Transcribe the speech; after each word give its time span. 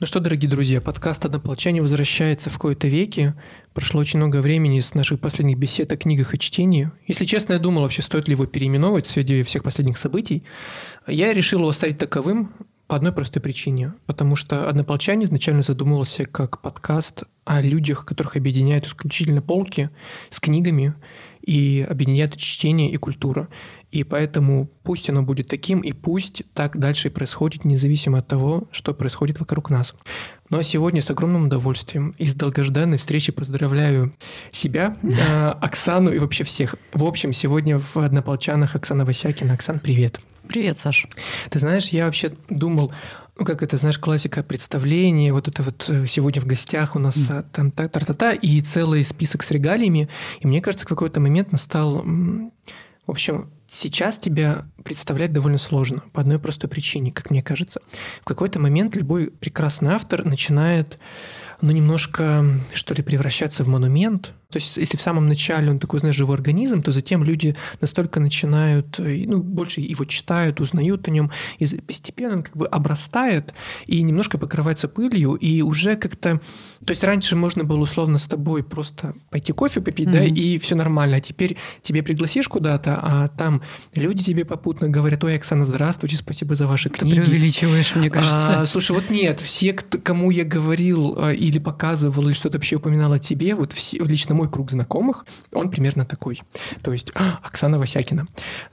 Ну 0.00 0.06
что, 0.06 0.18
дорогие 0.18 0.50
друзья, 0.50 0.80
подкаст 0.80 1.26
«Однополчане» 1.26 1.82
возвращается 1.82 2.48
в 2.48 2.56
кои-то 2.58 2.88
веки. 2.88 3.34
Прошло 3.74 4.00
очень 4.00 4.18
много 4.18 4.40
времени 4.40 4.80
с 4.80 4.94
наших 4.94 5.20
последних 5.20 5.58
бесед 5.58 5.92
о 5.92 5.98
книгах 5.98 6.34
и 6.34 6.38
чтении. 6.38 6.90
Если 7.06 7.26
честно, 7.26 7.52
я 7.52 7.58
думал, 7.58 7.82
вообще 7.82 8.00
стоит 8.00 8.26
ли 8.26 8.32
его 8.32 8.46
переименовывать 8.46 9.04
в 9.04 9.10
свете 9.10 9.42
всех 9.42 9.62
последних 9.62 9.98
событий. 9.98 10.42
Я 11.06 11.34
решил 11.34 11.58
его 11.58 11.68
оставить 11.68 11.98
таковым 11.98 12.54
по 12.86 12.96
одной 12.96 13.12
простой 13.12 13.42
причине. 13.42 13.92
Потому 14.06 14.36
что 14.36 14.70
«Однополчане» 14.70 15.26
изначально 15.26 15.60
задумывался 15.60 16.24
как 16.24 16.62
подкаст 16.62 17.24
о 17.44 17.60
людях, 17.60 18.06
которых 18.06 18.36
объединяют 18.36 18.86
исключительно 18.86 19.42
полки 19.42 19.90
с 20.30 20.40
книгами 20.40 20.94
и 21.42 21.86
объединяют 21.88 22.36
чтение 22.36 22.90
и 22.90 22.96
культура. 22.96 23.48
И 23.90 24.04
поэтому 24.04 24.70
пусть 24.84 25.10
оно 25.10 25.22
будет 25.22 25.48
таким, 25.48 25.80
и 25.80 25.92
пусть 25.92 26.42
так 26.54 26.78
дальше 26.78 27.08
и 27.08 27.10
происходит, 27.10 27.64
независимо 27.64 28.18
от 28.18 28.28
того, 28.28 28.68
что 28.70 28.94
происходит 28.94 29.40
вокруг 29.40 29.68
нас. 29.68 29.94
Ну 30.48 30.58
а 30.58 30.62
сегодня 30.62 31.02
с 31.02 31.10
огромным 31.10 31.46
удовольствием 31.46 32.14
и 32.18 32.26
с 32.26 32.34
долгожданной 32.34 32.98
встречи 32.98 33.32
поздравляю 33.32 34.14
себя, 34.52 34.96
э, 35.02 35.48
Оксану 35.60 36.12
и 36.12 36.18
вообще 36.18 36.44
всех. 36.44 36.76
В 36.92 37.04
общем, 37.04 37.32
сегодня 37.32 37.78
в 37.80 37.96
«Однополчанах» 37.96 38.76
Оксана 38.76 39.04
Васякина. 39.04 39.54
Оксан, 39.54 39.80
привет. 39.80 40.20
Привет, 40.46 40.78
Саш. 40.78 41.06
Ты 41.48 41.58
знаешь, 41.60 41.88
я 41.88 42.06
вообще 42.06 42.32
думал, 42.48 42.92
ну, 43.40 43.46
как 43.46 43.62
это, 43.62 43.78
знаешь, 43.78 43.98
классика 43.98 44.42
представления, 44.42 45.32
вот 45.32 45.48
это 45.48 45.62
вот 45.62 45.86
э, 45.88 46.06
сегодня 46.06 46.42
в 46.42 46.46
гостях 46.46 46.94
у 46.94 46.98
нас 46.98 47.16
mm. 47.16 47.46
там 47.52 47.70
та-та-та, 47.70 48.32
и 48.32 48.60
целый 48.60 49.02
список 49.02 49.42
с 49.42 49.50
регалиями. 49.50 50.08
И 50.40 50.46
мне 50.46 50.60
кажется, 50.60 50.86
в 50.86 50.88
какой-то 50.88 51.20
момент 51.20 51.50
настал... 51.50 52.04
В 53.06 53.10
общем, 53.10 53.50
Сейчас 53.72 54.18
тебя 54.18 54.64
представлять 54.82 55.32
довольно 55.32 55.56
сложно 55.56 56.02
по 56.12 56.20
одной 56.20 56.40
простой 56.40 56.68
причине, 56.68 57.12
как 57.12 57.30
мне 57.30 57.40
кажется. 57.40 57.80
В 58.20 58.24
какой-то 58.24 58.58
момент 58.58 58.96
любой 58.96 59.30
прекрасный 59.30 59.92
автор 59.92 60.24
начинает, 60.24 60.98
ну, 61.60 61.70
немножко, 61.70 62.44
что 62.74 62.94
ли, 62.94 63.04
превращаться 63.04 63.62
в 63.62 63.68
монумент, 63.68 64.32
то 64.50 64.56
есть, 64.56 64.76
если 64.76 64.96
в 64.96 65.00
самом 65.00 65.26
начале 65.26 65.70
он 65.70 65.78
такой, 65.78 66.00
знаешь, 66.00 66.16
живой 66.16 66.36
организм, 66.36 66.82
то 66.82 66.90
затем 66.92 67.22
люди 67.22 67.56
настолько 67.80 68.18
начинают, 68.18 68.98
э, 68.98 69.24
ну, 69.26 69.40
больше 69.42 69.80
его 69.80 70.04
читают, 70.04 70.60
узнают 70.60 71.06
о 71.06 71.10
нем, 71.10 71.30
и 71.58 71.66
постепенно 71.80 72.36
он 72.36 72.42
как 72.42 72.56
бы 72.56 72.66
обрастает 72.66 73.54
и 73.86 74.02
немножко 74.02 74.38
покрывается 74.38 74.88
пылью, 74.88 75.34
и 75.34 75.62
уже 75.62 75.96
как-то... 75.96 76.40
То 76.84 76.90
есть, 76.90 77.04
раньше 77.04 77.36
можно 77.36 77.62
было 77.62 77.78
условно 77.78 78.18
с 78.18 78.26
тобой 78.26 78.64
просто 78.64 79.14
пойти 79.30 79.52
кофе 79.52 79.80
попить, 79.80 80.08
mm-hmm. 80.08 80.12
да, 80.12 80.24
и 80.24 80.58
все 80.58 80.74
нормально, 80.74 81.16
а 81.16 81.20
теперь 81.20 81.56
тебе 81.82 82.02
пригласишь 82.02 82.48
куда-то, 82.48 82.98
а 83.00 83.28
там 83.28 83.62
люди 83.94 84.24
тебе 84.24 84.44
попутно 84.44 84.88
говорят, 84.88 85.22
ой, 85.22 85.36
Оксана, 85.36 85.64
здравствуйте, 85.64 86.16
спасибо 86.16 86.56
за 86.56 86.66
ваши 86.66 86.90
книги. 86.90 87.14
Ты 87.14 87.22
преувеличиваешь, 87.22 87.94
мне 87.94 88.10
кажется. 88.10 88.60
А, 88.60 88.66
слушай, 88.66 88.92
вот 88.92 89.10
нет, 89.10 89.38
все, 89.38 89.72
кому 89.74 90.30
я 90.30 90.44
говорил 90.44 91.16
а, 91.18 91.32
или 91.32 91.58
показывал, 91.58 92.26
или 92.26 92.34
что-то 92.34 92.58
вообще 92.58 92.76
упоминал 92.76 93.12
о 93.12 93.18
тебе, 93.20 93.54
вот 93.54 93.72
все, 93.72 94.02
лично 94.04 94.34
мой 94.40 94.50
круг 94.50 94.70
знакомых, 94.70 95.26
он 95.52 95.70
примерно 95.70 96.06
такой. 96.06 96.42
То 96.82 96.92
есть 96.92 97.12
Оксана 97.42 97.78
Васякина. 97.78 98.26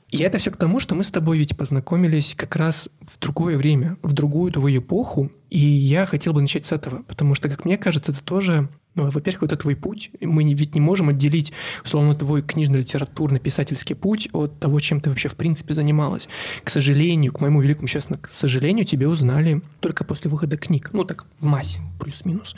И 0.10 0.20
это 0.20 0.38
все 0.38 0.52
к 0.52 0.58
тому, 0.58 0.80
что 0.80 0.96
мы 0.96 1.04
с 1.04 1.12
тобой 1.12 1.38
ведь 1.38 1.58
познакомились 1.58 2.34
как 2.38 2.56
раз 2.56 2.88
в 3.02 3.20
другое 3.20 3.58
время, 3.58 3.98
в 4.02 4.14
другую 4.14 4.54
твою 4.54 4.80
эпоху, 4.80 5.30
и 5.50 5.60
я 5.60 6.06
хотел 6.06 6.32
бы 6.32 6.42
начать 6.42 6.66
с 6.66 6.72
этого, 6.72 7.04
потому 7.04 7.36
что, 7.36 7.50
как 7.50 7.66
мне 7.66 7.78
кажется, 7.78 8.14
это 8.14 8.24
тоже 8.24 8.70
ну, 8.96 9.12
во-первых, 9.12 9.44
это 9.44 9.58
твой 9.58 9.76
путь. 9.76 10.10
Мы 10.20 10.44
ведь 10.56 10.74
не 10.74 10.82
можем 10.82 11.10
отделить, 11.10 11.54
условно, 11.84 12.16
твой 12.16 12.42
книжно-литературный 12.42 13.40
писательский 13.40 13.96
путь 13.96 14.28
от 14.34 14.60
того, 14.60 14.80
чем 14.80 15.02
ты 15.02 15.12
вообще 15.12 15.30
в 15.30 15.36
принципе 15.36 15.76
занималась. 15.76 16.28
К 16.64 16.70
сожалению, 16.72 17.32
к 17.32 17.40
моему 17.40 17.62
великому 17.62 17.88
счастью, 17.88 18.18
к 18.20 18.32
сожалению, 18.32 18.86
тебе 18.86 19.08
узнали 19.08 19.62
только 19.82 20.04
после 20.04 20.32
выхода 20.32 20.58
книг. 20.58 20.90
Ну, 20.94 21.04
так, 21.04 21.28
в 21.40 21.46
массе, 21.46 21.80
плюс-минус. 22.00 22.56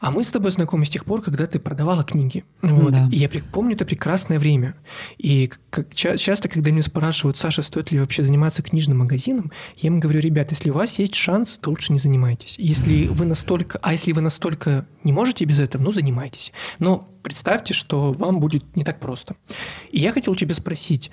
А 0.00 0.10
мы 0.10 0.22
с 0.22 0.30
тобой 0.30 0.50
знакомы 0.50 0.84
с 0.84 0.88
тех 0.88 1.04
пор, 1.04 1.22
когда 1.22 1.46
ты 1.46 1.58
продавала 1.58 2.04
книги. 2.04 2.44
Вот. 2.62 2.92
Да. 2.92 3.08
И 3.10 3.16
я 3.16 3.28
помню 3.52 3.74
это 3.74 3.84
прекрасное 3.84 4.38
время. 4.38 4.74
И 5.18 5.50
как, 5.70 5.94
часто, 5.94 6.48
когда 6.48 6.70
меня 6.70 6.82
спрашивают, 6.82 7.36
Саша, 7.36 7.62
стоит 7.62 7.90
ли 7.92 8.00
вообще 8.00 8.22
заниматься 8.22 8.62
книжным 8.62 8.98
магазином, 8.98 9.52
я 9.76 9.88
им 9.88 10.00
говорю, 10.00 10.20
ребят, 10.20 10.50
если 10.50 10.70
у 10.70 10.74
вас 10.74 10.98
есть 10.98 11.14
шанс, 11.14 11.58
то 11.60 11.70
лучше 11.70 11.92
не 11.92 11.98
занимайтесь. 11.98 12.56
Если 12.58 13.06
вы 13.06 13.24
настолько, 13.24 13.78
а 13.82 13.92
если 13.92 14.12
вы 14.12 14.20
настолько 14.20 14.86
не 15.02 15.12
можете 15.12 15.44
без 15.44 15.58
этого, 15.58 15.82
ну 15.82 15.92
занимайтесь. 15.92 16.52
Но 16.78 17.08
представьте, 17.22 17.74
что 17.74 18.12
вам 18.12 18.40
будет 18.40 18.76
не 18.76 18.84
так 18.84 19.00
просто. 19.00 19.36
И 19.90 20.00
я 20.00 20.12
хотел 20.12 20.34
тебя 20.34 20.54
спросить, 20.54 21.10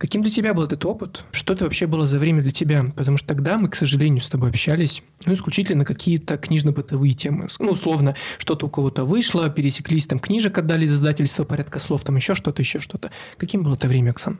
Каким 0.00 0.22
для 0.22 0.30
тебя 0.30 0.54
был 0.54 0.62
этот 0.62 0.82
опыт? 0.86 1.24
Что 1.30 1.52
это 1.52 1.64
вообще 1.64 1.86
было 1.86 2.06
за 2.06 2.18
время 2.18 2.40
для 2.40 2.52
тебя? 2.52 2.86
Потому 2.96 3.18
что 3.18 3.28
тогда 3.28 3.58
мы, 3.58 3.68
к 3.68 3.74
сожалению, 3.74 4.22
с 4.22 4.28
тобой 4.28 4.48
общались 4.48 5.02
ну, 5.26 5.34
исключительно 5.34 5.80
на 5.80 5.84
какие-то 5.84 6.38
книжно-бытовые 6.38 7.12
темы. 7.12 7.48
Ну, 7.58 7.72
условно, 7.72 8.16
что-то 8.38 8.64
у 8.64 8.70
кого-то 8.70 9.04
вышло, 9.04 9.50
пересеклись, 9.50 10.06
там 10.06 10.18
книжек 10.18 10.56
отдали 10.56 10.86
из 10.86 10.94
издательства, 10.94 11.44
порядка 11.44 11.80
слов, 11.80 12.02
там 12.02 12.16
еще 12.16 12.34
что-то, 12.34 12.62
еще 12.62 12.80
что-то. 12.80 13.10
Каким 13.36 13.62
было 13.62 13.74
это 13.74 13.88
время, 13.88 14.12
Оксан? 14.12 14.38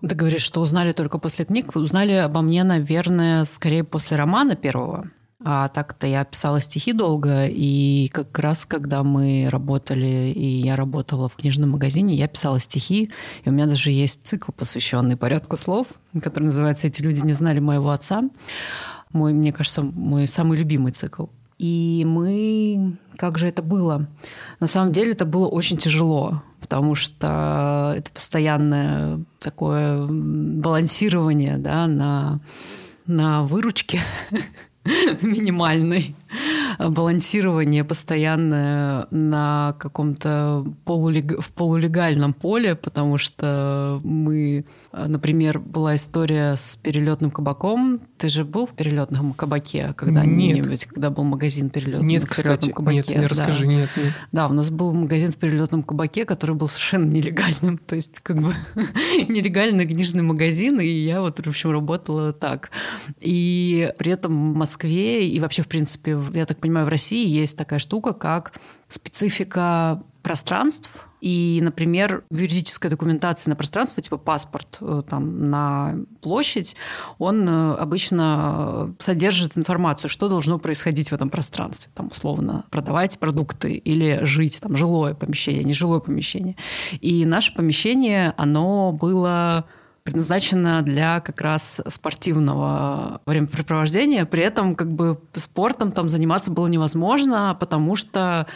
Ты 0.00 0.16
говоришь, 0.16 0.42
что 0.42 0.60
узнали 0.60 0.90
только 0.90 1.18
после 1.18 1.44
книг. 1.44 1.76
Узнали 1.76 2.14
обо 2.14 2.42
мне, 2.42 2.64
наверное, 2.64 3.44
скорее 3.44 3.84
после 3.84 4.16
романа 4.16 4.56
первого. 4.56 5.12
А 5.50 5.68
так-то 5.68 6.06
я 6.06 6.26
писала 6.26 6.60
стихи 6.60 6.92
долго, 6.92 7.46
и 7.46 8.10
как 8.12 8.38
раз 8.38 8.66
когда 8.66 9.02
мы 9.02 9.48
работали, 9.48 10.30
и 10.36 10.44
я 10.44 10.76
работала 10.76 11.30
в 11.30 11.36
книжном 11.36 11.70
магазине, 11.70 12.14
я 12.16 12.28
писала 12.28 12.60
стихи, 12.60 13.10
и 13.44 13.48
у 13.48 13.52
меня 13.52 13.64
даже 13.64 13.90
есть 13.90 14.26
цикл, 14.26 14.52
посвященный 14.52 15.16
порядку 15.16 15.56
слов, 15.56 15.86
который 16.22 16.44
называется 16.44 16.86
«Эти 16.86 17.00
люди 17.00 17.20
не 17.20 17.32
знали 17.32 17.60
моего 17.60 17.92
отца». 17.92 18.24
Мой, 19.14 19.32
мне 19.32 19.50
кажется, 19.50 19.80
мой 19.80 20.28
самый 20.28 20.58
любимый 20.58 20.92
цикл. 20.92 21.28
И 21.56 22.04
мы... 22.06 22.98
Как 23.16 23.38
же 23.38 23.48
это 23.48 23.62
было? 23.62 24.06
На 24.60 24.66
самом 24.66 24.92
деле 24.92 25.12
это 25.12 25.24
было 25.24 25.48
очень 25.48 25.78
тяжело, 25.78 26.42
потому 26.60 26.94
что 26.94 27.94
это 27.96 28.10
постоянное 28.10 29.24
такое 29.38 30.06
балансирование 30.06 31.56
да, 31.56 31.86
на, 31.86 32.40
на 33.06 33.44
выручке 33.44 34.02
минимальной, 35.22 36.14
балансирование 36.78 37.84
постоянное 37.84 39.06
на 39.10 39.74
каком-то 39.78 40.64
полулег... 40.84 41.40
в 41.40 41.52
полулегальном 41.52 42.32
поле, 42.32 42.74
потому 42.74 43.18
что 43.18 44.00
мы 44.04 44.64
Например, 44.92 45.58
была 45.58 45.96
история 45.96 46.56
с 46.56 46.76
перелетным 46.76 47.30
кабаком. 47.30 48.00
Ты 48.16 48.28
же 48.28 48.44
был 48.44 48.66
в 48.66 48.70
перелетном 48.70 49.34
кабаке 49.34 49.92
когда-нибудь, 49.94 50.86
когда 50.86 51.10
был 51.10 51.24
магазин 51.24 51.68
перелетный 51.68 52.06
нет, 52.06 52.24
в 52.24 52.34
перелетном 52.34 52.72
кабаке? 52.72 52.96
Нет, 52.96 53.08
не 53.08 53.26
расскажи, 53.26 53.66
да. 53.66 53.70
нет, 53.70 53.90
нет. 53.96 54.12
Да, 54.32 54.48
у 54.48 54.52
нас 54.52 54.70
был 54.70 54.94
магазин 54.94 55.32
в 55.32 55.36
перелетном 55.36 55.82
кабаке, 55.82 56.24
который 56.24 56.56
был 56.56 56.68
совершенно 56.68 57.04
нелегальным. 57.04 57.78
То 57.86 57.96
есть, 57.96 58.20
как 58.20 58.40
бы 58.40 58.54
нелегальный 59.28 59.86
книжный 59.86 60.22
магазин, 60.22 60.80
и 60.80 60.86
я 60.86 61.20
вот, 61.20 61.38
в 61.38 61.46
общем, 61.46 61.70
работала 61.70 62.32
так. 62.32 62.70
И 63.20 63.92
при 63.98 64.12
этом 64.12 64.54
в 64.54 64.56
Москве 64.56 65.28
и 65.28 65.38
вообще, 65.38 65.62
в 65.62 65.68
принципе, 65.68 66.18
я 66.32 66.46
так 66.46 66.58
понимаю, 66.58 66.86
в 66.86 66.88
России 66.88 67.28
есть 67.28 67.58
такая 67.58 67.78
штука, 67.78 68.14
как 68.14 68.54
специфика 68.88 70.02
пространств, 70.22 70.90
и, 71.20 71.60
например, 71.62 72.24
в 72.30 72.38
юридической 72.38 72.88
документации 72.90 73.50
на 73.50 73.56
пространство, 73.56 74.02
типа 74.02 74.18
паспорт 74.18 74.78
э, 74.80 75.02
там, 75.08 75.50
на 75.50 75.96
площадь, 76.20 76.76
он 77.18 77.48
э, 77.48 77.74
обычно 77.74 78.94
содержит 78.98 79.58
информацию, 79.58 80.10
что 80.10 80.28
должно 80.28 80.58
происходить 80.58 81.10
в 81.10 81.12
этом 81.12 81.30
пространстве. 81.30 81.90
Там, 81.94 82.08
условно, 82.12 82.64
продавать 82.70 83.18
продукты 83.18 83.72
или 83.72 84.20
жить, 84.22 84.60
там, 84.60 84.76
жилое 84.76 85.14
помещение, 85.14 85.64
нежилое 85.64 86.00
помещение. 86.00 86.56
И 87.00 87.26
наше 87.26 87.52
помещение, 87.54 88.34
оно 88.36 88.92
было 88.92 89.64
предназначено 90.08 90.80
для 90.80 91.20
как 91.20 91.42
раз 91.42 91.82
спортивного 91.86 93.20
времяпрепровождения. 93.26 94.24
При 94.24 94.42
этом 94.42 94.74
как 94.74 94.90
бы 94.90 95.20
спортом 95.34 95.92
там 95.92 96.08
заниматься 96.08 96.50
было 96.50 96.66
невозможно, 96.66 97.54
потому 97.60 97.94
что 97.94 98.46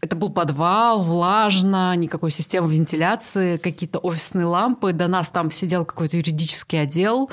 это 0.00 0.16
был 0.16 0.30
подвал, 0.30 1.02
влажно, 1.02 1.94
никакой 1.94 2.30
системы 2.30 2.72
вентиляции, 2.72 3.58
какие-то 3.58 3.98
офисные 3.98 4.46
лампы. 4.46 4.92
До 4.92 5.08
нас 5.08 5.30
там 5.30 5.50
сидел 5.50 5.84
какой-то 5.84 6.16
юридический 6.16 6.80
отдел. 6.80 7.30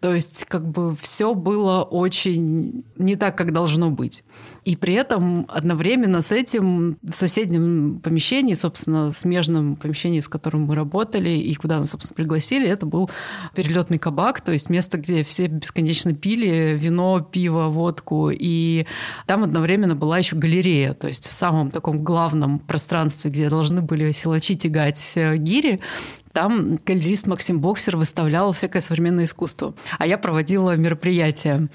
То 0.00 0.14
есть 0.14 0.44
как 0.46 0.66
бы 0.66 0.96
все 0.96 1.34
было 1.34 1.82
очень 1.82 2.84
не 2.96 3.16
так, 3.16 3.36
как 3.36 3.52
должно 3.52 3.90
быть. 3.90 4.24
И 4.64 4.76
при 4.76 4.94
этом 4.94 5.46
одновременно 5.48 6.22
с 6.22 6.32
этим 6.32 6.98
в 7.02 7.12
соседнем 7.12 8.00
помещении, 8.02 8.54
собственно, 8.54 9.10
смежном 9.10 9.76
помещении, 9.76 10.20
с 10.20 10.28
которым 10.28 10.62
мы 10.62 10.74
работали 10.74 11.30
и 11.30 11.54
куда 11.54 11.78
нас, 11.78 11.90
собственно, 11.90 12.16
пригласили, 12.16 12.68
это 12.68 12.86
был 12.86 13.10
перелетный 13.54 13.98
кабак, 13.98 14.40
то 14.40 14.52
есть 14.52 14.68
место, 14.70 14.98
где 14.98 15.24
все 15.24 15.46
бесконечно 15.46 16.14
пили 16.14 16.76
вино, 16.78 17.20
пиво, 17.20 17.68
водку. 17.68 18.30
И 18.30 18.86
там 19.26 19.44
одновременно 19.44 19.94
была 19.94 20.18
еще 20.18 20.36
галерея, 20.36 20.94
то 20.94 21.08
есть 21.08 21.26
в 21.26 21.32
самом 21.32 21.70
таком 21.70 22.04
главном 22.04 22.58
пространстве, 22.58 23.30
где 23.30 23.48
должны 23.48 23.82
были 23.82 24.12
силачи 24.12 24.54
тягать 24.56 25.12
э, 25.16 25.36
гири, 25.36 25.80
там 26.32 26.78
галерист 26.86 27.26
Максим 27.26 27.60
Боксер 27.60 27.96
выставлял 27.96 28.52
всякое 28.52 28.80
современное 28.80 29.24
искусство. 29.24 29.74
А 29.98 30.06
я 30.06 30.16
проводила 30.16 30.76
мероприятия. 30.76 31.68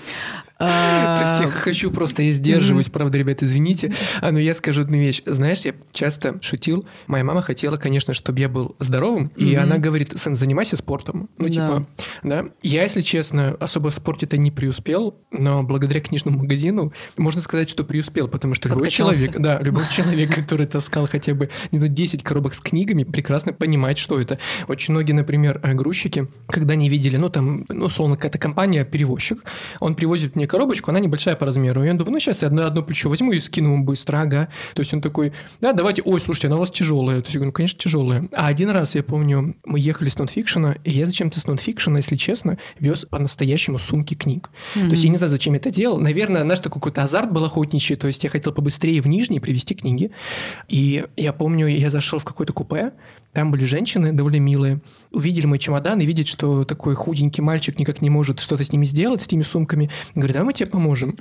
А, 0.57 1.19
Прости, 1.19 1.52
хочу 1.52 1.92
просто, 1.92 2.24
я 2.24 2.31
сдерживаюсь, 2.31 2.90
правда, 2.90 3.18
ребят, 3.18 3.44
извините. 3.44 3.94
А, 4.22 4.31
но 4.31 4.40
я 4.40 4.54
скажу 4.54 4.84
одну 4.84 4.98
вещь. 4.98 5.22
Знаешь, 5.25 5.60
я 5.62 5.74
часто 5.92 6.42
шутил. 6.42 6.86
Моя 7.07 7.25
мама 7.25 7.42
хотела, 7.42 7.75
конечно, 7.78 8.13
чтобы 8.13 8.40
я 8.40 8.48
был 8.48 8.75
здоровым, 8.80 9.25
и 9.36 9.54
она 9.56 9.78
говорит, 9.78 10.13
сын, 10.18 10.36
занимайся 10.36 10.78
спортом. 10.78 11.30
Ну, 11.38 11.50
типа, 11.50 11.86
да. 12.24 12.46
Я, 12.62 12.84
если 12.84 13.02
честно, 13.02 13.57
особо 13.60 13.90
в 13.90 13.96
спорте-то 13.96 14.38
не 14.38 14.50
преуспел, 14.50 15.16
но 15.31 15.63
благодаря 15.63 16.00
книжному 16.00 16.40
магазину 16.40 16.94
можно 17.18 17.42
сказать, 17.42 17.69
что 17.69 17.84
преуспел, 17.84 18.28
потому 18.30 18.54
что 18.54 18.69
любой 18.69 18.90
человек, 18.90 19.38
да, 19.38 19.60
любой 19.60 19.86
человек, 19.90 20.34
который 20.34 20.68
таскал 20.68 21.06
хотя 21.06 21.34
бы, 21.34 21.50
не 21.72 21.80
знаю, 21.80 21.94
10 21.94 22.24
коробок 22.24 22.54
с 22.54 22.62
книгами, 22.62 23.04
прекрасно 23.04 23.51
понимает, 23.51 23.98
что 23.98 24.19
это. 24.19 24.40
Очень 24.68 24.94
многие, 24.94 25.13
например, 25.13 25.60
грузчики, 25.74 26.28
когда 26.48 26.75
не 26.75 26.88
видели, 26.90 27.18
ну, 27.18 27.30
там, 27.30 27.66
ну, 27.68 27.86
условно, 27.86 28.16
какая-то 28.16 28.38
компания, 28.38 28.86
перевозчик, 28.86 29.44
он 29.81 29.96
привозит 29.96 30.36
мне 30.36 30.44
коробочку, 30.47 30.92
она 30.92 31.00
небольшая 31.00 31.36
по 31.36 31.45
размеру, 31.45 31.83
и 31.83 31.89
он 31.89 31.97
думает, 31.97 32.13
ну, 32.13 32.19
сейчас 32.19 32.42
я 32.42 32.47
одно, 32.47 32.65
одно 32.65 32.83
плечо 32.83 33.09
возьму 33.09 33.31
и 33.31 33.39
скину 33.39 33.74
ему 33.74 33.83
быстро, 33.83 34.21
ага. 34.21 34.50
То 34.74 34.81
есть 34.81 34.94
он 34.94 35.01
такой, 35.01 35.33
да, 35.62 35.74
давайте, 35.74 36.01
ой, 36.03 36.21
слушайте, 36.21 36.47
она 36.47 36.57
у 36.57 36.59
вас 36.59 36.71
тяжелая. 36.71 37.21
То 37.21 37.27
есть 37.27 37.36
я 37.36 37.39
говорю, 37.39 37.50
ну, 37.50 37.53
конечно, 37.53 37.80
тяжелая. 37.80 38.27
А 38.31 38.47
один 38.47 38.69
раз, 38.69 38.95
я 38.95 39.03
помню, 39.03 39.56
мы 39.65 39.80
ехали 39.80 40.09
с 40.09 40.18
нонфикшена, 40.18 40.75
и 40.83 40.92
я 40.92 41.06
зачем-то 41.06 41.39
с 41.39 41.47
нонфикшена, 41.47 41.97
если 42.00 42.15
честно, 42.15 42.57
вез 42.80 43.06
по-настоящему 43.06 43.77
сумки 43.77 44.13
книг. 44.13 44.50
Mm-hmm. 44.75 44.83
То 44.86 44.92
есть 44.92 45.03
я 45.03 45.09
не 45.09 45.18
знаю, 45.18 45.30
зачем 45.30 45.53
я 45.53 45.59
это 45.59 45.71
делал. 45.71 46.00
Наверное, 46.00 46.44
знаешь, 46.44 46.59
такой 46.59 46.80
какой-то 46.80 47.03
азарт 47.03 47.31
был 47.31 47.44
охотничий, 47.45 47.95
то 47.95 48.07
есть 48.07 48.24
я 48.24 48.30
хотел 48.30 48.53
побыстрее 48.53 49.01
в 49.01 49.07
Нижний 49.07 49.39
привезти 49.39 49.75
книги. 49.75 50.12
И 50.68 51.06
я 51.18 51.33
помню, 51.33 51.68
я 51.68 51.89
зашел 51.89 52.19
в 52.19 52.24
какой-то 52.24 52.53
купе, 52.53 52.94
там 53.36 53.51
были 53.51 53.65
женщины 53.65 54.13
довольно 54.13 54.39
милые. 54.39 54.80
Увидели 55.12 55.45
мой 55.45 55.59
чемодан 55.59 56.00
и 56.00 56.06
видят, 56.06 56.25
что 56.25 56.63
такой 56.63 56.95
худенький 56.95 57.41
мальчик 57.41 57.77
никак 57.77 58.01
не 58.01 58.09
может 58.09 58.39
что-то 58.39 58.63
с 58.63 58.71
ними 58.71 58.86
сделать, 58.86 59.21
с 59.21 59.25
этими 59.27 59.44
сумками. 59.44 59.91
Говорит, 60.15 60.35
да 60.36 60.44
мы 60.44 60.52
тебе 60.52 60.70
поможем. 60.70 61.16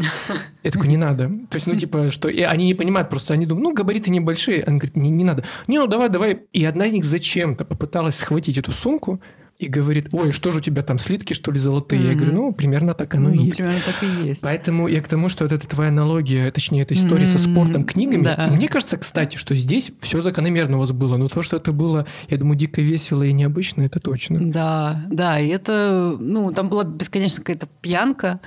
Я 0.65 0.71
такой, 0.73 0.89
не 0.89 0.97
надо. 0.97 1.29
То 1.49 1.55
есть, 1.57 1.69
ну, 1.69 1.77
типа, 1.77 2.11
что... 2.11 2.29
И 2.29 2.41
они 2.41 2.67
не 2.67 2.75
понимают, 2.75 3.11
просто 3.11 3.33
они 3.33 3.47
думают, 3.47 3.65
ну, 3.65 3.73
габариты 3.73 4.11
небольшие. 4.11 4.65
Она 4.65 4.79
говорит, 4.79 4.97
не, 4.97 5.11
не 5.11 5.23
надо. 5.23 5.45
Не, 5.69 5.79
ну, 5.79 5.87
давай, 5.87 6.09
давай. 6.09 6.41
И 6.53 6.65
одна 6.65 6.87
из 6.87 6.93
них 6.95 7.05
зачем-то 7.05 7.65
попыталась 7.65 8.17
схватить 8.17 8.59
эту 8.59 8.73
сумку, 8.73 9.21
и 9.57 9.69
говорит, 9.69 10.09
ой, 10.11 10.33
что 10.33 10.51
же 10.51 10.59
у 10.59 10.61
тебя 10.61 10.83
там 10.83 10.99
слитки, 10.99 11.33
что 11.33 11.53
ли, 11.53 11.61
золотые? 11.61 12.03
Mm-hmm. 12.03 12.09
Я 12.09 12.15
говорю, 12.17 12.33
ну, 12.33 12.53
примерно 12.53 12.93
так 12.95 13.15
оно 13.15 13.29
ну, 13.29 13.35
и 13.37 13.45
есть. 13.45 13.57
Примерно 13.59 13.81
так 13.87 14.03
и 14.03 14.27
есть. 14.27 14.43
Поэтому 14.43 14.89
я 14.89 15.01
к 15.01 15.07
тому, 15.07 15.29
что 15.29 15.45
вот 15.45 15.53
эта 15.53 15.69
твоя 15.69 15.91
аналогия, 15.91 16.51
точнее, 16.51 16.83
эта 16.83 16.95
история 16.95 17.25
mm-hmm. 17.25 17.39
со 17.39 17.39
спортом, 17.39 17.85
книгами, 17.85 18.25
да. 18.25 18.49
мне 18.51 18.67
кажется, 18.67 18.97
кстати, 18.97 19.37
что 19.37 19.55
здесь 19.55 19.93
все 20.01 20.23
закономерно 20.23 20.79
у 20.79 20.81
вас 20.81 20.91
было, 20.91 21.17
но 21.17 21.29
то, 21.29 21.43
что 21.43 21.57
это 21.57 21.73
было, 21.73 22.05
я 22.29 22.37
думаю, 22.37 22.59
дико 22.59 22.83
весело 22.83 23.23
и 23.23 23.33
необычно, 23.33 23.83
это 23.83 24.01
точно. 24.01 24.41
Да, 24.41 25.05
да, 25.09 25.39
и 25.39 25.47
это, 25.47 26.17
ну, 26.19 26.51
там 26.51 26.69
была 26.69 26.83
бесконечно 26.83 27.45
какая-то 27.45 27.69
пьянка, 27.81 28.41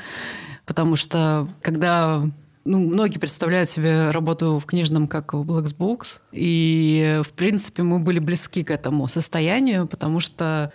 потому 0.68 0.96
что 0.98 1.48
когда 1.62 2.24
ну, 2.66 2.80
многие 2.80 3.18
представляют 3.18 3.70
себе 3.70 4.12
работу 4.12 4.60
в 4.60 4.66
книжном 4.66 5.08
как 5.08 5.34
в 5.34 5.44
Black 5.44 5.74
и, 6.34 7.22
в 7.24 7.30
принципе, 7.30 7.82
мы 7.82 7.98
были 7.98 8.20
близки 8.20 8.64
к 8.64 8.70
этому 8.70 9.08
состоянию, 9.08 9.88
потому 9.88 10.20
что 10.20 10.74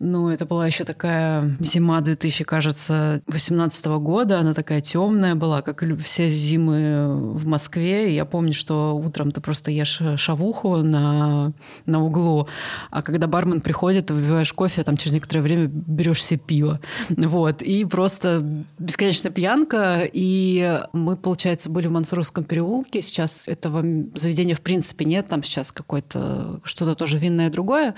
ну, 0.00 0.28
это 0.28 0.46
была 0.46 0.64
еще 0.64 0.84
такая 0.84 1.56
зима 1.58 2.00
2000, 2.00 2.44
кажется, 2.44 3.20
18 3.26 3.84
года. 3.86 4.38
Она 4.38 4.54
такая 4.54 4.80
темная 4.80 5.34
была, 5.34 5.60
как 5.60 5.82
и 5.82 5.96
все 5.96 6.28
зимы 6.28 7.32
в 7.34 7.46
Москве. 7.46 8.12
И 8.12 8.14
я 8.14 8.24
помню, 8.24 8.52
что 8.52 8.94
утром 8.96 9.32
ты 9.32 9.40
просто 9.40 9.72
ешь 9.72 10.00
шавуху 10.16 10.76
на, 10.76 11.52
на 11.86 12.04
углу, 12.04 12.46
а 12.90 13.02
когда 13.02 13.26
бармен 13.26 13.60
приходит, 13.60 14.06
ты 14.06 14.14
выпиваешь 14.14 14.52
кофе, 14.52 14.84
там 14.84 14.96
через 14.96 15.14
некоторое 15.14 15.40
время 15.40 15.66
берешь 15.66 16.22
себе 16.22 16.38
пиво. 16.38 16.80
Вот. 17.08 17.62
И 17.62 17.84
просто 17.84 18.40
бесконечная 18.78 19.32
пьянка. 19.32 20.08
И 20.12 20.80
мы, 20.92 21.16
получается, 21.16 21.70
были 21.70 21.88
в 21.88 21.92
Мансуровском 21.92 22.44
переулке. 22.44 23.02
Сейчас 23.02 23.48
этого 23.48 23.84
заведения 24.14 24.54
в 24.54 24.60
принципе 24.60 25.04
нет. 25.04 25.26
Там 25.26 25.42
сейчас 25.42 25.72
какое-то 25.72 26.60
что-то 26.62 26.94
тоже 26.94 27.18
винное 27.18 27.50
другое. 27.50 27.96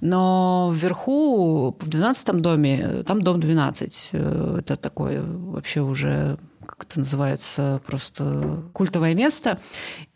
Но 0.00 0.72
вверху 0.74 1.41
в 1.78 1.88
12 1.88 2.40
доме, 2.40 3.02
там 3.06 3.22
дом 3.22 3.40
12. 3.40 4.10
Э, 4.12 4.56
это 4.60 4.76
такое 4.76 5.22
вообще 5.22 5.80
уже 5.80 6.38
как 6.66 6.84
это 6.84 7.00
называется, 7.00 7.80
просто 7.86 8.62
культовое 8.72 9.14
место. 9.14 9.58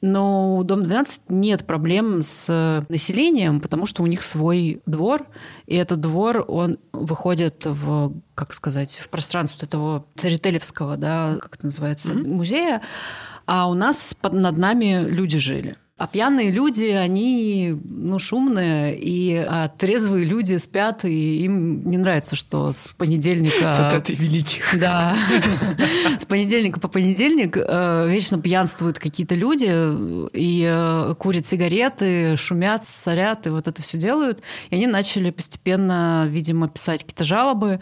Но 0.00 0.56
у 0.56 0.62
Дом 0.62 0.82
12 0.82 1.23
нет 1.28 1.67
проблем 1.67 2.23
с 2.23 2.84
населением, 2.88 3.61
потому 3.61 3.87
что 3.87 4.02
у 4.02 4.06
них 4.06 4.23
свой 4.23 4.81
двор, 4.87 5.26
и 5.67 5.75
этот 5.75 6.00
двор, 6.00 6.44
он 6.46 6.78
выходит 6.93 7.64
в, 7.64 8.14
как 8.34 8.52
сказать, 8.52 9.00
в 9.02 9.08
пространство 9.08 9.64
этого 9.64 10.06
царителевского, 10.14 10.96
да, 10.96 11.37
как 11.40 11.56
это 11.56 11.67
называется, 11.67 12.12
mm-hmm. 12.12 12.28
музея, 12.28 12.82
а 13.46 13.69
у 13.69 13.75
нас 13.75 14.14
под, 14.20 14.32
над 14.32 14.56
нами 14.56 15.05
люди 15.08 15.38
жили. 15.38 15.76
А 15.98 16.06
пьяные 16.06 16.50
люди, 16.50 16.90
они 16.90 17.75
ну, 17.82 18.19
шумные, 18.19 18.98
и 18.98 19.34
а 19.34 19.69
трезвые 19.69 20.26
люди 20.26 20.58
спят, 20.58 21.06
и 21.06 21.43
им 21.43 21.88
не 21.88 21.96
нравится, 21.96 22.37
что 22.37 22.70
с 22.70 22.88
понедельника... 22.88 23.72
Цитаты 23.72 24.12
великих. 24.12 24.78
Да. 24.78 25.16
С 26.19 26.26
понедельника 26.26 26.81
по 26.81 26.88
понедельник 26.88 27.56
э, 27.56 28.08
вечно 28.10 28.38
пьянствуют 28.38 28.98
какие-то 28.98 29.34
люди 29.34 29.70
и 30.37 30.66
э, 30.69 31.14
курят 31.19 31.46
сигареты, 31.46 32.37
шумят, 32.37 32.87
сорят, 32.87 33.46
и 33.46 33.50
вот 33.50 33.66
это 33.66 33.81
все 33.81 33.96
делают. 33.96 34.42
И 34.69 34.75
они 34.75 34.87
начали 34.87 35.31
постепенно, 35.31 36.26
видимо, 36.28 36.69
писать 36.69 37.04
какие-то 37.04 37.25
жалобы. 37.25 37.81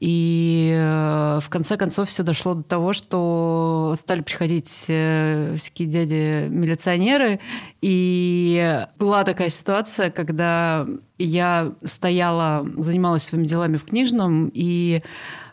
И 0.00 0.72
э, 0.76 1.40
в 1.42 1.48
конце 1.48 1.76
концов 1.76 2.08
все 2.08 2.22
дошло 2.22 2.54
до 2.54 2.62
того, 2.62 2.92
что 2.92 3.94
стали 3.96 4.20
приходить 4.20 4.84
э, 4.88 5.56
всякие 5.58 5.88
дяди-милиционеры. 5.88 7.40
И 7.80 8.86
была 8.98 9.24
такая 9.24 9.48
ситуация, 9.48 10.10
когда 10.10 10.86
я 11.18 11.72
стояла, 11.84 12.66
занималась 12.76 13.24
своими 13.24 13.46
делами 13.46 13.76
в 13.76 13.84
книжном, 13.84 14.50
и 14.54 15.02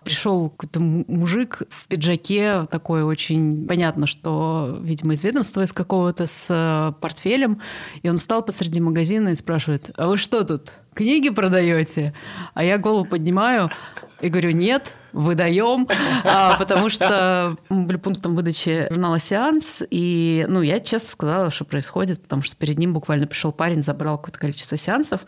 пришел 0.05 0.51
какой-то 0.51 0.79
мужик 0.79 1.63
в 1.69 1.87
пиджаке, 1.87 2.67
такой 2.69 3.03
очень 3.03 3.65
понятно, 3.67 4.05
что, 4.05 4.77
видимо, 4.81 5.13
из 5.13 5.23
ведомства 5.23 5.63
из 5.63 5.73
какого-то 5.73 6.27
с 6.27 6.47
э, 6.49 6.93
портфелем, 7.01 7.59
и 8.03 8.09
он 8.09 8.17
стал 8.17 8.43
посреди 8.43 8.79
магазина 8.79 9.29
и 9.29 9.35
спрашивает, 9.35 9.89
а 9.97 10.07
вы 10.07 10.17
что 10.17 10.43
тут, 10.43 10.73
книги 10.93 11.29
продаете? 11.29 12.13
А 12.53 12.63
я 12.63 12.77
голову 12.77 13.05
поднимаю, 13.05 13.71
и 14.21 14.29
говорю, 14.29 14.51
нет, 14.51 14.95
выдаем, 15.15 15.87
а, 16.23 16.57
потому 16.57 16.89
что 16.89 17.55
мы 17.69 17.83
были 17.83 17.97
пунктом 17.97 18.35
выдачи 18.35 18.87
журнала 18.89 19.19
«Сеанс», 19.19 19.81
и 19.89 20.45
ну, 20.47 20.61
я 20.61 20.79
честно 20.79 21.09
сказала, 21.09 21.51
что 21.51 21.65
происходит, 21.65 22.21
потому 22.21 22.41
что 22.41 22.55
перед 22.55 22.77
ним 22.77 22.93
буквально 22.93 23.25
пришел 23.27 23.51
парень, 23.51 23.81
забрал 23.81 24.17
какое-то 24.17 24.39
количество 24.39 24.77
сеансов. 24.77 25.21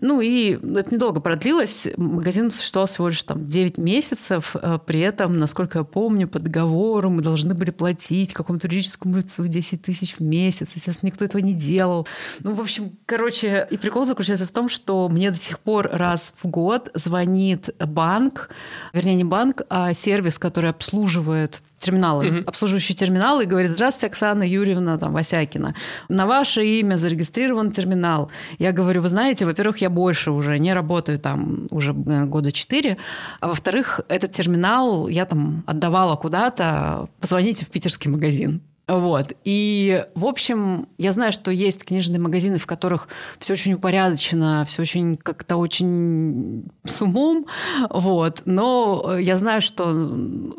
Ну 0.00 0.20
и 0.20 0.52
это 0.52 0.94
недолго 0.94 1.20
продлилось. 1.20 1.88
Магазин 1.96 2.50
существовал 2.50 2.86
всего 2.86 3.08
лишь 3.08 3.22
там 3.22 3.46
9 3.46 3.78
месяцев. 3.78 4.56
А 4.60 4.78
при 4.78 5.00
этом, 5.00 5.36
насколько 5.36 5.78
я 5.78 5.84
помню, 5.84 6.28
по 6.28 6.38
договору 6.38 7.10
мы 7.10 7.22
должны 7.22 7.54
были 7.54 7.70
платить 7.70 8.32
какому-то 8.32 8.66
юридическому 8.66 9.16
лицу 9.18 9.46
10 9.46 9.82
тысяч 9.82 10.16
в 10.16 10.20
месяц. 10.20 10.72
Естественно, 10.74 11.08
никто 11.08 11.24
этого 11.24 11.42
не 11.42 11.54
делал. 11.54 12.06
Ну, 12.40 12.54
в 12.54 12.60
общем, 12.60 12.96
короче, 13.06 13.66
и 13.70 13.76
прикол 13.76 14.04
заключается 14.04 14.46
в 14.46 14.52
том, 14.52 14.68
что 14.68 15.08
мне 15.08 15.30
до 15.30 15.36
сих 15.36 15.58
пор 15.58 15.88
раз 15.92 16.32
в 16.42 16.48
год 16.48 16.90
звонит 16.94 17.70
банк, 17.78 18.50
вернее, 18.92 19.14
не 19.14 19.24
банк, 19.28 19.62
а 19.68 19.92
сервис, 19.92 20.38
который 20.38 20.70
обслуживает 20.70 21.62
терминалы, 21.78 22.28
угу. 22.28 22.48
обслуживающие 22.48 22.96
терминалы, 22.96 23.44
и 23.44 23.46
говорит, 23.46 23.70
здравствуйте, 23.70 24.10
Оксана 24.10 24.42
Юрьевна 24.42 24.96
там, 24.98 25.12
Васякина, 25.12 25.74
на 26.08 26.26
ваше 26.26 26.64
имя 26.64 26.96
зарегистрирован 26.96 27.70
терминал. 27.70 28.30
Я 28.58 28.72
говорю, 28.72 29.02
вы 29.02 29.08
знаете, 29.08 29.44
во-первых, 29.44 29.78
я 29.78 29.90
больше 29.90 30.30
уже 30.30 30.58
не 30.58 30.72
работаю 30.72 31.18
там 31.18 31.66
уже 31.70 31.92
наверное, 31.92 32.26
года 32.26 32.52
четыре, 32.52 32.96
а 33.40 33.48
во-вторых, 33.48 34.00
этот 34.08 34.32
терминал 34.32 35.08
я 35.08 35.26
там 35.26 35.64
отдавала 35.66 36.16
куда-то, 36.16 37.08
позвоните 37.20 37.64
в 37.64 37.70
питерский 37.70 38.10
магазин. 38.10 38.62
Вот. 38.88 39.32
И, 39.44 40.04
в 40.14 40.24
общем, 40.24 40.88
я 40.96 41.10
знаю, 41.10 41.32
что 41.32 41.50
есть 41.50 41.84
книжные 41.84 42.20
магазины, 42.20 42.58
в 42.58 42.66
которых 42.66 43.08
все 43.38 43.54
очень 43.54 43.72
упорядочено, 43.74 44.64
все 44.66 44.82
очень 44.82 45.16
как-то 45.16 45.56
очень 45.56 46.70
с 46.84 47.02
умом. 47.02 47.46
Вот. 47.90 48.42
Но 48.44 49.18
я 49.18 49.36
знаю, 49.38 49.60
что 49.60 49.86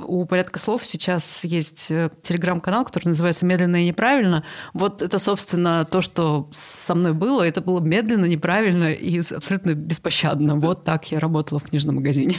у 0.05 0.25
порядка 0.25 0.59
слов 0.59 0.85
сейчас 0.85 1.45
есть 1.45 1.87
телеграм-канал, 2.21 2.83
который 2.83 3.07
называется 3.09 3.45
«Медленно 3.45 3.81
и 3.81 3.87
неправильно». 3.87 4.43
Вот 4.73 5.01
это, 5.01 5.19
собственно, 5.19 5.85
то, 5.85 6.01
что 6.01 6.49
со 6.51 6.95
мной 6.95 7.13
было. 7.13 7.43
Это 7.43 7.61
было 7.61 7.79
медленно, 7.79 8.25
неправильно 8.25 8.91
и 8.91 9.19
абсолютно 9.19 9.73
беспощадно. 9.73 10.57
Вот 10.57 10.83
так 10.83 11.11
я 11.11 11.19
работала 11.19 11.59
в 11.59 11.63
книжном 11.63 11.95
магазине. 11.95 12.35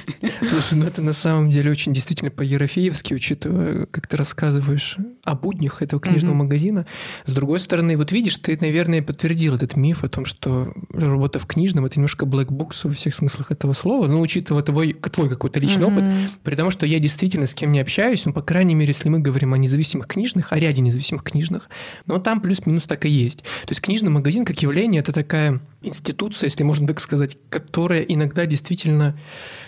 Слушай, 0.47 0.75
ну 0.75 0.87
это 0.87 1.01
на 1.01 1.15
самом 1.15 1.51
деле 1.51 1.71
очень 1.71 1.95
действительно 1.95 2.31
по-ерофеевски, 2.31 3.15
учитывая, 3.15 3.87
как 3.87 4.07
ты 4.07 4.19
рассказываешь. 4.19 4.99
о 5.29 5.35
буднях 5.35 5.78
этого 5.83 6.01
книжного 6.01 6.35
mm-hmm. 6.35 6.39
магазина. 6.39 6.87
С 7.25 7.33
другой 7.33 7.61
стороны, 7.61 7.97
вот 7.97 8.13
видишь, 8.13 8.37
ты, 8.37 8.57
наверное, 8.61 9.03
подтвердил 9.03 9.55
этот 9.55 9.77
миф 9.77 10.05
о 10.05 10.09
том, 10.09 10.25
что 10.25 10.73
работа 10.93 11.39
в 11.39 11.47
книжном– 11.47 11.85
это 11.87 11.97
немножко 11.97 12.27
black 12.27 12.49
box 12.49 12.81
во 12.85 12.93
всех 12.93 13.15
смыслах 13.15 13.51
этого 13.51 13.73
слова, 13.73 14.07
но 14.07 14.21
учитывая 14.21 14.63
твой, 14.63 14.95
твой 14.95 15.29
какой-то 15.29 15.61
личный 15.61 15.87
mm-hmm. 15.87 16.25
опыт, 16.25 16.41
при 16.43 16.55
том, 16.55 16.71
что 16.71 16.87
я 16.87 16.99
действительно 16.99 17.47
с 17.47 17.55
кем 17.55 17.73
не 17.73 17.81
общаюсь, 17.81 18.25
ну, 18.25 18.33
по 18.33 18.43
крайней 18.43 18.75
мере, 18.75 18.93
если 18.93 19.09
мы 19.09 19.21
говорим 19.21 19.55
о 19.55 19.59
независимых 19.59 20.07
книжных, 20.07 20.53
о 20.53 20.59
ряде 20.59 20.83
независимых 20.83 21.23
книжных, 21.23 21.69
но 22.07 22.19
там 22.19 22.41
плюс-минус 22.41 22.85
так 22.85 23.05
и 23.07 23.09
есть. 23.09 23.39
То 23.39 23.71
есть 23.71 23.81
книжный 23.81 24.11
магазин 24.11 24.45
как 24.45 24.61
явление– 24.63 25.01
это 25.03 25.13
такая 25.13 25.61
институция, 25.81 26.49
если 26.49 26.65
можно 26.65 26.87
так 26.87 26.99
сказать, 26.99 27.37
которая 27.51 28.03
иногда 28.03 28.47
действительно 28.47 29.17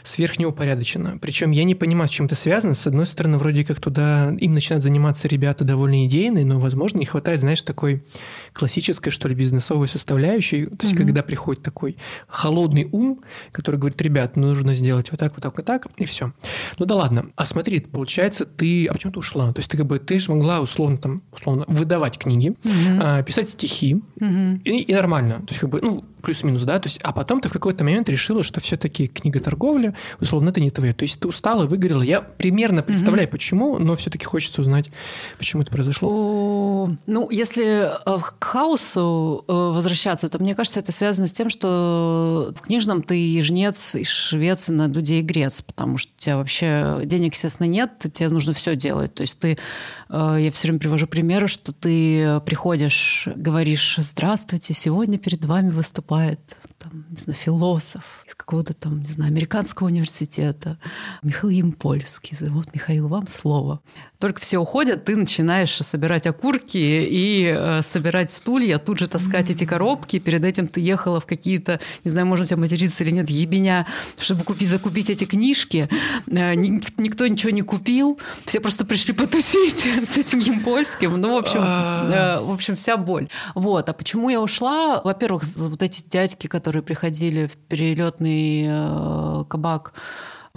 сверхнеупорядочена. 0.02 1.18
Причем 1.20 1.52
я 1.52 1.64
не 1.64 1.74
понимаю, 1.74 2.08
с 2.08 2.12
чем 2.12 2.26
это 2.26 2.34
связано. 2.34 2.74
С 2.74 2.86
одной 2.86 3.06
стороны, 3.06 3.38
вроде 3.38 3.64
как 3.64 3.80
туда 3.80 4.34
им 4.38 4.54
начинают 4.54 4.82
заниматься 4.82 5.28
ребята 5.28 5.64
довольно 5.64 6.06
идейные, 6.06 6.44
но, 6.44 6.58
возможно, 6.58 6.98
не 6.98 7.06
хватает, 7.06 7.40
знаешь, 7.40 7.62
такой 7.62 8.02
классической, 8.52 9.10
что 9.10 9.28
ли, 9.28 9.34
бизнесовой 9.34 9.88
составляющей. 9.88 10.66
То 10.66 10.86
есть, 10.86 10.94
mm-hmm. 10.94 10.98
когда 10.98 11.22
приходит 11.22 11.62
такой 11.62 11.96
холодный 12.28 12.88
ум, 12.90 13.20
который 13.52 13.76
говорит, 13.76 14.00
ребят, 14.02 14.36
ну, 14.36 14.48
нужно 14.48 14.74
сделать 14.74 15.10
вот 15.10 15.20
так, 15.20 15.32
вот 15.34 15.42
так, 15.42 15.56
вот 15.56 15.66
так, 15.66 15.86
и 15.96 16.04
все. 16.04 16.32
Ну 16.78 16.86
да 16.86 16.94
ладно. 16.94 17.26
А 17.36 17.46
смотри, 17.46 17.80
получается, 17.80 18.44
ты... 18.44 18.86
А 18.86 18.92
почему 18.92 19.12
ты 19.12 19.18
ушла? 19.20 19.52
То 19.52 19.60
есть, 19.60 19.70
ты 19.70 19.76
как 19.76 19.86
бы 19.86 19.98
ты 19.98 20.18
же 20.18 20.32
могла 20.32 20.60
условно 20.60 20.98
там, 20.98 21.22
условно, 21.32 21.64
выдавать 21.68 22.18
книги, 22.18 22.54
mm-hmm. 22.62 23.24
писать 23.24 23.50
стихи, 23.50 24.02
mm-hmm. 24.18 24.62
и, 24.64 24.78
и 24.82 24.94
нормально. 24.94 25.36
То 25.40 25.48
есть, 25.50 25.60
как 25.60 25.70
бы, 25.70 25.80
ну, 25.80 26.04
плюс-минус, 26.20 26.62
да, 26.62 26.78
то 26.78 26.88
есть, 26.88 26.98
а 27.02 27.12
потом 27.12 27.40
ты 27.40 27.48
в 27.48 27.52
какой-то 27.52 27.84
момент 27.84 28.08
решила, 28.08 28.42
что 28.42 28.60
все-таки 28.60 29.06
книга-торговля, 29.06 29.94
условно, 30.20 30.50
это 30.50 30.60
не 30.60 30.70
твое. 30.70 30.92
То 30.92 31.04
есть 31.04 31.18
ты 31.18 31.28
устала, 31.28 31.66
выгорела. 31.66 32.02
Я 32.02 32.20
примерно 32.20 32.82
представляю, 32.82 33.28
угу. 33.28 33.32
почему, 33.32 33.78
но 33.78 33.96
все-таки 33.96 34.24
хочется 34.24 34.60
узнать, 34.60 34.90
почему 35.38 35.62
это 35.62 35.70
произошло. 35.70 36.08
О, 36.10 36.90
ну, 37.06 37.30
если 37.30 37.90
э, 37.90 38.20
к 38.20 38.44
хаосу 38.44 39.44
э, 39.46 39.52
возвращаться, 39.52 40.28
то 40.28 40.38
мне 40.38 40.54
кажется, 40.54 40.80
это 40.80 40.92
связано 40.92 41.26
с 41.26 41.32
тем, 41.32 41.50
что 41.50 42.52
в 42.56 42.60
книжном 42.62 43.02
ты 43.02 43.20
и 43.20 43.40
жнец, 43.42 43.94
и 43.94 44.04
швец, 44.04 44.68
и 44.68 44.72
на 44.72 44.88
дуде 44.88 45.20
и 45.20 45.22
грец, 45.22 45.62
потому 45.62 45.98
что 45.98 46.12
у 46.16 46.20
тебя 46.20 46.36
вообще 46.36 47.00
денег, 47.04 47.34
естественно, 47.34 47.66
нет, 47.66 47.92
тебе 48.12 48.28
нужно 48.28 48.52
все 48.52 48.76
делать. 48.76 49.14
То 49.14 49.22
есть 49.22 49.38
ты, 49.38 49.58
э, 50.08 50.36
я 50.40 50.52
все 50.52 50.68
время 50.68 50.80
привожу 50.80 51.06
примеры, 51.06 51.48
что 51.48 51.72
ты 51.72 52.40
приходишь, 52.44 53.28
говоришь, 53.34 53.96
здравствуйте, 53.98 54.74
сегодня 54.74 55.18
перед 55.18 55.44
вами 55.44 55.70
выступает 55.70 56.09
выступает 56.10 56.56
там, 56.80 57.04
не 57.10 57.16
знаю, 57.18 57.36
философ 57.38 58.02
из 58.26 58.34
какого-то 58.34 58.72
там, 58.72 59.00
не 59.00 59.06
знаю, 59.06 59.30
американского 59.30 59.88
университета, 59.88 60.78
Михаил 61.22 61.50
Емпольский. 61.50 62.36
Вот, 62.48 62.74
Михаил, 62.74 63.08
вам 63.08 63.26
слово. 63.26 63.80
Только 64.18 64.40
все 64.40 64.58
уходят, 64.58 65.04
ты 65.04 65.16
начинаешь 65.16 65.76
собирать 65.76 66.26
окурки 66.26 66.78
и 66.78 67.54
э, 67.54 67.82
собирать 67.82 68.30
стулья, 68.30 68.78
тут 68.78 68.98
же 68.98 69.08
таскать 69.08 69.48
mm-hmm. 69.48 69.52
эти 69.52 69.66
коробки. 69.66 70.18
Перед 70.18 70.44
этим 70.44 70.68
ты 70.68 70.80
ехала 70.80 71.20
в 71.20 71.26
какие-то, 71.26 71.80
не 72.04 72.10
знаю, 72.10 72.26
можно 72.26 72.46
тебя 72.46 72.56
материться 72.56 73.04
или 73.04 73.10
нет, 73.10 73.28
ебеня, 73.28 73.86
чтобы 74.18 74.42
купить, 74.44 74.68
закупить 74.68 75.10
эти 75.10 75.24
книжки. 75.24 75.88
Э, 76.28 76.54
никто 76.54 77.26
ничего 77.26 77.50
не 77.50 77.62
купил, 77.62 78.18
все 78.46 78.60
просто 78.60 78.86
пришли 78.86 79.12
потусить 79.12 79.84
с 80.04 80.16
этим 80.16 80.38
Емпольским. 80.38 81.20
Ну, 81.20 81.34
в 81.34 81.38
общем, 81.38 81.60
э, 81.60 82.40
в 82.40 82.50
общем, 82.50 82.76
вся 82.76 82.96
боль. 82.96 83.28
Вот. 83.54 83.88
А 83.88 83.92
почему 83.92 84.30
я 84.30 84.40
ушла? 84.40 85.02
Во-первых, 85.02 85.42
вот 85.56 85.82
эти 85.82 86.02
дядьки, 86.08 86.46
которые 86.46 86.69
приходили 86.78 87.46
в 87.46 87.56
перелетный 87.56 88.66
э, 88.68 89.44
кабак, 89.48 89.92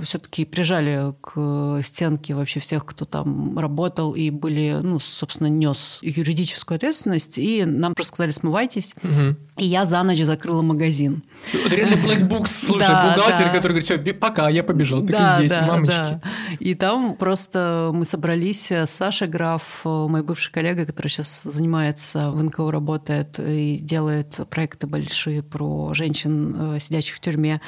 все-таки 0.02 0.46
прижали 0.46 1.14
к 1.22 1.82
стенке 1.84 2.34
вообще 2.34 2.60
всех, 2.60 2.86
кто 2.86 3.06
там 3.06 3.58
работал 3.58 4.16
и 4.16 4.32
были, 4.32 4.80
ну, 4.82 5.00
собственно, 5.00 5.48
нес 5.48 6.00
юридическую 6.02 6.78
ответственность. 6.78 7.38
И 7.38 7.64
нам 7.66 7.94
просто 7.94 8.16
сказали, 8.16 8.32
смывайтесь. 8.32 8.96
Угу. 9.04 9.36
И 9.58 9.66
я 9.66 9.86
за 9.86 10.02
ночь 10.02 10.20
закрыла 10.20 10.64
магазин. 10.64 11.24
Вот 11.64 11.72
реально 11.72 11.96
black 11.96 12.28
box, 12.28 12.48
слушай, 12.66 12.88
да, 12.88 13.16
бухгалтер, 13.16 13.46
да. 13.46 13.54
который 13.54 13.80
говорит, 13.80 13.86
все, 13.86 14.14
пока, 14.14 14.50
я 14.50 14.64
побежал, 14.64 15.02
так 15.02 15.12
да, 15.12 15.34
и 15.36 15.38
здесь, 15.38 15.52
да, 15.52 15.66
мамочки. 15.68 15.96
Да. 15.96 16.22
И 16.60 16.74
там 16.74 17.16
просто 17.16 17.92
мы 17.94 18.06
собрались 18.06 18.72
с 18.72 18.90
Сашей 18.90 19.28
Граф, 19.28 19.82
мой 19.84 20.24
бывший 20.24 20.52
коллега, 20.52 20.86
который 20.88 21.10
сейчас 21.10 21.44
занимается 21.44 22.32
в 22.32 22.44
НКО, 22.44 22.72
работает 22.72 23.40
и 23.40 23.78
делает 23.78 24.40
проекты 24.50 24.88
большие 24.88 25.44
про 25.44 25.94
женщин, 25.94 26.76
э, 26.76 26.80
сидящих 26.80 27.16
в 27.16 27.20
тюрьме. 27.20 27.62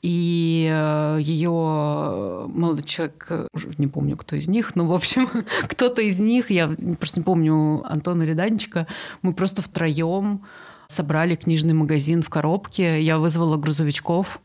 И 0.00 0.68
э, 0.72 1.18
молодой 2.48 2.84
человек, 2.84 3.48
уже 3.52 3.70
не 3.78 3.86
помню, 3.86 4.16
кто 4.16 4.36
из 4.36 4.48
них, 4.48 4.76
но, 4.76 4.86
в 4.86 4.92
общем, 4.92 5.28
кто-то 5.68 6.02
из 6.02 6.18
них, 6.18 6.50
я 6.50 6.68
просто 6.98 7.20
не 7.20 7.24
помню, 7.24 7.82
Антон 7.84 8.22
или 8.22 8.32
Данечка, 8.32 8.86
мы 9.22 9.32
просто 9.32 9.62
втроем 9.62 10.42
собрали 10.88 11.34
книжный 11.34 11.74
магазин 11.74 12.22
в 12.22 12.28
коробке. 12.28 13.02
Я 13.02 13.18
вызвала 13.18 13.56
грузовичков, 13.56 14.40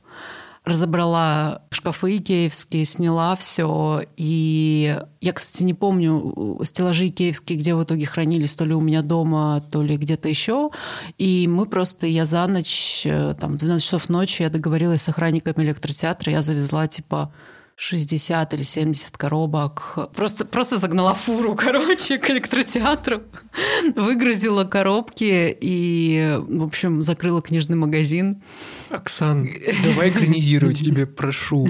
разобрала 0.63 1.63
шкафы 1.71 2.17
икеевские, 2.17 2.85
сняла 2.85 3.35
все. 3.35 4.03
И 4.15 4.99
я, 5.19 5.33
кстати, 5.33 5.63
не 5.63 5.73
помню 5.73 6.59
стеллажи 6.63 7.07
икеевские, 7.07 7.57
где 7.57 7.73
в 7.73 7.83
итоге 7.83 8.05
хранились, 8.05 8.55
то 8.55 8.65
ли 8.65 8.75
у 8.75 8.81
меня 8.81 9.01
дома, 9.01 9.63
то 9.71 9.81
ли 9.81 9.97
где-то 9.97 10.29
еще. 10.29 10.69
И 11.17 11.47
мы 11.47 11.65
просто, 11.65 12.05
я 12.05 12.25
за 12.25 12.45
ночь, 12.45 13.03
э, 13.05 13.33
там, 13.39 13.53
в 13.53 13.57
12 13.57 13.83
часов 13.83 14.09
ночи 14.09 14.43
я 14.43 14.49
договорилась 14.49 15.01
с 15.01 15.09
охранниками 15.09 15.63
электротеатра, 15.63 16.31
я 16.31 16.41
завезла, 16.43 16.87
типа, 16.87 17.33
60 17.75 18.53
или 18.53 18.61
70 18.61 19.17
коробок. 19.17 19.97
Просто, 20.13 20.45
просто 20.45 20.77
загнала 20.77 21.15
фуру, 21.15 21.55
короче, 21.59 22.19
к 22.19 22.29
электротеатру. 22.29 23.23
Выгрузила 23.95 24.65
коробки 24.65 25.57
и, 25.59 26.37
в 26.47 26.63
общем, 26.63 27.01
закрыла 27.01 27.41
книжный 27.41 27.77
магазин. 27.77 28.43
Оксан, 28.93 29.47
давай 29.83 30.09
экранизировать, 30.09 30.79
тебе 30.79 31.05
прошу. 31.05 31.67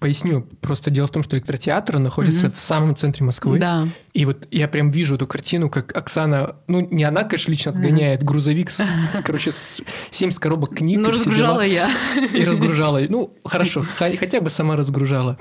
Поясню. 0.00 0.46
Просто 0.60 0.90
дело 0.90 1.06
в 1.06 1.10
том, 1.10 1.22
что 1.22 1.36
электротеатр 1.36 1.98
находится 1.98 2.50
в 2.50 2.58
самом 2.58 2.96
центре 2.96 3.24
Москвы. 3.24 3.58
Да. 3.58 3.88
И 4.12 4.24
вот 4.24 4.46
я 4.50 4.68
прям 4.68 4.90
вижу 4.90 5.16
эту 5.16 5.26
картину, 5.26 5.68
как 5.68 5.94
Оксана, 5.96 6.56
ну, 6.68 6.80
не 6.90 7.04
она, 7.04 7.24
конечно, 7.24 7.50
лично 7.50 7.72
отгоняет 7.72 8.22
грузовик 8.22 8.70
с, 8.70 8.78
с 8.78 9.22
короче, 9.22 9.52
с 9.52 9.82
70 10.10 10.38
коробок 10.38 10.76
книг. 10.76 10.98
Ну, 10.98 11.10
разгружала 11.10 11.64
я. 11.64 11.90
И 12.32 12.44
разгружала. 12.44 13.00
Ну, 13.08 13.36
хорошо, 13.44 13.84
хотя 13.98 14.40
бы 14.40 14.50
сама 14.50 14.76
разгружала. 14.76 15.38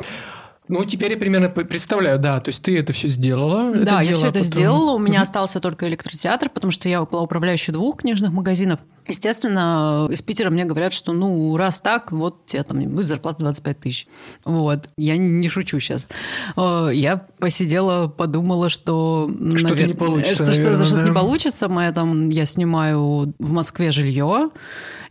Ну, 0.67 0.83
теперь 0.85 1.11
я 1.11 1.17
примерно 1.17 1.49
представляю, 1.49 2.17
да, 2.17 2.39
то 2.39 2.49
есть 2.49 2.61
ты 2.61 2.77
это 2.79 2.91
все 2.91 3.07
сделала. 3.07 3.71
Да, 3.73 4.01
я 4.01 4.15
все 4.15 4.27
это 4.27 4.39
потом... 4.39 4.43
сделала. 4.43 4.91
У 4.93 4.99
меня 4.99 5.21
остался 5.21 5.59
только 5.59 5.87
электротеатр, 5.87 6.49
потому 6.49 6.71
что 6.71 6.89
я 6.89 7.03
была 7.03 7.21
управляющей 7.21 7.71
двух 7.71 7.97
книжных 7.97 8.31
магазинов. 8.31 8.79
Естественно, 9.07 10.07
из 10.09 10.23
Питера 10.23 10.49
мне 10.49 10.65
говорят, 10.65 10.91
что 10.91 11.13
ну, 11.13 11.55
раз 11.57 11.79
так, 11.79 12.11
вот 12.11 12.47
тебе 12.47 12.63
там 12.63 12.81
будет 12.81 13.05
зарплата 13.05 13.39
25 13.39 13.79
тысяч. 13.79 14.07
Вот. 14.43 14.89
Я 14.97 15.17
не 15.17 15.47
шучу 15.47 15.79
сейчас. 15.79 16.09
Э, 16.57 16.89
я 16.91 17.17
посидела, 17.37 18.07
подумала, 18.07 18.69
что... 18.69 19.29
Что-то 19.55 19.75
навер... 19.75 19.87
не 19.87 19.93
получится. 19.93 20.51
Что, 20.51 20.63
наверное, 20.63 20.75
что, 20.77 20.85
что 20.87 20.95
да. 20.95 21.03
не 21.03 21.13
получится. 21.13 21.69
Мы, 21.69 21.91
там, 21.91 22.29
я 22.29 22.45
снимаю 22.45 23.35
в 23.37 23.51
Москве 23.51 23.91
жилье. 23.91 24.49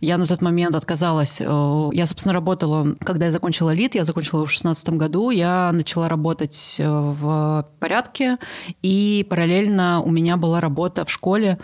Я 0.05 0.19
на 0.19 0.27
тот 0.27 0.43
момент 0.43 0.75
отказалась. 0.75 1.41
Э, 1.41 1.89
я, 1.93 2.07
собственно, 2.07 2.35
работала, 2.35 2.95
когда 3.01 3.27
я 3.27 3.33
закончила 3.33 3.71
ЛИТ, 3.71 3.95
я 3.95 4.05
закончила 4.05 4.41
в 4.41 4.45
2016 4.45 4.91
году, 4.91 5.31
я 5.31 5.73
начала 5.73 6.11
работать 6.11 6.77
э, 6.79 6.87
в 6.87 7.67
порядке, 7.81 8.37
и 8.83 9.27
параллельно 9.31 10.03
у 10.03 10.11
меня 10.11 10.37
была 10.37 10.61
работа 10.61 11.07
в 11.07 11.11
школе 11.11 11.59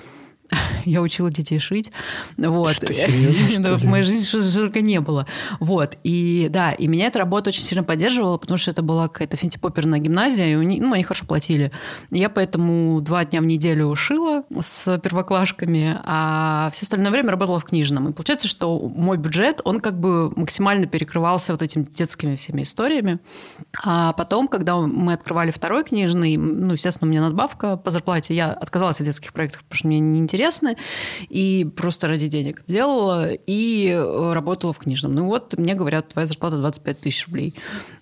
я 0.85 1.03
учила 1.03 1.31
детей 1.31 1.59
шить. 1.59 1.91
Вот. 2.37 2.73
Что, 2.73 2.93
серьезно, 2.93 3.75
В 3.81 3.85
моей 3.85 4.05
жизни 4.05 4.53
только 4.53 4.81
не 4.81 5.01
было. 5.01 5.27
Вот. 5.59 5.97
И 6.05 6.49
да, 6.51 6.73
и 6.73 6.87
меня 6.87 7.07
эта 7.07 7.19
работа 7.19 7.51
очень 7.51 7.63
сильно 7.63 7.85
поддерживала, 7.85 8.37
потому 8.39 8.59
что 8.59 8.71
это 8.71 8.83
была 8.83 9.09
какая-то 9.09 9.37
финтипоперная 9.37 9.99
гимназия, 9.99 10.49
и 10.49 10.65
них, 10.65 10.81
ну, 10.83 10.93
они 10.93 11.03
хорошо 11.03 11.27
платили. 11.27 11.73
Я 12.11 12.29
поэтому 12.29 13.01
два 13.01 13.25
дня 13.25 13.41
в 13.41 13.45
неделю 13.45 13.95
шила 13.95 14.45
с 14.61 14.99
первоклашками, 14.99 15.99
а 16.05 16.71
все 16.73 16.83
остальное 16.83 17.11
время 17.11 17.31
работала 17.31 17.61
в 17.61 17.65
книжном. 17.65 18.09
И 18.09 18.13
получается, 18.13 18.49
что 18.49 18.79
мой 18.79 19.19
бюджет, 19.19 19.61
он 19.65 19.81
как 19.81 19.99
бы 19.99 20.31
максимально 20.37 20.87
перекрывался 20.87 21.53
вот 21.53 21.63
этими 21.63 21.85
детскими 21.85 22.37
всеми 22.37 22.63
историями. 22.63 23.21
А 23.83 24.13
потом, 24.13 24.49
когда 24.49 24.77
мы 24.77 25.13
открывали 25.13 25.51
второй 25.51 25.85
книжный, 25.85 26.37
ну, 26.37 26.73
естественно, 26.73 27.09
у 27.09 27.11
меня 27.11 27.21
надбавка 27.23 27.77
по 27.77 27.91
зарплате, 27.91 28.35
я 28.35 28.53
отказалась 28.53 29.01
от 29.01 29.07
детских 29.07 29.33
проектов, 29.33 29.63
потому 29.63 29.77
что 29.77 29.87
мне 29.89 30.01
не 30.01 30.19
интересно 30.19 30.40
интересны, 30.41 30.77
и 31.29 31.69
просто 31.77 32.09
ради 32.09 32.27
денег 32.27 32.63
делала, 32.67 33.29
и 33.31 33.89
э, 33.89 34.33
работала 34.33 34.73
в 34.73 34.79
книжном. 34.79 35.15
Ну 35.15 35.27
вот, 35.27 35.57
мне 35.59 35.75
говорят, 35.75 36.09
твоя 36.09 36.27
зарплата 36.27 36.57
25 36.57 37.01
тысяч 37.01 37.27
рублей. 37.27 37.55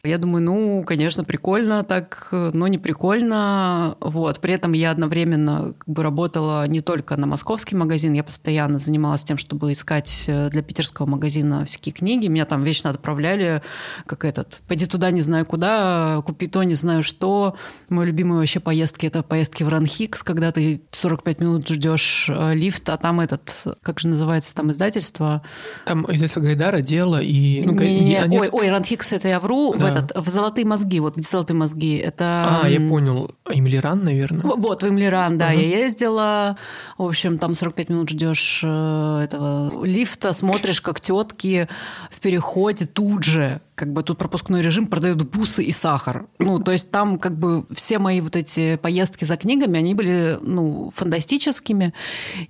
Я 0.05 0.19
думаю, 0.19 0.43
ну, 0.43 0.85
конечно, 0.85 1.25
прикольно 1.25 1.83
так, 1.83 2.29
но 2.31 2.69
не 2.69 2.79
прикольно. 2.79 3.97
Вот. 4.01 4.41
При 4.41 4.55
этом 4.55 4.73
я 4.73 4.93
одновременно 4.93 5.75
как 5.77 5.89
бы 5.89 6.03
работала 6.03 6.67
не 6.69 6.81
только 6.81 7.17
на 7.17 7.27
московский 7.27 7.75
магазин, 7.75 8.13
я 8.13 8.23
постоянно 8.23 8.79
занималась 8.79 9.25
тем, 9.25 9.37
чтобы 9.37 9.73
искать 9.73 10.25
э, 10.29 10.51
для 10.51 10.63
питерского 10.63 11.07
магазина 11.07 11.65
всякие 11.65 11.93
книги. 11.93 12.29
Меня 12.29 12.45
там 12.45 12.63
вечно 12.63 12.91
отправляли, 12.91 13.63
как 14.07 14.25
этот, 14.25 14.61
пойди 14.69 14.87
туда, 14.87 15.11
не 15.11 15.23
знаю 15.23 15.45
куда, 15.45 16.23
купи 16.25 16.47
то, 16.47 16.63
не 16.63 16.75
знаю 16.75 17.03
что. 17.03 17.57
Мои 17.89 18.07
любимые 18.07 18.39
вообще 18.39 18.61
поездки– 18.61 19.07
это 19.09 19.23
поездки 19.23 19.65
в 19.65 19.69
Ранхикс, 19.69 20.23
когда 20.23 20.53
ты 20.53 20.81
45 20.93 21.41
минут 21.41 21.69
ждешь 21.69 22.28
э, 22.37 22.55
лифт, 22.55 22.89
а 22.89 22.97
там 22.97 23.21
этот, 23.21 23.53
как 23.83 24.01
же 24.01 24.09
называется 24.09 24.55
там 24.55 24.71
издательство? 24.71 25.43
Там 25.85 26.05
издательство 26.05 26.41
Гайдара, 26.41 26.81
дело 26.81 27.21
и... 27.21 27.63
Ну, 27.65 27.73
не, 27.73 28.01
не, 28.01 28.05
не. 28.05 28.17
Они... 28.17 28.39
Ой, 28.39 28.49
ой, 28.51 28.71
Ранхикс– 28.71 29.13
это 29.15 29.29
я 29.29 29.41
вру, 29.41 29.75
да. 29.75 29.79
в, 29.79 29.85
этот, 29.85 30.17
в 30.17 30.29
«Золотые 30.29 30.65
мозги», 30.65 31.01
вот 31.01 31.17
где 31.17 31.29
«Золотые 31.29 31.57
мозги», 31.57 31.97
это... 31.97 32.61
А, 32.63 32.69
я 32.69 32.81
понял, 32.81 33.31
Эмилиран, 33.51 34.05
наверное? 34.05 34.43
Вот, 34.43 34.83
в 34.83 34.89
Эмилиран, 34.89 35.39
да, 35.39 35.53
uh-huh. 35.53 35.61
я 35.61 35.79
ездила, 35.85 36.57
в 36.97 37.05
общем, 37.05 37.39
там 37.39 37.55
45 37.55 37.89
минут 37.91 38.09
ждешь 38.09 38.63
э, 38.65 39.21
этого 39.25 39.85
лифта, 39.85 40.33
смотришь, 40.33 40.81
как 40.81 41.01
тетки 41.01 41.69
в 42.11 42.21
переходе 42.21 42.87
тут 42.87 43.25
же 43.25 43.61
как 43.79 43.93
бы 43.93 44.03
тут 44.03 44.19
пропускной 44.19 44.61
режим 44.61 44.89
продают 44.89 45.23
бусы 45.23 45.63
и 45.63 45.71
сахар. 45.71 46.27
Ну, 46.41 46.59
то 46.59 46.73
есть 46.73 46.91
там 46.91 47.19
как 47.19 47.39
бы 47.39 47.65
все 47.73 48.01
мои 48.01 48.21
вот 48.21 48.35
эти 48.35 48.77
поездки 48.77 49.25
за 49.25 49.37
книгами, 49.37 49.79
они 49.79 49.95
были, 49.95 50.37
ну, 50.43 50.93
фантастическими. 50.97 51.95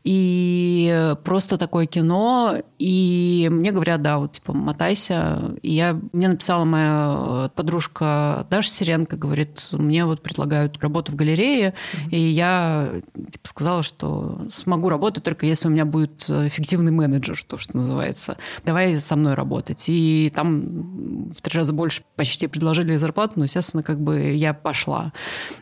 И 0.05 1.15
просто 1.25 1.59
такое 1.59 1.85
кино. 1.85 2.57
И 2.79 3.49
мне 3.51 3.73
говорят, 3.73 4.01
да, 4.01 4.19
вот 4.19 4.33
типа 4.33 4.55
мотайся. 4.55 5.55
И 5.63 5.73
я, 5.73 6.01
мне 6.13 6.29
написала 6.29 6.65
моя 6.65 7.51
подружка 7.55 8.47
Даша 8.49 8.71
Сиренко, 8.71 9.17
говорит, 9.17 9.69
мне 9.73 10.07
вот 10.07 10.23
предлагают 10.23 10.83
работу 10.83 11.13
в 11.13 11.17
галерее. 11.17 11.75
Mm-hmm. 11.93 12.11
И 12.11 12.21
я 12.21 12.89
типа 13.15 13.47
сказала, 13.49 13.83
что 13.83 14.41
смогу 14.51 14.89
работать 14.89 15.25
только 15.25 15.45
если 15.45 15.69
у 15.69 15.71
меня 15.71 15.85
будет 15.85 16.31
эффективный 16.31 16.93
менеджер, 16.93 17.39
то, 17.47 17.59
что 17.59 17.77
называется. 17.77 18.39
Давай 18.65 18.97
со 18.97 19.15
мной 19.17 19.35
работать. 19.35 19.85
И 19.89 20.33
там 20.35 21.18
в 21.37 21.43
три 21.43 21.59
раза 21.59 21.73
больше 21.73 22.03
почти 22.17 22.47
предложили 22.47 22.97
зарплату, 22.97 23.35
но, 23.37 23.45
естественно, 23.45 23.83
как 23.83 24.01
бы 24.01 24.33
я 24.33 24.55
пошла. 24.55 25.13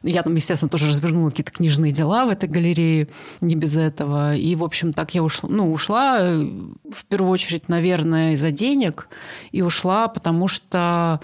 Я 0.03 0.23
там, 0.23 0.35
естественно, 0.35 0.69
тоже 0.69 0.89
развернула 0.89 1.31
какие-то 1.31 1.53
книжные 1.53 1.93
дела 1.93 2.25
в 2.27 2.29
этой 2.29 2.49
галерее, 2.49 3.09
не 3.41 3.55
без 3.55 3.77
этого. 3.77 4.37
И, 4.37 4.55
в 4.55 4.65
общем, 4.65 4.93
так 4.93 5.15
я 5.15 5.23
ушла, 5.23 5.49
ну, 5.51 5.73
ушла 5.73 6.19
э, 6.21 6.37
в 6.39 7.05
первую 7.09 7.31
очередь, 7.31 7.69
наверное, 7.69 8.33
из-за 8.35 8.51
денег, 8.51 9.09
и 9.53 9.63
ушла, 9.63 10.09
потому 10.09 10.49
что, 10.49 11.21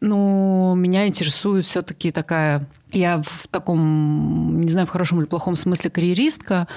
ну, 0.00 0.74
меня 0.74 1.06
интересует 1.06 1.64
все-таки 1.64 2.10
такая 2.10 2.68
я 2.92 3.22
в 3.22 3.48
таком, 3.48 4.60
не 4.60 4.68
знаю, 4.68 4.86
в 4.86 4.90
хорошем 4.90 5.20
или 5.20 5.26
плохом 5.26 5.56
смысле 5.56 5.90
карьеристка, 5.90 6.68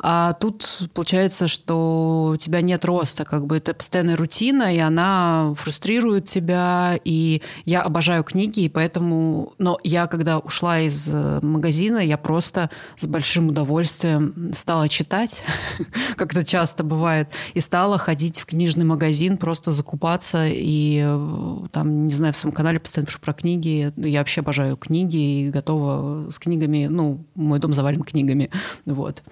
а 0.00 0.34
тут 0.34 0.88
получается, 0.94 1.48
что 1.48 2.30
у 2.34 2.36
тебя 2.36 2.60
нет 2.60 2.84
роста, 2.84 3.24
как 3.24 3.46
бы 3.46 3.56
это 3.56 3.74
постоянная 3.74 4.16
рутина, 4.16 4.74
и 4.74 4.78
она 4.78 5.54
фрустрирует 5.56 6.26
тебя, 6.26 6.98
и 7.04 7.42
я 7.64 7.82
обожаю 7.82 8.22
книги, 8.22 8.60
и 8.60 8.68
поэтому... 8.68 9.54
Но 9.58 9.78
я, 9.82 10.06
когда 10.06 10.38
ушла 10.38 10.80
из 10.80 11.08
э, 11.10 11.40
магазина, 11.42 11.98
я 11.98 12.16
просто 12.16 12.70
с 12.96 13.06
большим 13.06 13.48
удовольствием 13.48 14.52
стала 14.54 14.88
читать, 14.88 15.42
как 16.16 16.32
это 16.32 16.44
часто 16.44 16.84
бывает, 16.84 17.28
и 17.54 17.60
стала 17.60 17.98
ходить 17.98 18.40
в 18.40 18.46
книжный 18.46 18.84
магазин, 18.84 19.36
просто 19.36 19.72
закупаться, 19.72 20.46
и 20.46 21.02
э, 21.04 21.56
там, 21.72 22.06
не 22.06 22.14
знаю, 22.14 22.34
в 22.34 22.36
своем 22.36 22.54
канале 22.54 22.78
постоянно 22.78 23.06
пишу 23.06 23.18
про 23.18 23.32
книги, 23.32 23.92
я 23.96 24.20
вообще 24.20 24.42
обожаю 24.42 24.76
книги, 24.76 25.16
и 25.16 25.50
готова 25.50 26.30
с 26.30 26.38
книгами, 26.38 26.86
ну, 26.86 27.24
мой 27.34 27.58
дом 27.58 27.72
завален 27.72 28.04
книгами, 28.04 28.48
вот. 28.86 29.24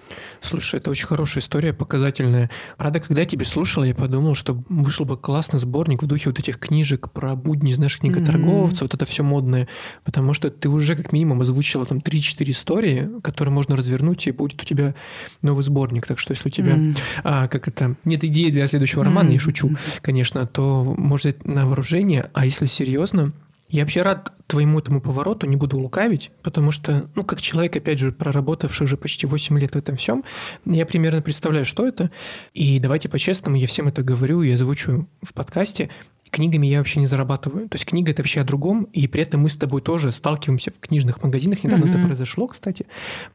Слушай, 0.57 0.77
это 0.79 0.89
очень 0.89 1.05
хорошая 1.05 1.43
история, 1.43 1.71
показательная. 1.71 2.49
Правда, 2.77 2.99
когда 2.99 3.21
я 3.21 3.27
тебе 3.27 3.45
слушал, 3.45 3.83
я 3.83 3.93
подумал, 3.93 4.33
что 4.33 4.63
вышел 4.69 5.05
бы 5.05 5.15
классный 5.15 5.59
сборник 5.59 6.01
в 6.01 6.07
духе 6.07 6.29
вот 6.29 6.39
этих 6.39 6.57
книжек 6.57 7.11
про 7.11 7.35
будни, 7.35 7.73
знаешь, 7.73 7.99
книга 7.99 8.25
торговца, 8.25 8.77
mm-hmm. 8.77 8.81
вот 8.81 8.93
это 8.95 9.05
все 9.05 9.21
модное, 9.21 9.67
потому 10.03 10.33
что 10.33 10.49
ты 10.49 10.67
уже 10.67 10.95
как 10.95 11.11
минимум 11.11 11.41
озвучила 11.41 11.85
там 11.85 11.99
3-4 11.99 12.49
истории, 12.49 13.07
которые 13.21 13.53
можно 13.53 13.75
развернуть, 13.75 14.25
и 14.25 14.31
будет 14.31 14.63
у 14.63 14.65
тебя 14.65 14.95
новый 15.43 15.61
сборник. 15.61 16.07
Так 16.07 16.17
что 16.17 16.33
если 16.33 16.49
у 16.49 16.51
тебя, 16.51 16.73
mm-hmm. 16.73 16.97
а, 17.23 17.47
как 17.47 17.67
это, 17.67 17.95
нет 18.03 18.23
идеи 18.23 18.49
для 18.49 18.65
следующего 18.65 19.03
романа, 19.03 19.29
mm-hmm. 19.29 19.33
я 19.33 19.39
шучу, 19.39 19.77
конечно, 20.01 20.47
то 20.47 20.95
можно 20.97 21.29
взять 21.29 21.45
на 21.45 21.67
вооружение, 21.67 22.31
а 22.33 22.45
если 22.45 22.65
серьезно, 22.65 23.31
я 23.69 23.83
вообще 23.83 24.01
рад 24.01 24.33
твоему 24.47 24.79
этому 24.79 25.01
повороту, 25.01 25.45
не 25.45 25.57
буду 25.57 25.77
лукавить, 25.77 26.31
потому 26.41 26.71
что, 26.71 27.09
ну, 27.15 27.23
как 27.23 27.41
человек, 27.41 27.75
опять 27.75 27.99
же, 27.99 28.11
проработавший 28.11 28.85
уже 28.85 28.95
почти 28.95 29.25
8 29.25 29.59
лет 29.59 29.73
в 29.73 29.77
этом 29.77 29.97
всем, 29.97 30.23
я 30.65 30.85
примерно 30.85 31.21
представляю, 31.21 31.65
что 31.65 31.85
это. 31.85 32.09
И 32.53 32.79
давайте 32.79 33.09
по-честному, 33.09 33.57
я 33.57 33.67
всем 33.67 33.87
это 33.87 34.03
говорю 34.03 34.41
и 34.41 34.51
озвучу 34.51 35.07
в 35.21 35.33
подкасте 35.33 35.89
книгами 36.29 36.67
я 36.67 36.79
вообще 36.79 36.99
не 36.99 37.07
зарабатываю. 37.07 37.69
То 37.69 37.75
есть 37.75 37.85
книга 37.85 38.11
это 38.11 38.21
вообще 38.21 38.41
о 38.41 38.43
другом, 38.43 38.83
и 38.93 39.07
при 39.07 39.23
этом 39.23 39.41
мы 39.41 39.49
с 39.49 39.55
тобой 39.55 39.81
тоже 39.81 40.11
сталкиваемся 40.11 40.71
в 40.71 40.79
книжных 40.79 41.23
магазинах. 41.23 41.63
Недавно 41.63 41.85
mm-hmm. 41.85 41.89
это 41.89 41.99
произошло, 41.99 42.47
кстати. 42.47 42.85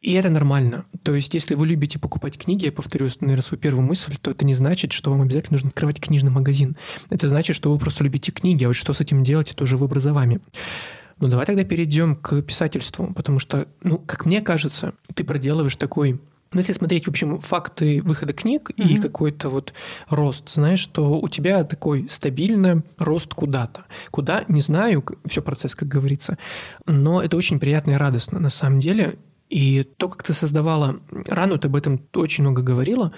И 0.01 0.13
это 0.13 0.29
нормально. 0.29 0.85
То 1.03 1.13
есть 1.15 1.33
если 1.33 1.55
вы 1.55 1.67
любите 1.67 1.99
покупать 1.99 2.37
книги, 2.37 2.65
я 2.65 2.71
повторю, 2.71 3.09
наверное, 3.19 3.43
свою 3.43 3.61
первую 3.61 3.85
мысль, 3.85 4.15
то 4.21 4.31
это 4.31 4.45
не 4.45 4.53
значит, 4.53 4.91
что 4.91 5.11
вам 5.11 5.21
обязательно 5.21 5.53
нужно 5.53 5.69
открывать 5.69 5.99
книжный 5.99 6.31
магазин. 6.31 6.75
Это 7.09 7.29
значит, 7.29 7.55
что 7.55 7.71
вы 7.71 7.77
просто 7.77 8.03
любите 8.03 8.31
книги, 8.31 8.63
а 8.63 8.67
вот 8.67 8.75
что 8.75 8.93
с 8.93 9.01
этим 9.01 9.23
делать, 9.23 9.51
это 9.51 9.63
уже 9.63 9.77
выбор 9.77 9.99
за 9.99 10.13
вами. 10.13 10.39
Ну, 11.19 11.27
давай 11.27 11.45
тогда 11.45 11.63
перейдем 11.63 12.15
к 12.15 12.41
писательству, 12.41 13.13
потому 13.13 13.39
что, 13.39 13.67
ну, 13.81 13.97
как 13.99 14.25
мне 14.25 14.41
кажется, 14.41 14.93
ты 15.13 15.23
проделываешь 15.23 15.75
такой 15.75 16.19
но 16.53 16.59
если 16.59 16.73
смотреть, 16.73 17.05
в 17.05 17.09
общем, 17.09 17.39
факты 17.39 18.01
выхода 18.03 18.33
книг 18.33 18.71
mm-hmm. 18.71 18.87
и 18.87 18.97
какой-то 18.99 19.49
вот 19.49 19.73
рост, 20.09 20.49
знаешь, 20.49 20.79
что 20.79 21.19
у 21.19 21.29
тебя 21.29 21.63
такой 21.63 22.07
стабильный 22.09 22.83
рост 22.97 23.33
куда-то. 23.33 23.85
Куда, 24.11 24.45
не 24.47 24.61
знаю, 24.61 25.03
все 25.25 25.41
процесс, 25.41 25.75
как 25.75 25.87
говорится, 25.87 26.37
но 26.85 27.21
это 27.21 27.37
очень 27.37 27.59
приятно 27.59 27.91
и 27.91 27.95
радостно 27.95 28.39
на 28.39 28.49
самом 28.49 28.79
деле. 28.79 29.15
И 29.49 29.83
то, 29.83 30.09
как 30.09 30.23
ты 30.23 30.33
создавала 30.33 30.99
рану, 31.27 31.59
ты 31.59 31.67
об 31.67 31.75
этом 31.75 32.01
очень 32.15 32.43
много 32.43 32.63
говорила, 32.63 33.13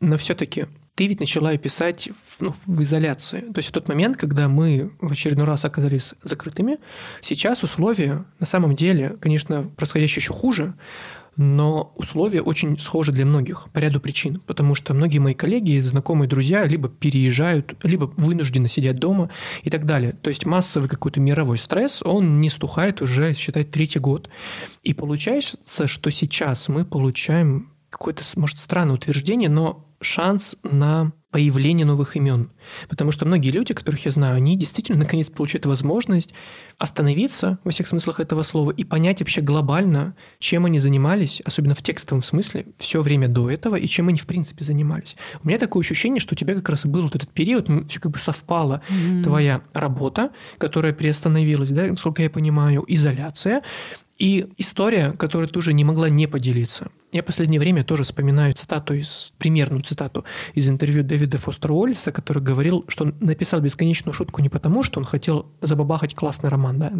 но 0.00 0.16
все-таки 0.16 0.66
ты 0.94 1.06
ведь 1.06 1.20
начала 1.20 1.56
писать 1.56 2.10
в, 2.26 2.42
ну, 2.42 2.54
в 2.66 2.82
изоляции. 2.82 3.40
То 3.40 3.58
есть 3.58 3.70
в 3.70 3.72
тот 3.72 3.88
момент, 3.88 4.16
когда 4.16 4.48
мы 4.48 4.92
в 5.00 5.10
очередной 5.10 5.46
раз 5.46 5.64
оказались 5.64 6.14
закрытыми, 6.22 6.78
сейчас 7.22 7.62
условия 7.62 8.24
на 8.38 8.46
самом 8.46 8.76
деле, 8.76 9.16
конечно, 9.20 9.70
происходящие 9.76 10.20
еще 10.20 10.32
хуже, 10.32 10.74
но 11.42 11.92
условия 11.96 12.40
очень 12.40 12.78
схожи 12.78 13.12
для 13.12 13.26
многих 13.26 13.68
по 13.72 13.78
ряду 13.78 14.00
причин, 14.00 14.40
потому 14.46 14.74
что 14.74 14.94
многие 14.94 15.18
мои 15.18 15.34
коллеги, 15.34 15.80
знакомые, 15.80 16.28
друзья 16.28 16.64
либо 16.64 16.88
переезжают, 16.88 17.74
либо 17.82 18.12
вынуждены 18.16 18.68
сидеть 18.68 18.96
дома 18.96 19.30
и 19.62 19.70
так 19.70 19.84
далее. 19.84 20.12
То 20.12 20.28
есть 20.28 20.46
массовый 20.46 20.88
какой-то 20.88 21.20
мировой 21.20 21.58
стресс, 21.58 22.02
он 22.02 22.40
не 22.40 22.48
стухает 22.48 23.02
уже, 23.02 23.34
считай, 23.34 23.64
третий 23.64 23.98
год. 23.98 24.30
И 24.82 24.94
получается, 24.94 25.86
что 25.86 26.10
сейчас 26.10 26.68
мы 26.68 26.84
получаем 26.84 27.72
какое-то, 27.90 28.22
может, 28.36 28.58
странное 28.58 28.94
утверждение, 28.94 29.48
но 29.48 29.92
шанс 30.00 30.56
на 30.62 31.12
появление 31.32 31.86
новых 31.86 32.14
имен. 32.14 32.50
Потому 32.88 33.10
что 33.10 33.24
многие 33.24 33.48
люди, 33.48 33.74
которых 33.74 34.04
я 34.04 34.10
знаю, 34.12 34.36
они 34.36 34.56
действительно 34.56 34.98
наконец 34.98 35.30
получают 35.30 35.66
возможность 35.66 36.32
остановиться 36.78 37.58
во 37.64 37.70
всех 37.70 37.88
смыслах 37.88 38.20
этого 38.20 38.42
слова 38.42 38.70
и 38.70 38.84
понять 38.84 39.20
вообще 39.20 39.40
глобально, 39.40 40.14
чем 40.38 40.66
они 40.66 40.78
занимались, 40.78 41.40
особенно 41.44 41.74
в 41.74 41.82
текстовом 41.82 42.22
смысле, 42.22 42.66
все 42.76 43.00
время 43.00 43.28
до 43.28 43.50
этого, 43.50 43.76
и 43.76 43.88
чем 43.88 44.08
они 44.08 44.18
в 44.18 44.26
принципе 44.26 44.64
занимались. 44.64 45.16
У 45.42 45.48
меня 45.48 45.58
такое 45.58 45.80
ощущение, 45.80 46.20
что 46.20 46.34
у 46.34 46.36
тебя 46.36 46.54
как 46.54 46.68
раз 46.68 46.84
был 46.84 47.02
вот 47.02 47.16
этот 47.16 47.30
период, 47.30 47.68
все 47.88 47.98
как 47.98 48.12
бы 48.12 48.18
совпало, 48.18 48.82
mm-hmm. 48.88 49.22
твоя 49.24 49.62
работа, 49.72 50.30
которая 50.58 50.92
приостановилась, 50.92 51.70
да, 51.70 51.86
насколько 51.86 52.22
я 52.22 52.30
понимаю, 52.30 52.84
изоляция, 52.86 53.62
и 54.18 54.48
история, 54.58 55.12
которую 55.12 55.48
ты 55.48 55.58
уже 55.58 55.72
не 55.72 55.84
могла 55.84 56.10
не 56.10 56.26
поделиться. 56.26 56.90
Я 57.12 57.22
в 57.22 57.26
последнее 57.26 57.60
время 57.60 57.84
тоже 57.84 58.04
вспоминаю 58.04 58.54
цитату 58.54 58.94
из, 58.94 59.32
примерную 59.36 59.82
цитату 59.82 60.24
из 60.54 60.70
интервью 60.70 61.04
Дэвида 61.04 61.36
Фостера 61.36 61.74
Уоллиса, 61.74 62.10
который 62.10 62.42
говорил, 62.42 62.86
что 62.88 63.04
он 63.04 63.14
написал 63.20 63.60
бесконечную 63.60 64.14
шутку 64.14 64.40
не 64.40 64.48
потому, 64.48 64.82
что 64.82 64.98
он 64.98 65.04
хотел 65.04 65.46
забабахать 65.60 66.14
классный 66.14 66.48
роман, 66.48 66.78
да, 66.78 66.92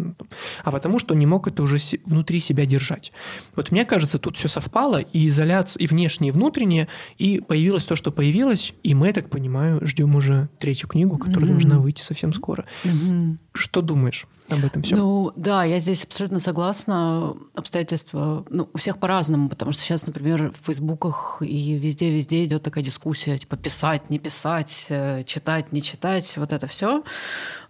а 0.63 0.71
потому, 0.71 0.99
что 0.99 1.15
не 1.15 1.25
мог 1.25 1.47
это 1.47 1.63
уже 1.63 1.77
внутри 2.05 2.39
себя 2.39 2.67
держать. 2.67 3.11
Вот 3.55 3.71
мне 3.71 3.85
кажется, 3.85 4.19
тут 4.19 4.37
все 4.37 4.47
совпало, 4.47 4.97
и 5.01 5.27
изоляция, 5.27 5.81
и 5.81 5.87
внешнее, 5.87 6.29
и 6.29 6.31
внутреннее, 6.31 6.87
и 7.17 7.41
появилось 7.41 7.85
то, 7.85 7.95
что 7.95 8.11
появилось, 8.11 8.73
и 8.83 8.93
мы, 8.93 9.07
я 9.07 9.13
так 9.13 9.31
понимаю, 9.31 9.85
ждем 9.85 10.15
уже 10.15 10.47
третью 10.59 10.87
книгу, 10.87 11.17
которая 11.17 11.49
mm-hmm. 11.49 11.53
должна 11.53 11.79
выйти 11.79 12.01
совсем 12.03 12.33
скоро. 12.33 12.65
Mm-hmm. 12.83 13.37
Что 13.53 13.81
думаешь? 13.81 14.27
об 14.49 14.65
этом 14.65 14.81
все. 14.81 14.95
Ну 14.95 15.31
да, 15.35 15.63
я 15.63 15.79
здесь 15.79 16.03
абсолютно 16.03 16.39
согласна 16.39 17.35
обстоятельства, 17.55 18.45
ну, 18.49 18.69
у 18.73 18.77
всех 18.77 18.97
по-разному, 18.99 19.49
потому 19.49 19.71
что 19.71 19.81
сейчас, 19.81 20.02
например, 20.07 20.51
в 20.51 20.65
фейсбуках 20.65 21.41
и 21.41 21.73
везде-везде 21.73 22.45
идет 22.45 22.63
такая 22.63 22.83
дискуссия, 22.83 23.37
типа 23.37 23.57
писать, 23.57 24.09
не 24.09 24.19
писать, 24.19 24.87
э, 24.89 25.23
читать, 25.23 25.71
не 25.71 25.81
читать, 25.81 26.37
вот 26.37 26.53
это 26.53 26.67
все. 26.67 27.03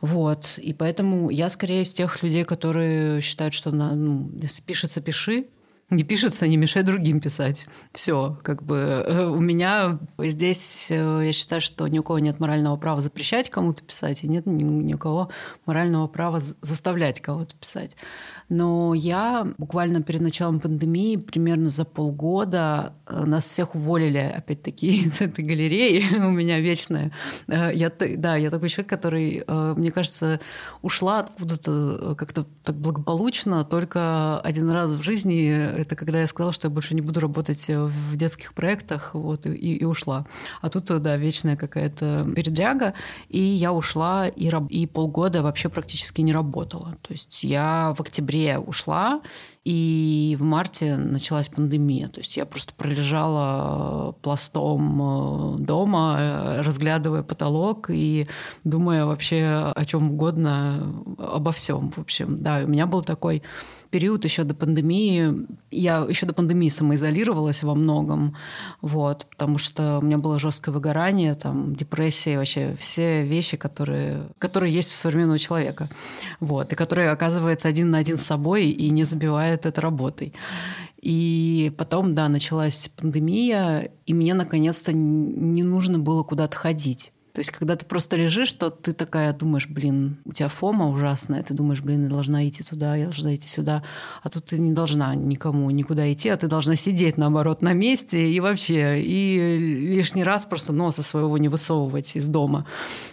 Вот. 0.01 0.57
И 0.57 0.73
поэтому 0.73 1.29
я 1.29 1.49
скорее 1.49 1.83
из 1.83 1.93
тех 1.93 2.21
людей, 2.23 2.43
которые 2.43 3.21
считают, 3.21 3.53
что 3.53 3.71
ну, 3.71 4.31
если 4.41 4.61
пишется, 4.61 5.01
пиши, 5.01 5.45
не 5.89 6.03
пишется, 6.03 6.47
не 6.47 6.57
мешай 6.57 6.83
другим 6.83 7.19
писать. 7.19 7.67
Все, 7.93 8.37
как 8.43 8.63
бы 8.63 8.77
э, 8.77 9.25
у 9.25 9.39
меня 9.39 9.99
здесь, 10.17 10.87
э, 10.89 11.21
я 11.25 11.33
считаю, 11.33 11.61
что 11.61 11.87
ни 11.87 11.99
у 11.99 12.03
кого 12.03 12.19
нет 12.19 12.39
морального 12.39 12.77
права 12.77 13.01
запрещать 13.01 13.49
кому-то 13.49 13.83
писать, 13.83 14.23
и 14.23 14.27
нет 14.27 14.45
ни 14.45 14.93
у 14.93 14.97
кого 14.97 15.29
морального 15.65 16.07
права 16.07 16.41
заставлять 16.61 17.21
кого-то 17.21 17.55
писать. 17.55 17.91
Но 18.49 18.93
я 18.93 19.47
буквально 19.57 20.01
перед 20.01 20.21
началом 20.21 20.59
пандемии, 20.59 21.17
примерно 21.17 21.69
за 21.69 21.85
полгода, 21.85 22.93
э, 23.07 23.23
нас 23.25 23.45
всех 23.45 23.75
уволили, 23.75 24.33
опять-таки, 24.37 25.03
из 25.05 25.21
этой 25.21 25.43
галереи. 25.43 26.03
У 26.17 26.31
меня 26.31 26.59
вечная. 26.59 27.11
Э, 27.47 27.71
я, 27.73 27.91
да, 28.17 28.35
я 28.35 28.49
такой 28.49 28.69
человек, 28.69 28.89
который, 28.89 29.43
э, 29.45 29.73
мне 29.77 29.91
кажется, 29.91 30.39
ушла 30.81 31.19
откуда-то 31.19 32.15
как-то 32.17 32.45
так 32.63 32.75
благополучно 32.75 33.63
только 33.63 34.39
один 34.41 34.69
раз 34.69 34.91
в 34.91 35.01
жизни. 35.01 35.49
Это 35.49 35.95
когда 35.95 36.21
я 36.21 36.27
сказала, 36.27 36.53
что 36.53 36.67
я 36.67 36.71
больше 36.71 36.95
не 36.95 37.01
буду 37.01 37.19
работать 37.19 37.65
в 37.67 38.15
детских 38.15 38.53
проектах, 38.53 39.11
вот, 39.13 39.45
и, 39.45 39.75
и 39.75 39.85
ушла. 39.85 40.25
А 40.61 40.69
тут, 40.69 40.85
да, 41.01 41.17
вечная 41.17 41.55
какая-то 41.55 42.29
передряга. 42.35 42.93
И 43.29 43.39
я 43.39 43.73
ушла 43.73 44.27
и, 44.27 44.51
и 44.69 44.87
полгода 44.87 45.41
вообще 45.41 45.69
практически 45.69 46.21
не 46.21 46.33
работала. 46.33 46.97
То 47.01 47.13
есть 47.13 47.43
я 47.43 47.93
в 47.97 48.01
октябре 48.01 48.32
октябре 48.33 48.59
ушла, 48.59 49.21
и 49.63 50.35
в 50.39 50.43
марте 50.43 50.97
началась 50.97 51.47
пандемия. 51.47 52.07
То 52.07 52.19
есть 52.19 52.35
я 52.35 52.45
просто 52.45 52.73
пролежала 52.73 54.09
э, 54.09 54.21
пластом 54.21 55.01
э, 55.01 55.59
дома, 55.59 56.17
э, 56.19 56.61
разглядывая 56.61 57.23
потолок 57.23 57.89
и 57.89 58.27
думая 58.63 59.05
вообще 59.05 59.71
о 59.73 59.85
чем 59.85 60.11
угодно, 60.11 60.83
обо 61.17 61.51
всем. 61.51 61.91
В 61.91 61.99
общем, 61.99 62.39
да, 62.39 62.61
у 62.63 62.67
меня 62.67 62.87
был 62.87 63.03
такой 63.03 63.41
период 63.93 64.25
еще 64.25 64.43
до 64.43 64.55
пандемии, 64.55 65.45
я 65.69 66.03
еще 66.09 66.25
до 66.25 66.33
пандемии 66.33 66.69
самоизолировалась 66.69 67.61
во 67.61 67.75
многом, 67.75 68.35
вот, 68.81 69.27
потому 69.29 69.59
что 69.59 69.99
у 69.99 70.01
меня 70.01 70.17
было 70.17 70.39
жесткое 70.39 70.73
выгорание, 70.73 71.35
там, 71.35 71.75
депрессия, 71.75 72.39
вообще 72.39 72.75
все 72.79 73.23
вещи, 73.23 73.55
которые, 73.55 74.23
которые 74.39 74.73
есть 74.73 74.95
у 74.95 74.97
современного 74.97 75.37
человека, 75.37 75.89
вот, 76.39 76.73
и 76.73 76.75
которые 76.75 77.11
оказывается 77.11 77.67
один 77.67 77.91
на 77.91 77.99
один 77.99 78.17
с 78.17 78.23
собой 78.23 78.65
и 78.65 78.89
не 78.89 79.03
забивает 79.03 79.67
это 79.67 79.79
работой. 79.79 80.33
И 80.99 81.71
потом, 81.77 82.15
да, 82.15 82.29
началась 82.29 82.89
пандемия, 82.97 83.91
и 84.07 84.13
мне 84.15 84.33
наконец-то 84.33 84.91
не 84.91 85.61
нужно 85.61 85.99
было 85.99 86.23
куда-то 86.23 86.57
ходить. 86.57 87.12
То 87.33 87.39
есть, 87.39 87.49
когда 87.49 87.75
ты 87.75 87.83
просто 87.83 88.15
лежишь, 88.15 88.53
то 88.53 88.69
ты 88.69 88.93
такая 88.93 89.33
думаешь, 89.33 89.67
блин, 89.67 90.17
у 90.23 90.33
тебя 90.33 90.49
фома 90.49 90.87
ужасная, 90.87 91.41
ты 91.41 91.55
думаешь, 91.55 91.81
блин, 91.81 92.03
я 92.03 92.09
должна 92.09 92.47
идти 92.47 92.61
туда, 92.63 92.95
я 92.95 93.05
должна 93.05 93.33
идти 93.33 93.47
сюда. 93.47 93.81
А 94.21 94.29
тут 94.29 94.45
ты 94.45 94.59
не 94.59 94.71
должна 94.71 95.15
никому 95.15 95.67
никуда 95.71 96.13
идти, 96.13 96.29
а 96.29 96.37
ты 96.37 96.47
должна 96.47 96.75
сидеть, 96.75 97.17
наоборот, 97.17 97.63
на 97.63 97.73
месте 97.73 98.31
и 98.31 98.39
вообще, 98.39 99.01
и 99.01 99.57
лишний 99.95 100.23
раз 100.23 100.45
просто 100.45 100.73
носа 100.73 101.01
своего 101.01 101.35
не 101.39 101.47
высовывать 101.47 102.15
из 102.15 102.27
дома. 102.27 102.67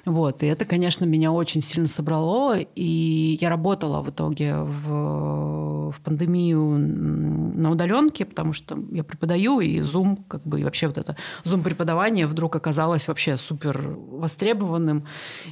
Вот. 0.05 0.43
И 0.43 0.47
это, 0.47 0.67
конечно, 0.67 1.07
меня 1.07 1.33
очень 1.33 1.63
сильно 1.63 1.89
собрало, 1.89 2.59
и 2.59 3.39
я 3.41 3.49
работала 3.49 4.03
в 4.03 4.11
итоге 4.11 4.57
в, 4.57 5.93
в 5.93 6.01
пандемию 6.05 6.61
на 7.61 7.71
удаленке, 7.71 8.27
потому 8.27 8.53
что 8.53 8.79
я 8.93 9.03
преподаю, 9.03 9.61
и 9.61 9.81
Zoom, 9.81 10.19
как 10.29 10.43
бы, 10.43 10.61
и 10.61 10.65
вообще 10.65 10.89
вот 10.89 10.99
это 10.99 11.17
Zoom 11.45 11.63
преподавание 11.63 12.27
вдруг 12.27 12.55
оказалось 12.55 13.09
вообще 13.09 13.39
супер 13.39 13.97
востребованным, 14.19 15.07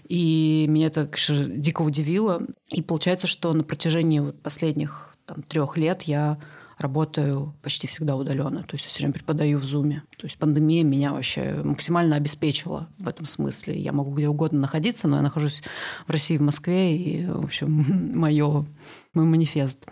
и 0.09 0.67
меня 0.69 0.87
это, 0.89 1.07
конечно, 1.07 1.45
дико 1.45 1.83
удивило. 1.83 2.43
И 2.69 2.83
получается, 2.83 3.27
что 3.27 3.53
на 3.53 3.65
протяжении 3.65 4.21
вот 4.21 4.41
последних 4.43 5.15
трех 5.49 5.77
лет 5.77 6.03
я 6.03 6.39
работаю 6.79 7.55
почти 7.63 7.87
всегда 7.87 8.17
удаленно. 8.17 8.63
То 8.63 8.75
есть 8.75 8.85
я 8.85 8.89
все 8.89 9.01
время 9.01 9.13
преподаю 9.13 9.59
в 9.59 9.65
Зуме. 9.65 10.05
То 10.17 10.27
есть 10.27 10.39
пандемия 10.39 10.85
меня 10.85 11.13
вообще 11.13 11.61
максимально 11.65 12.17
обеспечила 12.17 12.89
в 12.99 13.09
этом 13.09 13.27
смысле. 13.27 13.79
Я 13.79 13.93
могу 13.93 14.13
где 14.13 14.29
угодно 14.29 14.61
находиться, 14.61 15.09
но 15.09 15.17
я 15.17 15.23
нахожусь 15.23 15.63
в 16.07 16.11
России, 16.11 16.37
в 16.37 16.43
Москве, 16.43 16.97
и, 16.97 17.27
в 17.27 17.45
общем, 17.45 18.13
мое, 18.19 18.67
мой 19.15 19.25
манифест. 19.25 19.87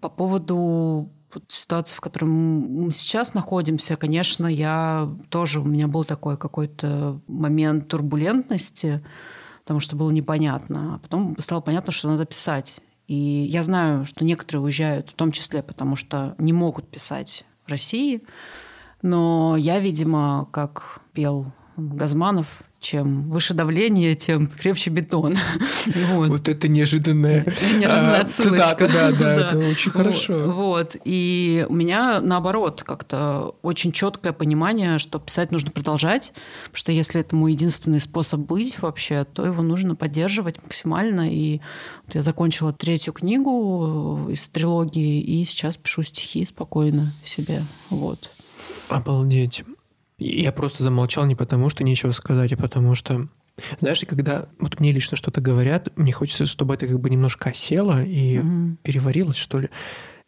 По 0.00 0.08
поводу 0.08 1.12
вот 1.36 1.52
ситуации, 1.52 1.94
в 1.94 2.00
которой 2.00 2.26
мы 2.26 2.92
сейчас 2.92 3.34
находимся, 3.34 3.96
конечно, 3.96 4.46
я 4.46 5.08
тоже, 5.28 5.60
у 5.60 5.64
меня 5.64 5.88
был 5.88 6.04
такой 6.04 6.36
какой-то 6.36 7.20
момент 7.26 7.88
турбулентности, 7.88 9.04
потому 9.62 9.80
что 9.80 9.96
было 9.96 10.10
непонятно. 10.10 10.94
А 10.94 10.98
потом 10.98 11.36
стало 11.38 11.60
понятно, 11.60 11.92
что 11.92 12.08
надо 12.08 12.26
писать. 12.26 12.80
И 13.06 13.14
я 13.14 13.62
знаю, 13.62 14.06
что 14.06 14.24
некоторые 14.24 14.64
уезжают, 14.64 15.10
в 15.10 15.14
том 15.14 15.30
числе 15.30 15.62
потому, 15.62 15.96
что 15.96 16.34
не 16.38 16.52
могут 16.52 16.88
писать 16.88 17.44
в 17.64 17.70
России. 17.70 18.22
Но 19.02 19.56
я, 19.56 19.78
видимо, 19.78 20.48
как 20.50 21.00
пел 21.12 21.52
Газманов, 21.76 22.62
чем 22.86 23.28
выше 23.30 23.52
давление, 23.52 24.14
тем 24.14 24.46
крепче 24.46 24.90
бетон. 24.90 25.36
Вот, 26.16 26.28
вот 26.28 26.48
это 26.48 26.68
неожиданная, 26.68 27.44
неожиданная 27.78 28.22
а, 28.22 28.24
цитата. 28.24 28.88
Да, 28.88 29.12
да, 29.12 29.34
это 29.46 29.58
очень 29.58 29.90
хорошо. 29.90 30.52
Вот. 30.52 30.96
И 31.04 31.66
у 31.68 31.74
меня, 31.74 32.20
наоборот, 32.20 32.82
как-то 32.84 33.54
очень 33.62 33.92
четкое 33.92 34.32
понимание, 34.32 34.98
что 34.98 35.18
писать 35.18 35.52
нужно 35.52 35.70
продолжать, 35.70 36.32
потому 36.64 36.76
что 36.76 36.92
если 36.92 37.20
это 37.20 37.34
мой 37.36 37.52
единственный 37.52 38.00
способ 38.00 38.40
быть 38.40 38.80
вообще, 38.80 39.24
то 39.24 39.44
его 39.44 39.62
нужно 39.62 39.94
поддерживать 39.94 40.62
максимально. 40.62 41.32
И 41.32 41.60
вот 42.06 42.14
я 42.14 42.22
закончила 42.22 42.72
третью 42.72 43.12
книгу 43.12 44.28
из 44.30 44.48
трилогии, 44.48 45.20
и 45.20 45.44
сейчас 45.44 45.76
пишу 45.76 46.02
стихи 46.02 46.44
спокойно 46.44 47.12
себе. 47.24 47.64
Вот. 47.90 48.30
Обалдеть. 48.88 49.64
Я 50.18 50.52
просто 50.52 50.82
замолчал 50.82 51.26
не 51.26 51.34
потому, 51.34 51.68
что 51.68 51.84
нечего 51.84 52.12
сказать, 52.12 52.52
а 52.52 52.56
потому 52.56 52.94
что 52.94 53.28
знаешь, 53.80 54.02
когда 54.06 54.48
вот 54.58 54.80
мне 54.80 54.92
лично 54.92 55.16
что-то 55.16 55.40
говорят, 55.40 55.90
мне 55.96 56.12
хочется, 56.12 56.46
чтобы 56.46 56.74
это 56.74 56.86
как 56.86 57.00
бы 57.00 57.08
немножко 57.08 57.50
осело 57.50 58.02
и 58.02 58.38
угу. 58.38 58.76
переварилось, 58.82 59.36
что 59.36 59.60
ли, 59.60 59.70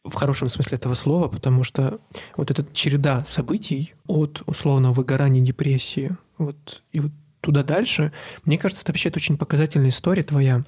в 0.05 0.15
хорошем 0.15 0.49
смысле 0.49 0.77
этого 0.77 0.95
слова, 0.95 1.29
потому 1.29 1.65
что 1.65 2.01
вот 2.37 2.51
эта 2.51 2.65
череда 2.73 3.25
событий 3.27 3.95
от 4.07 4.43
условного 4.47 4.93
выгорания, 4.93 5.43
депрессии, 5.43 6.17
вот 6.39 6.83
и 6.93 7.01
вот 7.01 7.13
туда 7.41 7.63
дальше, 7.63 8.13
мне 8.45 8.59
кажется, 8.59 8.83
это 8.83 8.93
вообще 8.93 9.11
очень 9.15 9.37
показательная 9.37 9.91
история 9.91 10.23
твоя 10.23 10.65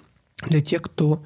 для 0.47 0.61
тех, 0.61 0.83
кто 0.83 1.23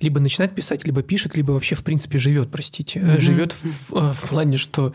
либо 0.00 0.20
начинает 0.20 0.54
писать, 0.54 0.84
либо 0.84 1.02
пишет, 1.02 1.36
либо 1.36 1.52
вообще 1.52 1.74
в 1.74 1.82
принципе 1.82 2.18
живет, 2.18 2.50
простите, 2.50 3.00
mm-hmm. 3.00 3.20
живет 3.20 3.52
в, 3.52 3.90
в, 3.90 4.12
в 4.12 4.28
плане, 4.28 4.56
что 4.56 4.94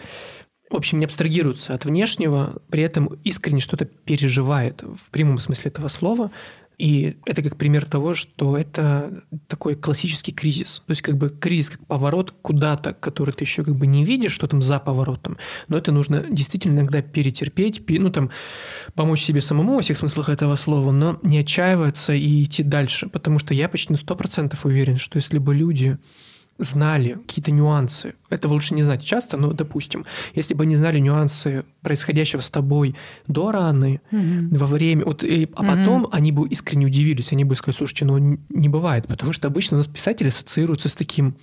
в 0.73 0.77
общем, 0.77 0.99
не 0.99 1.05
абстрагируется 1.05 1.73
от 1.73 1.85
внешнего, 1.85 2.61
при 2.69 2.83
этом 2.83 3.05
искренне 3.23 3.61
что-то 3.61 3.85
переживает 3.85 4.81
в 4.81 5.09
прямом 5.11 5.39
смысле 5.39 5.69
этого 5.69 5.87
слова. 5.87 6.31
И 6.79 7.17
это 7.25 7.43
как 7.43 7.57
пример 7.57 7.85
того, 7.85 8.15
что 8.15 8.57
это 8.57 9.23
такой 9.47 9.75
классический 9.75 10.31
кризис. 10.31 10.81
То 10.87 10.91
есть 10.91 11.03
как 11.03 11.17
бы 11.17 11.29
кризис 11.29 11.69
как 11.69 11.85
поворот 11.85 12.33
куда-то, 12.41 12.93
который 12.93 13.33
ты 13.33 13.43
еще 13.43 13.63
как 13.63 13.75
бы 13.75 13.85
не 13.85 14.03
видишь, 14.03 14.31
что 14.31 14.47
там 14.47 14.61
за 14.61 14.79
поворотом. 14.79 15.37
Но 15.67 15.77
это 15.77 15.91
нужно 15.91 16.25
действительно 16.29 16.79
иногда 16.79 17.03
перетерпеть, 17.03 17.83
ну 17.87 18.09
там 18.09 18.31
помочь 18.95 19.21
себе 19.21 19.41
самому 19.41 19.75
во 19.75 19.81
всех 19.81 19.97
смыслах 19.97 20.29
этого 20.29 20.55
слова, 20.55 20.91
но 20.91 21.19
не 21.21 21.37
отчаиваться 21.37 22.13
и 22.13 22.43
идти 22.43 22.63
дальше. 22.63 23.07
Потому 23.07 23.37
что 23.37 23.53
я 23.53 23.69
почти 23.69 23.93
на 23.93 23.97
100% 23.97 24.57
уверен, 24.63 24.97
что 24.97 25.17
если 25.17 25.37
бы 25.37 25.53
люди 25.53 25.99
знали 26.57 27.17
какие-то 27.25 27.51
нюансы, 27.51 28.13
этого 28.29 28.53
лучше 28.53 28.73
не 28.73 28.83
знать 28.83 29.03
часто, 29.03 29.37
но, 29.37 29.51
допустим, 29.51 30.05
если 30.35 30.53
бы 30.53 30.63
они 30.63 30.75
знали 30.75 30.99
нюансы 30.99 31.65
происходящего 31.81 32.41
с 32.41 32.49
тобой 32.49 32.95
до 33.27 33.51
раны, 33.51 34.01
mm-hmm. 34.11 34.57
во 34.57 34.67
время, 34.67 35.05
вот, 35.05 35.23
и, 35.23 35.49
а 35.55 35.63
потом 35.63 36.05
mm-hmm. 36.05 36.09
они 36.11 36.31
бы 36.31 36.47
искренне 36.47 36.85
удивились, 36.85 37.31
они 37.31 37.43
бы 37.43 37.55
сказали, 37.55 37.77
слушайте, 37.77 38.05
ну 38.05 38.39
не 38.49 38.69
бывает, 38.69 39.07
потому 39.07 39.33
что 39.33 39.47
обычно 39.47 39.77
у 39.77 39.79
нас 39.79 39.87
писатели 39.87 40.29
ассоциируются 40.29 40.89
с 40.89 40.95
таким 40.95 41.35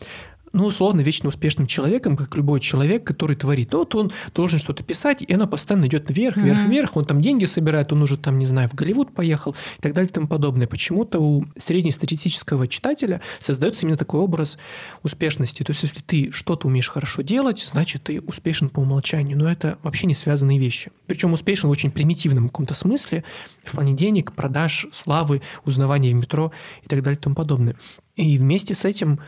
ну, 0.53 0.67
условно, 0.67 1.01
вечно 1.03 1.29
успешным 1.29 1.67
человеком, 1.67 2.17
как 2.17 2.37
любой 2.37 2.61
человек, 2.61 3.05
который 3.05 3.37
творит. 3.37 3.73
Ну, 3.73 3.81
вот 3.81 3.95
он 3.95 4.13
должен 4.35 4.59
что-то 4.59 4.83
писать, 4.83 5.23
и 5.23 5.33
оно 5.33 5.47
постоянно 5.47 5.87
идет 5.87 6.11
вверх, 6.11 6.37
вверх, 6.37 6.59
mm-hmm. 6.59 6.71
вверх. 6.71 6.97
Он 6.97 7.05
там 7.05 7.21
деньги 7.21 7.45
собирает, 7.45 7.93
он 7.93 8.03
уже 8.03 8.17
там, 8.17 8.39
не 8.39 8.47
знаю, 8.47 8.69
в 8.69 8.75
Голливуд 8.75 9.15
поехал 9.15 9.53
и 9.79 9.83
так 9.83 9.95
далее 9.95 10.11
и 10.11 10.13
тому 10.13 10.27
подобное. 10.27 10.67
Почему-то 10.67 11.21
у 11.21 11.45
среднестатистического 11.57 12.67
читателя 12.67 13.21
создается 13.39 13.87
именно 13.87 13.97
такой 13.97 14.21
образ 14.21 14.59
успешности. 15.03 15.63
То 15.63 15.71
есть, 15.71 15.83
если 15.85 16.01
ты 16.01 16.33
что-то 16.33 16.67
умеешь 16.67 16.89
хорошо 16.89 17.23
делать, 17.23 17.61
значит, 17.65 18.05
ты 18.05 18.21
успешен 18.21 18.71
по 18.71 18.81
умолчанию. 18.81 19.39
Но 19.39 19.49
это 19.49 19.79
вообще 19.83 20.07
не 20.09 20.15
связанные 20.15 20.59
вещи. 20.59 20.91
Причем 21.07 21.33
успешен 21.33 21.69
в 21.69 21.73
очень 21.73 21.93
примитивном 21.93 22.49
каком-то 22.49 22.75
смысле, 22.75 23.23
в 23.65 23.73
плане 23.73 23.95
денег, 23.95 24.33
продаж, 24.33 24.89
славы, 24.91 25.43
узнавания 25.65 26.11
в 26.11 26.15
метро 26.15 26.51
и 26.83 26.89
так 26.89 27.03
далее 27.03 27.19
и 27.19 27.23
тому 27.23 27.37
подобное. 27.37 27.77
И 28.17 28.37
вместе 28.37 28.75
с 28.75 28.85
этим 28.85 29.21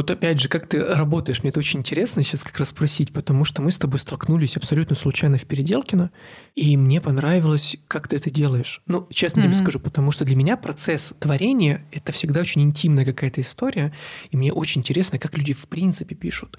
Вот 0.00 0.10
опять 0.10 0.40
же, 0.40 0.48
как 0.48 0.66
ты 0.66 0.82
работаешь, 0.82 1.42
мне 1.42 1.50
это 1.50 1.58
очень 1.58 1.80
интересно 1.80 2.22
сейчас 2.22 2.42
как 2.42 2.56
раз 2.56 2.70
спросить, 2.70 3.12
потому 3.12 3.44
что 3.44 3.60
мы 3.60 3.70
с 3.70 3.76
тобой 3.76 3.98
столкнулись 3.98 4.56
абсолютно 4.56 4.96
случайно 4.96 5.36
в 5.36 5.44
Переделкино, 5.44 6.10
и 6.56 6.74
мне 6.78 7.02
понравилось, 7.02 7.76
как 7.86 8.08
ты 8.08 8.16
это 8.16 8.30
делаешь. 8.30 8.80
Ну, 8.86 9.06
честно 9.10 9.40
mm-hmm. 9.40 9.42
тебе 9.42 9.54
скажу, 9.56 9.78
потому 9.78 10.10
что 10.10 10.24
для 10.24 10.36
меня 10.36 10.56
процесс 10.56 11.12
творения— 11.18 11.84
это 11.92 12.12
всегда 12.12 12.40
очень 12.40 12.62
интимная 12.62 13.04
какая-то 13.04 13.42
история, 13.42 13.92
и 14.30 14.38
мне 14.38 14.54
очень 14.54 14.80
интересно, 14.80 15.18
как 15.18 15.36
люди 15.36 15.52
в 15.52 15.68
принципе 15.68 16.14
пишут 16.14 16.56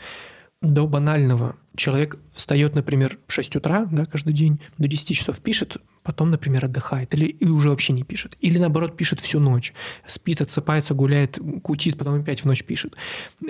до 0.62 0.86
банального. 0.86 1.56
Человек 1.76 2.18
встает, 2.34 2.76
например, 2.76 3.18
в 3.28 3.34
6 3.34 3.56
утра 3.56 3.88
да, 3.92 4.06
каждый 4.06 4.34
день, 4.34 4.60
до 4.78 4.88
10 4.88 5.16
часов 5.16 5.40
пишет, 5.40 5.78
потом, 6.04 6.32
например, 6.32 6.66
отдыхает, 6.66 7.14
или 7.14 7.26
и 7.26 7.46
уже 7.46 7.70
вообще 7.70 7.94
не 7.94 8.04
пишет. 8.04 8.36
Или 8.42 8.58
наоборот, 8.58 8.98
пишет 8.98 9.20
всю 9.20 9.40
ночь. 9.40 9.74
Спит, 10.08 10.42
отсыпается, 10.42 10.94
гуляет, 10.94 11.40
кутит, 11.64 11.98
потом 11.98 12.22
опять 12.22 12.42
в 12.42 12.46
ночь 12.46 12.64
пишет. 12.64 12.96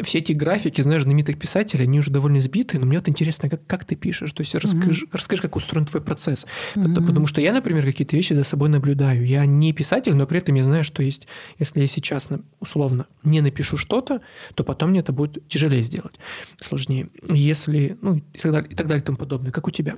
Все 0.04 0.20
эти 0.20 0.34
графики, 0.34 0.82
знаешь, 0.82 1.04
знаменитых 1.04 1.40
писателей, 1.40 1.84
они 1.84 2.00
уже 2.00 2.12
довольно 2.12 2.42
сбиты, 2.42 2.78
но 2.78 2.86
мне 2.86 2.98
вот 2.98 3.08
интересно, 3.08 3.50
как, 3.50 3.66
как 3.66 3.86
ты 3.86 3.96
пишешь. 3.96 4.32
То 4.34 4.42
есть 4.42 4.54
расскажи, 4.56 5.06
mm-hmm. 5.06 5.10
расскажи, 5.14 5.42
как 5.42 5.56
устроен 5.56 5.86
твой 5.86 6.02
процесс. 6.02 6.46
Mm-hmm. 6.76 7.06
Потому 7.06 7.28
что 7.28 7.42
я, 7.42 7.54
например, 7.54 7.86
какие-то 7.86 8.16
вещи 8.16 8.34
за 8.34 8.44
собой 8.44 8.70
наблюдаю. 8.70 9.26
Я 9.26 9.46
не 9.46 9.72
писатель, 9.72 10.14
но 10.14 10.28
при 10.28 10.40
этом 10.40 10.56
я 10.56 10.64
знаю, 10.64 10.84
что 10.84 11.02
есть, 11.02 11.28
если 11.58 11.80
я 11.82 11.88
сейчас, 11.88 12.28
условно, 12.60 13.08
не 13.24 13.42
напишу 13.42 13.78
что-то, 13.78 14.22
то 14.56 14.64
потом 14.64 14.90
мне 14.90 15.00
это 15.00 15.14
будет 15.14 15.48
тяжелее 15.48 15.84
сделать, 15.84 16.16
сложнее. 16.62 17.10
Если, 17.30 17.98
ну, 18.02 18.11
и 18.18 18.38
так 18.38 18.52
далее, 18.52 18.72
и 18.72 18.76
так 18.76 18.88
далее, 18.88 19.02
и 19.02 19.06
тому 19.06 19.18
подобное. 19.18 19.52
Как 19.52 19.68
у 19.68 19.72
тебя? 19.72 19.96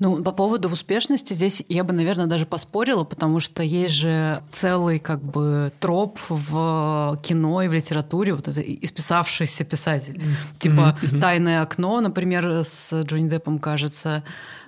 Ну, 0.00 0.22
по 0.22 0.30
поводу 0.30 0.68
успешности 0.68 1.32
здесь 1.32 1.64
я 1.68 1.82
бы, 1.82 1.92
наверное, 1.92 2.26
даже 2.26 2.46
поспорила, 2.46 3.02
потому 3.02 3.40
что 3.40 3.64
есть 3.64 3.94
же 3.94 4.44
целый 4.52 5.00
как 5.00 5.20
бы 5.24 5.72
троп 5.80 6.20
в 6.28 7.20
кино 7.24 7.62
и 7.62 7.68
в 7.68 7.72
литературе, 7.72 8.32
вот 8.32 8.46
это 8.46 8.60
исписавшийся 8.60 9.64
писатель. 9.64 10.14
Mm-hmm. 10.14 10.58
Типа 10.60 10.98
mm-hmm. 11.02 11.20
«Тайное 11.20 11.62
окно», 11.62 12.00
например, 12.00 12.62
с 12.62 13.02
Джонни 13.02 13.28
Деппом, 13.28 13.58
кажется. 13.58 14.22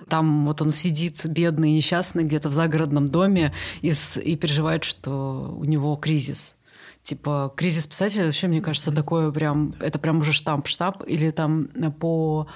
Там 0.09 0.45
вот 0.45 0.61
он 0.61 0.69
сидит 0.69 1.25
бедный, 1.25 1.71
несчастный, 1.71 2.25
где-то 2.25 2.49
в 2.49 2.51
загородном 2.51 3.07
доме 3.07 3.53
и, 3.81 3.93
и 4.21 4.35
переживает, 4.35 4.83
что 4.83 5.55
у 5.57 5.63
него 5.63 5.95
кризис 5.95 6.57
типа 7.03 7.53
кризис 7.55 7.87
писателя 7.87 8.25
вообще 8.25 8.47
мне 8.47 8.61
кажется 8.61 8.91
такое 8.91 9.31
прям 9.31 9.73
это 9.79 9.99
прям 9.99 10.19
уже 10.19 10.33
штамп 10.33 10.67
штамп 10.67 11.03
или 11.07 11.31
там 11.31 11.67
по 11.99 12.47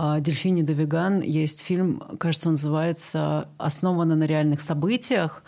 а, 0.00 0.20
Дельфини 0.20 0.62
де 0.62 0.74
Веган 0.74 1.20
есть 1.20 1.60
фильм, 1.60 2.02
кажется, 2.20 2.50
называется 2.50 3.48
«Основано 3.58 4.14
на 4.14 4.24
реальных 4.24 4.60
событиях» 4.60 5.42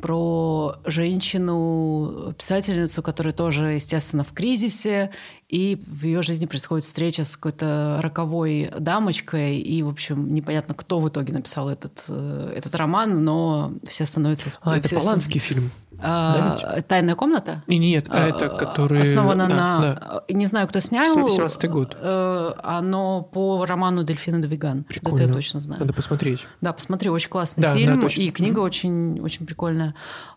про 0.00 0.76
женщину, 0.84 2.34
писательницу, 2.36 3.02
которая 3.02 3.32
тоже, 3.32 3.66
естественно, 3.72 4.24
в 4.24 4.32
кризисе, 4.32 5.10
и 5.48 5.80
в 5.86 6.04
ее 6.04 6.22
жизни 6.22 6.46
происходит 6.46 6.84
встреча 6.84 7.24
с 7.24 7.36
какой-то 7.36 7.98
роковой 8.02 8.70
дамочкой, 8.78 9.58
и, 9.58 9.82
в 9.82 9.88
общем, 9.88 10.34
непонятно, 10.34 10.74
кто 10.74 11.00
в 11.00 11.08
итоге 11.08 11.32
написал 11.32 11.68
этот, 11.70 12.04
э, 12.08 12.52
этот 12.56 12.74
роман, 12.74 13.24
но 13.24 13.72
все 13.86 14.06
становятся... 14.06 14.50
А, 14.60 14.80
все, 14.80 14.96
это 14.96 15.00
Поланский 15.00 15.40
все... 15.40 15.54
фильм. 15.54 15.70
А, 16.00 16.80
Тайная 16.82 17.16
комната? 17.16 17.64
И 17.66 17.76
нет, 17.76 18.06
а 18.08 18.28
это 18.28 18.48
который... 18.48 19.02
Основано 19.02 19.48
да, 19.48 19.54
на... 19.54 19.80
Да. 19.80 20.22
Не 20.28 20.46
знаю, 20.46 20.68
кто 20.68 20.80
снял. 20.80 21.06
17 21.06 21.68
год. 21.68 21.96
Э, 22.00 22.52
оно 22.62 23.22
по 23.22 23.64
роману 23.66 24.04
Дельфина 24.04 24.40
Двиган. 24.40 24.84
Прикольно. 24.84 25.16
Это 25.16 25.24
я 25.24 25.32
точно 25.32 25.60
знаю. 25.60 25.80
Надо 25.80 25.92
посмотреть. 25.92 26.46
Да, 26.60 26.72
посмотри, 26.72 27.10
очень 27.10 27.30
классный 27.30 27.62
да, 27.62 27.76
фильм. 27.76 27.96
Да, 27.96 28.00
точно. 28.00 28.20
И 28.20 28.30
книга 28.30 28.60
очень, 28.60 29.20
очень 29.20 29.44
прикольная. 29.44 29.87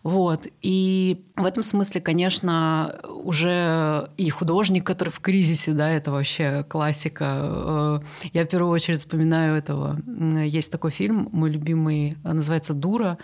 Вот. 0.02 0.46
И 0.60 1.24
в 1.36 1.44
этом 1.44 1.62
смысле, 1.62 2.00
конечно, 2.00 3.00
уже 3.08 4.08
и 4.16 4.30
художник, 4.30 4.86
который 4.86 5.10
в 5.10 5.20
кризисе, 5.20 5.72
да, 5.72 5.90
это 5.90 6.10
вообще 6.10 6.64
классика. 6.68 7.38
Э, 7.42 8.00
я 8.32 8.44
в 8.44 8.48
первую 8.48 8.72
очередь 8.72 8.98
вспоминаю 8.98 9.56
этого. 9.56 9.98
Есть 10.42 10.72
такой 10.72 10.90
фильм, 10.90 11.28
мой 11.32 11.50
любимый, 11.50 12.16
называется 12.22 12.74
«Дура», 12.74 13.18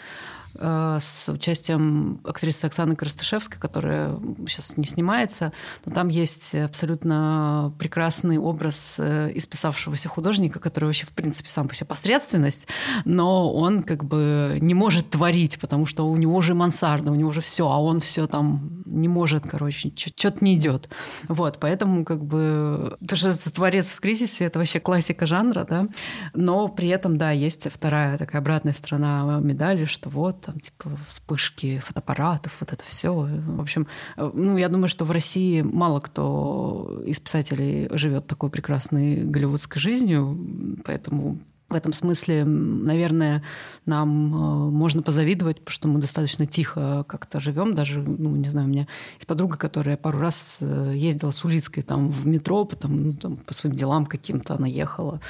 с 0.59 1.29
участием 1.29 2.21
актрисы 2.25 2.65
Оксаны 2.65 2.97
Коростышевской, 2.97 3.59
которая 3.61 4.19
сейчас 4.47 4.77
не 4.77 4.85
снимается, 4.85 5.53
но 5.85 5.95
там 5.95 6.09
есть 6.09 6.55
абсолютно 6.55 7.73
прекрасный 7.79 8.39
образ 8.39 8.97
э, 8.99 9.31
исписавшегося 9.35 10.09
художника, 10.09 10.59
который 10.59 10.87
вообще, 10.87 11.07
в 11.07 11.11
принципе, 11.11 11.49
сам 11.49 11.69
по 11.69 11.75
себе 11.75 11.87
посредственность, 11.87 12.69
но 13.05 13.53
он 13.53 13.83
как 13.83 14.05
бы 14.05 14.59
не 14.61 14.75
может 14.75 15.11
творить, 15.11 15.59
потому 15.61 15.87
что 15.87 16.09
у 16.09 16.17
него 16.17 16.37
уже 16.37 16.55
мансарда, 16.55 17.11
у 17.11 17.15
него 17.15 17.31
уже 17.31 17.41
все, 17.41 17.69
а 17.69 17.79
он 17.79 18.01
все 18.01 18.27
там 18.27 18.83
не 18.87 19.09
может, 19.09 19.45
короче, 19.47 19.93
что-то 19.97 20.45
не 20.45 20.57
идет. 20.57 20.89
Вот, 21.29 21.59
поэтому 21.61 22.05
как 22.05 22.25
бы 22.25 22.97
то, 23.07 23.17
что 23.17 23.33
творец 23.51 23.89
в 23.89 24.01
кризисе, 24.01 24.45
это 24.45 24.59
вообще 24.59 24.81
классика 24.81 25.27
жанра, 25.27 25.67
да, 25.69 25.89
но 26.35 26.69
при 26.69 26.89
этом, 26.89 27.17
да, 27.17 27.31
есть 27.31 27.69
вторая 27.71 28.19
такая 28.19 28.41
обратная 28.41 28.73
сторона 28.73 29.39
медали, 29.41 29.85
что 29.85 30.09
вот 30.09 30.48
там 30.49 30.61
типа 30.61 30.91
вспышки 31.07 31.79
фотоаппаратов, 31.81 32.57
вот 32.61 32.73
это 32.73 32.83
все. 32.87 33.13
В 33.13 33.61
общем, 33.61 33.87
ну, 34.17 34.57
я 34.57 34.71
думаю, 34.71 34.89
что 34.89 35.05
в 35.05 35.11
России 35.11 35.61
мало 35.61 36.01
кто 36.01 37.03
из 37.05 37.21
писателей 37.21 37.89
живет 37.91 38.27
такой 38.27 38.49
прекрасной 38.49 39.25
голливудской 39.25 39.79
жизнью, 39.79 40.39
поэтому 40.87 41.39
в 41.69 41.75
этом 41.75 41.93
смысле, 41.93 42.47
наверное, 42.47 43.43
нам 43.85 44.09
э, 44.35 44.71
можно 44.71 45.03
позавидовать, 45.03 45.59
потому 45.59 45.73
что 45.73 45.89
мы 45.89 46.01
достаточно 46.01 46.47
тихо 46.47 47.05
как-то 47.07 47.41
живем. 47.41 47.75
Даже, 47.75 48.01
ну, 48.01 48.35
не 48.37 48.49
знаю, 48.49 48.69
у 48.69 48.71
меня 48.71 48.87
есть 49.17 49.27
подруга, 49.27 49.59
которая 49.59 49.99
пару 49.99 50.19
раз 50.19 50.59
э, 50.63 50.93
ездила 50.95 51.31
с 51.31 51.45
Улицкой 51.45 51.83
там 51.83 52.09
в 52.09 52.27
метро, 52.27 52.65
потом 52.65 53.09
ну, 53.09 53.13
там, 53.13 53.37
по 53.37 53.53
своим 53.53 53.77
делам 53.77 54.07
каким-то 54.07 54.55
она 54.55 54.67
ехала, 54.67 55.21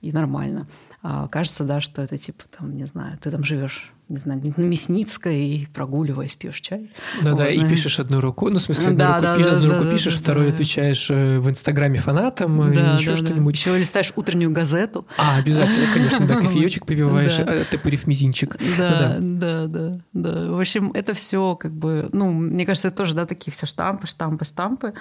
и 0.00 0.12
нормально. 0.12 0.68
А 1.02 1.28
кажется, 1.28 1.64
да, 1.64 1.80
что 1.80 2.02
это 2.02 2.18
типа, 2.18 2.44
там, 2.56 2.76
не 2.76 2.84
знаю, 2.84 3.18
ты 3.18 3.30
там 3.30 3.44
живешь 3.44 3.92
не 4.08 4.16
знаю, 4.16 4.40
где-то 4.40 4.60
на 4.60 4.64
Мясницкой 4.64 5.36
и 5.36 5.66
прогуливаясь, 5.66 6.34
пьешь 6.34 6.60
чай. 6.60 6.90
Да, 7.22 7.32
вот, 7.32 7.38
да, 7.38 7.50
и 7.50 7.68
пишешь 7.68 8.00
одну 8.00 8.20
руку, 8.20 8.48
ну, 8.48 8.58
в 8.58 8.62
смысле, 8.62 8.86
одну 8.86 8.98
да, 8.98 9.16
руку, 9.16 9.22
да, 9.22 9.36
пишешь, 9.36 9.50
да, 9.50 9.56
одну 9.56 9.68
да, 9.68 9.74
руку 9.74 9.84
да, 9.84 9.92
пишешь, 9.92 10.14
да, 10.14 10.20
вторую 10.20 10.48
да. 10.48 10.54
отвечаешь 10.54 11.10
э, 11.10 11.38
в 11.38 11.50
Инстаграме 11.50 12.00
фанатам, 12.00 12.72
да, 12.72 12.96
еще 12.96 13.10
да, 13.10 13.16
что-нибудь. 13.16 13.54
Еще 13.54 13.76
листаешь 13.76 14.12
утреннюю 14.16 14.50
газету. 14.50 15.06
А, 15.18 15.36
обязательно, 15.36 15.86
конечно, 15.92 16.26
да, 16.26 16.34
кофеечек 16.40 16.86
попиваешь, 16.86 17.36
да. 17.36 17.54
Э, 17.54 17.64
топырив 17.70 18.06
мизинчик. 18.06 18.56
Да, 18.78 19.16
да, 19.20 19.66
да, 19.66 20.00
да. 20.14 20.52
В 20.52 20.58
общем, 20.58 20.90
это 20.92 21.12
все 21.12 21.54
как 21.56 21.72
бы, 21.72 22.08
ну, 22.12 22.32
мне 22.32 22.64
кажется, 22.64 22.88
это 22.88 22.96
тоже, 22.96 23.14
да, 23.14 23.26
такие 23.26 23.52
все 23.52 23.66
штампы, 23.66 24.06
штампы, 24.06 24.46
штампы. 24.46 24.94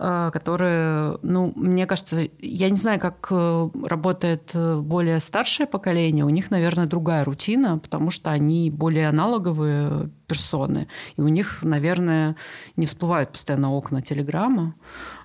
Э, 0.00 0.30
которые, 0.32 1.18
ну, 1.22 1.52
мне 1.56 1.84
кажется, 1.86 2.28
я 2.38 2.70
не 2.70 2.76
знаю, 2.76 3.00
как 3.00 3.26
э, 3.32 3.68
работает 3.82 4.52
э, 4.54 4.78
более 4.78 5.18
старшее 5.18 5.66
поколение, 5.66 6.24
у 6.24 6.28
них, 6.28 6.52
наверное, 6.52 6.86
другая 6.86 7.24
рутина, 7.24 7.78
потому 7.78 8.12
что 8.12 8.30
они 8.30 8.70
более 8.70 9.08
аналоговые 9.08 10.10
персоны, 10.28 10.86
и 11.16 11.20
у 11.20 11.26
них, 11.26 11.64
наверное, 11.64 12.36
не 12.76 12.86
всплывают 12.86 13.32
постоянно 13.32 13.72
окна 13.72 14.00
Телеграма. 14.00 14.74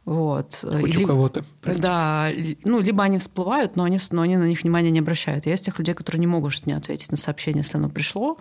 Вот. 0.06 0.60
Хоть 0.62 0.96
Или, 0.96 1.04
у 1.04 1.08
кого-то. 1.08 1.46
Простите. 1.62 1.88
Да, 1.88 2.30
ну, 2.66 2.82
либо 2.82 3.04
они 3.04 3.20
всплывают, 3.20 3.78
но 3.78 3.84
они, 3.84 4.00
но 4.12 4.22
они 4.22 4.36
на 4.36 4.48
них 4.48 4.64
внимания 4.64 4.92
не 4.92 5.00
обращают. 5.00 5.46
Я 5.46 5.54
из 5.54 5.62
тех 5.62 5.80
людей, 5.80 5.96
которые 5.96 6.20
не 6.20 6.28
могут 6.28 6.66
не 6.66 6.74
ответить 6.74 7.12
на 7.12 7.18
сообщение, 7.18 7.64
если 7.64 7.78
оно 7.78 7.90
пришло 7.90 8.38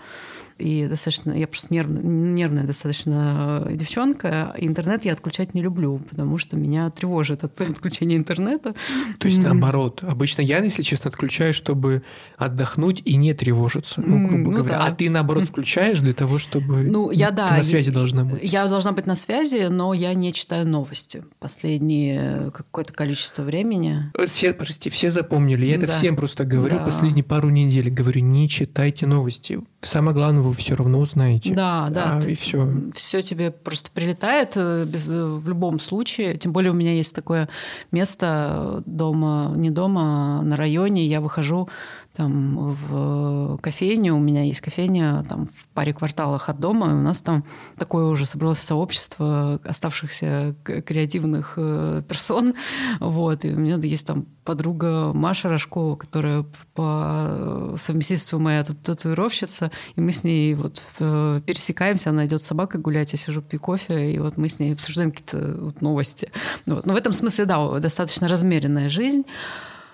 и 0.58 0.86
достаточно, 0.86 1.32
я 1.32 1.46
просто 1.46 1.72
нервная, 1.72 2.02
нервная 2.02 2.64
достаточно 2.64 3.64
э, 3.66 3.76
девчонка. 3.76 4.54
Интернет 4.58 5.04
я 5.04 5.12
отключать 5.12 5.54
не 5.54 5.62
люблю, 5.62 6.00
потому 6.08 6.38
что 6.38 6.56
меня 6.56 6.90
тревожит 6.90 7.44
от 7.44 7.60
отключения 7.60 8.16
интернета. 8.16 8.72
То 9.18 9.28
есть 9.28 9.42
наоборот. 9.42 10.02
Обычно 10.02 10.42
я, 10.42 10.58
если 10.58 10.82
честно, 10.82 11.10
отключаю, 11.10 11.52
чтобы 11.52 12.02
отдохнуть 12.36 13.02
и 13.04 13.16
не 13.16 13.34
тревожиться, 13.34 14.00
ну, 14.00 14.28
грубо 14.28 14.50
ну, 14.50 14.56
говоря. 14.58 14.78
Да. 14.78 14.86
А 14.86 14.92
ты, 14.92 15.10
наоборот, 15.10 15.46
включаешь 15.46 15.98
для 16.00 16.12
того, 16.12 16.38
чтобы... 16.38 16.82
Ну, 16.82 17.10
я, 17.10 17.30
да. 17.30 17.48
Ты 17.48 17.54
на 17.54 17.64
связи 17.64 17.90
должна 17.90 18.24
быть. 18.24 18.40
Я 18.42 18.68
должна 18.68 18.92
быть 18.92 19.06
на 19.06 19.16
связи, 19.16 19.68
но 19.68 19.94
я 19.94 20.14
не 20.14 20.32
читаю 20.32 20.66
новости 20.66 21.24
последние 21.52 22.50
какое-то 22.50 22.94
количество 22.94 23.42
времени. 23.42 24.10
Все, 24.26 24.54
прости, 24.54 24.88
все 24.88 25.10
запомнили. 25.10 25.66
Я 25.66 25.74
это 25.74 25.86
да. 25.86 25.92
всем 25.92 26.16
просто 26.16 26.44
говорю 26.44 26.78
да. 26.78 26.84
последние 26.84 27.24
пару 27.24 27.50
недель. 27.50 27.90
Говорю, 27.90 28.22
не 28.22 28.48
читайте 28.48 29.06
новости. 29.06 29.60
Самое 29.82 30.14
главное, 30.14 30.40
вы 30.40 30.54
все 30.54 30.74
равно 30.74 30.98
узнаете. 31.00 31.52
Да, 31.52 31.88
да. 31.90 32.16
А, 32.16 32.20
ты, 32.20 32.32
и 32.32 32.34
все. 32.34 32.66
Все 32.94 33.20
тебе 33.20 33.50
просто 33.50 33.90
прилетает 33.90 34.52
э, 34.54 34.86
без, 34.86 35.10
э, 35.10 35.24
в 35.24 35.46
любом 35.46 35.78
случае. 35.78 36.38
Тем 36.38 36.52
более 36.52 36.72
у 36.72 36.74
меня 36.74 36.94
есть 36.94 37.14
такое 37.14 37.50
место 37.90 38.82
дома, 38.86 39.52
не 39.54 39.70
дома, 39.70 40.40
а 40.40 40.42
на 40.42 40.56
районе. 40.56 41.06
Я 41.06 41.20
выхожу 41.20 41.68
там 42.14 42.74
в 42.74 43.58
кофейню, 43.58 44.14
у 44.14 44.20
меня 44.20 44.42
есть 44.42 44.60
кофейня 44.60 45.24
там 45.28 45.46
в 45.46 45.66
паре 45.74 45.94
кварталах 45.94 46.48
от 46.48 46.60
дома, 46.60 46.90
и 46.90 46.94
у 46.94 47.00
нас 47.02 47.22
там 47.22 47.44
такое 47.78 48.06
уже 48.06 48.26
собралось 48.26 48.58
сообщество 48.58 49.60
оставшихся 49.64 50.54
креативных 50.64 51.54
э, 51.56 52.02
персон, 52.06 52.54
вот, 53.00 53.44
и 53.44 53.52
у 53.52 53.58
меня 53.58 53.76
есть 53.76 54.06
там 54.06 54.26
подруга 54.44 55.12
Маша 55.14 55.48
Рожкова, 55.48 55.96
которая 55.96 56.44
по 56.74 57.74
совместительству 57.78 58.38
моя 58.38 58.62
татуировщица, 58.62 59.70
и 59.96 60.00
мы 60.00 60.12
с 60.12 60.24
ней 60.24 60.54
вот 60.54 60.82
э, 60.98 61.40
пересекаемся, 61.46 62.10
она 62.10 62.26
идет 62.26 62.42
с 62.42 62.46
собакой 62.46 62.80
гулять, 62.80 63.12
я 63.12 63.18
сижу 63.18 63.40
пью 63.40 63.60
кофе, 63.60 64.12
и 64.12 64.18
вот 64.18 64.36
мы 64.36 64.48
с 64.48 64.58
ней 64.58 64.74
обсуждаем 64.74 65.12
какие-то 65.12 65.56
вот 65.60 65.80
новости. 65.80 66.30
Вот. 66.66 66.84
Но 66.84 66.92
в 66.92 66.96
этом 66.96 67.12
смысле, 67.12 67.46
да, 67.46 67.78
достаточно 67.78 68.28
размеренная 68.28 68.88
жизнь. 68.88 69.24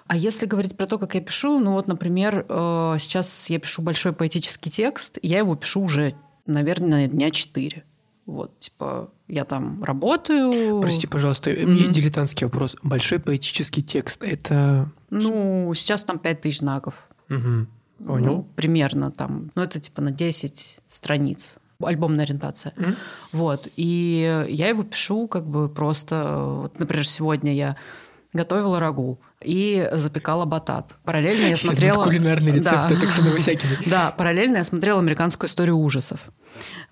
А 0.09 0.17
если 0.17 0.47
говорить 0.47 0.75
про 0.75 0.87
то, 0.87 0.99
как 0.99 1.15
я 1.15 1.21
пишу, 1.21 1.61
ну 1.61 1.73
вот, 1.73 1.87
например, 1.87 2.47
э, 2.49 2.97
сейчас 2.99 3.51
я 3.51 3.59
пишу 3.59 3.83
большой 3.83 4.15
поэтический 4.15 4.71
текст, 4.71 5.19
я 5.23 5.39
его 5.39 5.55
пишу 5.55 5.83
уже, 5.83 6.15
наверное, 6.47 7.09
дня 7.09 7.31
четыре. 7.31 7.85
Вот, 8.25 8.59
типа, 8.59 9.11
я 9.29 9.45
там 9.45 9.85
работаю. 9.85 10.81
Прости, 10.81 11.07
пожалуйста, 11.07 11.51
mm-hmm. 11.51 11.91
дилетантский 11.91 12.47
вопрос. 12.47 12.77
Большой 12.83 13.19
поэтический 13.19 13.83
текст– 13.83 14.23
это… 14.25 14.91
Ну, 15.11 15.73
сейчас 15.75 16.05
там 16.05 16.19
пять 16.19 16.41
тысяч 16.41 16.59
знаков. 16.59 16.95
Угу. 17.29 18.07
Понял. 18.07 18.37
Ну, 18.37 18.49
примерно 18.57 19.11
там. 19.11 19.51
Ну, 19.55 19.63
это 19.63 19.79
типа 19.79 20.01
на 20.01 20.11
10 20.11 20.81
страниц 20.89 21.57
альбомная 21.83 22.25
ориентация. 22.25 22.73
Mm-hmm. 22.77 22.97
Вот. 23.33 23.69
И 23.77 24.47
я 24.49 24.69
его 24.69 24.85
пишу 24.85 25.29
как 25.29 25.47
бы 25.47 25.69
просто... 25.69 26.39
Вот, 26.63 26.79
например, 26.79 27.07
сегодня 27.07 27.55
я 27.55 27.77
готовила 28.33 28.81
рагу 28.81 29.21
и 29.43 29.89
запекала 29.93 30.45
батат. 30.45 30.97
Параллельно 31.05 31.47
я 31.47 31.57
смотрела... 31.57 32.05
Кулинарный 32.05 32.53
рецепт 32.53 32.89
да. 32.89 33.31
Васякиной. 33.31 33.79
Да, 33.87 34.11
параллельно 34.11 34.59
я 34.59 34.65
смотрела 34.65 35.01
американскую 35.01 35.49
историю 35.49 35.77
ужасов. 35.77 36.21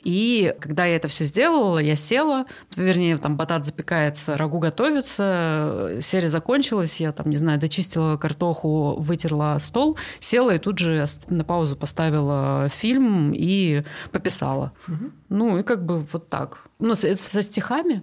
И 0.02 0.54
когда 0.61 0.85
я 0.85 0.96
это 0.96 1.09
все 1.09 1.24
сделала, 1.24 1.78
я 1.78 1.96
села, 1.96 2.46
вернее, 2.76 3.18
там 3.18 3.37
батат 3.37 3.64
запекается, 3.64 4.37
рагу 4.37 4.61
готовится, 4.61 5.98
серия 6.00 6.30
закончилась, 6.30 7.00
я 7.00 7.11
там, 7.11 7.30
не 7.30 7.37
знаю, 7.37 7.59
дочистила 7.59 8.16
картоху, 8.16 8.94
вытерла 9.00 9.56
стол, 9.59 9.98
села 10.20 10.54
и 10.54 10.59
тут 10.59 10.78
же 10.78 11.04
на 11.28 11.42
паузу 11.42 11.74
поставила 11.74 12.70
фильм 12.76 13.32
и 13.35 13.82
пописала. 14.12 14.72
Угу. 14.87 15.11
Ну 15.30 15.59
и 15.59 15.62
как 15.64 15.85
бы 15.85 16.06
вот 16.12 16.28
так. 16.28 16.59
Ну, 16.78 16.94
со, 16.94 17.12
со 17.16 17.42
стихами 17.42 18.02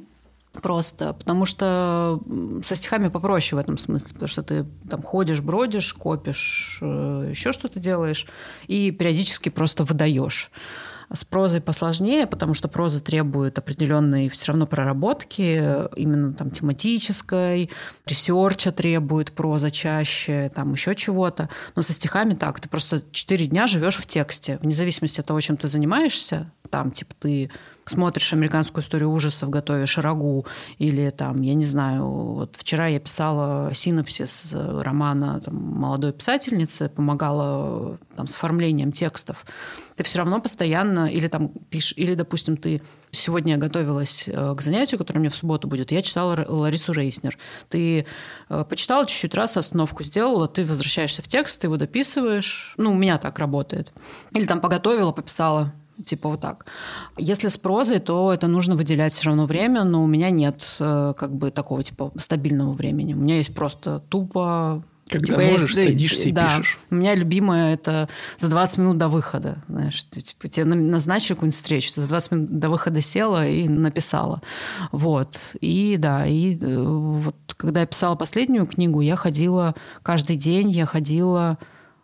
просто, 0.62 1.14
потому 1.14 1.46
что 1.46 2.20
со 2.64 2.76
стихами 2.76 3.08
попроще 3.10 3.58
в 3.58 3.60
этом 3.60 3.78
смысле, 3.78 4.14
потому 4.14 4.28
что 4.28 4.44
ты 4.44 4.66
там 4.90 5.02
ходишь, 5.02 5.42
бродишь, 5.42 5.94
копишь, 5.94 6.78
э, 6.82 7.28
еще 7.32 7.52
что-то 7.52 7.80
делаешь 7.80 8.28
и 8.68 8.92
периодически 8.92 9.50
просто 9.50 9.84
выдаешь. 9.84 10.52
С 11.12 11.26
прозой 11.26 11.62
посложнее, 11.62 12.26
потому 12.26 12.54
что 12.56 12.68
проза 12.68 13.04
требует 13.04 13.60
определенной 13.60 14.30
все 14.30 14.48
равно 14.48 14.66
проработки, 14.66 15.62
именно 15.96 16.34
там 16.34 16.50
тематической, 16.50 17.70
research 18.06 18.65
а 18.65 18.72
требует 18.72 19.32
проза 19.32 19.70
чаще, 19.70 20.50
там 20.56 20.72
еще 20.74 20.96
чего-то. 20.96 21.50
Но 21.76 21.82
со 21.84 21.94
стихами 21.94 22.34
так, 22.34 22.60
ты 22.60 22.70
просто 22.70 23.04
четыре 23.12 23.46
дня 23.46 23.68
живешь 23.68 23.98
в 23.98 24.08
тексте, 24.08 24.58
вне 24.62 24.74
зависимости 24.74 25.20
от 25.20 25.28
того, 25.28 25.40
чем 25.42 25.58
ты 25.58 25.68
занимаешься, 25.68 26.52
там, 26.72 26.90
типа, 26.90 27.14
ты 27.20 27.52
смотришь 27.86 28.34
американскую 28.34 28.84
историю 28.84 29.12
ужасов, 29.12 29.50
готовишь 29.50 29.98
рагу, 29.98 30.46
или 30.78 31.10
там, 31.10 31.42
я 31.42 31.54
не 31.54 31.66
знаю, 31.66 32.08
вот 32.08 32.56
вчера 32.58 32.88
я 32.88 33.00
писала 33.00 33.72
синопсис 33.74 34.54
романа 34.54 35.42
там, 35.42 35.56
молодой 35.56 36.14
писательницы, 36.14 36.90
помогала 36.90 37.98
там, 38.16 38.28
с 38.28 38.36
оформлением 38.36 38.92
текстов, 38.92 39.46
ты 39.96 40.04
все 40.04 40.20
равно 40.20 40.42
постоянно, 40.42 41.12
или 41.12 41.28
там 41.28 41.50
пишешь, 41.70 41.94
или, 41.98 42.16
допустим, 42.16 42.58
ты 42.58 42.82
сегодня 43.12 43.58
готовилась 43.58 44.28
э, 44.28 44.56
к 44.56 44.62
занятию, 44.62 44.98
которое 44.98 45.20
у 45.20 45.22
меня 45.22 45.30
в 45.30 45.36
субботу 45.36 45.68
будет, 45.68 45.92
я 45.92 46.02
читала 46.02 46.44
Ларису 46.48 46.94
Рейснер. 46.94 47.38
Ты 47.70 48.06
э, 48.50 48.66
почитала 48.68 49.06
чуть-чуть 49.06 49.36
раз, 49.36 49.56
остановку 49.56 50.04
сделала, 50.04 50.48
ты 50.48 50.66
возвращаешься 50.66 51.22
в 51.22 51.28
текст, 51.28 51.60
ты 51.62 51.68
его 51.68 51.78
дописываешь. 51.78 52.74
Ну, 52.78 52.92
у 52.92 52.96
меня 52.96 53.18
так 53.18 53.38
работает. 53.38 53.92
Или 54.32 54.46
там 54.46 54.62
поготовила, 54.62 55.12
пописала, 55.12 55.74
Типа 56.06 56.30
вот 56.30 56.42
так. 56.42 56.66
Если 57.18 57.50
с 57.50 57.58
прозой, 57.58 58.00
то 58.00 58.34
это 58.34 58.48
нужно 58.48 58.76
выделять 58.76 59.14
все 59.14 59.26
равно 59.26 59.46
время, 59.46 59.84
но 59.84 60.04
у 60.04 60.08
меня 60.08 60.32
нет 60.32 60.66
э, 60.80 61.14
как 61.18 61.36
бы 61.36 61.52
такого 61.52 61.84
типа 61.84 62.12
стабильного 62.18 62.74
времени. 62.74 63.14
У 63.14 63.18
меня 63.18 63.38
есть 63.38 63.54
просто 63.54 64.00
тупо 64.10 64.84
когда 65.10 65.34
типа, 65.34 65.42
можешь, 65.42 65.76
есть, 65.76 65.90
садишься 65.90 66.30
и 66.30 66.32
да, 66.32 66.48
пишешь. 66.48 66.80
У 66.90 66.96
меня 66.96 67.14
любимое 67.14 67.74
это 67.74 68.10
за 68.40 68.50
20 68.50 68.78
минут 68.80 68.98
до 68.98 69.10
выхода. 69.10 69.58
Знаешь, 69.68 70.04
ты, 70.06 70.22
типа, 70.22 70.48
тебе 70.48 70.66
назначили 70.66 71.34
какую-нибудь 71.34 71.56
встречу, 71.56 71.92
за 71.94 72.08
20 72.08 72.32
минут 72.32 72.60
до 72.60 72.70
выхода 72.70 73.02
села 73.02 73.48
и 73.48 73.68
написала. 73.68 74.42
Вот. 74.92 75.40
И 75.60 75.98
да, 75.98 76.26
и 76.26 76.58
э, 76.58 76.84
вот 76.84 77.36
когда 77.58 77.82
я 77.82 77.86
писала 77.86 78.16
последнюю 78.16 78.66
книгу, 78.66 79.02
я 79.02 79.16
ходила 79.16 79.76
каждый 80.02 80.36
день, 80.36 80.72
я 80.72 80.86
ходила, 80.86 81.58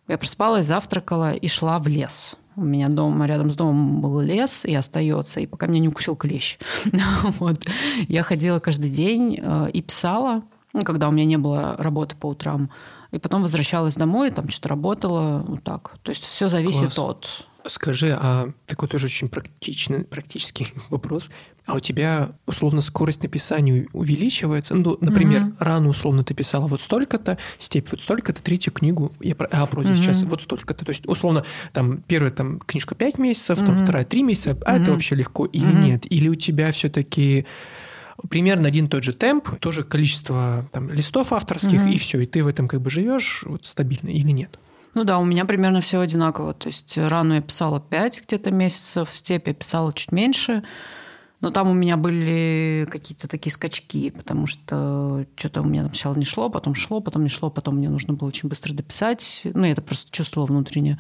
я 0.08 0.18
проспалась, 0.18 0.66
завтракала 0.66 1.34
и 1.34 1.48
шла 1.48 1.80
в 1.80 1.88
лес. 1.88 2.36
У 2.60 2.66
меня 2.66 2.90
дома, 2.90 3.26
рядом 3.26 3.52
с 3.52 3.56
домом 3.56 4.02
был 4.02 4.20
лес 4.20 4.66
и 4.66 4.76
остается, 4.76 5.40
и 5.40 5.48
пока 5.48 5.68
меня 5.68 5.80
не 5.80 5.88
укусил 5.88 6.18
клещ. 6.18 6.58
вот. 7.40 7.66
Я 8.10 8.22
ходила 8.24 8.60
каждый 8.60 8.90
день 8.90 9.40
э, 9.42 9.70
и 9.72 9.82
писала, 9.82 10.44
ну, 10.74 10.84
когда 10.84 11.08
у 11.08 11.12
меня 11.12 11.24
не 11.24 11.38
было 11.38 11.76
работы 11.78 12.18
по 12.18 12.28
утрам. 12.28 12.70
И 13.12 13.18
потом 13.18 13.44
возвращалась 13.44 13.96
домой, 13.96 14.30
там 14.32 14.50
что-то 14.50 14.70
работала, 14.70 15.46
вот 15.48 15.64
так. 15.64 15.94
То 16.04 16.10
есть 16.10 16.26
все 16.26 16.50
зависит 16.50 16.94
Класс. 16.96 16.98
от 16.98 17.46
Скажи, 17.68 18.16
а 18.18 18.52
такой 18.66 18.88
тоже 18.88 19.08
очень 19.08 19.28
практичный, 19.28 20.06
практический 20.06 20.68
вопрос. 20.90 21.30
А 21.66 21.76
у 21.76 21.80
тебя 21.80 22.32
условно 22.48 22.82
скорость 22.82 23.22
написания 23.22 23.86
увеличивается? 23.94 24.76
Ну, 24.76 24.98
например, 25.02 25.42
mm-hmm. 25.42 25.56
рано 25.60 25.90
условно 25.90 26.24
ты 26.24 26.34
писала 26.34 26.68
вот 26.68 26.82
столько-то, 26.82 27.38
степь 27.60 27.90
вот 27.92 28.02
столько-то, 28.02 28.42
третью 28.42 28.74
книгу, 28.74 29.12
я 29.20 29.36
про 29.36 29.48
а, 29.52 29.66
прозе 29.68 29.90
mm-hmm. 29.90 29.96
сейчас 29.98 30.24
вот 30.24 30.42
столько-то. 30.42 30.86
То 30.86 30.90
есть, 30.92 31.06
условно, 31.08 31.44
там 31.74 32.02
первая 32.08 32.32
там 32.32 32.60
книжка 32.60 32.96
5 32.96 33.20
месяцев, 33.20 33.62
mm-hmm. 33.62 33.66
там 33.66 33.78
вторая 33.78 34.06
3 34.06 34.24
месяца, 34.24 34.52
а 34.52 34.54
mm-hmm. 34.54 34.82
это 34.82 34.92
вообще 34.94 35.16
легко 35.16 35.46
или 35.46 35.68
mm-hmm. 35.68 35.84
нет? 35.84 36.12
Или 36.12 36.30
у 36.30 36.36
тебя 36.36 36.72
все-таки 36.72 37.46
примерно 38.30 38.68
один 38.68 38.86
и 38.86 38.90
тот 38.90 39.04
же 39.04 39.14
темп, 39.14 39.60
тоже 39.60 39.84
количество 39.84 40.68
там, 40.72 40.90
листов 40.90 41.34
авторских, 41.34 41.82
mm-hmm. 41.82 41.94
и 41.94 41.98
все, 41.98 42.20
и 42.22 42.26
ты 42.26 42.44
в 42.44 42.48
этом 42.48 42.68
как 42.68 42.82
бы 42.82 42.90
живешь 42.90 43.44
вот, 43.46 43.66
стабильно 43.66 44.10
или 44.10 44.32
нет? 44.32 44.60
Ну 44.96 45.04
да, 45.04 45.20
у 45.20 45.26
меня 45.26 45.46
примерно 45.46 45.82
все 45.82 46.00
одинаково. 46.00 46.54
То 46.54 46.68
есть 46.68 46.98
рану 46.98 47.36
я 47.36 47.42
писала 47.42 47.80
5 47.80 48.24
где-то 48.28 48.52
месяцев, 48.52 49.12
степь 49.12 49.48
я 49.48 49.54
писала 49.54 49.94
чуть 49.94 50.12
меньше. 50.12 50.64
Но 51.42 51.52
там 51.52 51.70
у 51.70 51.74
меня 51.74 51.96
были 51.96 52.86
какие-то 52.92 53.30
такие 53.30 53.54
скачки, 53.54 54.10
потому 54.10 54.46
что 54.46 55.26
что-то 55.38 55.62
у 55.62 55.64
меня 55.64 55.84
там 55.84 55.94
сначала 55.94 56.16
не 56.16 56.26
шло, 56.26 56.50
потом 56.50 56.76
шло, 56.76 57.00
потом 57.00 57.24
не 57.24 57.30
шло, 57.30 57.50
потом 57.50 57.78
мне 57.78 57.88
нужно 57.88 58.14
было 58.14 58.28
очень 58.28 58.50
быстро 58.50 58.74
дописать. 58.74 59.42
Ну, 59.46 59.64
я 59.64 59.72
это 59.72 59.82
просто 59.82 60.12
чувствовала 60.12 60.48
внутренне. 60.48 61.00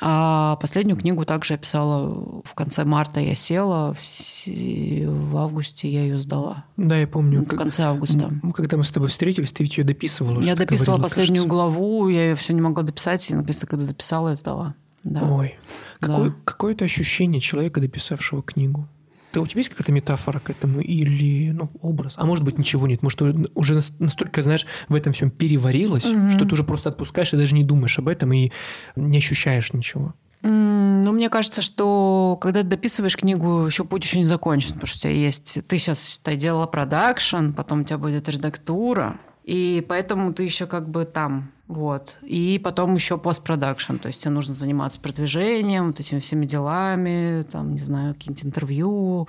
А 0.00 0.56
последнюю 0.56 0.98
книгу 0.98 1.24
также 1.24 1.54
я 1.54 1.58
писала 1.58 2.42
в 2.44 2.54
конце 2.54 2.84
марта. 2.84 3.20
Я 3.20 3.34
села, 3.34 3.96
в 3.96 5.36
августе 5.36 5.88
я 5.88 6.02
ее 6.02 6.18
сдала. 6.18 6.64
Да, 6.76 6.96
я 6.96 7.06
помню. 7.06 7.42
В 7.44 7.48
конце 7.48 7.84
августа. 7.84 8.32
Когда 8.54 8.76
мы 8.76 8.84
с 8.84 8.90
тобой 8.90 9.08
встретились, 9.08 9.52
ты 9.52 9.62
ведь 9.62 9.78
ее 9.78 9.84
дописывала. 9.84 10.40
Я 10.40 10.56
дописывала 10.56 10.96
говорила, 10.96 11.02
последнюю 11.02 11.44
кажется. 11.44 11.48
главу, 11.48 12.08
я 12.08 12.30
ее 12.30 12.36
все 12.36 12.52
не 12.52 12.60
могла 12.60 12.82
дописать, 12.82 13.30
и 13.30 13.34
наконец-то, 13.34 13.66
когда 13.66 13.86
дописала, 13.86 14.30
я 14.30 14.34
сдала. 14.34 14.74
Да. 15.04 15.22
Ой, 15.22 15.54
какое, 16.00 16.30
да. 16.30 16.36
какое-то 16.44 16.84
ощущение 16.86 17.40
человека, 17.40 17.80
дописавшего 17.80 18.42
книгу. 18.42 18.88
Ты, 19.34 19.40
у 19.40 19.46
тебя 19.48 19.58
есть 19.58 19.70
какая-то 19.70 19.90
метафора 19.90 20.38
к 20.38 20.48
этому 20.48 20.80
или 20.80 21.50
ну, 21.50 21.68
образ? 21.82 22.14
А 22.16 22.24
может 22.24 22.44
быть, 22.44 22.56
ничего 22.56 22.86
нет. 22.86 23.02
Может, 23.02 23.20
уже 23.54 23.82
настолько, 23.98 24.42
знаешь, 24.42 24.64
в 24.88 24.94
этом 24.94 25.12
всем 25.12 25.28
переварилась, 25.28 26.04
mm-hmm. 26.04 26.30
что 26.30 26.44
ты 26.44 26.52
уже 26.54 26.62
просто 26.62 26.90
отпускаешь 26.90 27.32
и 27.32 27.36
даже 27.36 27.56
не 27.56 27.64
думаешь 27.64 27.98
об 27.98 28.06
этом 28.06 28.32
и 28.32 28.52
не 28.94 29.18
ощущаешь 29.18 29.72
ничего. 29.72 30.14
Ну, 30.42 31.10
мне 31.10 31.30
кажется, 31.30 31.62
что 31.62 32.38
когда 32.40 32.62
ты 32.62 32.68
дописываешь 32.68 33.16
книгу, 33.16 33.66
еще 33.66 33.84
путь 33.84 34.04
еще 34.04 34.18
не 34.18 34.24
закончен, 34.24 34.74
потому 34.74 34.86
что 34.86 34.98
у 34.98 35.00
тебя 35.00 35.12
есть... 35.12 35.58
Ты 35.66 35.78
сейчас, 35.78 36.06
считай, 36.06 36.36
делала 36.36 36.66
продакшн, 36.66 37.50
потом 37.50 37.80
у 37.80 37.84
тебя 37.84 37.98
будет 37.98 38.28
редактура, 38.28 39.16
и 39.42 39.84
поэтому 39.88 40.32
ты 40.32 40.44
еще 40.44 40.66
как 40.66 40.88
бы 40.88 41.06
там 41.06 41.50
вот. 41.66 42.16
И 42.22 42.60
потом 42.62 42.94
еще 42.94 43.16
постпродакшн, 43.16 43.96
то 43.96 44.08
есть 44.08 44.22
тебе 44.22 44.30
нужно 44.30 44.52
заниматься 44.52 45.00
продвижением, 45.00 45.88
вот 45.88 46.00
этими 46.00 46.20
всеми 46.20 46.44
делами, 46.44 47.42
там, 47.50 47.72
не 47.72 47.80
знаю, 47.80 48.14
какие-нибудь 48.14 48.44
интервью, 48.44 49.28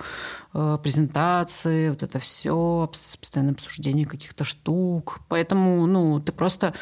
э, 0.52 0.78
презентации, 0.82 1.90
вот 1.90 2.02
это 2.02 2.18
все, 2.18 2.90
постоянное 2.90 3.54
обсуждение 3.54 4.04
каких-то 4.04 4.44
штук. 4.44 5.20
Поэтому, 5.28 5.86
ну, 5.86 6.20
ты 6.20 6.32
просто... 6.32 6.74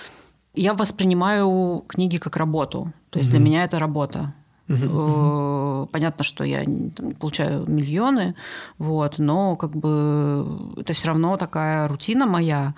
Я 0.54 0.74
воспринимаю 0.74 1.84
книги 1.86 2.18
как 2.18 2.36
работу. 2.36 2.92
То 3.10 3.18
есть 3.18 3.28
mm-hmm. 3.28 3.32
для 3.32 3.40
меня 3.40 3.64
это 3.64 3.78
работа. 3.78 4.34
Uh-huh. 4.66 5.86
Понятно, 5.88 6.24
что 6.24 6.42
я 6.42 6.64
там, 6.64 7.08
не 7.08 7.14
получаю 7.14 7.68
миллионы, 7.68 8.34
вот, 8.78 9.18
но 9.18 9.56
как 9.56 9.76
бы 9.76 10.72
это 10.78 10.94
все 10.94 11.08
равно 11.08 11.36
такая 11.36 11.86
рутина 11.86 12.24
моя, 12.24 12.74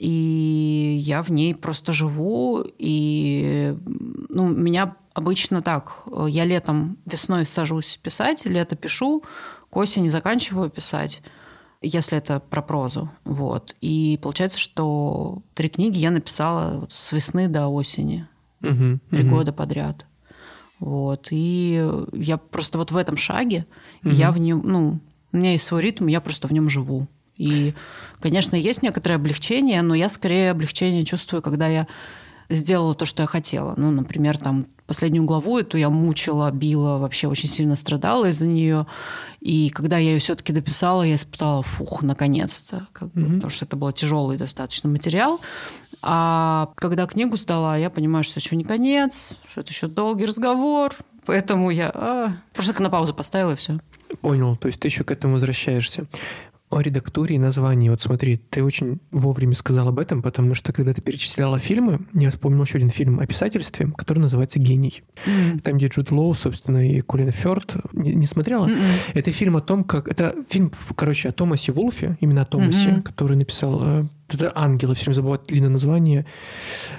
и 0.00 0.96
я 1.04 1.22
в 1.22 1.30
ней 1.30 1.54
просто 1.54 1.92
живу, 1.92 2.64
и 2.78 3.76
ну, 4.30 4.48
меня 4.48 4.96
обычно 5.12 5.60
так, 5.60 6.04
я 6.26 6.46
летом, 6.46 6.96
весной 7.04 7.44
сажусь 7.44 7.98
писать, 8.02 8.46
лето 8.46 8.76
пишу, 8.76 9.22
к 9.68 9.76
осени 9.76 10.08
заканчиваю 10.08 10.70
писать, 10.70 11.20
если 11.82 12.16
это 12.16 12.40
про 12.40 12.62
прозу. 12.62 13.10
Вот. 13.24 13.76
И 13.82 14.18
получается, 14.22 14.58
что 14.58 15.42
три 15.52 15.68
книги 15.68 15.98
я 15.98 16.10
написала 16.10 16.88
с 16.90 17.12
весны 17.12 17.48
до 17.48 17.68
осени. 17.68 18.26
Угу, 18.62 19.00
три 19.10 19.24
угу. 19.24 19.36
года 19.36 19.52
подряд. 19.52 20.06
Вот. 20.78 21.28
И 21.30 21.86
я 22.14 22.38
просто 22.38 22.78
вот 22.78 22.90
в 22.90 22.96
этом 22.96 23.18
шаге, 23.18 23.66
угу. 24.02 24.12
я 24.14 24.32
в 24.32 24.38
нем, 24.38 24.62
ну, 24.64 25.00
у 25.30 25.36
меня 25.36 25.52
есть 25.52 25.64
свой 25.64 25.82
ритм, 25.82 26.06
я 26.06 26.22
просто 26.22 26.48
в 26.48 26.52
нем 26.52 26.70
живу. 26.70 27.06
И, 27.40 27.74
конечно, 28.20 28.54
есть 28.54 28.82
некоторое 28.82 29.14
облегчение, 29.14 29.80
но 29.80 29.94
я 29.94 30.10
скорее 30.10 30.50
облегчение 30.50 31.06
чувствую, 31.06 31.40
когда 31.40 31.68
я 31.68 31.86
сделала 32.50 32.94
то, 32.94 33.06
что 33.06 33.22
я 33.22 33.26
хотела. 33.26 33.72
Ну, 33.78 33.90
например, 33.90 34.36
там 34.36 34.66
последнюю 34.86 35.24
главу 35.24 35.58
эту 35.58 35.78
я 35.78 35.88
мучила, 35.88 36.50
била, 36.50 36.98
вообще 36.98 37.28
очень 37.28 37.48
сильно 37.48 37.76
страдала 37.76 38.26
из-за 38.26 38.46
нее. 38.46 38.86
И 39.40 39.70
когда 39.70 39.96
я 39.96 40.10
ее 40.10 40.18
все-таки 40.18 40.52
дописала, 40.52 41.02
я 41.02 41.14
испытала, 41.14 41.62
фух, 41.62 42.02
наконец-то, 42.02 42.88
как 42.92 43.08
mm-hmm. 43.08 43.34
потому 43.36 43.50
что 43.50 43.64
это 43.64 43.76
был 43.76 43.90
тяжелый 43.92 44.36
достаточно 44.36 44.90
материал. 44.90 45.40
А 46.02 46.72
когда 46.74 47.06
книгу 47.06 47.38
сдала, 47.38 47.76
я 47.78 47.88
понимаю, 47.88 48.22
что 48.22 48.38
еще 48.38 48.54
не 48.54 48.64
конец, 48.64 49.36
что 49.50 49.62
это 49.62 49.70
еще 49.70 49.86
долгий 49.86 50.26
разговор, 50.26 50.94
поэтому 51.24 51.70
я 51.70 51.90
а, 51.94 52.32
просто 52.52 52.82
на 52.82 52.90
паузу 52.90 53.14
поставила 53.14 53.52
и 53.52 53.56
все. 53.56 53.78
Понял, 54.20 54.56
то 54.56 54.66
есть 54.66 54.80
ты 54.80 54.88
еще 54.88 55.04
к 55.04 55.12
этому 55.12 55.34
возвращаешься. 55.34 56.06
О 56.70 56.80
редактуре 56.80 57.34
и 57.34 57.38
названии. 57.38 57.88
Вот 57.88 58.00
смотри, 58.00 58.36
ты 58.36 58.62
очень 58.62 59.00
вовремя 59.10 59.54
сказал 59.54 59.88
об 59.88 59.98
этом, 59.98 60.22
потому 60.22 60.54
что 60.54 60.72
когда 60.72 60.94
ты 60.94 61.00
перечисляла 61.00 61.58
фильмы, 61.58 62.06
я 62.14 62.30
вспомнил 62.30 62.62
еще 62.62 62.78
один 62.78 62.90
фильм 62.90 63.18
о 63.18 63.26
писательстве, 63.26 63.92
который 63.96 64.20
называется 64.20 64.60
«Гений». 64.60 65.02
Mm-hmm. 65.26 65.60
Там, 65.62 65.78
где 65.78 65.88
Джуд 65.88 66.12
Лоу, 66.12 66.32
собственно, 66.34 66.88
и 66.88 67.00
Колин 67.00 67.32
Фёрд. 67.32 67.74
Не, 67.92 68.14
не 68.14 68.26
смотрела? 68.26 68.68
Mm-hmm. 68.68 68.84
Это 69.14 69.32
фильм 69.32 69.56
о 69.56 69.60
том, 69.60 69.82
как... 69.82 70.06
Это 70.06 70.36
фильм, 70.48 70.70
короче, 70.94 71.30
о 71.30 71.32
Томасе 71.32 71.72
Вулфе, 71.72 72.16
именно 72.20 72.42
о 72.42 72.46
Томасе, 72.46 72.90
mm-hmm. 72.90 73.02
который 73.02 73.36
написал 73.36 73.80
э, 73.82 74.04
это 74.28 74.52
«Ангелы», 74.54 74.94
все 74.94 75.06
время 75.06 75.14
забывают 75.16 75.46
длинное 75.46 75.70
название. 75.70 76.24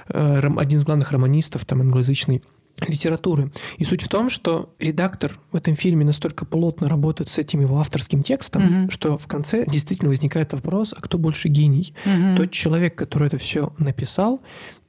Э, 0.08 0.40
один 0.58 0.80
из 0.80 0.84
главных 0.84 1.10
романистов, 1.12 1.64
там, 1.64 1.80
англоязычный 1.80 2.42
литературы. 2.88 3.52
И 3.78 3.84
суть 3.84 4.02
в 4.02 4.08
том, 4.08 4.28
что 4.28 4.74
редактор 4.78 5.38
в 5.50 5.56
этом 5.56 5.76
фильме 5.76 6.04
настолько 6.04 6.44
плотно 6.44 6.88
работает 6.88 7.30
с 7.30 7.38
этим 7.38 7.60
его 7.60 7.78
авторским 7.78 8.22
текстом, 8.22 8.62
mm-hmm. 8.62 8.90
что 8.90 9.18
в 9.18 9.26
конце 9.26 9.64
действительно 9.66 10.10
возникает 10.10 10.52
вопрос, 10.52 10.94
а 10.96 11.00
кто 11.00 11.18
больше 11.18 11.48
гений? 11.48 11.94
Mm-hmm. 12.04 12.36
Тот 12.36 12.50
человек, 12.50 12.94
который 12.94 13.28
это 13.28 13.38
все 13.38 13.72
написал, 13.78 14.40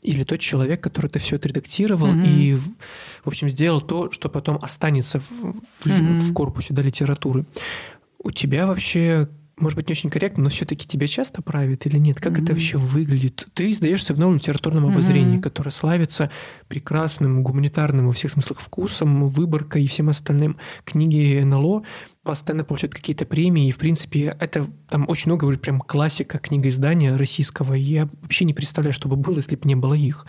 или 0.01 0.23
тот 0.23 0.39
человек, 0.39 0.81
который 0.81 1.07
это 1.07 1.19
все 1.19 1.37
отредактировал 1.37 2.07
mm-hmm. 2.07 2.27
и, 2.27 2.55
в 2.55 3.27
общем, 3.27 3.49
сделал 3.49 3.81
то, 3.81 4.11
что 4.11 4.29
потом 4.29 4.59
останется 4.61 5.19
в, 5.19 5.29
в, 5.29 5.85
mm-hmm. 5.85 6.13
в 6.13 6.33
корпусе 6.33 6.73
да, 6.73 6.81
литературы. 6.81 7.45
У 8.19 8.31
тебя 8.31 8.67
вообще 8.67 9.29
может 9.57 9.75
быть, 9.75 9.87
не 9.87 9.93
очень 9.93 10.09
корректно, 10.09 10.43
но 10.43 10.49
все-таки 10.49 10.87
тебя 10.87 11.07
часто 11.07 11.41
правят 11.41 11.85
или 11.85 11.97
нет? 11.97 12.19
Как 12.19 12.33
mm-hmm. 12.33 12.43
это 12.43 12.53
вообще 12.53 12.77
выглядит? 12.77 13.47
Ты 13.53 13.71
издаешься 13.71 14.13
в 14.13 14.19
новом 14.19 14.35
литературном 14.35 14.85
обозрении, 14.85 15.37
mm-hmm. 15.37 15.41
которое 15.41 15.71
славится 15.71 16.31
прекрасным 16.67 17.43
гуманитарным 17.43 18.07
во 18.07 18.13
всех 18.13 18.31
смыслах 18.31 18.59
вкусом, 18.59 19.27
выборкой 19.27 19.83
и 19.83 19.87
всем 19.87 20.09
остальным. 20.09 20.57
Книги 20.85 21.39
НЛО 21.43 21.83
постоянно 22.23 22.63
получают 22.63 22.93
какие-то 22.93 23.25
премии, 23.25 23.67
и, 23.67 23.71
в 23.71 23.77
принципе, 23.77 24.35
это 24.39 24.65
там 24.89 25.05
очень 25.09 25.29
много 25.29 25.45
уже 25.45 25.59
прям 25.59 25.81
классика 25.81 26.37
книгоиздания 26.37 27.17
российского, 27.17 27.73
и 27.73 27.81
я 27.81 28.09
вообще 28.21 28.45
не 28.45 28.53
представляю, 28.53 28.93
что 28.93 29.09
бы 29.09 29.17
было, 29.17 29.37
если 29.37 29.55
бы 29.55 29.67
не 29.67 29.75
было 29.75 29.93
их. 29.93 30.25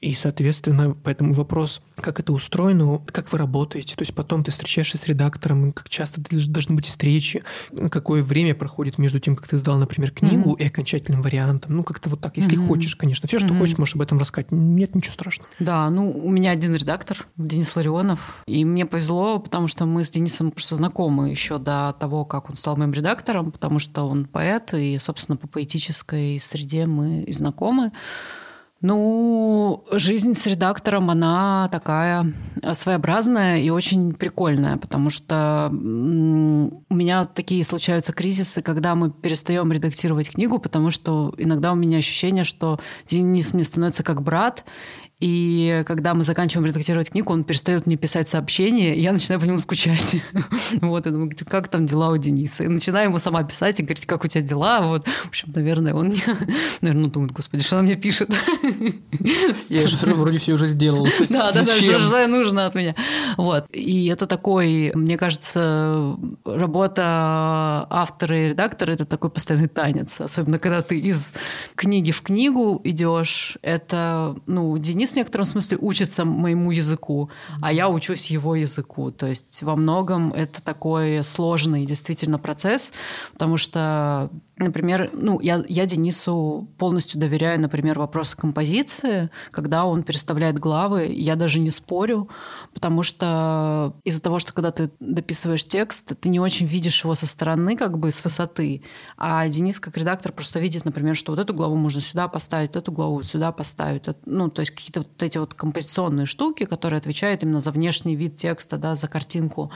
И, 0.00 0.12
соответственно, 0.12 0.94
поэтому 1.02 1.32
вопрос, 1.32 1.80
как 1.96 2.20
это 2.20 2.32
устроено, 2.32 3.00
как 3.06 3.32
вы 3.32 3.38
работаете, 3.38 3.96
то 3.96 4.02
есть 4.02 4.14
потом 4.14 4.44
ты 4.44 4.50
встречаешься 4.50 4.98
с 4.98 5.06
редактором, 5.06 5.72
как 5.72 5.88
часто 5.88 6.20
должны 6.20 6.74
быть 6.74 6.86
встречи, 6.86 7.42
какое 7.90 8.22
время 8.22 8.54
проходит 8.54 8.98
между 8.98 9.18
тем, 9.18 9.34
как 9.34 9.48
ты 9.48 9.56
сдал, 9.56 9.78
например, 9.78 10.10
книгу 10.10 10.50
mm-hmm. 10.50 10.62
и 10.62 10.66
окончательным 10.66 11.22
вариантом, 11.22 11.76
ну, 11.76 11.82
как-то 11.82 12.10
вот 12.10 12.20
так, 12.20 12.36
если 12.36 12.58
mm-hmm. 12.58 12.68
хочешь, 12.68 12.94
конечно. 12.96 13.26
Все, 13.26 13.38
что 13.38 13.48
mm-hmm. 13.48 13.58
хочешь, 13.58 13.78
можешь 13.78 13.94
об 13.94 14.02
этом 14.02 14.18
рассказать, 14.18 14.52
нет 14.52 14.94
ничего 14.94 15.14
страшного. 15.14 15.48
Да, 15.58 15.88
ну, 15.88 16.10
у 16.10 16.30
меня 16.30 16.50
один 16.50 16.74
редактор, 16.74 17.26
Денис 17.38 17.74
Ларионов, 17.74 18.42
и 18.46 18.66
мне 18.66 18.84
повезло, 18.84 19.38
потому 19.38 19.66
что 19.68 19.86
мы 19.86 20.04
с 20.04 20.10
Денисом 20.10 20.50
просто 20.50 20.76
знакомы 20.76 21.37
еще 21.38 21.58
до 21.58 21.94
того, 21.98 22.24
как 22.24 22.50
он 22.50 22.56
стал 22.56 22.76
моим 22.76 22.92
редактором, 22.92 23.52
потому 23.52 23.78
что 23.78 24.08
он 24.08 24.26
поэт, 24.26 24.74
и, 24.74 24.98
собственно, 24.98 25.36
по 25.36 25.46
поэтической 25.46 26.40
среде 26.40 26.86
мы 26.86 27.22
и 27.22 27.32
знакомы. 27.32 27.92
Ну, 28.80 29.84
жизнь 29.90 30.34
с 30.34 30.46
редактором, 30.46 31.10
она 31.10 31.68
такая 31.72 32.32
своеобразная 32.74 33.58
и 33.58 33.70
очень 33.70 34.14
прикольная, 34.14 34.76
потому 34.76 35.10
что 35.10 35.68
у 35.72 36.94
меня 36.94 37.24
такие 37.24 37.64
случаются 37.64 38.12
кризисы, 38.12 38.62
когда 38.62 38.94
мы 38.94 39.10
перестаем 39.10 39.72
редактировать 39.72 40.30
книгу, 40.30 40.60
потому 40.60 40.92
что 40.92 41.34
иногда 41.38 41.72
у 41.72 41.74
меня 41.74 41.98
ощущение, 41.98 42.44
что 42.44 42.78
Денис 43.08 43.52
мне 43.52 43.64
становится 43.64 44.04
как 44.04 44.22
брат, 44.22 44.64
и 45.20 45.82
когда 45.84 46.14
мы 46.14 46.22
заканчиваем 46.22 46.66
редактировать 46.66 47.10
книгу, 47.10 47.32
он 47.32 47.42
перестает 47.42 47.86
мне 47.86 47.96
писать 47.96 48.28
сообщения, 48.28 48.94
и 48.94 49.00
я 49.00 49.10
начинаю 49.10 49.40
по 49.40 49.44
нему 49.46 49.58
скучать. 49.58 50.16
вот, 50.80 51.06
я 51.06 51.12
думаю, 51.12 51.32
как 51.48 51.66
там 51.66 51.86
дела 51.86 52.10
у 52.10 52.16
Дениса? 52.16 52.62
И 52.62 52.68
начинаю 52.68 53.08
ему 53.08 53.18
сама 53.18 53.42
писать 53.42 53.80
и 53.80 53.82
говорить, 53.82 54.06
как 54.06 54.24
у 54.24 54.28
тебя 54.28 54.42
дела? 54.42 54.80
Вот, 54.82 55.08
в 55.08 55.28
общем, 55.28 55.52
наверное, 55.52 55.92
он 55.92 56.08
мне, 56.08 56.22
наверное, 56.82 57.10
думает, 57.10 57.32
господи, 57.32 57.64
что 57.64 57.76
она 57.76 57.84
мне 57.84 57.96
пишет? 57.96 58.30
я 59.68 59.86
же 59.88 59.96
вроде 60.14 60.38
все 60.38 60.52
уже 60.52 60.68
сделал. 60.68 61.08
Да, 61.30 61.50
да, 61.50 61.64
да, 61.64 61.74
что 61.74 61.98
же 61.98 62.26
нужно 62.28 62.66
от 62.66 62.76
меня? 62.76 62.94
Вот. 63.36 63.66
И 63.72 64.06
это 64.06 64.26
такой, 64.26 64.92
мне 64.94 65.18
кажется, 65.18 66.16
работа 66.44 67.86
автора 67.90 68.46
и 68.46 68.48
редактора– 68.50 68.92
это 68.92 69.04
такой 69.04 69.30
постоянный 69.30 69.68
танец. 69.68 70.20
Особенно, 70.20 70.60
когда 70.60 70.80
ты 70.82 70.96
из 71.00 71.32
книги 71.74 72.12
в 72.12 72.22
книгу 72.22 72.80
идешь, 72.84 73.58
это, 73.62 74.36
ну, 74.46 74.78
Денис 74.78 75.07
в 75.12 75.16
некотором 75.16 75.44
смысле 75.44 75.78
учится 75.80 76.24
моему 76.24 76.70
языку, 76.70 77.30
а 77.62 77.72
я 77.72 77.88
учусь 77.88 78.30
его 78.30 78.54
языку. 78.54 79.10
То 79.10 79.26
есть 79.26 79.62
во 79.62 79.76
многом 79.76 80.32
это 80.32 80.62
такой 80.62 81.24
сложный 81.24 81.86
действительно 81.86 82.38
процесс, 82.38 82.92
потому 83.32 83.56
что 83.56 84.30
Например, 84.58 85.10
ну, 85.12 85.38
я, 85.40 85.62
я 85.68 85.86
Денису 85.86 86.68
полностью 86.78 87.20
доверяю, 87.20 87.60
например, 87.60 87.98
вопросы 87.98 88.36
композиции, 88.36 89.30
когда 89.52 89.84
он 89.84 90.02
переставляет 90.02 90.58
главы, 90.58 91.06
я 91.06 91.36
даже 91.36 91.60
не 91.60 91.70
спорю, 91.70 92.28
потому 92.74 93.04
что 93.04 93.94
из-за 94.02 94.20
того, 94.20 94.40
что 94.40 94.52
когда 94.52 94.72
ты 94.72 94.90
дописываешь 94.98 95.64
текст, 95.64 96.12
ты 96.20 96.28
не 96.28 96.40
очень 96.40 96.66
видишь 96.66 97.04
его 97.04 97.14
со 97.14 97.26
стороны, 97.26 97.76
как 97.76 97.98
бы 97.98 98.10
с 98.10 98.24
высоты, 98.24 98.82
а 99.16 99.46
Денис 99.46 99.78
как 99.78 99.96
редактор 99.96 100.32
просто 100.32 100.58
видит, 100.58 100.84
например, 100.84 101.14
что 101.14 101.32
вот 101.32 101.38
эту 101.38 101.54
главу 101.54 101.76
можно 101.76 102.00
сюда 102.00 102.26
поставить, 102.26 102.74
эту 102.74 102.90
главу 102.90 103.22
сюда 103.22 103.52
поставить, 103.52 104.06
ну, 104.26 104.50
то 104.50 104.60
есть 104.60 104.72
какие-то 104.72 105.00
вот 105.00 105.22
эти 105.22 105.38
вот 105.38 105.54
композиционные 105.54 106.26
штуки, 106.26 106.64
которые 106.64 106.98
отвечают 106.98 107.44
именно 107.44 107.60
за 107.60 107.70
внешний 107.70 108.16
вид 108.16 108.36
текста, 108.36 108.76
да, 108.76 108.96
за 108.96 109.06
картинку 109.06 109.70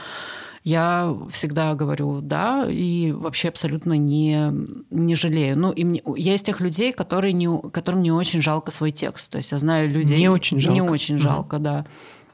я 0.63 1.13
всегда 1.31 1.75
говорю 1.75 2.21
«да» 2.21 2.65
и 2.69 3.11
вообще 3.11 3.49
абсолютно 3.49 3.93
не, 3.97 4.51
не 4.89 5.15
жалею. 5.15 5.57
Ну, 5.57 5.71
и 5.71 5.83
мне, 5.83 6.01
я 6.15 6.35
из 6.35 6.41
тех 6.41 6.61
людей, 6.61 6.93
которые 6.93 7.33
не, 7.33 7.49
которым 7.69 8.01
не 8.01 8.11
очень 8.11 8.41
жалко 8.41 8.71
свой 8.71 8.91
текст. 8.91 9.29
То 9.29 9.37
есть 9.37 9.51
я 9.51 9.57
знаю 9.57 9.89
людей... 9.89 10.17
Не 10.17 10.29
очень 10.29 10.59
жалко. 10.59 10.73
Не 10.73 10.81
очень 10.81 11.17
жалко, 11.19 11.57
mm-hmm. 11.57 11.59
да. 11.59 11.85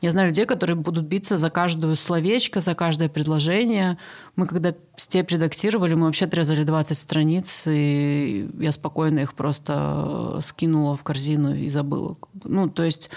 Я 0.02 0.12
знаю 0.12 0.30
людей, 0.30 0.46
которые 0.46 0.78
будут 0.78 1.06
биться 1.06 1.38
за 1.38 1.50
каждую 1.50 1.96
словечко, 1.98 2.62
за 2.62 2.74
каждое 2.74 3.10
предложение. 3.10 3.98
Мы 4.36 4.48
когда 4.48 4.74
степь 4.96 5.32
редактировали, 5.32 5.94
мы 5.94 6.06
вообще 6.06 6.26
отрезали 6.26 6.64
20 6.64 6.98
страниц, 6.98 7.64
и 7.66 8.50
я 8.60 8.72
спокойно 8.72 9.20
их 9.20 9.34
просто 9.34 10.40
скинула 10.42 10.96
в 10.96 11.04
корзину 11.04 11.54
и 11.54 11.68
забыла. 11.68 12.18
Ну, 12.46 12.70
то 12.70 12.84
есть, 12.84 13.10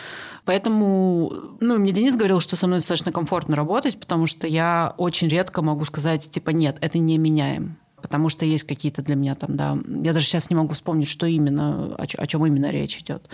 поэтому, 0.45 1.33
ну, 1.61 1.79
мне 1.79 1.93
Денис 1.93 2.17
говорил, 2.17 2.41
что 2.41 2.57
со 2.57 2.67
мной 2.67 2.81
достаточно 2.81 3.13
комфортно 3.13 3.55
работать, 3.55 4.01
потому 4.01 4.27
что 4.27 4.49
я 4.49 4.95
очень 4.99 5.29
редко 5.29 5.63
могу 5.63 5.85
сказать, 5.85 6.31
типа, 6.31 6.51
нет, 6.51 6.79
это 6.81 6.99
не 6.99 7.17
меняем 7.17 7.77
потому 8.03 8.29
что 8.29 8.45
есть 8.45 8.65
какие-то 8.65 9.03
для 9.03 9.15
меня 9.15 9.35
там, 9.35 9.57
да, 9.57 9.79
я 10.03 10.13
даже 10.13 10.27
сейчас 10.27 10.51
не 10.51 10.57
могу 10.57 10.75
вспомнить, 10.75 11.09
что 11.09 11.27
именно, 11.27 11.95
о, 11.95 12.03
о 12.03 12.27
чем 12.27 12.45
именно 12.47 12.71
речь 12.71 12.99
идет 12.99 13.29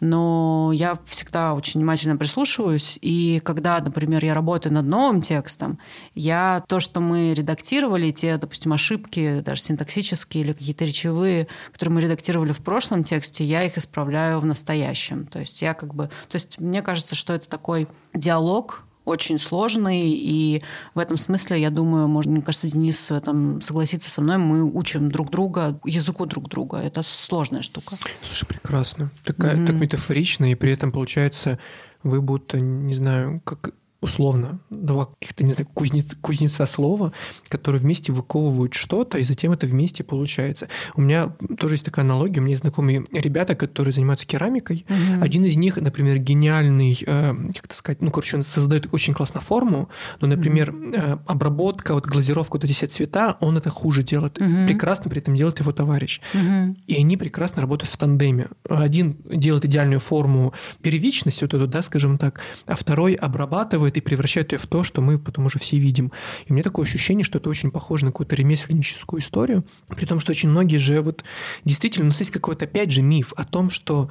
но 0.00 0.72
я 0.74 0.98
всегда 1.06 1.54
очень 1.54 1.80
внимательно 1.80 2.16
прислушиваюсь, 2.16 2.98
и 3.02 3.40
когда, 3.44 3.78
например, 3.80 4.24
я 4.24 4.34
работаю 4.34 4.72
над 4.72 4.86
новым 4.86 5.20
текстом, 5.20 5.78
я 6.14 6.64
то, 6.66 6.80
что 6.80 7.00
мы 7.00 7.34
редактировали, 7.34 8.10
те, 8.10 8.38
допустим, 8.38 8.72
ошибки, 8.72 9.40
даже 9.40 9.60
синтаксические 9.60 10.42
или 10.42 10.52
какие-то 10.52 10.86
речевые, 10.86 11.48
которые 11.70 11.94
мы 11.94 12.00
редактировали 12.00 12.52
в 12.52 12.60
прошлом 12.60 13.04
тексте, 13.04 13.44
я 13.44 13.62
их 13.64 13.76
исправляю 13.76 14.40
в 14.40 14.46
настоящем. 14.46 15.26
То 15.26 15.38
есть 15.38 15.60
я 15.60 15.74
как 15.74 15.94
бы... 15.94 16.06
То 16.28 16.36
есть 16.36 16.58
мне 16.58 16.80
кажется, 16.80 17.14
что 17.14 17.34
это 17.34 17.48
такой 17.48 17.86
диалог 18.14 18.84
очень 19.04 19.38
сложный, 19.38 20.10
и 20.10 20.62
в 20.94 20.98
этом 20.98 21.16
смысле, 21.16 21.60
я 21.60 21.70
думаю, 21.70 22.08
может, 22.08 22.30
мне 22.30 22.42
кажется, 22.42 22.70
Денис 22.70 23.10
в 23.10 23.14
этом 23.14 23.60
согласится 23.60 24.10
со 24.10 24.20
мной, 24.20 24.38
мы 24.38 24.62
учим 24.62 25.10
друг 25.10 25.30
друга, 25.30 25.78
языку 25.84 26.26
друг 26.26 26.48
друга. 26.48 26.78
Это 26.78 27.02
сложная 27.02 27.62
штука. 27.62 27.96
Слушай, 28.22 28.46
прекрасно. 28.46 29.10
Такая, 29.24 29.56
mm-hmm. 29.56 29.66
Так 29.66 29.76
метафорично, 29.76 30.50
и 30.50 30.54
при 30.54 30.72
этом, 30.72 30.92
получается, 30.92 31.58
вы 32.02 32.20
будто, 32.20 32.60
не 32.60 32.94
знаю, 32.94 33.40
как 33.44 33.74
условно 34.00 34.60
два 34.70 35.06
каких-то, 35.06 35.44
не 35.44 35.52
знаю, 35.52 35.68
кузнец, 35.74 36.14
кузнеца 36.20 36.64
слова, 36.66 37.12
которые 37.48 37.80
вместе 37.80 38.12
выковывают 38.12 38.74
что-то, 38.74 39.18
и 39.18 39.24
затем 39.24 39.52
это 39.52 39.66
вместе 39.66 40.02
получается. 40.04 40.68
У 40.94 41.02
меня 41.02 41.34
тоже 41.58 41.74
есть 41.74 41.84
такая 41.84 42.04
аналогия. 42.04 42.40
У 42.40 42.42
меня 42.42 42.52
есть 42.52 42.62
знакомые 42.62 43.04
ребята, 43.12 43.54
которые 43.54 43.92
занимаются 43.92 44.26
керамикой. 44.26 44.86
Угу. 44.88 45.22
Один 45.22 45.44
из 45.44 45.56
них, 45.56 45.76
например, 45.76 46.18
гениальный, 46.18 46.98
э, 47.06 47.34
как 47.54 47.66
это 47.66 47.74
сказать, 47.74 48.00
ну, 48.00 48.10
короче, 48.10 48.38
он 48.38 48.42
создает 48.42 48.92
очень 48.92 49.12
классно 49.12 49.40
форму, 49.40 49.90
но, 50.20 50.28
например, 50.28 50.70
угу. 50.70 50.92
э, 50.94 51.18
обработка, 51.26 51.94
вот 51.94 52.06
глазировка, 52.06 52.54
вот 52.54 52.64
эти 52.64 52.72
все 52.72 52.86
цвета, 52.86 53.36
он 53.40 53.58
это 53.58 53.68
хуже 53.68 54.02
делает. 54.02 54.40
Угу. 54.40 54.66
Прекрасно 54.66 55.10
при 55.10 55.20
этом 55.20 55.36
делает 55.36 55.60
его 55.60 55.72
товарищ. 55.72 56.20
Угу. 56.32 56.76
И 56.86 56.94
они 56.96 57.16
прекрасно 57.16 57.60
работают 57.62 57.92
в 57.92 57.96
тандеме. 57.98 58.48
Один 58.68 59.18
делает 59.24 59.66
идеальную 59.66 60.00
форму 60.00 60.54
первичности, 60.80 61.44
вот 61.44 61.54
эту, 61.54 61.66
да, 61.66 61.82
скажем 61.82 62.16
так, 62.16 62.40
а 62.66 62.76
второй 62.76 63.14
обрабатывает 63.14 63.89
и 63.96 64.00
превращает 64.00 64.52
ее 64.52 64.58
в 64.58 64.66
то, 64.66 64.82
что 64.82 65.00
мы 65.00 65.18
потом 65.18 65.46
уже 65.46 65.58
все 65.58 65.78
видим. 65.78 66.12
И 66.46 66.52
у 66.52 66.54
меня 66.54 66.62
такое 66.62 66.84
ощущение, 66.84 67.24
что 67.24 67.38
это 67.38 67.50
очень 67.50 67.70
похоже 67.70 68.06
на 68.06 68.12
какую-то 68.12 68.36
ремесленническую 68.36 69.20
историю, 69.20 69.64
при 69.88 70.06
том, 70.06 70.20
что 70.20 70.32
очень 70.32 70.48
многие 70.48 70.76
же 70.76 71.00
вот 71.00 71.24
действительно, 71.64 72.06
ну, 72.06 72.14
есть 72.18 72.30
какой-то 72.30 72.64
опять 72.64 72.90
же 72.90 73.02
миф 73.02 73.32
о 73.36 73.44
том, 73.44 73.70
что 73.70 74.10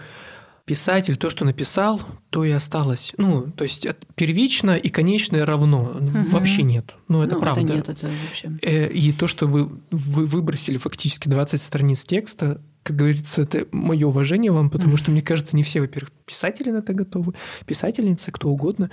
писатель 0.70 1.18
то, 1.18 1.32
что 1.32 1.46
написал, 1.46 2.00
то 2.30 2.46
и 2.46 2.52
осталось. 2.52 3.14
Ну, 3.18 3.52
то 3.52 3.64
есть 3.64 3.88
первично 4.14 4.76
и 4.76 4.90
конечное 4.90 5.44
равно. 5.44 5.82
Угу. 5.82 6.30
Вообще 6.30 6.62
нет. 6.62 6.94
Ну, 7.08 7.24
это 7.24 7.34
ну, 7.34 7.42
правда. 7.42 7.62
Это 7.62 7.74
нет, 7.74 7.90
это 7.90 8.12
вообще. 8.28 8.52
Э, 8.62 8.88
и 8.88 9.12
то, 9.12 9.28
что 9.28 9.48
вы, 9.48 9.68
вы 9.90 10.28
выбросили 10.28 10.78
фактически 10.78 11.28
20 11.28 11.60
страниц 11.60 12.04
текста, 12.04 12.62
как 12.84 12.96
говорится, 12.96 13.42
это 13.44 13.68
мое 13.72 14.08
уважение 14.08 14.52
вам, 14.52 14.70
потому 14.70 14.98
что, 14.98 15.12
мне 15.12 15.22
кажется, 15.22 15.56
не 15.56 15.64
все, 15.64 15.82
во-первых, 15.82 16.12
писатели 16.26 16.72
на 16.72 16.78
это 16.78 16.94
готовы, 16.94 17.34
писательницы, 17.66 18.32
кто 18.32 18.50
угодно. 18.50 18.90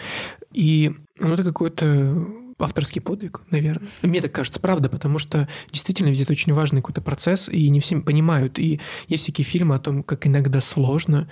И 0.52 0.92
ну, 1.18 1.34
это 1.34 1.44
какой-то 1.44 2.26
авторский 2.58 3.00
подвиг, 3.00 3.42
наверное. 3.50 3.88
Мне 4.02 4.20
так 4.20 4.32
кажется, 4.32 4.60
правда, 4.60 4.88
потому 4.88 5.18
что 5.18 5.48
действительно 5.72 6.08
ведь 6.08 6.20
это 6.20 6.32
очень 6.32 6.52
важный 6.52 6.80
какой-то 6.80 7.02
процесс, 7.02 7.48
и 7.48 7.68
не 7.68 7.80
всем 7.80 8.02
понимают. 8.02 8.58
И 8.58 8.80
есть 9.08 9.24
всякие 9.24 9.44
фильмы 9.44 9.74
о 9.74 9.78
том, 9.78 10.02
как 10.02 10.26
иногда 10.26 10.60
сложно 10.60 11.28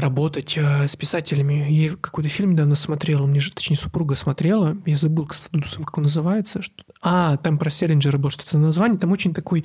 работать 0.00 0.56
э, 0.56 0.88
с 0.88 0.96
писателями. 0.96 1.66
Я 1.68 1.90
какой-то 2.00 2.28
фильм 2.28 2.52
недавно 2.52 2.74
смотрела, 2.74 3.26
мне 3.26 3.40
же, 3.40 3.52
точнее, 3.52 3.76
супруга 3.76 4.14
смотрела, 4.14 4.76
я 4.86 4.96
забыл, 4.96 5.26
кстати, 5.26 5.62
как 5.78 5.98
он 5.98 6.04
называется. 6.04 6.62
Что... 6.62 6.84
А, 7.02 7.36
там 7.38 7.58
про 7.58 7.70
Селлинджера 7.70 8.18
было 8.18 8.30
что-то 8.30 8.58
название, 8.58 8.98
там 8.98 9.12
очень 9.12 9.34
такой 9.34 9.64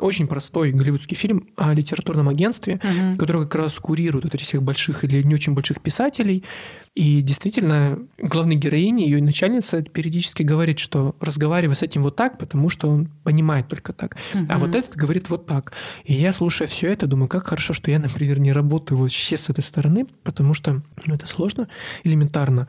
очень 0.00 0.26
простой 0.26 0.72
голливудский 0.72 1.16
фильм 1.16 1.48
о 1.56 1.72
литературном 1.74 2.28
агентстве, 2.28 2.80
uh-huh. 2.82 3.16
который 3.16 3.42
как 3.42 3.56
раз 3.56 3.78
курирует 3.78 4.24
вот 4.24 4.34
этих 4.34 4.46
всех 4.46 4.62
больших 4.62 5.04
или 5.04 5.22
не 5.22 5.34
очень 5.34 5.54
больших 5.54 5.80
писателей. 5.80 6.44
И 6.94 7.22
действительно, 7.22 7.98
главной 8.18 8.56
героине, 8.56 9.04
ее 9.04 9.22
начальница 9.22 9.82
периодически 9.82 10.42
говорит, 10.42 10.78
что 10.78 11.14
разговаривай 11.20 11.76
с 11.76 11.82
этим 11.82 12.02
вот 12.02 12.16
так, 12.16 12.38
потому 12.38 12.70
что 12.70 12.88
он 12.88 13.08
понимает 13.22 13.68
только 13.68 13.92
так. 13.92 14.16
Uh-huh. 14.34 14.46
А 14.48 14.58
вот 14.58 14.74
этот 14.74 14.96
говорит 14.96 15.30
вот 15.30 15.46
так. 15.46 15.72
И 16.04 16.14
я, 16.14 16.32
слушая 16.32 16.66
все 16.66 16.88
это, 16.88 17.06
думаю, 17.06 17.28
как 17.28 17.46
хорошо, 17.46 17.72
что 17.72 17.90
я, 17.90 17.98
например, 17.98 18.40
не 18.40 18.52
работаю 18.52 18.98
вообще 18.98 19.36
с 19.36 19.48
этой 19.48 19.62
стороны, 19.68 20.06
потому 20.24 20.54
что 20.54 20.82
ну, 21.06 21.14
это 21.14 21.26
сложно, 21.26 21.68
элементарно. 22.04 22.66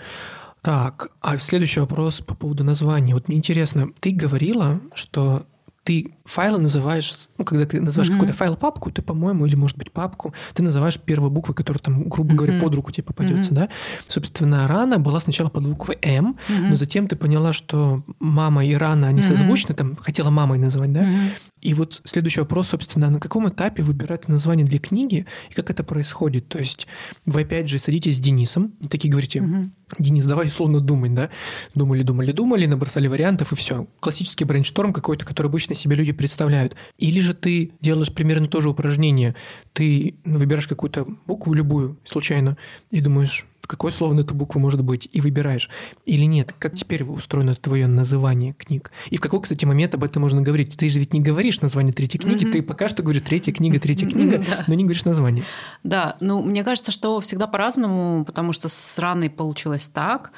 Так, 0.62 1.10
а 1.22 1.38
следующий 1.38 1.80
вопрос 1.80 2.22
по 2.22 2.36
поводу 2.36 2.64
названия. 2.64 3.14
Вот 3.14 3.28
мне 3.28 3.38
интересно, 3.38 3.90
ты 4.00 4.12
говорила, 4.12 4.82
что 4.94 5.46
ты 5.84 6.14
файлы 6.26 6.60
называешь, 6.60 7.16
ну, 7.38 7.46
когда 7.46 7.66
ты 7.66 7.82
называешь 7.82 8.10
mm-hmm. 8.10 8.14
какой-то 8.14 8.34
файл 8.34 8.56
папку, 8.56 8.92
ты, 8.92 9.02
по-моему, 9.02 9.46
или, 9.46 9.56
может 9.56 9.78
быть, 9.78 9.92
папку, 9.92 10.34
ты 10.54 10.62
называешь 10.62 11.00
первые 11.00 11.32
буквы, 11.32 11.56
которые 11.56 11.82
там, 11.82 12.08
грубо 12.08 12.34
mm-hmm. 12.34 12.36
говоря, 12.36 12.60
под 12.60 12.76
руку 12.76 12.92
тебе 12.92 13.06
попадется, 13.06 13.52
mm-hmm. 13.52 13.56
да? 13.56 13.70
Собственно, 14.08 14.68
рана 14.68 15.00
была 15.00 15.20
сначала 15.20 15.50
под 15.50 15.64
буквой 15.64 15.98
М, 16.02 16.38
mm-hmm. 16.48 16.70
но 16.70 16.76
затем 16.76 17.08
ты 17.08 17.16
поняла, 17.16 17.54
что 17.54 18.04
мама 18.20 18.66
и 18.66 18.74
рана, 18.76 19.08
они 19.08 19.22
mm-hmm. 19.22 19.38
созвучны, 19.38 19.74
там, 19.74 19.96
хотела 19.96 20.30
мамой 20.30 20.60
называть, 20.60 20.94
да? 20.94 21.02
Mm-hmm. 21.02 21.30
И 21.62 21.74
вот 21.74 22.02
следующий 22.06 22.40
вопрос, 22.42 22.70
собственно, 22.70 23.10
на 23.10 23.20
каком 23.20 23.50
этапе 23.50 23.84
выбирать 23.84 24.28
название 24.28 24.66
для 24.66 24.80
книги 24.80 25.26
и 25.50 25.54
как 25.54 25.70
это 25.70 25.84
происходит? 25.84 26.48
То 26.48 26.60
есть 26.60 26.88
вы 27.26 27.42
опять 27.42 27.68
же 27.68 27.80
садитесь 27.80 28.18
с 28.18 28.20
Денисом 28.20 28.74
и 28.80 28.88
такие 28.88 29.10
говорите, 29.10 29.42
угу. 29.42 29.70
Денис, 29.98 30.24
давай 30.24 30.48
условно 30.48 30.82
думать, 30.82 31.16
да? 31.16 31.30
Думали, 31.74 32.04
думали, 32.04 32.32
думали, 32.32 32.66
набросали 32.68 33.08
вариантов 33.08 33.52
и 33.52 33.56
все. 33.56 33.88
Классический 34.00 34.46
brainstorm 34.46 34.94
какой-то, 34.94 35.26
который 35.26 35.48
обычно 35.48 35.74
себе 35.74 35.96
люди 35.96 36.12
представляют. 36.12 36.76
Или 36.98 37.20
же 37.20 37.34
ты 37.34 37.72
делаешь 37.82 38.14
примерно 38.14 38.48
то 38.48 38.62
же 38.62 38.70
упражнение. 38.70 39.36
Ты 39.74 40.16
выбираешь 40.24 40.68
какую-то 40.68 41.08
букву 41.26 41.54
любую 41.54 41.98
случайно 42.06 42.58
и 42.92 43.02
думаешь, 43.02 43.48
какое 43.70 43.92
слово 43.92 44.14
на 44.14 44.22
эту 44.22 44.34
букву 44.34 44.60
может 44.60 44.84
быть, 44.84 45.08
и 45.12 45.22
выбираешь. 45.22 45.70
Или 46.06 46.26
нет, 46.26 46.56
как 46.58 46.76
теперь 46.76 47.04
устроено 47.04 47.54
твое 47.54 47.86
называние 47.86 48.54
книг? 48.54 48.92
И 49.12 49.18
в 49.18 49.22
какой, 49.22 49.42
кстати, 49.42 49.64
момент 49.64 49.94
об 49.94 50.04
этом 50.04 50.24
можно 50.24 50.42
говорить? 50.42 50.76
Ты 50.76 50.90
же 50.90 50.98
ведь 50.98 51.14
не 51.14 51.22
говоришь 51.22 51.62
название 51.62 51.94
третьей 51.94 52.20
книги, 52.20 52.46
mm-hmm. 52.46 52.52
ты 52.52 52.64
пока 52.64 52.90
что 52.90 53.04
говоришь 53.04 53.22
третья 53.22 53.54
книга, 53.54 53.80
третья 53.80 54.08
книга, 54.08 54.38
mm-hmm, 54.38 54.64
но 54.66 54.74
не 54.74 54.84
говоришь 54.84 55.06
название. 55.06 55.44
Да, 55.84 56.18
ну, 56.20 56.42
мне 56.42 56.64
кажется, 56.64 56.92
что 56.92 57.20
всегда 57.20 57.46
по-разному, 57.46 58.26
потому 58.26 58.54
что 58.54 58.70
с 58.70 58.98
раной 58.98 59.30
получилось 59.30 59.88
так, 59.88 60.32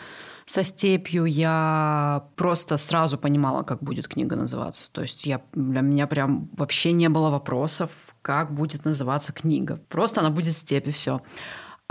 со 0.45 0.63
степью 0.65 1.23
я 1.23 2.25
просто 2.35 2.75
сразу 2.75 3.17
понимала, 3.17 3.63
как 3.63 3.81
будет 3.81 4.09
книга 4.09 4.35
называться. 4.35 4.91
То 4.91 5.03
есть 5.03 5.25
я, 5.25 5.39
для 5.53 5.79
меня 5.79 6.05
прям 6.05 6.49
вообще 6.57 6.91
не 6.91 7.07
было 7.07 7.29
вопросов, 7.29 7.91
как 8.21 8.53
будет 8.53 8.83
называться 8.83 9.31
книга. 9.31 9.79
Просто 9.87 10.19
она 10.19 10.29
будет 10.29 10.53
степь 10.53 10.89
и 10.89 10.91
все. 10.91 11.21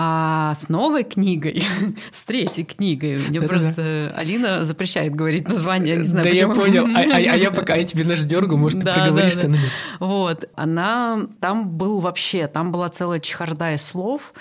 А 0.03 0.55
с 0.55 0.67
новой 0.67 1.03
книгой, 1.03 1.63
с 2.11 2.25
третьей 2.25 2.63
книгой, 2.63 3.17
мне 3.17 3.39
да, 3.39 3.47
просто 3.47 4.09
да. 4.09 4.19
Алина 4.19 4.65
запрещает 4.65 5.13
говорить 5.13 5.47
название, 5.47 5.95
не 5.97 6.07
знаю 6.07 6.23
да 6.25 6.31
почему. 6.31 6.55
я 6.55 6.59
понял, 6.59 6.85
а, 6.87 7.01
а, 7.01 7.17
а 7.17 7.37
я 7.37 7.51
пока 7.55 7.75
я 7.75 7.83
тебе 7.83 8.03
наш 8.03 8.21
дергу, 8.21 8.57
может, 8.57 8.79
ты 8.79 8.87
да, 8.87 8.93
проговоришься. 8.95 9.47
Да, 9.47 9.57
да. 9.57 10.05
Вот, 10.07 10.49
она, 10.55 11.27
там 11.39 11.69
был 11.69 11.99
вообще, 11.99 12.47
там 12.47 12.71
была 12.71 12.89
целая 12.89 13.19
чехарда 13.19 13.73
из 13.73 13.83
слов, 13.83 14.33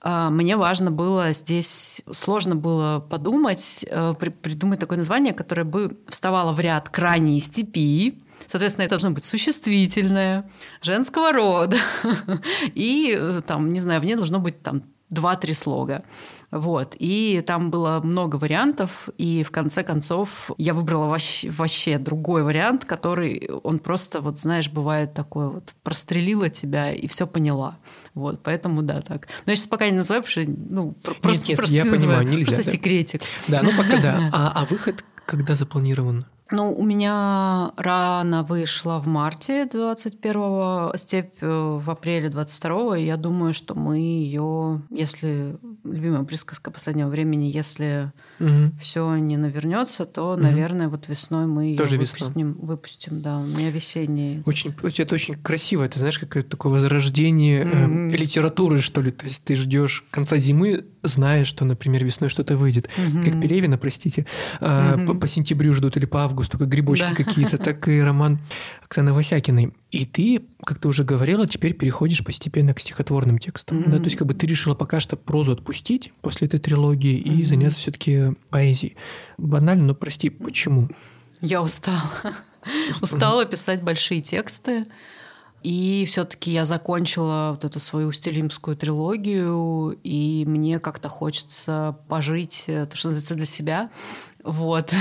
а, 0.00 0.30
мне 0.30 0.56
важно 0.56 0.92
было 0.92 1.32
здесь, 1.32 2.02
сложно 2.12 2.54
было 2.54 3.00
подумать, 3.00 3.84
э, 3.90 4.14
придумать 4.14 4.78
такое 4.78 4.98
название, 4.98 5.32
которое 5.32 5.64
бы 5.64 5.98
вставало 6.08 6.52
в 6.52 6.60
ряд 6.60 6.88
крайней 6.88 7.40
степи, 7.40 8.22
Соответственно, 8.46 8.86
это 8.86 8.94
должно 8.94 9.10
быть 9.12 9.24
существительное, 9.24 10.50
женского 10.82 11.32
рода. 11.32 11.76
И 12.74 13.14
э, 13.16 13.42
там, 13.46 13.70
не 13.70 13.78
знаю, 13.78 14.00
в 14.00 14.04
ней 14.04 14.16
должно 14.16 14.40
быть 14.40 14.60
там 14.60 14.82
два-три 15.10 15.52
слога. 15.52 16.04
Вот. 16.50 16.96
И 16.98 17.42
там 17.46 17.70
было 17.70 18.00
много 18.02 18.36
вариантов, 18.36 19.08
и 19.18 19.44
в 19.44 19.50
конце 19.50 19.82
концов 19.82 20.50
я 20.58 20.74
выбрала 20.74 21.06
вообще, 21.06 21.50
вообще 21.50 21.98
другой 21.98 22.42
вариант, 22.42 22.84
который 22.84 23.48
он 23.62 23.78
просто, 23.78 24.20
вот 24.20 24.38
знаешь, 24.38 24.68
бывает 24.68 25.14
такой 25.14 25.48
вот, 25.48 25.74
прострелила 25.82 26.48
тебя 26.48 26.92
и 26.92 27.06
все 27.06 27.26
поняла. 27.26 27.78
Вот, 28.14 28.42
поэтому 28.42 28.82
да, 28.82 29.00
так. 29.00 29.28
Но 29.46 29.52
я 29.52 29.56
сейчас 29.56 29.68
пока 29.68 29.88
не 29.88 29.96
называю, 29.96 30.22
потому 30.22 30.44
что, 30.44 30.52
ну, 30.68 30.92
просто, 31.20 31.48
нет, 31.48 31.56
просто 31.56 31.76
я 31.76 31.82
не 31.84 31.90
понимаю, 31.90 32.26
нельзя. 32.26 32.44
Просто 32.46 32.70
секретик. 32.70 33.22
Да, 33.46 33.62
ну 33.62 33.70
пока 33.76 34.00
да. 34.00 34.30
А, 34.32 34.62
а 34.62 34.64
выход 34.64 35.04
когда 35.26 35.54
запланирован? 35.54 36.26
Ну, 36.52 36.72
у 36.72 36.82
меня 36.84 37.72
рано 37.76 38.42
вышла 38.42 38.98
в 38.98 39.06
марте 39.06 39.64
21-го, 39.64 40.96
степь 40.96 41.34
э, 41.40 41.46
в 41.48 41.88
апреле 41.88 42.28
22-го. 42.28 42.94
И 42.96 43.04
я 43.04 43.16
думаю, 43.16 43.54
что 43.54 43.74
мы 43.74 43.98
ее, 43.98 44.82
если 44.90 45.56
любимая 45.84 46.24
присказка 46.24 46.70
последнего 46.70 47.08
времени, 47.08 47.44
если 47.44 48.12
угу. 48.38 48.72
все 48.80 49.16
не 49.16 49.36
навернется, 49.36 50.04
то, 50.04 50.32
угу. 50.32 50.40
наверное, 50.40 50.88
вот 50.88 51.08
весной 51.08 51.46
мы 51.46 51.66
ее 51.66 51.78
Тоже 51.78 51.96
выпустим, 51.96 52.54
выпустим. 52.54 53.20
Да, 53.20 53.38
у 53.38 53.44
меня 53.44 53.70
весенние. 53.70 54.42
Очень, 54.46 54.74
это 54.82 55.14
очень 55.14 55.36
красиво. 55.36 55.84
Это 55.84 55.98
знаешь, 55.98 56.18
какое-то 56.18 56.50
такое 56.50 56.72
возрождение 56.72 57.64
угу. 57.64 58.12
э, 58.12 58.16
литературы, 58.16 58.80
что 58.80 59.00
ли. 59.00 59.10
То 59.10 59.26
есть 59.26 59.44
ты 59.44 59.56
ждешь 59.56 60.04
конца 60.10 60.36
зимы, 60.38 60.86
зная, 61.02 61.44
что, 61.44 61.64
например, 61.64 62.04
весной 62.04 62.28
что-то 62.28 62.56
выйдет. 62.56 62.88
Угу. 62.96 63.24
Как 63.24 63.40
Пелевина, 63.40 63.78
простите, 63.78 64.26
э, 64.60 64.94
угу. 64.96 65.06
по, 65.06 65.20
по 65.20 65.26
сентябрю 65.28 65.72
ждут 65.72 65.96
или 65.96 66.06
по 66.06 66.24
августу, 66.24 66.39
как 66.48 66.68
грибочки 66.68 67.08
да. 67.08 67.14
какие-то, 67.14 67.58
так 67.62 67.86
и 67.88 68.00
роман 68.00 68.38
Оксаны 68.84 69.12
Васякиной. 69.12 69.72
И 69.90 70.06
ты, 70.06 70.42
как 70.64 70.78
ты 70.78 70.88
уже 70.88 71.04
говорила, 71.04 71.46
теперь 71.46 71.74
переходишь 71.74 72.24
постепенно 72.24 72.74
к 72.74 72.80
стихотворным 72.80 73.38
текстам. 73.38 73.78
Mm-hmm. 73.78 73.90
Да? 73.90 73.98
То 73.98 74.04
есть 74.04 74.16
как 74.16 74.26
бы 74.26 74.34
ты 74.34 74.46
решила 74.46 74.74
пока 74.74 75.00
что 75.00 75.16
прозу 75.16 75.52
отпустить 75.52 76.12
после 76.22 76.46
этой 76.46 76.60
трилогии 76.60 77.16
mm-hmm. 77.16 77.40
и 77.40 77.44
заняться 77.44 77.78
все-таки 77.78 78.34
поэзией. 78.50 78.96
Банально, 79.38 79.84
но 79.84 79.94
прости, 79.94 80.30
почему? 80.30 80.88
Я 81.40 81.62
устала. 81.62 82.10
Устала 83.00 83.44
писать 83.46 83.82
большие 83.82 84.20
тексты. 84.20 84.86
И 85.62 86.06
все-таки 86.06 86.50
я 86.50 86.64
закончила 86.64 87.50
вот 87.50 87.64
эту 87.66 87.80
свою 87.80 88.12
стилимскую 88.12 88.76
трилогию, 88.76 89.98
и 90.02 90.44
мне 90.46 90.78
как-то 90.78 91.10
хочется 91.10 91.98
пожить, 92.08 92.64
э, 92.66 92.86
то, 92.86 92.96
что 92.96 93.08
называется, 93.08 93.34
для 93.34 93.44
себя. 93.44 93.90
Вот. 94.44 94.92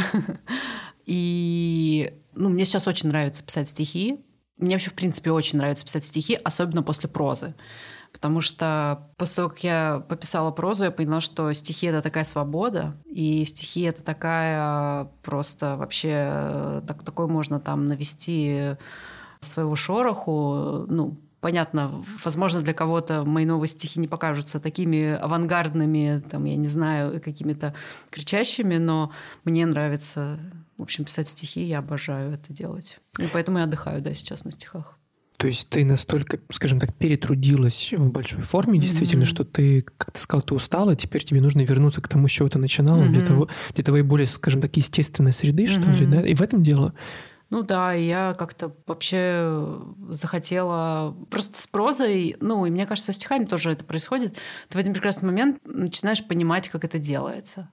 И 1.06 2.14
ну, 2.34 2.50
мне 2.50 2.66
сейчас 2.66 2.88
очень 2.88 3.10
нравится 3.10 3.44
писать 3.44 3.70
стихи. 3.70 4.20
Мне 4.58 4.76
вообще, 4.76 4.92
в 4.92 4.94
принципе, 4.94 5.32
очень 5.32 5.58
нравится 5.58 5.86
писать 5.86 6.06
стихи, 6.06 6.36
особенно 6.36 6.84
после 6.84 7.10
прозы. 7.10 7.56
Потому 8.12 8.42
что 8.42 9.10
после 9.18 9.36
того, 9.38 9.50
как 9.50 9.64
я 9.64 10.06
пописала 10.08 10.52
прозу, 10.52 10.86
я 10.86 10.92
поняла, 10.92 11.22
что 11.22 11.52
стихи— 11.54 11.86
это 11.88 12.02
такая 12.02 12.24
свобода, 12.24 12.98
и 13.06 13.46
стихи— 13.46 13.82
это 13.84 14.04
такая 14.04 15.06
просто 15.22 15.78
вообще... 15.78 16.82
Так, 16.88 17.04
такой 17.04 17.28
можно 17.28 17.60
там 17.60 17.86
навести 17.86 18.76
своего 19.40 19.76
шороху, 19.76 20.86
ну, 20.88 21.18
понятно, 21.42 22.04
возможно, 22.24 22.62
для 22.62 22.74
кого-то 22.74 23.24
мои 23.26 23.46
новые 23.46 23.70
стихи 23.70 24.00
не 24.00 24.08
покажутся 24.08 24.60
такими 24.60 25.14
авангардными, 25.14 26.24
там, 26.30 26.46
я 26.46 26.56
не 26.56 26.68
знаю, 26.68 27.22
какими-то 27.22 27.74
кричащими, 28.10 28.78
но 28.78 29.12
мне 29.44 29.66
нравится, 29.66 30.40
в 30.78 30.84
общем, 30.84 31.06
писать 31.06 31.28
стихи, 31.28 31.64
я 31.64 31.80
обожаю 31.80 32.34
это 32.34 32.54
делать. 32.54 33.00
И 33.18 33.28
поэтому 33.32 33.60
я 33.60 33.66
отдыхаю, 33.66 34.02
да, 34.02 34.14
сейчас 34.14 34.46
на 34.46 34.52
стихах. 34.52 35.00
То 35.40 35.48
есть 35.48 35.70
ты 35.70 35.86
настолько, 35.86 36.40
скажем 36.52 36.82
так, 36.82 36.94
перетрудилась 36.94 37.94
в 37.96 38.12
большой 38.12 38.42
форме, 38.42 38.78
действительно, 38.78 39.24
mm-hmm. 39.24 39.26
что 39.26 39.46
ты, 39.46 39.86
как 39.98 40.12
ты 40.12 40.20
сказал, 40.20 40.42
ты 40.42 40.54
устала, 40.54 40.98
теперь 40.98 41.24
тебе 41.24 41.40
нужно 41.40 41.62
вернуться 41.62 42.02
к 42.02 42.10
тому, 42.10 42.28
с 42.28 42.32
чего 42.32 42.50
ты 42.50 42.60
начинала, 42.60 43.04
mm-hmm. 43.04 43.14
для 43.14 43.26
того, 43.26 43.48
для 43.74 43.84
твоей 43.86 44.04
более, 44.04 44.28
скажем 44.28 44.60
так, 44.60 44.76
естественной 44.76 45.32
среды, 45.32 45.64
mm-hmm. 45.64 45.82
что 45.82 45.92
ли, 45.94 46.06
да? 46.08 46.28
И 46.28 46.36
в 46.36 46.42
этом 46.42 46.62
дело. 46.62 46.94
Ну 47.50 47.64
да, 47.64 47.94
я 47.94 48.36
как-то 48.38 48.72
вообще 48.86 49.82
захотела 50.10 51.16
просто 51.32 51.60
с 51.60 51.68
прозой, 51.68 52.36
ну 52.40 52.66
и 52.66 52.70
мне 52.70 52.86
кажется, 52.86 53.12
со 53.12 53.16
стихами 53.16 53.46
тоже 53.46 53.72
это 53.72 53.84
происходит. 53.84 54.36
Ты 54.68 54.78
в 54.78 54.80
один 54.80 54.94
прекрасный 54.94 55.26
момент 55.26 55.60
начинаешь 55.66 56.26
понимать, 56.26 56.70
как 56.70 56.84
это 56.84 57.00
делается. 57.00 57.70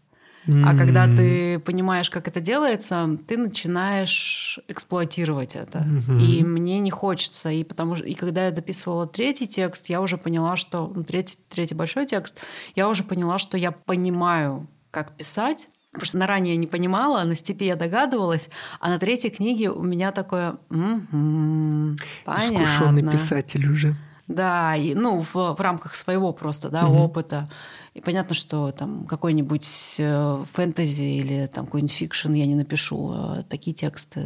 А 0.48 0.76
когда 0.76 1.12
ты 1.12 1.58
понимаешь, 1.58 2.08
как 2.08 2.28
это 2.28 2.40
делается, 2.40 3.18
ты 3.26 3.36
начинаешь 3.36 4.60
эксплуатировать 4.68 5.56
это. 5.56 5.78
Mm-hmm. 5.78 6.20
И 6.20 6.44
мне 6.44 6.78
не 6.78 6.90
хочется. 6.90 7.50
И, 7.50 7.64
потому, 7.64 7.96
и 7.96 8.14
когда 8.14 8.44
я 8.44 8.52
дописывала 8.52 9.08
третий 9.08 9.48
текст, 9.48 9.88
я 9.88 10.00
уже 10.00 10.18
поняла, 10.18 10.56
что... 10.56 10.90
Ну, 10.94 11.02
третий, 11.02 11.38
третий 11.48 11.74
большой 11.74 12.06
текст, 12.06 12.38
я 12.76 12.88
уже 12.88 13.02
поняла, 13.02 13.38
что 13.38 13.58
я 13.58 13.72
понимаю, 13.72 14.68
как 14.92 15.16
писать, 15.16 15.68
потому 15.96 16.06
что 16.06 16.18
на 16.18 16.26
ранее 16.26 16.56
не 16.56 16.66
понимала, 16.66 17.24
на 17.24 17.34
степи 17.34 17.64
я 17.64 17.76
догадывалась, 17.76 18.50
а 18.80 18.90
на 18.90 18.98
третьей 18.98 19.30
книге 19.30 19.70
у 19.70 19.82
меня 19.82 20.12
такое 20.12 20.56
понятно. 20.68 21.96
Искушенный 22.24 23.10
писатель 23.10 23.70
уже. 23.70 23.96
Да, 24.28 24.76
и, 24.76 24.94
ну, 24.94 25.22
в, 25.22 25.34
в 25.34 25.60
рамках 25.60 25.94
своего 25.94 26.32
просто, 26.32 26.68
да, 26.68 26.86
угу. 26.86 26.98
опыта. 26.98 27.48
И 27.94 28.00
понятно, 28.00 28.34
что 28.34 28.72
там 28.72 29.06
какой-нибудь 29.06 29.96
э, 29.98 30.44
фэнтези 30.52 31.04
или 31.04 31.46
там 31.46 31.64
какой-нибудь 31.64 31.94
fiction 31.94 32.32
я 32.32 32.44
не 32.44 32.56
напишу. 32.56 33.10
А 33.12 33.42
такие 33.48 33.74
тексты 33.74 34.20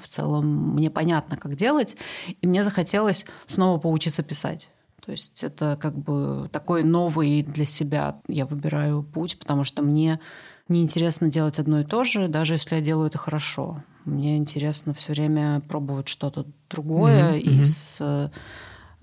в 0.00 0.06
целом 0.06 0.74
мне 0.74 0.90
понятно, 0.90 1.36
как 1.36 1.56
делать. 1.56 1.96
И 2.40 2.46
мне 2.46 2.62
захотелось 2.62 3.24
снова 3.46 3.78
поучиться 3.78 4.22
писать. 4.22 4.70
То 5.04 5.10
есть 5.10 5.42
это 5.42 5.78
как 5.80 5.96
бы 5.96 6.48
такой 6.52 6.84
новый 6.84 7.42
для 7.42 7.64
себя 7.64 8.20
я 8.28 8.44
выбираю 8.44 9.02
путь, 9.02 9.38
потому 9.38 9.64
что 9.64 9.82
мне 9.82 10.20
неинтересно 10.68 11.28
делать 11.28 11.58
одно 11.58 11.80
и 11.80 11.84
то 11.84 12.04
же, 12.04 12.28
даже 12.28 12.54
если 12.54 12.76
я 12.76 12.80
делаю 12.80 13.08
это 13.08 13.18
хорошо. 13.18 13.82
Мне 14.04 14.36
интересно 14.36 14.94
все 14.94 15.12
время 15.12 15.60
пробовать 15.68 16.08
что-то 16.08 16.46
другое 16.68 17.34
mm-hmm. 17.34 17.40
и 17.40 17.64
с 17.64 18.30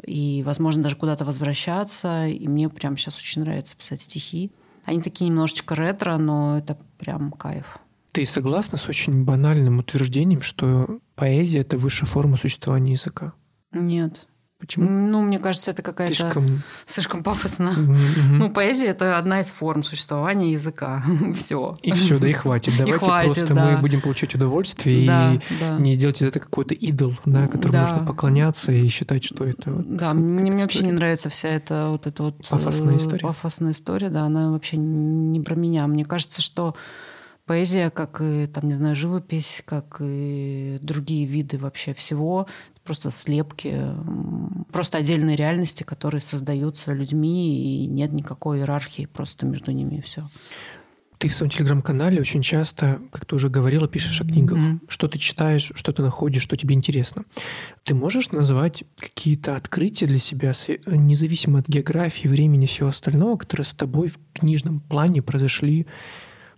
и, 0.05 0.43
возможно, 0.45 0.83
даже 0.83 0.95
куда-то 0.95 1.25
возвращаться. 1.25 2.27
И 2.27 2.47
мне 2.47 2.69
прямо 2.69 2.97
сейчас 2.97 3.17
очень 3.17 3.41
нравится 3.41 3.75
писать 3.75 4.01
стихи. 4.01 4.51
Они 4.83 5.01
такие 5.01 5.29
немножечко 5.29 5.75
ретро, 5.75 6.17
но 6.17 6.57
это 6.57 6.77
прям 6.97 7.31
кайф. 7.31 7.79
Ты 8.11 8.25
согласна 8.25 8.77
с 8.77 8.87
очень 8.87 9.23
банальным 9.23 9.79
утверждением, 9.79 10.41
что 10.41 10.99
поэзия— 11.15 11.59
это 11.61 11.77
высшая 11.77 12.05
форма 12.05 12.37
существования 12.37 12.93
языка? 12.93 13.33
Нет. 13.71 14.27
Почему? 14.63 14.89
Ну, 14.89 15.21
мне 15.21 15.39
кажется, 15.39 15.71
это 15.71 15.81
какая-то 15.81 16.13
слишком, 16.13 16.63
слишком 16.85 17.21
пафосно. 17.21 17.75
Mm-hmm. 17.75 18.37
Ну, 18.37 18.49
поэзия 18.49 18.87
это 18.87 19.17
одна 19.17 19.41
из 19.41 19.47
форм 19.47 19.83
существования 19.83 20.53
языка. 20.53 21.03
все. 21.35 21.77
И 21.81 21.91
все, 21.91 22.17
да 22.17 22.29
и 22.29 22.31
хватит. 22.31 22.73
Давайте 22.77 22.95
и 22.95 22.99
хватит, 22.99 23.35
просто 23.35 23.53
да. 23.53 23.71
мы 23.71 23.81
будем 23.81 23.99
получать 23.99 24.33
удовольствие 24.35 25.05
да, 25.05 25.33
и 25.33 25.39
да. 25.59 25.77
не 25.79 25.97
делать 25.97 26.21
из 26.21 26.27
этого 26.27 26.45
какой-то 26.45 26.75
идол, 26.75 27.17
да, 27.25 27.47
которому 27.47 27.73
да. 27.73 27.81
нужно 27.81 28.05
поклоняться 28.05 28.71
и 28.71 28.87
считать, 28.87 29.25
что 29.25 29.43
это. 29.43 29.69
Вот, 29.69 29.97
да, 29.97 30.13
мне, 30.13 30.49
мне 30.49 30.63
вообще 30.63 30.85
не 30.85 30.93
нравится 30.93 31.29
вся 31.29 31.49
эта 31.49 31.89
вот 31.89 32.07
эта 32.07 32.23
вот 32.23 32.47
пафосная 32.47 32.95
история. 32.95 33.19
Пафосная 33.19 33.73
история, 33.73 34.09
да, 34.09 34.23
она 34.23 34.49
вообще 34.49 34.77
не 34.77 35.41
про 35.41 35.55
меня. 35.55 35.87
Мне 35.87 36.05
кажется, 36.05 36.41
что 36.41 36.73
поэзия, 37.45 37.89
как 37.89 38.21
и, 38.21 38.47
там, 38.47 38.67
не 38.67 38.75
знаю, 38.75 38.95
живопись, 38.95 39.61
как 39.65 39.97
и 39.99 40.79
другие 40.81 41.25
виды 41.25 41.57
вообще 41.57 41.93
всего, 41.93 42.47
просто 42.83 43.09
слепки, 43.09 43.79
просто 44.71 44.97
отдельные 44.97 45.35
реальности, 45.35 45.83
которые 45.83 46.21
создаются 46.21 46.93
людьми, 46.93 47.83
и 47.83 47.87
нет 47.87 48.11
никакой 48.11 48.59
иерархии 48.59 49.05
просто 49.05 49.45
между 49.45 49.71
ними, 49.71 49.97
и 49.97 50.01
все. 50.01 50.23
Ты 51.17 51.29
в 51.29 51.33
своем 51.33 51.51
телеграм-канале 51.51 52.19
очень 52.19 52.41
часто, 52.41 53.01
как 53.11 53.25
ты 53.25 53.35
уже 53.35 53.47
говорила, 53.47 53.87
пишешь 53.87 54.19
о 54.19 54.25
книгах. 54.25 54.57
Mm-hmm. 54.57 54.79
Что 54.89 55.07
ты 55.07 55.17
читаешь, 55.19 55.71
что 55.73 55.93
ты 55.93 56.01
находишь, 56.01 56.41
что 56.41 56.57
тебе 56.57 56.75
интересно. 56.75 57.23
Ты 57.83 57.95
можешь 57.95 58.31
назвать 58.31 58.83
какие-то 58.97 59.55
открытия 59.55 60.05
для 60.05 60.19
себя, 60.19 60.51
независимо 60.85 61.59
от 61.59 61.69
географии, 61.69 62.27
времени 62.27 62.65
и 62.65 62.67
всего 62.67 62.89
остального, 62.89 63.37
которые 63.37 63.63
с 63.63 63.73
тобой 63.73 64.09
в 64.09 64.19
книжном 64.33 64.81
плане 64.81 65.21
произошли 65.21 65.87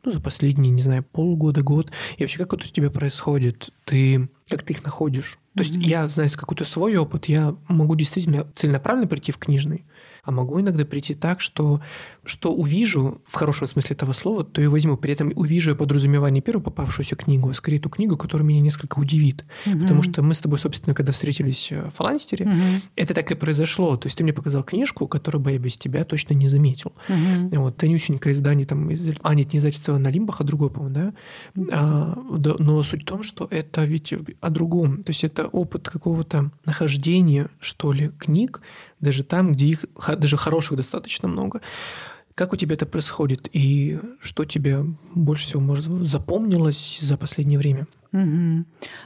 ну, 0.04 0.12
за 0.12 0.20
последние, 0.20 0.72
не 0.72 0.82
знаю, 0.82 1.04
полгода, 1.04 1.62
год. 1.62 1.92
И 2.18 2.24
вообще, 2.24 2.40
как 2.40 2.54
это 2.54 2.66
у 2.66 2.68
тебя 2.68 2.90
происходит? 2.90 3.70
Ты 3.84 4.30
как 4.50 4.64
ты 4.64 4.74
их 4.74 4.84
находишь? 4.84 5.40
То 5.56 5.64
есть 5.64 5.76
mm-hmm. 5.76 5.86
я, 5.86 6.08
знаю, 6.08 6.30
какой-то 6.36 6.66
свой 6.66 6.98
опыт, 6.98 7.26
я 7.26 7.56
могу 7.68 7.96
действительно 7.96 8.46
целенаправленно 8.56 9.08
прийти 9.08 9.32
в 9.32 9.38
книжный, 9.38 9.86
а 10.26 10.32
могу 10.32 10.60
иногда 10.60 10.84
прийти 10.86 11.14
так, 11.14 11.40
что, 11.40 11.82
что 12.26 12.52
увижу, 12.52 13.22
в 13.26 13.36
хорошем 13.36 13.68
смысле 13.68 13.96
этого 13.96 14.12
слова, 14.12 14.44
то 14.44 14.60
и 14.60 14.66
возьму. 14.66 14.98
При 14.98 15.14
этом 15.14 15.32
увижу 15.36 15.72
я 15.72 15.76
подразумеваю 15.76 16.34
не 16.34 16.42
первую 16.42 16.64
попавшуюся 16.64 17.16
книгу, 17.16 17.50
а 17.50 17.54
скорее 17.54 17.80
ту 17.80 17.90
книгу, 17.90 18.18
которая 18.18 18.46
меня 18.46 18.60
несколько 18.60 18.98
удивит. 18.98 19.46
Угу. 19.68 19.80
Потому 19.80 20.02
что 20.02 20.24
мы 20.24 20.34
с 20.34 20.40
тобой, 20.40 20.58
собственно, 20.58 20.96
когда 20.96 21.12
встретились 21.12 21.72
в 21.72 21.92
Фаланстере, 21.92 22.46
угу. 22.46 22.56
это 22.96 23.14
так 23.14 23.32
и 23.32 23.36
произошло. 23.36 23.96
То 23.98 24.08
есть 24.08 24.18
ты 24.18 24.24
мне 24.24 24.34
показал 24.34 24.64
книжку, 24.64 25.08
которую 25.08 25.44
бы 25.44 25.52
я 25.52 25.60
без 25.60 25.78
тебя 25.78 26.04
точно 26.04 26.34
не 26.34 26.50
заметил. 26.50 26.94
Угу. 27.08 27.60
Вот, 27.60 27.78
тонюсенькое 27.78 28.34
издание, 28.34 28.66
там, 28.66 28.90
а 29.22 29.36
нет, 29.36 29.54
не 29.54 29.60
издательство 29.60 29.96
на 29.98 30.10
Лимбах, 30.10 30.42
а 30.42 30.44
другое, 30.44 30.70
по-моему, 30.70 30.96
да? 30.96 31.14
А, 31.72 32.18
да? 32.38 32.56
Но 32.58 32.82
суть 32.82 33.04
в 33.04 33.06
том, 33.06 33.22
что 33.22 33.48
это 33.52 33.86
ведь 33.86 34.12
о 34.42 34.50
другом. 34.50 35.04
То 35.04 35.12
есть 35.12 35.24
это 35.24 35.45
опыт 35.48 35.90
какого-то 35.90 36.52
нахождения, 36.66 37.50
что 37.60 37.92
ли, 37.92 38.10
книг, 38.10 38.62
даже 39.00 39.24
там, 39.24 39.54
где 39.54 39.68
их 39.68 39.86
даже 40.18 40.38
хороших 40.38 40.78
достаточно 40.78 41.28
много. 41.28 41.62
Как 42.34 42.52
у 42.52 42.58
тебя 42.58 42.76
это 42.76 42.86
происходит 42.86 43.48
и 43.54 44.00
что 44.20 44.44
тебе 44.44 44.84
больше 45.14 45.48
всего, 45.48 45.62
может, 45.62 45.86
запомнилось 45.86 47.00
за 47.02 47.18
последнее 47.18 47.58
время? 47.58 47.88
Угу. 48.12 48.66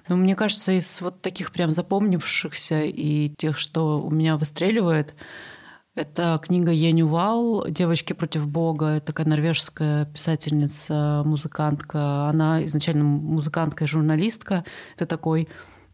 Ну, 0.09 0.15
мне 0.15 0.35
кажется, 0.35 0.71
из 0.71 1.01
вот 1.01 1.21
таких 1.21 1.51
прям 1.51 1.69
запомнившихся 1.69 2.81
и 2.81 3.29
тех, 3.29 3.57
что 3.57 4.01
у 4.01 4.09
меня 4.09 4.35
выстреливает, 4.37 5.13
это 5.95 6.39
книга 6.41 6.71
Енювал 6.71 7.65
«Девочки 7.67 8.13
против 8.13 8.47
Бога». 8.47 8.85
Это 8.85 9.07
такая 9.07 9.27
норвежская 9.27 10.05
писательница, 10.05 11.23
музыкантка. 11.25 12.29
Она 12.29 12.63
изначально 12.65 13.03
музыкантка 13.03 13.83
и 13.83 13.87
журналистка. 13.87 14.63
Это 14.95 15.05
такой 15.05 15.49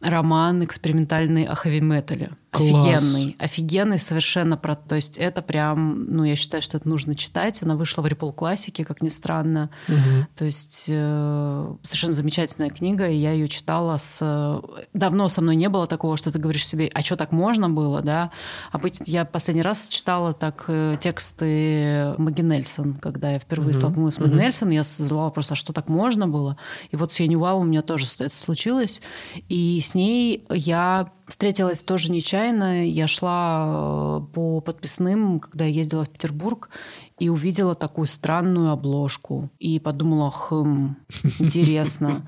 роман 0.05 0.63
экспериментальный 0.63 1.45
о 1.45 1.55
хэви-метале. 1.55 2.31
Офигенный. 2.55 3.35
Офигенный 3.39 3.99
совершенно. 3.99 4.57
Про... 4.57 4.75
То 4.75 4.95
есть 4.95 5.17
это 5.17 5.41
прям, 5.41 6.05
ну, 6.05 6.23
я 6.23 6.35
считаю, 6.35 6.61
что 6.61 6.77
это 6.77 6.87
нужно 6.87 7.15
читать. 7.15 7.61
Она 7.63 7.75
вышла 7.75 8.01
в 8.01 8.05
Ripple 8.05 8.33
классике, 8.33 8.83
как 8.83 9.01
ни 9.01 9.09
странно. 9.09 9.69
Угу. 9.87 10.27
То 10.35 10.45
есть 10.45 10.85
э, 10.87 11.75
совершенно 11.83 12.13
замечательная 12.13 12.69
книга, 12.69 13.07
и 13.07 13.15
я 13.15 13.31
ее 13.31 13.47
читала 13.47 13.97
с... 13.97 14.61
Давно 14.93 15.29
со 15.29 15.41
мной 15.41 15.55
не 15.55 15.69
было 15.69 15.87
такого, 15.87 16.17
что 16.17 16.31
ты 16.31 16.39
говоришь 16.39 16.67
себе, 16.67 16.89
а 16.93 17.01
что 17.01 17.15
так 17.15 17.31
можно 17.31 17.69
было, 17.69 18.01
да? 18.01 18.31
А 18.71 18.79
я 19.05 19.25
последний 19.25 19.63
раз 19.63 19.87
читала 19.87 20.33
так 20.33 20.65
э, 20.67 20.97
тексты 20.99 22.15
Маги 22.17 22.41
Нельсон, 22.41 22.95
когда 22.95 23.31
я 23.31 23.39
впервые 23.39 23.71
угу. 23.71 23.77
столкнулась 23.77 24.15
с 24.15 24.19
Маги 24.19 24.31
угу. 24.31 24.39
Нельсон, 24.39 24.69
я 24.69 24.83
задавала 24.83 25.29
просто, 25.29 25.53
а 25.53 25.55
что 25.55 25.73
так 25.73 25.89
можно 25.89 26.27
было? 26.27 26.57
И 26.91 26.95
вот 26.95 27.11
с 27.11 27.19
Янни 27.19 27.35
у 27.35 27.63
меня 27.63 27.81
тоже 27.81 28.05
это 28.19 28.35
случилось. 28.35 29.01
И 29.49 29.79
с 29.81 29.95
ней 29.95 30.45
я 30.49 31.11
Встретилась 31.27 31.81
тоже 31.81 32.11
нечаянно. 32.11 32.85
Я 32.85 33.07
шла 33.07 34.21
э, 34.21 34.33
по 34.33 34.61
подписным, 34.61 35.39
когда 35.39 35.65
я 35.65 35.71
ездила 35.71 36.05
в 36.05 36.09
Петербург, 36.09 36.69
и 37.17 37.29
увидела 37.29 37.73
такую 37.73 38.07
странную 38.07 38.71
обложку. 38.71 39.49
И 39.57 39.79
подумала, 39.79 40.31
хм, 40.31 40.97
интересно. 41.39 42.27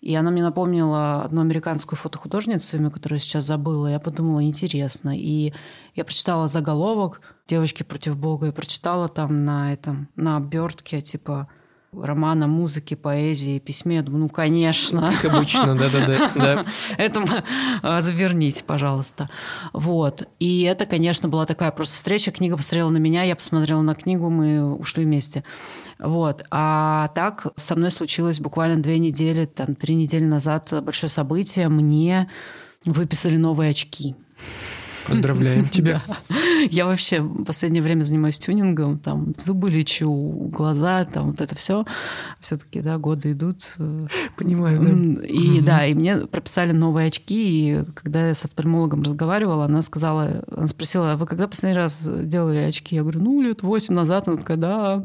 И 0.00 0.14
она 0.14 0.30
мне 0.30 0.42
напомнила 0.42 1.22
одну 1.22 1.40
американскую 1.40 1.98
фотохудожницу, 1.98 2.76
имя 2.76 2.90
которую 2.90 3.18
сейчас 3.18 3.44
забыла. 3.44 3.86
Я 3.88 3.98
подумала, 3.98 4.44
интересно. 4.44 5.18
И 5.18 5.54
я 5.94 6.04
прочитала 6.04 6.48
заголовок 6.48 7.22
«Девочки 7.48 7.82
против 7.82 8.18
Бога» 8.18 8.48
и 8.48 8.52
прочитала 8.52 9.08
там 9.08 9.46
на 9.46 9.72
этом, 9.72 10.08
на 10.14 10.36
обертке, 10.36 11.00
типа 11.00 11.48
романа, 12.02 12.46
музыке, 12.46 12.96
поэзии, 12.96 13.58
письме. 13.58 13.96
Я 13.96 14.02
думаю, 14.02 14.22
ну, 14.22 14.28
конечно. 14.28 15.12
Как 15.20 15.32
обычно, 15.32 15.76
да-да-да. 15.76 16.64
Это 16.98 17.44
а, 17.82 18.00
заверните, 18.00 18.64
пожалуйста. 18.64 19.30
Вот. 19.72 20.28
И 20.38 20.62
это, 20.62 20.86
конечно, 20.86 21.28
была 21.28 21.46
такая 21.46 21.70
просто 21.70 21.96
встреча. 21.96 22.30
Книга 22.30 22.56
посмотрела 22.56 22.90
на 22.90 22.98
меня, 22.98 23.22
я 23.22 23.36
посмотрела 23.36 23.82
на 23.82 23.94
книгу, 23.94 24.30
мы 24.30 24.76
ушли 24.76 25.04
вместе. 25.04 25.44
Вот. 25.98 26.44
А 26.50 27.08
так 27.14 27.46
со 27.56 27.76
мной 27.76 27.90
случилось 27.90 28.40
буквально 28.40 28.82
две 28.82 28.98
недели, 28.98 29.44
там, 29.46 29.74
три 29.74 29.94
недели 29.94 30.24
назад 30.24 30.72
большое 30.82 31.10
событие. 31.10 31.68
Мне 31.68 32.30
выписали 32.84 33.36
новые 33.36 33.70
очки. 33.70 34.14
Поздравляем 35.06 35.68
тебя. 35.70 36.02
Я 36.70 36.86
вообще 36.86 37.20
в 37.20 37.44
последнее 37.44 37.82
время 37.82 38.02
занимаюсь 38.02 38.38
тюнингом, 38.38 38.98
там 38.98 39.34
зубы 39.38 39.70
лечу, 39.70 40.50
глаза, 40.52 41.04
там 41.04 41.30
вот 41.30 41.40
это 41.40 41.54
все. 41.54 41.84
Все-таки, 42.40 42.80
да, 42.80 42.98
годы 42.98 43.32
идут. 43.32 43.76
Понимаю, 44.36 44.80
да. 44.80 45.26
И 45.26 45.60
да, 45.60 45.86
и 45.86 45.94
мне 45.94 46.18
прописали 46.18 46.72
новые 46.72 47.08
очки, 47.08 47.70
и 47.70 47.84
когда 47.94 48.28
я 48.28 48.34
с 48.34 48.44
офтальмологом 48.44 49.02
разговаривала, 49.02 49.64
она 49.64 49.82
сказала, 49.82 50.44
она 50.50 50.66
спросила, 50.66 51.12
а 51.12 51.16
вы 51.16 51.26
когда 51.26 51.48
последний 51.48 51.78
раз 51.78 52.08
делали 52.24 52.58
очки? 52.58 52.94
Я 52.94 53.02
говорю, 53.02 53.20
ну, 53.20 53.42
лет 53.42 53.62
восемь 53.62 53.94
назад. 53.94 54.28
Она 54.28 54.36
такая, 54.36 54.56
да, 54.56 55.02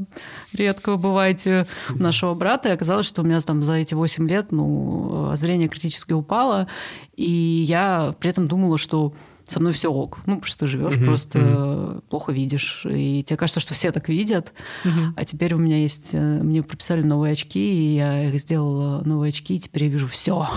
редко 0.53 0.95
бываете 0.95 1.67
у 1.93 1.97
нашего 1.97 2.33
брата. 2.33 2.69
И 2.69 2.71
оказалось, 2.71 3.05
что 3.05 3.21
у 3.21 3.25
меня 3.25 3.39
там 3.41 3.63
за 3.63 3.73
эти 3.73 3.93
восемь 3.93 4.27
лет, 4.27 4.51
ну, 4.51 5.31
зрение 5.35 5.67
критически 5.67 6.13
упало, 6.13 6.67
и 7.15 7.29
я 7.29 8.13
при 8.19 8.29
этом 8.29 8.47
думала, 8.47 8.77
что 8.77 9.13
со 9.49 9.59
мной 9.59 9.73
все 9.73 9.91
ок. 9.91 10.19
Ну, 10.25 10.35
потому 10.35 10.45
что 10.45 10.59
ты 10.59 10.67
живешь, 10.67 10.95
uh-huh, 10.95 11.05
просто 11.05 11.39
uh-huh. 11.39 12.03
плохо 12.09 12.31
видишь. 12.31 12.85
И 12.89 13.23
тебе 13.23 13.37
кажется, 13.37 13.59
что 13.59 13.73
все 13.73 13.91
так 13.91 14.09
видят. 14.09 14.53
Uh-huh. 14.83 15.13
А 15.15 15.25
теперь 15.25 15.53
у 15.53 15.57
меня 15.57 15.77
есть... 15.77 16.11
Э, 16.13 16.41
мне 16.43 16.63
прописали 16.63 17.01
новые 17.01 17.33
очки, 17.33 17.59
и 17.59 17.95
я 17.95 18.29
их 18.29 18.39
сделала 18.39 19.01
новые 19.03 19.29
очки, 19.29 19.55
и 19.55 19.59
теперь 19.59 19.85
я 19.85 19.89
вижу 19.89 20.07
все 20.07 20.47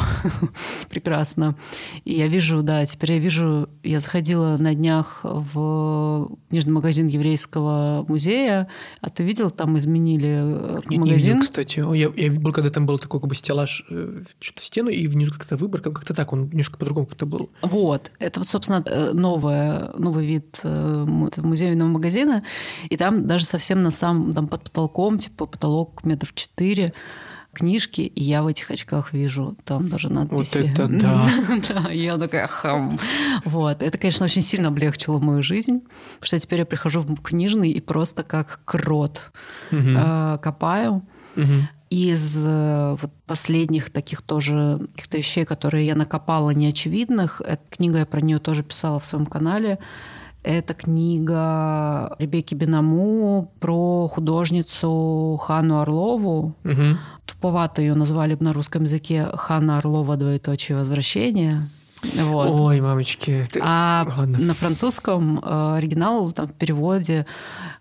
прекрасно. 0.90 1.56
И 2.04 2.14
я 2.14 2.28
вижу, 2.28 2.62
да, 2.62 2.84
теперь 2.86 3.12
я 3.12 3.18
вижу... 3.18 3.68
Я 3.82 4.00
заходила 4.00 4.56
на 4.58 4.74
днях 4.74 5.20
в 5.22 6.30
книжный 6.50 6.72
магазин 6.72 7.06
еврейского 7.06 8.04
музея, 8.08 8.68
а 9.00 9.10
ты 9.10 9.22
видел, 9.22 9.50
там 9.50 9.78
изменили 9.78 10.28
э, 10.28 10.80
не, 10.88 10.98
магазин? 10.98 11.16
Не 11.16 11.34
видел, 11.34 11.40
кстати. 11.40 11.78
Я, 11.96 12.12
я 12.14 12.30
был, 12.40 12.52
когда 12.52 12.70
там 12.70 12.86
был 12.86 12.98
такой 12.98 13.20
как 13.20 13.28
бы 13.28 13.34
стеллаж 13.34 13.84
э, 13.90 14.22
что-то 14.40 14.62
в 14.62 14.64
стену, 14.64 14.90
и 14.90 15.06
внизу 15.06 15.32
как-то 15.32 15.56
выборка, 15.56 15.90
как-то 15.90 16.14
так, 16.14 16.32
он 16.32 16.48
немножко 16.48 16.78
по-другому 16.78 17.06
как-то 17.06 17.26
был. 17.26 17.50
Вот. 17.62 18.10
Это 18.18 18.40
вот, 18.40 18.48
собственно, 18.48 18.81
Э, 18.86 19.12
новое, 19.12 19.90
новый 19.96 20.26
вид 20.26 20.60
э, 20.62 21.04
музейного 21.06 21.88
магазина, 21.88 22.44
и 22.88 22.96
там 22.96 23.26
даже 23.26 23.44
совсем 23.44 23.82
на 23.82 23.90
самом, 23.90 24.34
там 24.34 24.48
под 24.48 24.64
потолком, 24.64 25.18
типа 25.18 25.46
потолок 25.46 26.04
метров 26.04 26.34
четыре, 26.34 26.92
книжки, 27.52 28.00
и 28.00 28.22
я 28.22 28.42
в 28.42 28.46
этих 28.46 28.70
очках 28.70 29.12
вижу 29.12 29.56
там 29.64 29.88
даже 29.88 30.10
надписи. 30.10 30.58
Вот 30.58 30.70
это 30.70 30.86
да. 30.88 31.28
да, 31.68 31.90
я 31.90 32.16
такая 32.16 32.46
хам. 32.46 32.98
Вот. 33.44 33.82
Это, 33.82 33.98
конечно, 33.98 34.24
очень 34.24 34.42
сильно 34.42 34.68
облегчило 34.68 35.18
мою 35.18 35.42
жизнь, 35.42 35.80
потому 35.80 36.22
что 36.22 36.38
теперь 36.38 36.60
я 36.60 36.66
прихожу 36.66 37.00
в 37.00 37.20
книжный 37.20 37.70
и 37.70 37.80
просто 37.80 38.22
как 38.22 38.60
крот 38.64 39.32
э, 39.70 40.38
копаю. 40.42 41.02
Из 41.92 42.38
э, 42.38 42.96
вот 42.98 43.10
последних 43.26 43.90
таких 43.90 44.22
тоже 44.22 44.78
каких-то 44.94 45.18
вещей, 45.18 45.44
которые 45.44 45.84
я 45.84 45.94
накопала 45.94 46.48
неочевидных, 46.48 47.42
эта 47.44 47.62
книга, 47.68 47.98
я 47.98 48.06
про 48.06 48.22
нее 48.22 48.38
тоже 48.38 48.62
писала 48.62 48.98
в 48.98 49.04
своем 49.04 49.26
канале, 49.26 49.78
это 50.42 50.72
книга 50.72 52.16
Ребекки 52.18 52.54
Бенаму 52.54 53.52
про 53.60 54.08
художницу 54.08 55.38
Хану 55.42 55.80
Орлову. 55.80 56.54
Угу. 56.64 56.98
Туповато 57.26 57.82
ее 57.82 57.94
назвали 57.94 58.38
на 58.40 58.54
русском 58.54 58.84
языке 58.84 59.28
Хана 59.34 59.76
Орлова 59.76 60.16
двоеточие 60.16 60.78
возвращение. 60.78 61.68
Вот. 62.02 62.48
Ой, 62.50 62.80
мамочки. 62.80 63.46
Ты... 63.50 63.60
А 63.62 64.04
Ладно. 64.16 64.38
на 64.38 64.54
французском 64.54 65.38
э, 65.38 65.76
оригинал 65.76 66.32
там 66.32 66.48
в 66.48 66.52
переводе 66.52 67.26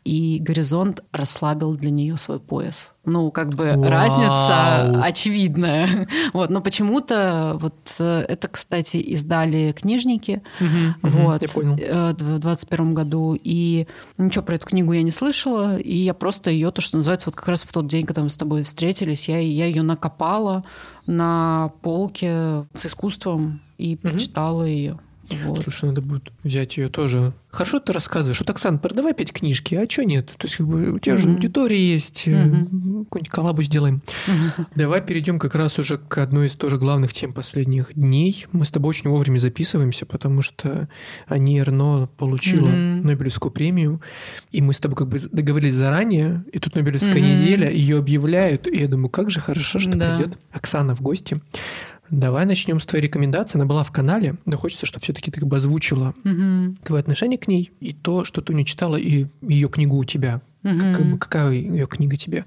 и 0.04 0.40
горизонт 0.40 1.04
расслабил 1.12 1.76
для 1.76 1.92
нее 1.92 2.18
свой 2.18 2.40
пояс. 2.40 2.94
Ну, 3.06 3.32
как 3.32 3.54
бы 3.54 3.74
Вау. 3.76 3.90
разница 3.90 5.02
очевидная. 5.02 6.08
Вот, 6.34 6.50
но 6.50 6.62
почему-то 6.62 7.58
вот 7.60 7.96
э, 8.00 8.26
это, 8.28 8.48
кстати, 8.48 8.98
издали 8.98 9.74
книжники. 9.74 10.42
Угу, 10.60 11.10
вот, 11.10 11.42
я 11.42 11.48
понял. 11.48 11.78
Э, 11.80 12.14
в 12.14 12.40
21 12.40 12.94
году. 12.94 13.38
И 13.42 13.88
ничего 14.18 14.44
про 14.44 14.56
эту 14.56 14.68
книгу 14.68 14.94
я 14.94 15.02
не 15.02 15.12
слышала. 15.12 15.78
И 15.78 15.98
я 15.98 16.14
просто 16.14 16.52
ее, 16.52 16.72
то, 16.72 16.82
что 16.82 16.98
называется, 16.98 17.28
вот 17.28 17.36
как 17.36 17.48
раз 17.48 17.64
в 17.64 17.74
тот 17.74 17.88
день, 17.88 18.06
когда 18.06 18.22
мы 18.22 18.30
с 18.30 18.38
тобой 18.38 18.64
встретились, 18.64 19.28
я, 19.28 19.40
я 19.40 19.66
ее 19.66 19.82
накопала 19.82 20.64
на 21.06 21.72
полке 21.82 22.66
с 22.74 22.86
искусством 22.86 23.62
и 23.82 23.96
прочитала 23.96 24.64
угу. 24.64 24.70
ее. 24.70 25.00
Вот. 25.46 25.64
Слушай, 25.64 25.86
надо 25.86 26.02
будет 26.02 26.32
взять 26.44 26.78
ее 26.78 26.90
тоже. 26.90 27.34
Хорошо 27.50 27.80
ты 27.80 27.92
рассказываешь. 27.94 28.40
Вот, 28.40 28.50
Оксан, 28.50 28.80
продавай 28.80 29.14
пять 29.14 29.34
книжки, 29.34 29.76
а 29.76 29.90
что 29.90 30.06
нет? 30.06 30.28
То 30.38 30.48
есть, 30.48 30.56
как 30.56 30.68
бы, 30.68 30.92
у 30.92 31.00
тебя 31.00 31.16
mm-hmm. 31.16 31.18
же 31.18 31.30
аудитория 31.30 31.92
есть, 31.94 32.28
mm-hmm. 32.28 33.04
какую-нибудь 33.04 33.30
коллабу 33.30 33.64
сделаем. 33.64 34.02
Mm-hmm. 34.28 34.66
Давай 34.76 35.02
перейдем 35.02 35.38
как 35.38 35.56
раз 35.56 35.78
уже 35.78 35.98
к 35.98 36.18
одной 36.18 36.48
из 36.48 36.54
тоже 36.54 36.78
главных 36.78 37.14
тем 37.14 37.34
последних 37.34 37.94
дней. 37.94 38.46
Мы 38.52 38.66
с 38.66 38.70
тобой 38.70 38.90
очень 38.90 39.10
вовремя 39.10 39.38
записываемся, 39.40 40.06
потому 40.06 40.42
что 40.42 40.88
Ани 41.28 41.60
Эрно 41.60 42.08
получила 42.18 42.70
mm-hmm. 42.70 43.02
Нобелевскую 43.04 43.52
премию, 43.52 44.02
и 44.52 44.62
мы 44.62 44.74
с 44.74 44.80
тобой 44.80 44.98
как 44.98 45.10
бы 45.10 45.20
договорились 45.20 45.76
заранее, 45.76 46.46
и 46.54 46.60
тут 46.60 46.76
Нобелевская 46.76 47.16
mm-hmm. 47.16 47.42
неделя, 47.42 47.70
ее 47.70 47.98
объявляют, 47.98 48.68
и 48.68 48.80
я 48.80 48.88
думаю, 48.88 49.10
как 49.10 49.30
же 49.30 49.40
хорошо, 49.42 49.80
что 49.80 49.92
да. 49.92 50.18
придет 50.18 50.38
Оксана 50.52 50.96
в 50.96 51.02
гости. 51.02 51.42
Давай 52.12 52.46
начнем 52.46 52.82
с 52.82 52.86
твоей 52.86 53.06
рекомендации. 53.06 53.58
Она 53.58 53.66
была 53.66 53.84
в 53.84 53.92
канале, 53.92 54.36
но 54.46 54.58
хочется, 54.58 54.86
чтобы 54.86 55.04
все-таки 55.04 55.32
ты 55.32 55.40
как 55.40 55.48
бы 55.48 55.56
озвучила 55.56 56.14
угу. 56.24 56.76
твое 56.84 57.00
отношение 57.00 57.40
к 57.40 57.48
ней 57.48 57.72
и 57.80 57.94
то, 57.94 58.26
что 58.26 58.42
ты 58.42 58.54
не 58.54 58.66
читала, 58.66 58.98
и 58.98 59.28
ее 59.42 59.70
книгу 59.70 59.96
у 59.96 60.04
тебя. 60.04 60.42
Угу. 60.64 60.80
Как, 60.80 61.20
какая 61.22 61.54
ее 61.54 61.88
книга 61.88 62.18
тебе? 62.18 62.46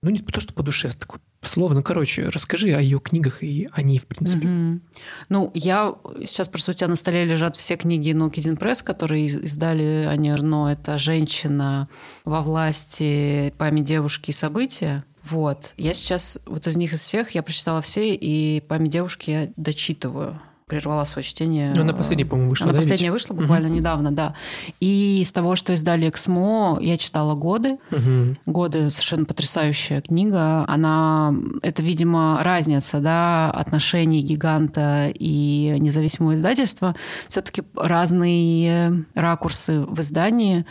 Ну, 0.00 0.10
не 0.10 0.18
то, 0.18 0.40
что 0.40 0.54
по 0.54 0.62
душе, 0.62 0.88
а 0.88 0.98
такое 0.98 1.20
слово. 1.42 1.74
Ну, 1.74 1.82
короче, 1.82 2.28
расскажи 2.30 2.72
о 2.72 2.80
ее 2.80 2.98
книгах 2.98 3.42
и 3.42 3.68
о 3.72 3.82
ней, 3.82 3.98
в 3.98 4.06
принципе. 4.06 4.48
Угу. 4.48 4.80
Ну, 5.28 5.50
я 5.52 5.94
сейчас 6.20 6.48
просто 6.48 6.70
у 6.70 6.74
тебя 6.74 6.88
на 6.88 6.96
столе 6.96 7.26
лежат 7.26 7.56
все 7.56 7.76
книги 7.76 8.12
Нокидин 8.12 8.56
Пресс, 8.56 8.82
которые 8.82 9.26
издали 9.26 10.06
Ани 10.08 10.30
Эрно. 10.30 10.72
Это 10.72 10.96
«Женщина 10.96 11.88
во 12.24 12.40
власти», 12.40 13.52
«Память 13.58 13.84
девушки 13.84 14.30
и 14.30 14.34
события». 14.34 15.04
Вот. 15.30 15.72
Я 15.76 15.94
сейчас, 15.94 16.38
вот 16.46 16.66
из 16.66 16.76
них 16.76 16.92
из 16.92 17.00
всех, 17.00 17.30
я 17.30 17.42
прочитала 17.42 17.82
все, 17.82 18.14
и 18.14 18.60
«Память 18.60 18.90
девушки» 18.90 19.30
я 19.30 19.48
дочитываю 19.56 20.40
прервала 20.66 21.04
свое 21.04 21.24
чтение. 21.24 21.72
Ну, 21.74 21.82
она 21.82 21.92
последняя, 21.92 22.24
по-моему, 22.24 22.50
вышла. 22.50 22.64
Она 22.64 22.72
да, 22.72 22.78
последняя 22.78 23.06
ведь? 23.06 23.12
вышла 23.12 23.34
буквально 23.34 23.68
угу. 23.68 23.76
недавно, 23.76 24.10
да. 24.10 24.34
И 24.80 25.20
из 25.20 25.30
того, 25.30 25.56
что 25.56 25.74
издали 25.74 26.08
Эксмо, 26.08 26.78
я 26.80 26.96
читала 26.96 27.34
«Годы». 27.34 27.78
Угу. 27.90 28.36
«Годы»— 28.46 28.90
совершенно 28.90 29.24
потрясающая 29.26 30.00
книга. 30.00 30.64
Она... 30.66 31.34
Это, 31.62 31.82
видимо, 31.82 32.40
разница, 32.42 33.00
да, 33.00 33.50
отношений 33.50 34.22
гиганта 34.22 35.12
и 35.14 35.76
независимого 35.78 36.34
издательства. 36.34 36.96
все 37.28 37.42
таки 37.42 37.62
разные 37.76 39.04
ракурсы 39.14 39.80
в 39.80 40.00
издании. 40.00 40.64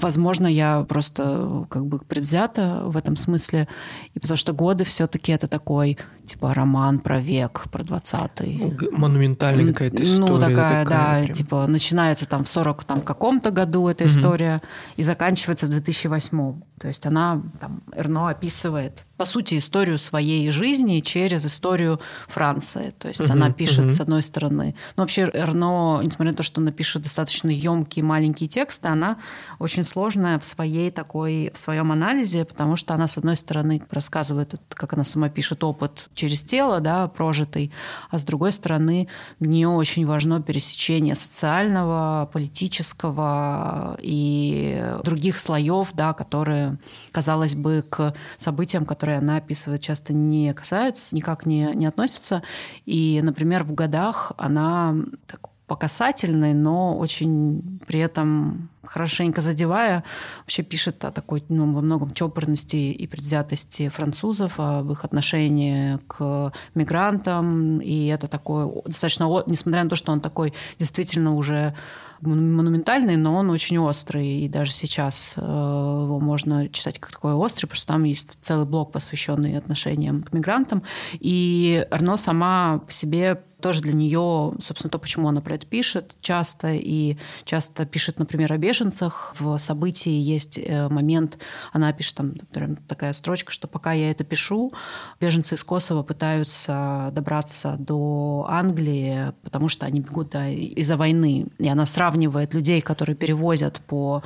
Возможно, 0.00 0.46
я 0.46 0.84
просто 0.88 1.66
как 1.68 1.86
бы 1.86 1.98
предвзята 1.98 2.82
в 2.86 2.96
этом 2.96 3.16
смысле, 3.16 3.68
и 4.14 4.20
потому 4.20 4.36
что 4.36 4.52
годы 4.52 4.84
все-таки 4.84 5.32
это 5.32 5.46
такой 5.46 5.98
типа 6.30 6.54
роман 6.54 7.00
про 7.00 7.18
век, 7.18 7.64
про 7.72 7.82
20-й. 7.82 8.90
Монументальная 8.92 9.72
какая-то 9.72 10.02
история. 10.02 10.20
Ну, 10.20 10.38
такая, 10.38 10.84
такая 10.84 10.86
да, 10.86 11.24
прям. 11.24 11.34
типа 11.34 11.66
начинается 11.66 12.28
там 12.28 12.44
в 12.44 12.48
40 12.48 12.84
там, 12.84 13.02
каком-то 13.02 13.50
году 13.50 13.88
эта 13.88 14.04
угу. 14.04 14.10
история 14.10 14.62
и 14.96 15.02
заканчивается 15.02 15.66
в 15.66 15.70
2008. 15.70 16.60
То 16.80 16.88
есть 16.88 17.04
она, 17.04 17.42
там, 17.60 17.82
Эрно 17.94 18.30
описывает, 18.30 19.02
по 19.16 19.26
сути, 19.26 19.58
историю 19.58 19.98
своей 19.98 20.50
жизни 20.50 21.00
через 21.00 21.44
историю 21.44 22.00
Франции. 22.28 22.94
То 22.98 23.08
есть 23.08 23.20
угу, 23.20 23.32
она 23.32 23.50
пишет, 23.50 23.86
угу. 23.86 23.88
с 23.90 24.00
одной 24.00 24.22
стороны... 24.22 24.76
Ну, 24.96 25.02
вообще, 25.02 25.28
Эрно, 25.34 26.00
несмотря 26.02 26.30
на 26.30 26.36
то, 26.36 26.42
что 26.42 26.60
она 26.60 26.70
пишет 26.70 27.02
достаточно 27.02 27.50
емкие 27.50 28.04
маленькие 28.04 28.48
тексты, 28.48 28.88
она 28.88 29.18
очень 29.58 29.82
сложная 29.82 30.38
в 30.38 30.44
своей 30.44 30.90
такой, 30.92 31.50
в 31.52 31.58
своем 31.58 31.90
анализе, 31.92 32.44
потому 32.44 32.76
что 32.76 32.94
она, 32.94 33.08
с 33.08 33.18
одной 33.18 33.36
стороны, 33.36 33.82
рассказывает, 33.90 34.54
как 34.68 34.94
она 34.94 35.04
сама 35.04 35.28
пишет, 35.28 35.64
опыт 35.64 36.08
через 36.20 36.42
тело, 36.42 36.80
да, 36.80 37.08
прожитый, 37.08 37.72
а 38.10 38.18
с 38.18 38.24
другой 38.24 38.52
стороны, 38.52 39.08
нее 39.40 39.68
очень 39.68 40.06
важно 40.06 40.42
пересечение 40.42 41.14
социального, 41.14 42.28
политического 42.30 43.96
и 44.02 44.84
других 45.02 45.38
слоев, 45.38 45.88
да, 45.94 46.12
которые, 46.12 46.78
казалось 47.10 47.54
бы, 47.54 47.82
к 47.88 48.14
событиям, 48.36 48.84
которые 48.84 49.18
она 49.18 49.38
описывает, 49.38 49.80
часто 49.80 50.12
не 50.12 50.52
касаются, 50.52 51.14
никак 51.16 51.46
не, 51.46 51.70
не 51.74 51.86
относятся. 51.86 52.42
И, 52.84 53.20
например, 53.22 53.64
в 53.64 53.72
годах 53.72 54.32
она 54.36 54.94
так 55.26 55.48
по 55.70 55.76
касательной, 55.76 56.52
но 56.52 56.98
очень 56.98 57.78
при 57.86 58.00
этом 58.00 58.70
хорошенько 58.82 59.40
задевая, 59.40 60.02
вообще 60.40 60.64
пишет 60.64 61.04
о 61.04 61.12
такой 61.12 61.44
ну, 61.48 61.72
во 61.72 61.80
многом 61.80 62.12
чопорности 62.12 62.74
и 62.74 63.06
предвзятости 63.06 63.88
французов, 63.88 64.54
об 64.56 64.90
их 64.90 65.04
отношении 65.04 66.00
к 66.08 66.52
мигрантам. 66.74 67.78
И 67.78 68.06
это 68.06 68.26
такое 68.26 68.68
достаточно, 68.84 69.28
несмотря 69.46 69.84
на 69.84 69.90
то, 69.90 69.94
что 69.94 70.10
он 70.10 70.20
такой 70.20 70.54
действительно 70.80 71.36
уже 71.36 71.76
монументальный, 72.20 73.16
но 73.16 73.36
он 73.36 73.50
очень 73.50 73.78
острый, 73.78 74.40
и 74.40 74.48
даже 74.48 74.72
сейчас 74.72 75.34
э, 75.36 75.40
его 75.40 76.18
можно 76.18 76.68
читать 76.68 76.98
как 76.98 77.12
такой 77.12 77.32
острый, 77.32 77.66
потому 77.66 77.76
что 77.76 77.86
там 77.86 78.02
есть 78.02 78.40
целый 78.42 78.66
блок, 78.66 78.90
посвященный 78.90 79.56
отношениям 79.56 80.24
к 80.24 80.32
мигрантам. 80.32 80.82
И 81.12 81.86
Арно 81.92 82.16
сама 82.16 82.80
по 82.84 82.92
себе 82.92 83.44
тоже 83.60 83.82
для 83.82 83.92
нее, 83.92 84.54
собственно, 84.60 84.90
то, 84.90 84.98
почему 84.98 85.28
она 85.28 85.40
про 85.40 85.54
это 85.54 85.66
пишет 85.66 86.16
часто, 86.20 86.72
и 86.72 87.16
часто 87.44 87.86
пишет, 87.86 88.18
например, 88.18 88.52
о 88.52 88.58
беженцах. 88.58 89.34
В 89.38 89.58
событии 89.58 90.12
есть 90.12 90.58
э, 90.58 90.88
момент, 90.88 91.38
она 91.72 91.92
пишет 91.92 92.16
там, 92.16 92.34
например, 92.34 92.78
такая 92.88 93.12
строчка, 93.12 93.52
что 93.52 93.68
пока 93.68 93.92
я 93.92 94.10
это 94.10 94.24
пишу, 94.24 94.72
беженцы 95.20 95.54
из 95.54 95.64
Косово 95.64 96.02
пытаются 96.02 97.10
добраться 97.12 97.76
до 97.78 98.46
Англии, 98.48 99.32
потому 99.42 99.68
что 99.68 99.86
они 99.86 100.00
бегут 100.00 100.30
да, 100.30 100.48
из-за 100.48 100.96
войны. 100.96 101.48
И 101.58 101.68
она 101.68 101.86
сравнивает 101.86 102.54
людей, 102.54 102.80
которые 102.80 103.16
перевозят 103.16 103.80
по 103.86 104.22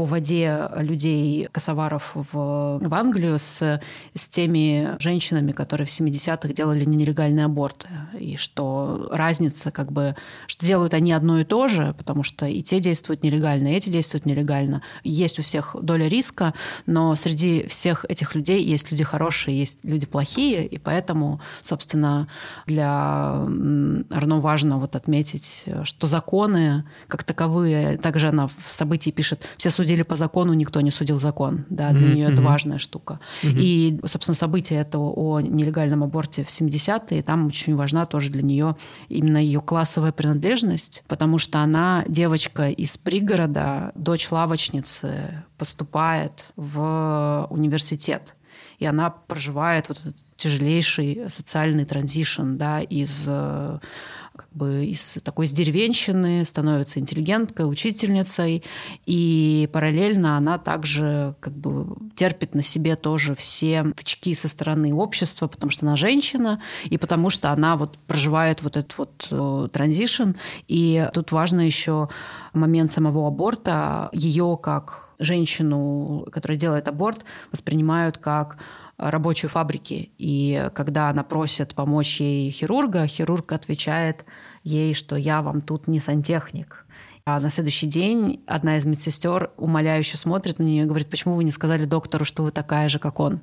по 0.00 0.06
воде 0.06 0.66
людей 0.76 1.46
косоваров 1.52 2.12
в, 2.14 2.78
в 2.80 2.94
Англию 2.94 3.38
с, 3.38 3.82
с 4.14 4.28
теми 4.30 4.96
женщинами, 4.98 5.52
которые 5.52 5.86
в 5.86 5.90
70-х 5.90 6.54
делали 6.54 6.86
нелегальные 6.86 7.44
аборты. 7.44 7.86
И 8.18 8.38
что 8.38 9.10
разница, 9.12 9.70
как 9.70 9.92
бы, 9.92 10.16
что 10.46 10.64
делают 10.64 10.94
они 10.94 11.12
одно 11.12 11.40
и 11.40 11.44
то 11.44 11.68
же, 11.68 11.94
потому 11.98 12.22
что 12.22 12.46
и 12.46 12.62
те 12.62 12.80
действуют 12.80 13.22
нелегально, 13.22 13.68
и 13.68 13.76
эти 13.76 13.90
действуют 13.90 14.24
нелегально. 14.24 14.80
Есть 15.04 15.38
у 15.38 15.42
всех 15.42 15.76
доля 15.82 16.08
риска, 16.08 16.54
но 16.86 17.14
среди 17.14 17.66
всех 17.66 18.06
этих 18.08 18.34
людей 18.34 18.64
есть 18.64 18.90
люди 18.90 19.04
хорошие, 19.04 19.58
есть 19.58 19.80
люди 19.82 20.06
плохие, 20.06 20.66
и 20.66 20.78
поэтому, 20.78 21.42
собственно, 21.60 22.26
для 22.64 22.86
Арно 24.08 24.40
важно 24.40 24.78
вот 24.78 24.96
отметить, 24.96 25.66
что 25.82 26.06
законы 26.06 26.84
как 27.06 27.22
таковые, 27.22 27.98
также 27.98 28.28
она 28.28 28.46
в 28.46 28.54
событии 28.64 29.10
пишет, 29.10 29.46
все 29.58 29.68
судьи 29.68 29.89
судили 29.90 30.02
по 30.02 30.16
закону, 30.16 30.54
никто 30.54 30.80
не 30.80 30.92
судил 30.92 31.18
закон. 31.18 31.64
Да, 31.68 31.90
для 31.90 32.08
mm-hmm. 32.08 32.14
нее 32.14 32.32
это 32.32 32.42
важная 32.42 32.78
штука. 32.78 33.18
Mm-hmm. 33.42 33.58
И, 33.58 34.00
собственно, 34.04 34.36
событие 34.36 34.80
этого 34.80 35.10
о 35.10 35.40
нелегальном 35.40 36.04
аборте 36.04 36.44
в 36.44 36.48
70-е, 36.48 37.22
там 37.22 37.46
очень 37.46 37.74
важна 37.74 38.06
тоже 38.06 38.30
для 38.30 38.42
нее 38.42 38.76
именно 39.08 39.38
ее 39.38 39.60
классовая 39.60 40.12
принадлежность, 40.12 41.02
потому 41.08 41.38
что 41.38 41.58
она 41.58 42.04
девочка 42.06 42.68
из 42.68 42.96
пригорода, 42.98 43.90
дочь 43.96 44.30
лавочницы, 44.30 45.42
поступает 45.58 46.52
в 46.56 47.48
университет 47.50 48.36
и 48.78 48.86
она 48.86 49.10
проживает 49.10 49.88
вот 49.88 49.98
этот 50.00 50.16
тяжелейший 50.36 51.24
социальный 51.28 51.84
транзишн 51.84 52.56
да, 52.56 52.80
из 52.80 53.24
как 53.24 53.80
бы 54.52 54.86
из 54.86 55.18
такой 55.22 55.46
из 55.46 55.52
деревенщины 55.52 56.44
становится 56.44 57.00
интеллигенткой, 57.00 57.70
учительницей, 57.70 58.62
и 59.06 59.68
параллельно 59.72 60.36
она 60.36 60.58
также 60.58 61.34
как 61.40 61.52
бы 61.54 61.86
терпит 62.16 62.54
на 62.54 62.62
себе 62.62 62.96
тоже 62.96 63.34
все 63.34 63.84
тычки 63.96 64.34
со 64.34 64.48
стороны 64.48 64.94
общества, 64.94 65.46
потому 65.46 65.70
что 65.70 65.86
она 65.86 65.96
женщина, 65.96 66.60
и 66.84 66.98
потому 66.98 67.30
что 67.30 67.50
она 67.50 67.76
вот 67.76 67.98
проживает 68.06 68.62
вот 68.62 68.76
этот 68.76 68.96
вот 68.98 69.28
э, 69.30 69.68
транзишн. 69.72 70.32
И 70.68 71.08
тут 71.14 71.32
важно 71.32 71.60
еще 71.60 72.08
момент 72.52 72.90
самого 72.90 73.26
аборта, 73.26 74.10
ее 74.12 74.58
как 74.60 75.10
женщину, 75.18 76.26
которая 76.32 76.58
делает 76.58 76.88
аборт, 76.88 77.24
воспринимают 77.52 78.18
как 78.18 78.58
рабочую 79.00 79.50
фабрики. 79.50 80.10
И 80.18 80.70
когда 80.74 81.08
она 81.08 81.22
просит 81.24 81.74
помочь 81.74 82.20
ей 82.20 82.50
хирурга, 82.50 83.06
хирург 83.06 83.52
отвечает 83.52 84.24
ей, 84.62 84.94
что 84.94 85.16
я 85.16 85.42
вам 85.42 85.62
тут 85.62 85.88
не 85.88 86.00
сантехник. 86.00 86.84
А 87.26 87.38
на 87.38 87.50
следующий 87.50 87.86
день 87.86 88.42
одна 88.46 88.78
из 88.78 88.86
медсестер 88.86 89.50
умоляюще 89.56 90.16
смотрит 90.16 90.58
на 90.58 90.64
нее 90.64 90.84
и 90.84 90.86
говорит, 90.86 91.08
почему 91.08 91.34
вы 91.34 91.44
не 91.44 91.50
сказали 91.50 91.84
доктору, 91.84 92.24
что 92.24 92.42
вы 92.42 92.50
такая 92.50 92.88
же, 92.88 92.98
как 92.98 93.20
он. 93.20 93.40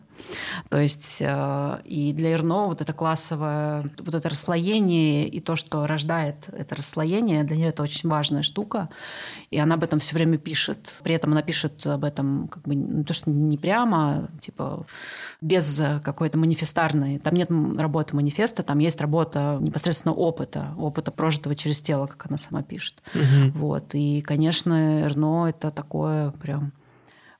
То 0.69 0.79
есть 0.79 1.17
э, 1.21 1.81
и 1.85 2.11
для 2.11 2.33
Ирно 2.33 2.65
вот 2.65 2.81
это 2.81 2.91
классовое, 2.93 3.89
вот 3.99 4.15
это 4.15 4.29
расслоение 4.29 5.27
и 5.27 5.39
то, 5.39 5.55
что 5.55 5.85
рождает 5.85 6.49
это 6.49 6.75
расслоение, 6.75 7.43
для 7.43 7.55
нее 7.55 7.69
это 7.69 7.83
очень 7.83 8.09
важная 8.09 8.41
штука. 8.41 8.89
И 9.49 9.57
она 9.57 9.75
об 9.75 9.83
этом 9.83 9.99
все 9.99 10.13
время 10.13 10.37
пишет. 10.37 10.99
При 11.03 11.15
этом 11.15 11.31
она 11.31 11.41
пишет 11.41 11.85
об 11.85 12.03
этом 12.03 12.49
как 12.49 12.63
бы 12.63 12.75
не 12.75 13.03
то, 13.03 13.13
что 13.13 13.29
не 13.29 13.57
прямо, 13.57 14.29
типа 14.41 14.85
без 15.39 15.81
какой-то 16.03 16.37
манифестарной. 16.37 17.19
Там 17.19 17.33
нет 17.33 17.49
работы 17.49 18.15
манифеста, 18.15 18.63
там 18.63 18.79
есть 18.79 18.99
работа 18.99 19.57
непосредственно 19.61 20.13
опыта, 20.13 20.73
опыта 20.77 21.11
прожитого 21.11 21.55
через 21.55 21.81
тело, 21.81 22.07
как 22.07 22.25
она 22.27 22.37
сама 22.37 22.61
пишет. 22.61 23.01
Угу. 23.15 23.57
Вот. 23.59 23.95
И, 23.95 24.21
конечно, 24.21 25.03
Эрно 25.03 25.47
это 25.47 25.71
такое 25.71 26.31
прям 26.31 26.73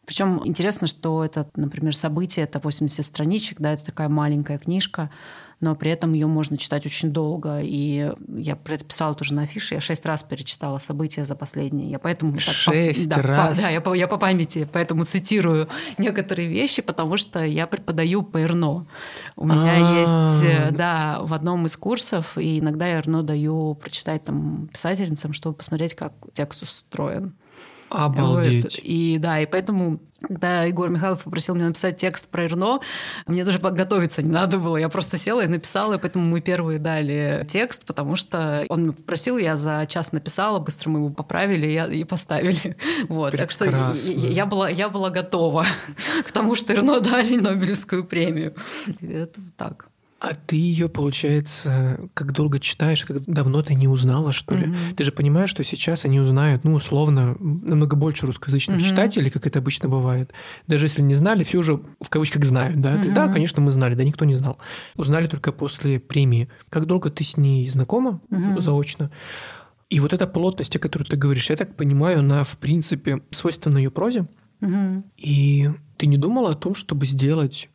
причем 0.08 0.42
интересно, 0.46 0.88
что 0.88 1.26
это, 1.26 1.50
например, 1.58 1.94
событие, 1.94 2.46
это 2.46 2.60
80 2.60 3.06
страничек, 3.06 3.60
да, 3.60 3.74
это 3.74 3.84
такая 3.84 4.08
маленькая 4.08 4.58
книжка, 4.58 5.12
но 5.60 5.76
при 5.76 5.90
этом 5.90 6.14
ее 6.14 6.28
можно 6.28 6.58
читать 6.58 6.86
очень 6.86 7.12
долго. 7.12 7.60
И 7.62 8.12
я 8.28 8.56
про 8.56 8.76
это 8.76 8.86
писала 8.86 9.16
тоже 9.16 9.34
на 9.34 9.44
афише, 9.44 9.76
я 9.76 9.82
шесть 9.82 10.06
раз 10.06 10.22
перечитала 10.22 10.78
события 10.78 11.26
за 11.26 11.36
последние. 11.36 11.90
Я 11.90 12.00
поэтому 12.00 12.40
шесть 12.40 13.10
так, 13.10 13.26
раз. 13.26 13.58
По, 13.58 13.64
да, 13.64 13.70
я 13.70 13.82
по, 13.82 13.94
я 13.94 14.08
по 14.08 14.18
памяти, 14.18 14.68
поэтому 14.72 15.04
цитирую 15.04 15.68
некоторые 15.98 16.48
вещи, 16.48 16.82
потому 16.82 17.18
что 17.18 17.44
я 17.44 17.66
преподаю 17.66 18.22
по 18.22 18.46
РНО. 18.46 18.86
У 19.36 19.46
меня 19.46 19.78
А-а-а. 19.78 20.00
есть, 20.00 20.44
э, 20.44 20.72
да, 20.72 21.20
в 21.22 21.34
одном 21.34 21.66
из 21.66 21.76
курсов, 21.76 22.38
и 22.38 22.60
иногда 22.60 22.88
я 22.88 23.02
РНО 23.02 23.24
даю 23.24 23.74
прочитать 23.76 24.24
там 24.24 24.70
писательницам, 24.72 25.34
чтобы 25.34 25.56
посмотреть, 25.56 25.96
как 25.96 26.14
текст 26.34 26.62
устроен. 26.62 27.36
Обалдеть. 27.90 28.64
Вот. 28.64 28.80
И 28.84 29.18
да, 29.20 29.40
и 29.40 29.46
поэтому 29.46 30.00
когда 30.22 30.64
Егор 30.64 30.90
Михайлов 30.90 31.24
попросил 31.24 31.56
меня 31.56 31.68
написать 31.68 31.98
текст 31.98 32.28
про 32.28 32.46
Ирно, 32.46 32.80
мне 33.28 33.44
даже 33.44 33.60
подготовиться 33.60 34.22
не 34.22 34.32
надо 34.32 34.58
было. 34.58 34.78
Я 34.78 34.90
просто 34.90 35.18
села 35.18 35.44
и 35.44 35.48
написала, 35.48 35.96
и 35.96 36.00
поэтому 36.00 36.26
мы 36.26 36.42
первые 36.42 36.80
дали 36.80 37.46
текст, 37.48 37.86
потому 37.86 38.16
что 38.16 38.66
он 38.70 38.94
попросил, 38.94 39.38
я 39.38 39.56
за 39.56 39.86
час 39.88 40.12
написала, 40.12 40.60
быстро 40.60 40.90
мы 40.90 41.00
его 41.00 41.10
поправили 41.10 41.96
и 41.96 42.04
поставили. 42.04 42.78
Вот. 43.10 43.36
Так 43.38 43.52
что 43.52 43.66
я, 43.66 43.94
я, 43.94 44.46
была, 44.46 44.70
я 44.70 44.90
была 44.90 45.10
готова 45.10 45.66
к 46.26 46.32
тому, 46.32 46.56
что 46.56 46.74
Ирно 46.74 47.00
дали 47.02 47.36
Нобелевскую 47.36 48.04
премию. 48.06 48.56
Это 49.02 49.40
так. 49.56 49.88
А 50.20 50.34
ты 50.34 50.56
ее, 50.56 50.90
получается, 50.90 52.10
как 52.16 52.32
долго 52.32 52.60
читаешь, 52.60 53.06
как 53.06 53.24
давно 53.26 53.62
ты 53.62 53.76
не 53.76 53.88
узнала, 53.88 54.32
что 54.32 54.56
ли? 54.56 54.66
Mm-hmm. 54.66 54.96
Ты 54.96 55.04
же 55.04 55.12
понимаешь, 55.12 55.52
что 55.52 55.64
сейчас 55.64 56.06
они 56.06 56.20
узнают, 56.20 56.64
ну, 56.64 56.74
условно, 56.74 57.36
намного 57.40 57.96
больше 57.96 58.26
русскоязычных 58.26 58.80
mm-hmm. 58.80 58.90
читателей, 58.90 59.30
как 59.30 59.46
это 59.46 59.60
обычно 59.60 59.90
бывает. 59.90 60.34
Даже 60.66 60.86
если 60.86 61.04
не 61.04 61.14
знали, 61.14 61.44
все 61.44 61.60
уже 61.60 61.80
в 62.02 62.10
кавычках 62.10 62.46
знают, 62.46 62.82
да? 62.82 62.96
Mm-hmm. 62.96 63.02
Ты, 63.04 63.12
да, 63.12 63.28
конечно, 63.28 63.62
мы 63.62 63.70
знали, 63.70 63.94
да, 63.94 64.04
никто 64.04 64.26
не 64.26 64.34
знал. 64.34 64.58
Узнали 64.96 65.28
только 65.28 65.52
после 65.52 66.00
премии. 66.00 66.50
Как 66.72 66.88
долго 66.88 67.12
ты 67.12 67.24
с 67.24 67.38
ней 67.38 67.70
знакома 67.70 68.20
mm-hmm. 68.32 68.62
заочно? 68.62 69.12
И 69.92 70.00
вот 70.00 70.14
эта 70.14 70.26
плотность, 70.26 70.76
о 70.76 70.80
которой 70.80 71.04
ты 71.04 71.16
говоришь, 71.16 71.52
я 71.52 71.56
так 71.56 71.76
понимаю, 71.76 72.20
она, 72.20 72.44
в 72.44 72.58
принципе, 72.58 73.22
свойственна 73.30 73.78
ее 73.78 73.92
прозе. 73.92 74.28
Mm-hmm. 74.62 75.04
И 75.18 75.70
ты 75.98 76.08
не 76.08 76.18
думала 76.18 76.54
о 76.54 76.56
том, 76.56 76.74
чтобы 76.74 77.06
сделать 77.06 77.70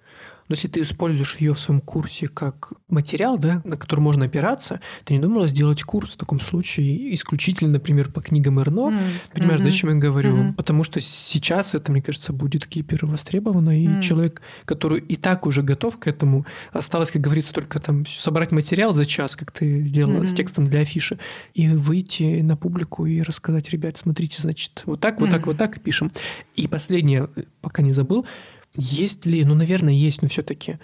но 0.52 0.54
если 0.54 0.68
ты 0.68 0.82
используешь 0.82 1.38
ее 1.38 1.54
в 1.54 1.58
своем 1.58 1.80
курсе 1.80 2.28
как 2.28 2.74
материал, 2.88 3.38
да, 3.38 3.62
на 3.64 3.78
который 3.78 4.00
можно 4.00 4.26
опираться, 4.26 4.82
ты 5.04 5.14
не 5.14 5.18
думала 5.18 5.46
сделать 5.46 5.82
курс 5.82 6.10
в 6.10 6.16
таком 6.18 6.40
случае 6.40 7.14
исключительно, 7.14 7.70
например, 7.70 8.12
по 8.12 8.20
книгам 8.20 8.60
Эрно? 8.60 8.90
Mm. 8.90 9.00
Понимаешь, 9.32 9.60
mm-hmm. 9.60 9.64
да, 9.64 9.68
о 9.70 9.72
чем 9.72 9.88
я 9.88 9.96
говорю? 9.96 10.36
Mm-hmm. 10.36 10.52
Потому 10.52 10.84
что 10.84 11.00
сейчас 11.00 11.74
это, 11.74 11.90
мне 11.90 12.02
кажется, 12.02 12.34
будет 12.34 12.68
гипер 12.68 13.06
востребовано, 13.06 13.80
и 13.80 13.86
mm. 13.86 14.02
человек, 14.02 14.42
который 14.66 15.00
и 15.00 15.16
так 15.16 15.46
уже 15.46 15.62
готов 15.62 15.98
к 15.98 16.06
этому, 16.06 16.44
осталось, 16.70 17.10
как 17.10 17.22
говорится, 17.22 17.54
только 17.54 17.78
там 17.78 18.04
собрать 18.04 18.52
материал 18.52 18.92
за 18.92 19.06
час, 19.06 19.36
как 19.36 19.52
ты 19.52 19.80
сделала 19.86 20.24
mm-hmm. 20.24 20.26
с 20.26 20.34
текстом 20.34 20.66
для 20.66 20.80
афиши, 20.80 21.18
и 21.54 21.66
выйти 21.68 22.42
на 22.42 22.58
публику 22.58 23.06
и 23.06 23.22
рассказать, 23.22 23.70
ребят, 23.70 23.96
смотрите, 23.96 24.42
значит, 24.42 24.82
вот 24.84 25.00
так, 25.00 25.18
вот 25.18 25.30
mm. 25.30 25.32
так, 25.32 25.46
вот 25.46 25.56
так 25.56 25.80
пишем. 25.80 26.12
И 26.56 26.68
последнее, 26.68 27.30
пока 27.62 27.80
не 27.80 27.92
забыл, 27.92 28.26
есть 28.74 29.26
ли, 29.26 29.44
ну, 29.44 29.54
наверное, 29.54 29.92
есть, 29.92 30.22
но 30.22 30.28
все-таки 30.28 30.78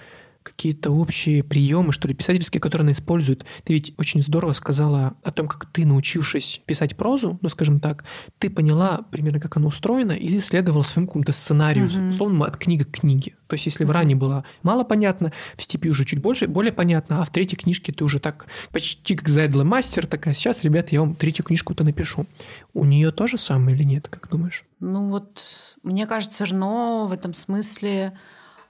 какие-то 0.50 0.90
общие 0.90 1.42
приемы, 1.42 1.92
что 1.92 2.08
ли, 2.08 2.14
писательские, 2.14 2.60
которые 2.60 2.84
она 2.84 2.92
использует. 2.92 3.44
Ты 3.64 3.74
ведь 3.74 3.94
очень 3.98 4.22
здорово 4.22 4.52
сказала 4.52 5.14
о 5.22 5.30
том, 5.30 5.48
как 5.48 5.66
ты, 5.66 5.86
научившись 5.86 6.60
писать 6.66 6.96
прозу, 6.96 7.38
ну, 7.40 7.48
скажем 7.48 7.80
так, 7.80 8.04
ты 8.38 8.50
поняла 8.50 9.02
примерно, 9.10 9.40
как 9.40 9.56
оно 9.56 9.68
устроено, 9.68 10.12
и 10.12 10.36
исследовала 10.38 10.82
своему 10.82 11.08
какому-то 11.08 11.32
сценарию, 11.32 11.86
mm-hmm. 11.86 12.10
условно, 12.10 12.44
от 12.46 12.56
книги 12.56 12.84
к 12.84 13.00
книге. 13.00 13.34
То 13.46 13.54
есть, 13.54 13.66
если 13.66 13.84
mm-hmm. 13.84 13.88
в 13.88 13.92
ране 13.92 14.16
было 14.16 14.44
мало 14.62 14.84
понятно, 14.84 15.32
в 15.56 15.62
степи 15.62 15.88
уже 15.88 16.04
чуть 16.04 16.20
больше, 16.20 16.46
более 16.46 16.72
понятно, 16.72 17.22
а 17.22 17.24
в 17.24 17.30
третьей 17.30 17.56
книжке 17.56 17.92
ты 17.92 18.04
уже 18.04 18.20
так 18.20 18.46
почти 18.72 19.14
как 19.14 19.28
зайдлый 19.28 19.64
мастер, 19.64 20.06
такая, 20.06 20.34
сейчас, 20.34 20.64
ребята, 20.64 20.88
я 20.92 21.00
вам 21.00 21.14
третью 21.14 21.44
книжку-то 21.44 21.84
напишу. 21.84 22.26
У 22.74 22.84
нее 22.84 23.10
то 23.10 23.26
же 23.26 23.38
самое 23.38 23.76
или 23.76 23.84
нет, 23.84 24.08
как 24.08 24.28
думаешь? 24.28 24.64
Ну 24.80 25.08
вот, 25.08 25.42
мне 25.82 26.06
кажется, 26.06 26.44
Рно 26.44 27.06
в 27.08 27.12
этом 27.12 27.34
смысле 27.34 28.18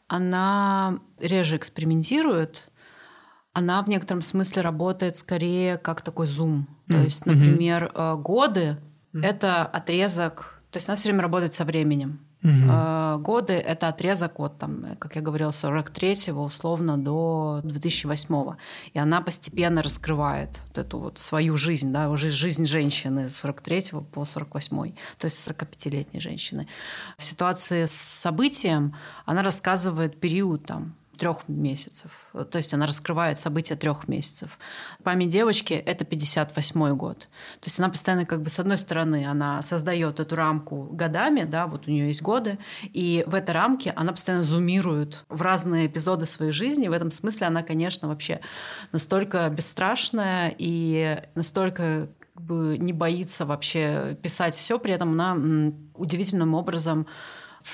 она 0.08 1.00
реже 1.20 1.56
экспериментирует, 1.56 2.70
она 3.52 3.82
в 3.82 3.88
некотором 3.88 4.22
смысле 4.22 4.62
работает 4.62 5.16
скорее 5.16 5.78
как 5.78 6.02
такой 6.02 6.26
зум. 6.26 6.66
Mm. 6.88 6.94
То 6.94 7.02
есть, 7.02 7.26
например, 7.26 7.92
mm-hmm. 7.94 8.22
годы 8.22 8.78
mm. 9.12 9.24
это 9.24 9.64
отрезок, 9.64 10.62
то 10.70 10.78
есть 10.78 10.88
она 10.88 10.96
все 10.96 11.08
время 11.08 11.22
работает 11.22 11.54
со 11.54 11.64
временем. 11.64 12.20
Угу. 12.42 13.22
Годы– 13.22 13.52
это 13.54 13.88
отрезок 13.88 14.38
от, 14.38 14.58
там, 14.58 14.96
как 15.00 15.16
я 15.16 15.22
говорила, 15.22 15.50
43-го 15.50 16.44
условно 16.44 16.96
до 16.96 17.60
2008-го. 17.64 18.56
И 18.92 18.98
она 18.98 19.20
постепенно 19.20 19.82
раскрывает 19.82 20.60
вот 20.68 20.78
эту 20.78 20.98
вот 20.98 21.18
свою 21.18 21.56
жизнь, 21.56 21.92
да, 21.92 22.10
уже 22.10 22.30
жизнь 22.30 22.64
женщины 22.64 23.28
с 23.28 23.44
43-го 23.44 24.02
по 24.02 24.20
48-й, 24.20 24.94
то 25.18 25.24
есть 25.24 25.48
45-летней 25.48 26.20
женщины. 26.20 26.68
В 27.16 27.24
ситуации 27.24 27.86
с 27.86 27.92
событием 27.92 28.94
она 29.26 29.42
рассказывает 29.42 30.20
период 30.20 30.64
там, 30.64 30.94
трех 31.18 31.48
месяцев. 31.48 32.10
То 32.50 32.58
есть 32.58 32.72
она 32.72 32.86
раскрывает 32.86 33.38
события 33.38 33.76
трех 33.76 34.08
месяцев. 34.08 34.58
Память 35.02 35.28
девочки– 35.28 35.74
это 35.86 36.04
58 36.04 36.96
год. 36.96 37.28
То 37.60 37.66
есть 37.66 37.78
она 37.78 37.88
постоянно, 37.88 38.24
как 38.24 38.42
бы, 38.42 38.50
с 38.50 38.58
одной 38.58 38.78
стороны, 38.78 39.26
она 39.26 39.62
создает 39.62 40.20
эту 40.20 40.36
рамку 40.36 40.84
годами, 40.92 41.44
да, 41.44 41.66
вот 41.66 41.88
у 41.88 41.90
нее 41.90 42.06
есть 42.06 42.22
годы, 42.22 42.58
и 42.82 43.24
в 43.26 43.34
этой 43.34 43.50
рамке 43.50 43.92
она 43.96 44.12
постоянно 44.12 44.44
зумирует 44.44 45.24
в 45.28 45.42
разные 45.42 45.86
эпизоды 45.86 46.26
своей 46.26 46.52
жизни. 46.52 46.88
В 46.88 46.92
этом 46.92 47.10
смысле 47.10 47.48
она, 47.48 47.62
конечно, 47.62 48.08
вообще 48.08 48.40
настолько 48.92 49.48
бесстрашная 49.50 50.54
и 50.56 51.18
настолько 51.34 52.08
как 52.34 52.42
бы 52.44 52.78
не 52.78 52.92
боится 52.92 53.44
вообще 53.44 54.16
писать 54.22 54.54
все, 54.54 54.78
при 54.78 54.94
этом 54.94 55.12
она 55.12 55.72
удивительным 55.94 56.54
образом 56.54 57.06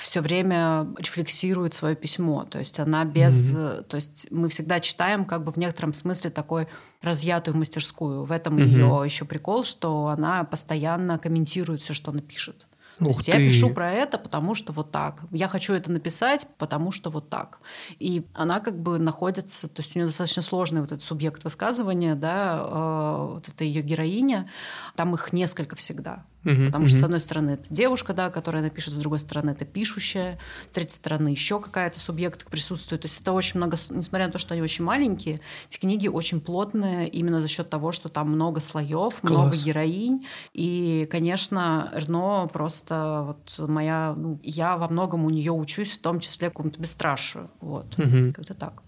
все 0.01 0.21
время 0.21 0.87
рефлексирует 0.99 1.75
свое 1.75 1.95
письмо. 1.95 2.45
То 2.45 2.59
есть 2.59 2.79
она 2.81 3.05
без... 3.05 3.57
Mm-hmm. 3.57 3.83
То 3.85 3.97
есть 3.97 4.27
мы 4.31 4.49
всегда 4.49 4.81
читаем 4.81 5.25
как 5.25 5.45
бы 5.45 5.53
в 5.53 5.57
некотором 5.57 5.93
смысле 5.93 6.31
такой 6.31 6.69
разъятую 7.03 7.57
мастерскую. 7.57 8.25
В 8.25 8.33
этом 8.33 8.57
mm-hmm. 8.57 8.67
ее 8.67 9.03
еще 9.05 9.25
прикол, 9.25 9.65
что 9.65 10.09
она 10.09 10.45
постоянно 10.45 11.19
комментирует 11.19 11.81
все, 11.81 11.95
что 11.95 12.11
она 12.11 12.21
пишет. 12.21 12.67
То 12.99 13.07
Ух 13.07 13.17
есть 13.17 13.27
ты. 13.27 13.33
я 13.33 13.39
пишу 13.39 13.71
про 13.71 13.91
это, 13.91 14.19
потому 14.19 14.55
что 14.55 14.73
вот 14.73 14.93
так. 14.93 15.25
Я 15.33 15.49
хочу 15.49 15.73
это 15.73 15.91
написать, 15.91 16.47
потому 16.59 16.93
что 16.93 17.11
вот 17.11 17.29
так. 17.29 17.59
И 17.99 18.25
она 18.35 18.61
как 18.61 18.81
бы 18.81 18.99
находится, 18.99 19.69
то 19.69 19.83
есть 19.83 19.97
у 19.97 19.99
нее 19.99 20.07
достаточно 20.07 20.43
сложный 20.43 20.81
вот 20.81 20.93
этот 20.93 21.05
субъект 21.05 21.43
высказывания, 21.43 22.15
да, 22.15 22.63
э, 22.65 23.33
вот 23.35 23.49
это 23.49 23.65
ее 23.65 23.83
героиня. 23.83 24.49
Там 24.95 25.15
их 25.15 25.33
несколько 25.33 25.75
всегда. 25.75 26.25
Угу, 26.45 26.67
Потому 26.67 26.85
угу. 26.85 26.89
что, 26.89 26.99
с 26.99 27.03
одной 27.03 27.21
стороны, 27.21 27.51
это 27.53 27.73
девушка, 27.73 28.13
да, 28.13 28.31
которая 28.31 28.63
напишет, 28.63 28.93
с 28.93 28.97
другой 28.97 29.21
стороны, 29.21 29.51
это 29.51 29.65
пишущая, 29.65 30.39
с 30.69 30.73
третьей 30.73 30.97
стороны, 30.97 31.29
еще 31.29 31.61
какая-то 31.61 31.99
субъект 31.99 32.45
присутствует. 32.51 33.03
То 33.03 33.07
есть 33.07 33.21
это 33.21 33.33
очень 33.33 33.57
много, 33.57 33.79
несмотря 33.91 34.27
на 34.27 34.33
то, 34.33 34.39
что 34.39 34.55
они 34.55 34.63
очень 34.63 34.85
маленькие, 34.85 35.41
эти 35.69 35.79
книги 35.79 36.09
очень 36.09 36.41
плотные 36.41 37.09
именно 37.09 37.41
за 37.41 37.49
счет 37.49 37.71
того, 37.71 37.93
что 37.93 38.09
там 38.09 38.31
много 38.31 38.61
слоев, 38.61 39.23
много 39.23 39.57
героинь. 39.57 40.27
И, 40.53 41.09
конечно, 41.11 41.91
Эрно 41.95 42.49
просто 42.53 43.23
вот 43.27 43.69
моя, 43.69 44.15
ну, 44.17 44.39
я 44.43 44.77
во 44.77 44.89
многом 44.89 45.25
у 45.25 45.31
нее 45.31 45.53
учусь, 45.53 45.93
в 45.93 46.01
том 46.01 46.21
числе 46.21 46.51
какому-то 46.51 46.81
бесстрашию. 46.81 47.51
Вот, 47.61 47.99
угу. 47.99 48.33
как-то 48.35 48.55
так. 48.55 48.83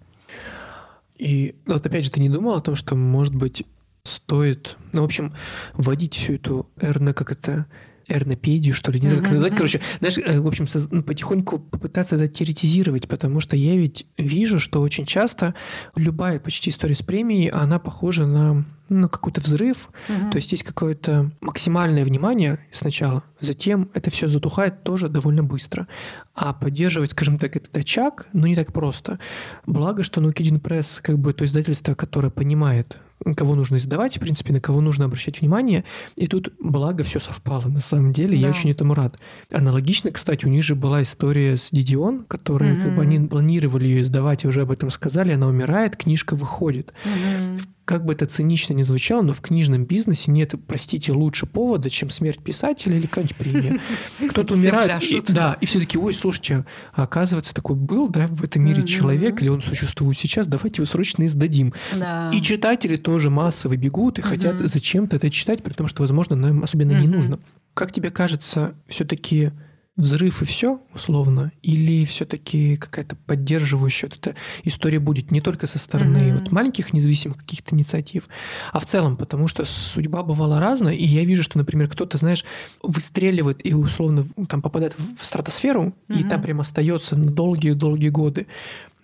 И 1.17 1.57
вот 1.67 1.87
опять 1.87 2.05
же, 2.05 2.11
ты 2.11 2.21
не 2.21 2.29
думал 2.29 2.55
о 2.55 2.61
том, 2.61 2.77
что, 2.77 2.95
может 2.95 3.35
быть, 3.35 3.65
стоит, 4.07 4.77
ну, 4.93 5.03
в 5.03 5.05
общем, 5.05 5.35
вводить 5.75 6.15
всю 6.15 6.35
эту 6.35 6.67
эрно, 6.81 7.13
как 7.13 7.33
это, 7.33 7.67
эрнопедию, 8.09 8.75
что 8.75 8.93
ли, 8.93 9.01
не 9.01 9.09
знаю, 9.09 9.23
как 9.23 9.33
назвать. 9.33 9.57
Короче, 9.57 9.81
знаешь, 9.99 10.19
э, 10.19 10.41
в 10.41 10.47
общем, 10.47 10.67
ну, 10.91 11.03
потихоньку 11.03 11.59
попытаться 11.59 12.17
это 12.17 12.29
теоретизировать, 12.29 13.09
потому 13.09 13.41
что 13.41 13.57
я 13.57 13.77
ведь 13.77 14.07
вижу, 14.17 14.59
что 14.59 14.81
очень 14.81 15.07
часто 15.07 15.55
любая 15.97 16.39
почти 16.39 16.71
история 16.71 16.95
с 16.95 17.03
премией, 17.03 17.49
она 17.49 17.79
похожа 17.79 18.27
на 18.27 18.65
ну, 18.89 19.09
какой-то 19.09 19.41
взрыв. 19.41 19.89
Угу. 20.09 20.31
То 20.31 20.37
есть 20.37 20.53
есть 20.53 20.63
какое-то 20.63 21.33
максимальное 21.41 22.05
внимание 22.05 22.61
сначала, 22.73 23.25
затем 23.41 23.91
это 23.95 24.11
все 24.11 24.29
затухает 24.29 24.85
тоже 24.85 25.09
довольно 25.09 25.43
быстро. 25.43 25.89
А 26.35 26.53
поддерживать, 26.53 27.11
скажем 27.11 27.39
так, 27.39 27.57
этот 27.57 27.77
очаг, 27.77 28.27
ну, 28.33 28.47
не 28.47 28.55
так 28.55 28.73
просто. 28.73 29.19
Благо, 29.67 30.05
что 30.05 30.21
Наукидин 30.21 30.61
Пресс, 30.61 31.01
как 31.03 31.19
бы 31.19 31.33
то 31.33 31.45
издательство, 31.45 31.95
которое 31.95 32.31
понимает 32.31 32.99
кого 33.35 33.55
нужно 33.55 33.77
издавать, 33.77 34.17
в 34.17 34.21
принципе, 34.21 34.53
на 34.53 34.61
кого 34.61 34.81
нужно 34.81 35.07
обращать 35.07 35.41
внимание. 35.41 35.85
И 36.17 36.27
тут, 36.27 36.53
благо, 36.61 37.03
все 37.03 37.21
совпало 37.21 37.69
на 37.69 37.81
самом 37.81 38.13
деле. 38.13 38.37
Да. 38.37 38.43
Я 38.43 38.51
очень 38.51 38.71
этому 38.71 38.95
рад. 38.95 39.19
Аналогично, 39.53 40.11
кстати, 40.11 40.47
у 40.47 40.49
них 40.49 40.63
же 40.63 40.75
была 40.75 41.03
история 41.03 41.57
с 41.57 41.71
Дидион, 41.71 42.25
которая, 42.25 42.75
mm-hmm. 42.75 42.83
как 42.83 42.97
бы 42.97 43.03
они 43.03 43.21
планировали 43.21 43.87
ее 43.87 44.01
издавать, 44.03 44.45
и 44.45 44.49
уже 44.49 44.63
об 44.63 44.71
этом 44.71 44.91
сказали, 44.91 45.33
она 45.33 45.47
умирает, 45.47 45.97
книжка 45.97 46.37
выходит. 46.37 46.93
Mm-hmm 47.05 47.61
как 47.87 48.05
бы 48.05 48.13
это 48.13 48.27
цинично 48.27 48.75
не 48.75 48.83
звучало, 48.83 49.23
но 49.23 49.33
в 49.33 49.41
книжном 49.41 49.85
бизнесе 49.85 50.33
нет, 50.33 50.55
простите, 50.67 51.13
лучше 51.13 51.47
повода, 51.47 51.89
чем 51.89 52.11
смерть 52.11 52.41
писателя 52.41 52.97
или 52.97 53.07
какая-нибудь 53.07 53.37
премия. 53.37 53.81
Кто-то 54.29 54.55
умирает, 54.55 55.03
и, 55.05 55.33
да, 55.33 55.57
и 55.61 55.67
все 55.67 55.79
таки 55.79 55.97
ой, 55.97 56.13
слушайте, 56.13 56.67
а 56.93 57.05
оказывается, 57.05 57.55
такой 57.55 57.77
был, 57.77 58.09
да, 58.09 58.27
в 58.27 58.43
этом 58.43 58.65
мире 58.65 58.83
человек, 58.83 59.41
или 59.41 59.49
он 59.49 59.63
существует 59.63 60.19
сейчас, 60.19 60.49
давайте 60.49 60.83
его 60.83 60.91
срочно 60.91 61.25
издадим. 61.25 61.73
Да. 61.95 62.31
И 62.35 62.43
читатели 62.43 62.97
тоже 62.97 63.31
массово 63.31 63.77
бегут 63.77 64.19
и 64.19 64.23
хотят 64.23 64.59
зачем-то 64.59 65.17
это 65.17 65.31
читать, 65.31 65.63
при 65.63 65.73
том, 65.73 65.87
что, 65.87 66.03
возможно, 66.03 66.35
нам 66.35 66.65
особенно 66.65 67.01
не 67.01 67.07
нужно. 67.07 67.39
Как 67.75 67.93
тебе 67.93 68.11
кажется, 68.11 68.75
все-таки 68.89 69.53
взрыв 69.97 70.43
и 70.43 70.45
все, 70.45 70.81
условно, 70.95 71.53
или 71.63 72.05
все-таки 72.05 72.77
какая-то 72.77 73.17
поддерживающая 73.17 74.09
вот 74.09 74.19
эта 74.19 74.37
история 74.63 74.99
будет 74.99 75.31
не 75.31 75.41
только 75.41 75.67
со 75.67 75.79
стороны 75.79 76.19
mm-hmm. 76.19 76.39
вот 76.41 76.53
маленьких 76.53 76.93
независимых 76.93 77.39
каких-то 77.39 77.75
инициатив, 77.75 78.29
а 78.73 78.79
в 78.79 78.87
целом, 78.87 79.17
потому 79.17 79.49
что 79.49 79.65
судьба 79.65 80.23
бывала 80.23 80.61
разная, 80.61 80.95
и 80.95 81.05
я 81.05 81.25
вижу, 81.25 81.43
что, 81.43 81.57
например, 81.57 81.89
кто-то, 81.89 82.19
знаешь, 82.19 82.45
выстреливает 82.83 83.65
и 83.65 83.73
условно 83.73 84.27
там 84.49 84.61
попадает 84.61 84.95
в 84.99 85.25
стратосферу, 85.25 85.95
mm-hmm. 86.09 86.21
и 86.21 86.25
там 86.25 86.43
прям 86.43 86.61
остается 86.61 87.17
на 87.17 87.31
долгие-долгие 87.31 88.11
годы. 88.11 88.47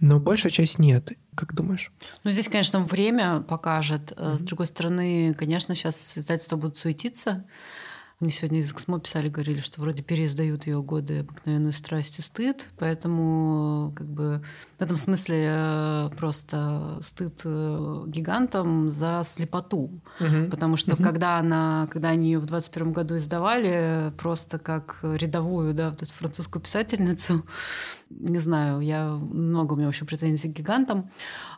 Но 0.01 0.19
большая 0.19 0.51
часть 0.51 0.81
нет. 0.81 1.13
Как 1.37 1.55
думаешь? 1.55 1.93
Ну, 2.25 2.33
здесь, 2.33 2.49
конечно, 2.49 2.81
время 2.81 3.41
покажет. 3.41 4.13
Mm-hmm. 4.13 4.39
С 4.39 4.43
другой 4.43 4.67
стороны, 4.67 5.33
конечно, 5.33 5.75
сейчас 5.75 6.19
издательства 6.19 6.57
будут 6.57 6.77
суетиться. 6.77 7.45
Мне 8.23 8.31
сегодня 8.31 8.61
из 8.61 8.71
Эксмо 8.71 9.01
писали, 9.01 9.29
говорили, 9.29 9.59
что 9.59 9.81
вроде 9.81 10.05
переиздают 10.05 10.69
ее 10.69 10.81
годы 10.81 11.19
обыкновенную 11.19 11.73
страсть 11.73 12.21
и 12.21 12.23
стыд, 12.23 12.69
поэтому 12.79 13.93
как 13.97 14.07
бы 14.07 14.45
в 14.79 14.81
этом 14.81 14.97
смысле 14.97 15.45
э, 15.49 16.11
просто 16.17 17.01
стыд 17.03 17.41
э, 17.45 18.05
гигантам 18.07 18.89
за 18.89 19.23
слепоту, 19.25 19.91
угу. 20.21 20.51
потому 20.53 20.77
что 20.77 20.95
угу. 20.95 21.03
когда 21.03 21.39
она, 21.39 21.89
когда 21.91 22.11
они 22.11 22.29
ее 22.29 22.39
в 22.39 22.47
21 22.47 22.93
году 22.93 23.17
издавали, 23.17 24.13
просто 24.19 24.61
как 24.61 25.01
рядовую, 25.03 25.75
да, 25.75 25.91
вот 25.91 26.03
эту 26.03 26.13
французскую 26.15 26.63
писательницу, 26.63 27.45
не 28.09 28.39
знаю, 28.39 28.79
я 28.83 29.09
много 29.09 29.73
у 29.73 29.77
меня 29.77 29.87
вообще 29.87 30.05
претензий 30.05 30.53
к 30.53 30.57
гигантам, 30.57 31.11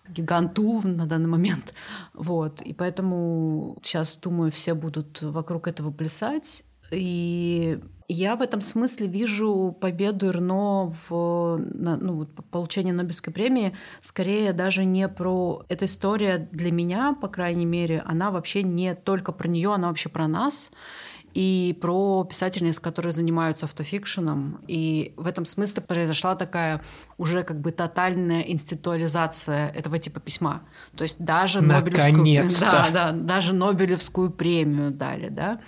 гиганту 0.09 0.80
на 0.84 1.07
данный 1.07 1.28
момент. 1.28 1.74
Вот. 2.12 2.61
И 2.61 2.72
поэтому 2.72 3.78
сейчас, 3.82 4.16
думаю, 4.16 4.50
все 4.50 4.74
будут 4.74 5.22
вокруг 5.22 5.68
этого 5.68 5.90
плясать. 5.90 6.64
И 6.90 7.78
я 8.09 8.36
в 8.36 8.42
этом 8.42 8.61
смысле 8.61 9.07
вижу 9.07 9.76
победу 9.80 10.26
Ирно 10.26 10.94
в 11.09 11.59
ну, 11.59 12.26
получении 12.50 12.92
Нобелевской 12.92 13.32
премии 13.32 13.74
скорее 14.02 14.52
даже 14.52 14.84
не 14.84 15.09
про... 15.09 15.64
Эта 15.68 15.86
история 15.86 16.36
для 16.52 16.70
меня, 16.70 17.14
по 17.14 17.28
крайней 17.28 17.66
мере, 17.66 18.02
она 18.05 18.30
вообще 18.30 18.62
не 18.62 18.94
только 18.94 19.32
про 19.32 19.48
нее, 19.48 19.72
она 19.72 19.88
вообще 19.88 20.11
про 20.11 20.28
нас. 20.28 20.70
И 21.35 21.76
про 21.80 22.24
писательниц, 22.24 22.78
которые 22.78 23.12
занимаются 23.12 23.66
автофикшеном. 23.66 24.61
И 24.68 25.12
в 25.16 25.26
этом 25.26 25.45
смысле 25.45 25.82
произошла 25.82 26.37
такая 26.37 26.80
уже 27.18 27.43
как 27.43 27.61
бы 27.61 27.72
тотальная 27.72 28.43
институализация 28.43 29.68
этого 29.70 29.99
типа 29.99 30.20
письма. 30.20 30.62
То 30.97 31.03
есть 31.03 31.18
даже 31.18 31.61
Нобелевскую, 31.61 32.49
да, 32.61 32.91
да, 32.91 33.12
даже 33.12 33.53
Нобелевскую 33.53 34.30
премию 34.30 34.93
дали, 34.93 35.28
да. 35.28 35.61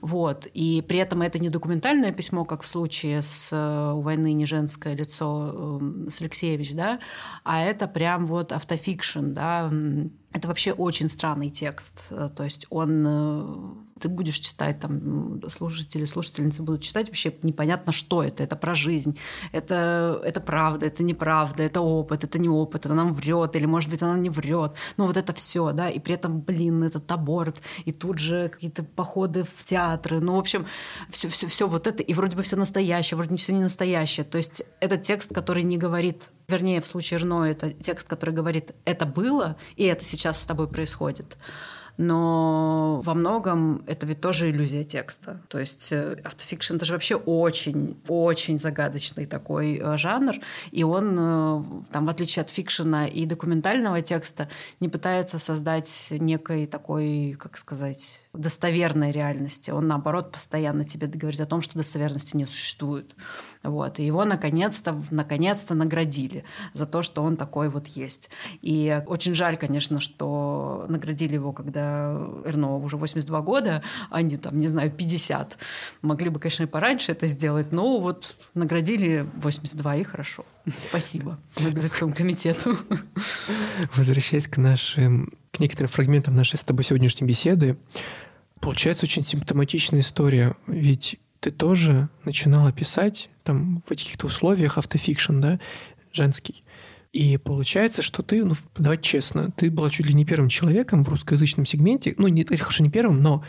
Вот. 0.00 0.46
И 0.54 0.82
при 0.88 0.98
этом 0.98 1.20
это 1.20 1.38
не 1.38 1.50
документальное 1.50 2.12
письмо, 2.12 2.46
как 2.46 2.62
в 2.62 2.66
случае 2.66 3.20
с 3.20 3.50
э, 3.52 3.92
«У 3.92 4.00
войны 4.00 4.32
не 4.32 4.46
женское 4.46 4.94
лицо» 4.94 5.78
эм, 5.80 6.08
с 6.08 6.22
Алексеевич, 6.22 6.72
да, 6.72 6.98
а 7.44 7.62
это 7.62 7.86
прям 7.86 8.26
вот 8.26 8.52
автофикшн, 8.52 9.32
да, 9.32 9.70
это 10.32 10.46
вообще 10.46 10.72
очень 10.72 11.08
странный 11.08 11.50
текст. 11.50 12.06
Э, 12.10 12.28
то 12.34 12.44
есть 12.44 12.66
он... 12.70 13.04
Э, 13.06 14.00
ты 14.00 14.08
будешь 14.08 14.38
читать, 14.38 14.80
там, 14.80 15.42
слушатели, 15.50 16.06
слушательницы 16.06 16.62
будут 16.62 16.82
читать, 16.82 17.08
вообще 17.08 17.34
непонятно, 17.42 17.92
что 17.92 18.22
это. 18.22 18.42
Это 18.42 18.56
про 18.56 18.74
жизнь. 18.74 19.18
Это, 19.52 20.20
это 20.24 20.40
правда, 20.40 20.86
это 20.86 21.02
неправда, 21.02 21.62
это 21.64 21.80
опыт, 21.80 22.24
это 22.24 22.38
не 22.38 22.48
опыт, 22.48 22.86
это 22.86 22.94
нам 22.94 23.12
врет, 23.12 23.56
или, 23.56 23.66
может 23.66 23.90
быть, 23.90 24.02
она 24.02 24.16
не 24.16 24.30
врет. 24.30 24.72
Ну, 24.96 25.06
вот 25.06 25.16
это 25.16 25.34
все, 25.34 25.72
да. 25.72 25.90
И 25.90 25.98
при 25.98 26.14
этом, 26.14 26.40
блин, 26.40 26.82
этот 26.84 27.10
аборт, 27.12 27.60
и 27.84 27.92
тут 27.92 28.18
же 28.18 28.48
какие-то 28.48 28.84
походы 28.84 29.44
в 29.56 29.64
театры. 29.64 30.20
Ну, 30.20 30.36
в 30.36 30.38
общем, 30.38 30.64
все, 31.10 31.28
все, 31.28 31.46
все 31.48 31.68
вот 31.68 31.86
это. 31.86 32.02
И 32.02 32.14
вроде 32.14 32.36
бы 32.36 32.42
все 32.42 32.56
настоящее, 32.56 33.16
вроде 33.16 33.36
все 33.36 33.52
не 33.52 33.60
настоящее. 33.60 34.24
То 34.24 34.38
есть 34.38 34.62
это 34.80 34.96
текст, 34.96 35.34
который 35.34 35.64
не 35.64 35.76
говорит 35.76 36.30
вернее, 36.50 36.80
в 36.80 36.86
случае 36.86 37.20
Рно 37.20 37.46
это 37.46 37.72
текст, 37.72 38.08
который 38.08 38.34
говорит 38.34 38.72
«это 38.84 39.06
было, 39.06 39.56
и 39.76 39.84
это 39.84 40.04
сейчас 40.04 40.40
с 40.40 40.46
тобой 40.46 40.68
происходит» 40.68 41.36
но 42.00 43.02
во 43.04 43.12
многом 43.12 43.84
это 43.86 44.06
ведь 44.06 44.22
тоже 44.22 44.48
иллюзия 44.48 44.84
текста. 44.84 45.42
То 45.48 45.60
есть 45.60 45.92
э, 45.92 46.16
автофикшн 46.24 46.76
это 46.76 46.86
же 46.86 46.94
вообще 46.94 47.16
очень-очень 47.16 48.58
загадочный 48.58 49.26
такой 49.26 49.76
э, 49.76 49.98
жанр, 49.98 50.36
и 50.70 50.82
он, 50.82 51.16
э, 51.18 51.62
там, 51.92 52.06
в 52.06 52.08
отличие 52.08 52.40
от 52.42 52.48
фикшена 52.48 53.06
и 53.06 53.26
документального 53.26 54.00
текста, 54.00 54.48
не 54.80 54.88
пытается 54.88 55.38
создать 55.38 56.08
некой 56.10 56.66
такой, 56.66 57.36
как 57.38 57.58
сказать, 57.58 58.22
достоверной 58.32 59.10
реальности. 59.10 59.70
Он, 59.70 59.88
наоборот, 59.88 60.30
постоянно 60.32 60.84
тебе 60.84 61.08
говорит 61.08 61.40
о 61.40 61.46
том, 61.46 61.62
что 61.62 61.76
достоверности 61.76 62.36
не 62.36 62.46
существует. 62.46 63.14
Вот. 63.62 63.98
И 63.98 64.06
его 64.06 64.24
наконец-то, 64.24 65.02
наконец-то 65.10 65.74
наградили 65.74 66.44
за 66.72 66.86
то, 66.86 67.02
что 67.02 67.22
он 67.22 67.36
такой 67.36 67.68
вот 67.68 67.88
есть. 67.88 68.30
И 68.62 69.02
очень 69.06 69.34
жаль, 69.34 69.56
конечно, 69.56 70.00
что 70.00 70.84
наградили 70.88 71.34
его, 71.34 71.52
когда 71.52 72.12
Эрно 72.44 72.76
уже 72.76 72.96
82 72.96 73.40
года, 73.42 73.82
а 74.10 74.22
не 74.22 74.36
там, 74.36 74.58
не 74.58 74.68
знаю, 74.68 74.92
50. 74.92 75.58
Могли 76.02 76.28
бы, 76.28 76.38
конечно, 76.38 76.62
и 76.62 76.66
пораньше 76.66 77.12
это 77.12 77.26
сделать, 77.26 77.72
но 77.72 78.00
вот 78.00 78.36
наградили 78.54 79.28
82, 79.36 79.96
и 79.96 80.04
хорошо. 80.04 80.44
Спасибо 80.78 81.38
Нобелевскому 81.58 82.14
комитету. 82.14 82.76
Возвращаясь 83.96 84.46
к 84.46 84.56
нашим, 84.58 85.32
к 85.52 85.60
некоторым 85.60 85.88
фрагментам 85.88 86.34
нашей 86.34 86.56
с 86.56 86.64
тобой 86.64 86.84
сегодняшней 86.84 87.26
беседы, 87.26 87.76
получается 88.60 89.06
очень 89.06 89.26
симптоматичная 89.26 90.00
история. 90.00 90.54
Ведь 90.66 91.18
ты 91.40 91.50
тоже 91.50 92.08
начинала 92.24 92.72
писать 92.72 93.30
там 93.42 93.82
в 93.84 93.88
каких-то 93.88 94.26
условиях 94.26 94.78
автофикшн, 94.78 95.40
да, 95.40 95.60
женский. 96.12 96.62
И 97.12 97.38
получается, 97.38 98.02
что 98.02 98.22
ты, 98.22 98.44
ну, 98.44 98.54
давайте 98.76 99.02
честно, 99.02 99.50
ты 99.50 99.68
была 99.68 99.90
чуть 99.90 100.06
ли 100.06 100.14
не 100.14 100.24
первым 100.24 100.48
человеком 100.48 101.02
в 101.02 101.08
русскоязычном 101.08 101.66
сегменте, 101.66 102.14
ну, 102.18 102.28
не, 102.28 102.44
хорошо, 102.44 102.84
не 102.84 102.90
первым, 102.90 103.20
но 103.20 103.44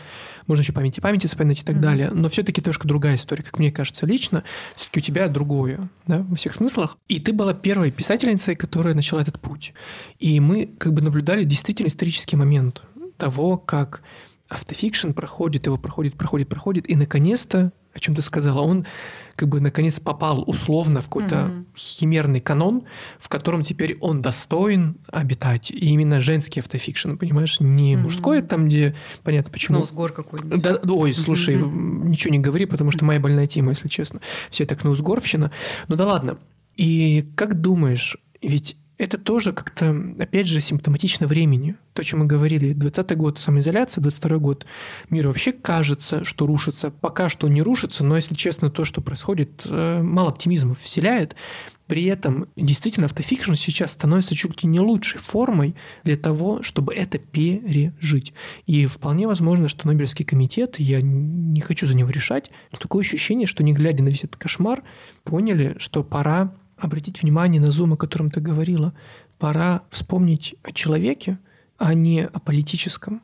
можно 0.48 0.62
еще 0.62 0.72
памяти 0.72 0.98
памяти 0.98 1.28
вспоминать 1.28 1.60
и 1.60 1.62
так 1.62 1.76
mm-hmm. 1.76 1.80
далее, 1.80 2.10
но 2.10 2.28
все-таки 2.28 2.60
немножко 2.60 2.88
другая 2.88 3.14
история, 3.14 3.44
как 3.44 3.60
мне 3.60 3.70
кажется 3.70 4.04
лично, 4.04 4.42
все-таки 4.74 4.98
у 4.98 5.02
тебя 5.02 5.28
другое, 5.28 5.88
да, 6.08 6.24
во 6.28 6.34
всех 6.34 6.54
смыслах. 6.54 6.98
И 7.06 7.20
ты 7.20 7.32
была 7.32 7.54
первой 7.54 7.92
писательницей, 7.92 8.56
которая 8.56 8.94
начала 8.94 9.22
этот 9.22 9.38
путь. 9.38 9.74
И 10.18 10.40
мы 10.40 10.66
как 10.66 10.92
бы 10.92 11.00
наблюдали 11.00 11.44
действительно 11.44 11.86
исторический 11.86 12.34
момент 12.34 12.82
того, 13.16 13.58
как 13.58 14.02
автофикшн 14.48 15.12
проходит, 15.12 15.66
его 15.66 15.78
проходит, 15.78 16.16
проходит, 16.16 16.48
проходит, 16.48 16.90
и 16.90 16.96
наконец-то, 16.96 17.72
о 17.94 18.00
чем 18.00 18.14
ты 18.14 18.22
сказала, 18.22 18.60
он 18.60 18.86
как 19.36 19.48
бы 19.48 19.60
наконец 19.60 19.98
попал 19.98 20.44
условно 20.46 21.00
в 21.00 21.06
какой-то 21.06 21.34
mm-hmm. 21.34 21.64
химерный 21.76 22.40
канон, 22.40 22.84
в 23.18 23.28
котором 23.28 23.62
теперь 23.62 23.96
он 24.00 24.22
достоин 24.22 24.96
обитать. 25.10 25.70
И 25.70 25.90
именно 25.90 26.20
женский 26.20 26.60
автофикшн, 26.60 27.16
понимаешь, 27.16 27.60
не 27.60 27.94
mm-hmm. 27.94 27.98
мужской, 27.98 28.42
там, 28.42 28.66
где 28.68 28.94
понятно 29.22 29.50
почему. 29.50 29.78
Ноусгор 29.78 30.12
какой-нибудь. 30.12 30.62
Да, 30.62 30.78
ой, 30.88 31.12
слушай, 31.14 31.56
mm-hmm. 31.56 32.08
ничего 32.08 32.32
не 32.32 32.40
говори, 32.40 32.66
потому 32.66 32.90
что 32.90 33.04
моя 33.04 33.20
больная 33.20 33.46
тема, 33.46 33.70
если 33.70 33.88
честно. 33.88 34.20
Все 34.50 34.66
так 34.66 34.84
ноусгорвщина. 34.84 35.50
Ну 35.88 35.96
да 35.96 36.06
ладно. 36.06 36.38
И 36.76 37.28
как 37.34 37.60
думаешь, 37.60 38.16
ведь 38.40 38.76
это 39.02 39.18
тоже 39.18 39.52
как-то, 39.52 39.96
опять 40.18 40.46
же, 40.46 40.60
симптоматично 40.60 41.26
времени. 41.26 41.76
То, 41.92 42.02
о 42.02 42.04
чем 42.04 42.20
мы 42.20 42.26
говорили, 42.26 42.74
20-й 42.74 43.16
год 43.16 43.38
самоизоляция, 43.38 44.02
22-й 44.02 44.38
год 44.38 44.66
мир 45.10 45.26
вообще 45.26 45.52
кажется, 45.52 46.24
что 46.24 46.46
рушится. 46.46 46.90
Пока 46.90 47.28
что 47.28 47.48
не 47.48 47.62
рушится, 47.62 48.04
но, 48.04 48.16
если 48.16 48.34
честно, 48.34 48.70
то, 48.70 48.84
что 48.84 49.00
происходит, 49.00 49.62
э, 49.64 50.02
мало 50.02 50.30
оптимизма 50.30 50.74
вселяет. 50.74 51.36
При 51.86 52.04
этом 52.04 52.46
действительно 52.56 53.06
автофикшн 53.06 53.52
сейчас 53.52 53.92
становится 53.92 54.34
чуть 54.34 54.62
ли 54.62 54.68
не 54.68 54.80
лучшей 54.80 55.18
формой 55.20 55.74
для 56.04 56.16
того, 56.16 56.62
чтобы 56.62 56.94
это 56.94 57.18
пережить. 57.18 58.32
И 58.66 58.86
вполне 58.86 59.26
возможно, 59.26 59.68
что 59.68 59.86
Нобелевский 59.86 60.24
комитет, 60.24 60.78
я 60.78 61.02
не 61.02 61.60
хочу 61.60 61.86
за 61.86 61.94
него 61.94 62.08
решать, 62.08 62.50
но 62.70 62.78
такое 62.78 63.02
ощущение, 63.02 63.46
что 63.46 63.62
не 63.62 63.74
глядя 63.74 64.02
на 64.04 64.08
весь 64.08 64.24
этот 64.24 64.36
кошмар, 64.36 64.82
поняли, 65.24 65.74
что 65.78 66.02
пора 66.02 66.54
обратить 66.82 67.22
внимание 67.22 67.60
на 67.60 67.70
зум, 67.70 67.92
о 67.92 67.96
котором 67.96 68.30
ты 68.30 68.40
говорила. 68.40 68.92
Пора 69.38 69.82
вспомнить 69.90 70.56
о 70.62 70.72
человеке, 70.72 71.38
а 71.78 71.94
не 71.94 72.24
о 72.24 72.38
политическом. 72.40 73.22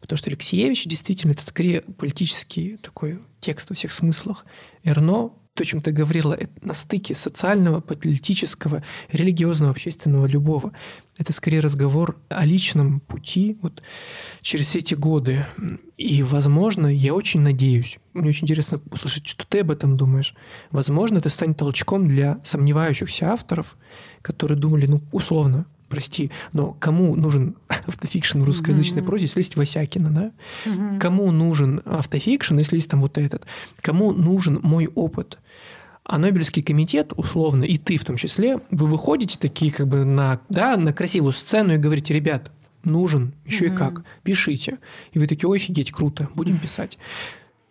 Потому 0.00 0.18
что 0.18 0.28
Алексеевич 0.28 0.84
действительно 0.86 1.32
это 1.32 1.46
скорее 1.46 1.82
политический 1.82 2.76
такой 2.76 3.20
текст 3.40 3.70
во 3.70 3.74
всех 3.76 3.92
смыслах. 3.92 4.44
Эрно 4.82 5.32
то, 5.56 5.62
о 5.62 5.66
чем 5.66 5.80
ты 5.80 5.90
говорила, 5.90 6.34
это 6.34 6.52
на 6.62 6.74
стыке 6.74 7.14
социального, 7.14 7.80
политического, 7.80 8.82
религиозного, 9.10 9.72
общественного, 9.72 10.26
любого. 10.26 10.72
Это 11.16 11.32
скорее 11.32 11.60
разговор 11.60 12.18
о 12.28 12.44
личном 12.44 13.00
пути 13.00 13.56
вот 13.62 13.82
через 14.42 14.66
все 14.66 14.80
эти 14.80 14.94
годы. 14.94 15.46
И, 15.96 16.22
возможно, 16.22 16.86
я 16.86 17.14
очень 17.14 17.40
надеюсь, 17.40 17.98
мне 18.12 18.28
очень 18.28 18.44
интересно 18.44 18.80
услышать, 18.90 19.26
что 19.26 19.46
ты 19.46 19.60
об 19.60 19.70
этом 19.70 19.96
думаешь. 19.96 20.34
Возможно, 20.70 21.18
это 21.18 21.30
станет 21.30 21.56
толчком 21.56 22.06
для 22.06 22.38
сомневающихся 22.44 23.32
авторов, 23.32 23.76
которые 24.20 24.58
думали, 24.58 24.86
ну, 24.86 25.00
условно, 25.10 25.66
прости, 25.88 26.30
но 26.52 26.72
кому 26.72 27.14
нужен 27.16 27.56
автофикшн 27.68 28.40
в 28.40 28.44
русскоязычной 28.44 29.02
mm-hmm. 29.02 29.06
прозе, 29.06 29.24
если 29.24 29.40
есть 29.40 29.56
Васякина, 29.56 30.10
да? 30.10 30.32
Mm-hmm. 30.64 30.98
Кому 30.98 31.30
нужен 31.30 31.80
автофикшн, 31.84 32.58
если 32.58 32.76
есть 32.76 32.90
там 32.90 33.00
вот 33.00 33.18
этот? 33.18 33.46
Кому 33.80 34.12
нужен 34.12 34.60
мой 34.62 34.88
опыт? 34.94 35.38
А 36.08 36.18
Нобелевский 36.18 36.62
комитет, 36.62 37.12
условно, 37.16 37.64
и 37.64 37.76
ты 37.78 37.96
в 37.96 38.04
том 38.04 38.16
числе, 38.16 38.60
вы 38.70 38.86
выходите 38.86 39.38
такие 39.40 39.72
как 39.72 39.88
бы 39.88 40.04
на, 40.04 40.40
да, 40.48 40.76
на 40.76 40.92
красивую 40.92 41.32
сцену 41.32 41.74
и 41.74 41.78
говорите, 41.78 42.14
ребят, 42.14 42.52
нужен, 42.84 43.32
еще 43.44 43.66
mm-hmm. 43.66 43.74
и 43.74 43.76
как, 43.76 44.04
пишите. 44.22 44.78
И 45.12 45.18
вы 45.18 45.26
такие, 45.26 45.52
офигеть, 45.52 45.90
круто, 45.90 46.28
будем 46.36 46.58
писать. 46.62 46.96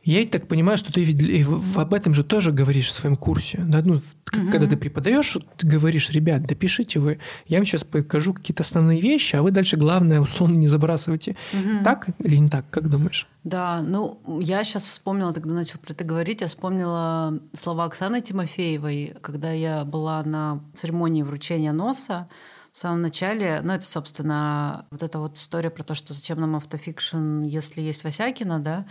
Я 0.06 0.24
так 0.26 0.48
понимаю, 0.48 0.78
что 0.78 0.94
ты 0.94 1.04
ведь 1.04 1.48
об 1.76 1.94
этом 1.94 2.14
же 2.14 2.24
тоже 2.24 2.52
говоришь 2.52 2.92
в 2.92 2.94
своем 2.94 3.18
курсе. 3.18 3.58
Да? 3.66 3.82
Ну, 3.84 3.96
угу. 3.96 4.52
Когда 4.52 4.68
ты 4.68 4.78
преподаешь, 4.78 5.36
ты 5.58 5.66
говоришь, 5.68 6.12
ребят, 6.12 6.44
допишите 6.44 7.00
вы, 7.00 7.20
я 7.48 7.58
вам 7.58 7.66
сейчас 7.66 7.84
покажу 7.84 8.36
какие-то 8.36 8.62
основные 8.62 9.02
вещи, 9.02 9.36
а 9.36 9.42
вы 9.42 9.50
дальше 9.50 9.78
главное 9.78 10.22
условно 10.22 10.56
не 10.56 10.68
забрасывайте. 10.68 11.36
Угу. 11.54 11.84
Так 11.84 12.08
или 12.20 12.36
не 12.36 12.50
так, 12.50 12.70
как 12.70 12.88
думаешь? 12.88 13.28
Да, 13.44 13.82
ну 13.82 14.22
я 14.40 14.64
сейчас 14.64 14.86
вспомнила, 14.86 15.34
когда 15.34 15.56
начал 15.56 15.80
про 15.80 15.94
это 15.94 16.04
говорить, 16.04 16.42
я 16.42 16.48
вспомнила 16.48 17.40
слова 17.54 17.86
Оксаны 17.86 18.22
Тимофеевой, 18.22 19.16
когда 19.22 19.52
я 19.52 19.86
была 19.86 20.22
на 20.24 20.62
церемонии 20.76 21.24
вручения 21.24 21.72
носа 21.72 22.28
в 22.76 22.78
самом 22.78 23.02
начале, 23.02 23.62
ну, 23.64 23.72
это, 23.72 23.86
собственно, 23.86 24.86
вот 24.92 25.02
эта 25.02 25.18
вот 25.18 25.38
история 25.38 25.70
про 25.70 25.84
то, 25.84 25.96
что 25.96 26.14
зачем 26.14 26.42
нам 26.42 26.58
автофикшн, 26.58 27.44
если 27.44 27.80
есть 27.80 28.04
Васякина, 28.04 28.60
да, 28.60 28.86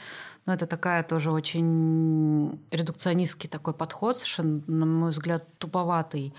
но 0.47 0.53
это 0.55 0.66
такая 0.66 1.03
тоже 1.03 1.30
очень 1.30 2.61
редукционистский 2.70 3.49
такой 3.49 3.74
подход, 3.74 4.16
совершенно, 4.16 4.62
на 4.66 4.86
мой 4.86 5.11
взгляд, 5.11 5.45
туповатый. 5.59 6.34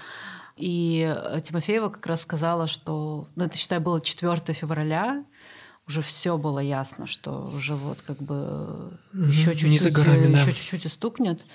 И 0.57 1.13
Тимофеева 1.43 1.89
как 1.89 2.05
раз 2.05 2.21
сказала, 2.21 2.67
что, 2.67 3.27
ну, 3.35 3.45
это, 3.45 3.57
считай, 3.57 3.79
было 3.79 3.99
4 3.99 4.53
февраля, 4.53 5.25
уже 5.87 6.01
все 6.01 6.37
было 6.37 6.59
ясно, 6.59 7.05
что 7.07 7.51
уже 7.55 7.75
вот 7.75 8.01
как 8.01 8.17
бы 8.17 8.91
угу, 9.13 9.23
еще 9.23 9.55
чуть-чуть, 9.55 9.93
горами, 9.93 10.33
да. 10.33 10.39
еще 10.39 10.51
чуть-чуть 10.51 10.85
и 10.85 10.89
стукнет. 10.89 11.45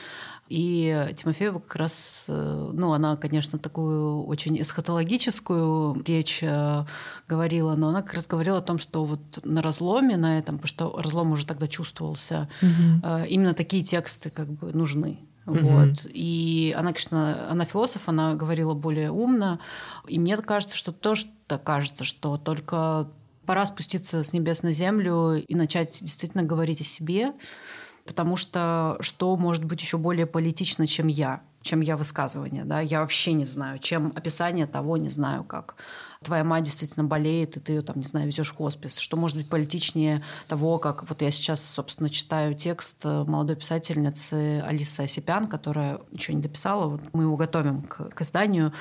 И 0.50 1.14
Тимофеева 1.16 1.60
как 1.60 1.76
раз, 1.76 2.24
э, 2.26 2.70
ну, 2.72 2.92
она, 2.92 3.16
конечно, 3.16 3.56
такую 3.56 4.24
очень 4.24 4.60
эсхатологическую 4.60 6.02
речь 6.04 6.40
э, 6.42 6.84
говорила, 7.28 7.76
но 7.76 7.90
она 7.90 8.02
как 8.02 8.14
раз 8.14 8.26
говорила 8.26 8.58
о 8.58 8.60
том, 8.60 8.78
что 8.78 9.04
вот 9.04 9.20
на 9.44 9.62
разломе, 9.62 10.16
на 10.16 10.38
этом, 10.38 10.58
потому 10.58 10.66
что 10.66 11.00
разлом 11.00 11.30
уже 11.30 11.46
тогда 11.46 11.68
чувствовался, 11.68 12.48
угу. 12.60 13.24
именно 13.28 13.54
такие 13.54 13.84
тексты 13.84 14.30
как 14.30 14.50
бы 14.50 14.72
нужны. 14.72 15.20
Угу. 15.46 15.58
Вот. 15.60 16.06
И 16.06 16.74
она, 16.76 16.92
конечно, 16.92 17.48
она 17.48 17.64
философ, 17.64 18.02
она 18.06 18.34
говорила 18.34 18.74
более 18.74 19.12
умно. 19.12 19.60
И 20.08 20.18
мне 20.18 20.36
кажется, 20.36 20.76
что 20.76 20.90
то, 20.90 21.14
что 21.14 21.58
кажется, 21.58 22.02
что 22.04 22.36
только 22.38 23.08
пора 23.46 23.66
спуститься 23.66 24.22
с 24.22 24.32
небес 24.32 24.62
на 24.62 24.72
землю 24.72 25.34
и 25.34 25.54
начать 25.54 25.98
действительно 26.02 26.42
говорить 26.42 26.80
о 26.80 26.84
себе, 26.84 27.32
потому 28.10 28.34
что 28.34 28.96
что 28.98 29.36
может 29.36 29.62
быть 29.62 29.80
еще 29.80 29.96
более 29.96 30.26
политично, 30.26 30.88
чем 30.88 31.06
я, 31.06 31.42
чем 31.62 31.80
я 31.80 31.96
высказывание, 31.96 32.64
да, 32.64 32.80
я 32.80 33.02
вообще 33.02 33.34
не 33.34 33.44
знаю, 33.44 33.78
чем 33.78 34.12
описание 34.16 34.66
того, 34.66 34.96
не 34.96 35.10
знаю, 35.10 35.44
как. 35.44 35.76
Твоя 36.24 36.42
мать 36.42 36.64
действительно 36.64 37.04
болеет, 37.04 37.56
и 37.56 37.60
ты 37.60 37.72
ее 37.72 37.82
там, 37.82 37.98
не 37.98 38.02
знаю, 38.02 38.26
везешь 38.26 38.50
в 38.50 38.56
хоспис. 38.56 38.98
Что 38.98 39.16
может 39.16 39.36
быть 39.36 39.48
политичнее 39.48 40.24
того, 40.48 40.78
как 40.78 41.08
вот 41.08 41.22
я 41.22 41.30
сейчас, 41.30 41.64
собственно, 41.64 42.10
читаю 42.10 42.54
текст 42.54 43.04
молодой 43.04 43.54
писательницы 43.54 44.60
Алисы 44.66 45.02
Осипян, 45.02 45.46
которая 45.46 46.00
еще 46.10 46.34
не 46.34 46.42
дописала, 46.42 46.88
вот 46.88 47.00
мы 47.12 47.22
его 47.22 47.36
готовим 47.36 47.82
к, 47.82 48.10
к 48.10 48.22
изданию, 48.22 48.72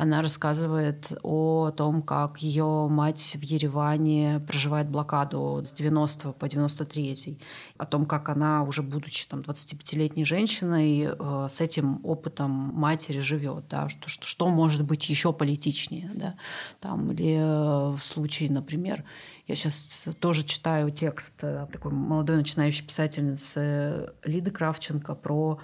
она 0.00 0.22
рассказывает 0.22 1.12
о 1.22 1.72
том, 1.72 2.00
как 2.00 2.38
ее 2.38 2.88
мать 2.88 3.36
в 3.38 3.42
Ереване 3.42 4.40
проживает 4.48 4.88
блокаду 4.88 5.60
с 5.62 5.72
90 5.72 6.32
по 6.32 6.48
93, 6.48 7.38
о 7.76 7.84
том, 7.84 8.06
как 8.06 8.30
она, 8.30 8.62
уже 8.62 8.80
будучи 8.82 9.28
там 9.28 9.40
25-летней 9.40 10.24
женщиной, 10.24 11.02
э, 11.02 11.48
с 11.50 11.60
этим 11.60 12.00
опытом 12.02 12.50
матери 12.50 13.18
живет, 13.18 13.68
да, 13.68 13.90
что, 13.90 14.08
что, 14.08 14.26
что 14.26 14.48
может 14.48 14.84
быть 14.84 15.10
еще 15.10 15.34
политичнее, 15.34 16.10
да, 16.14 16.34
там, 16.80 17.12
или 17.12 17.36
э, 17.36 17.94
в 17.94 18.02
случае, 18.02 18.50
например, 18.50 19.04
я 19.48 19.54
сейчас 19.54 20.06
тоже 20.18 20.44
читаю 20.44 20.90
текст 20.90 21.34
э, 21.42 21.66
такой 21.70 21.92
молодой 21.92 22.36
начинающей 22.36 22.86
писательницы 22.86 24.14
Лиды 24.24 24.50
Кравченко 24.50 25.14
про 25.14 25.60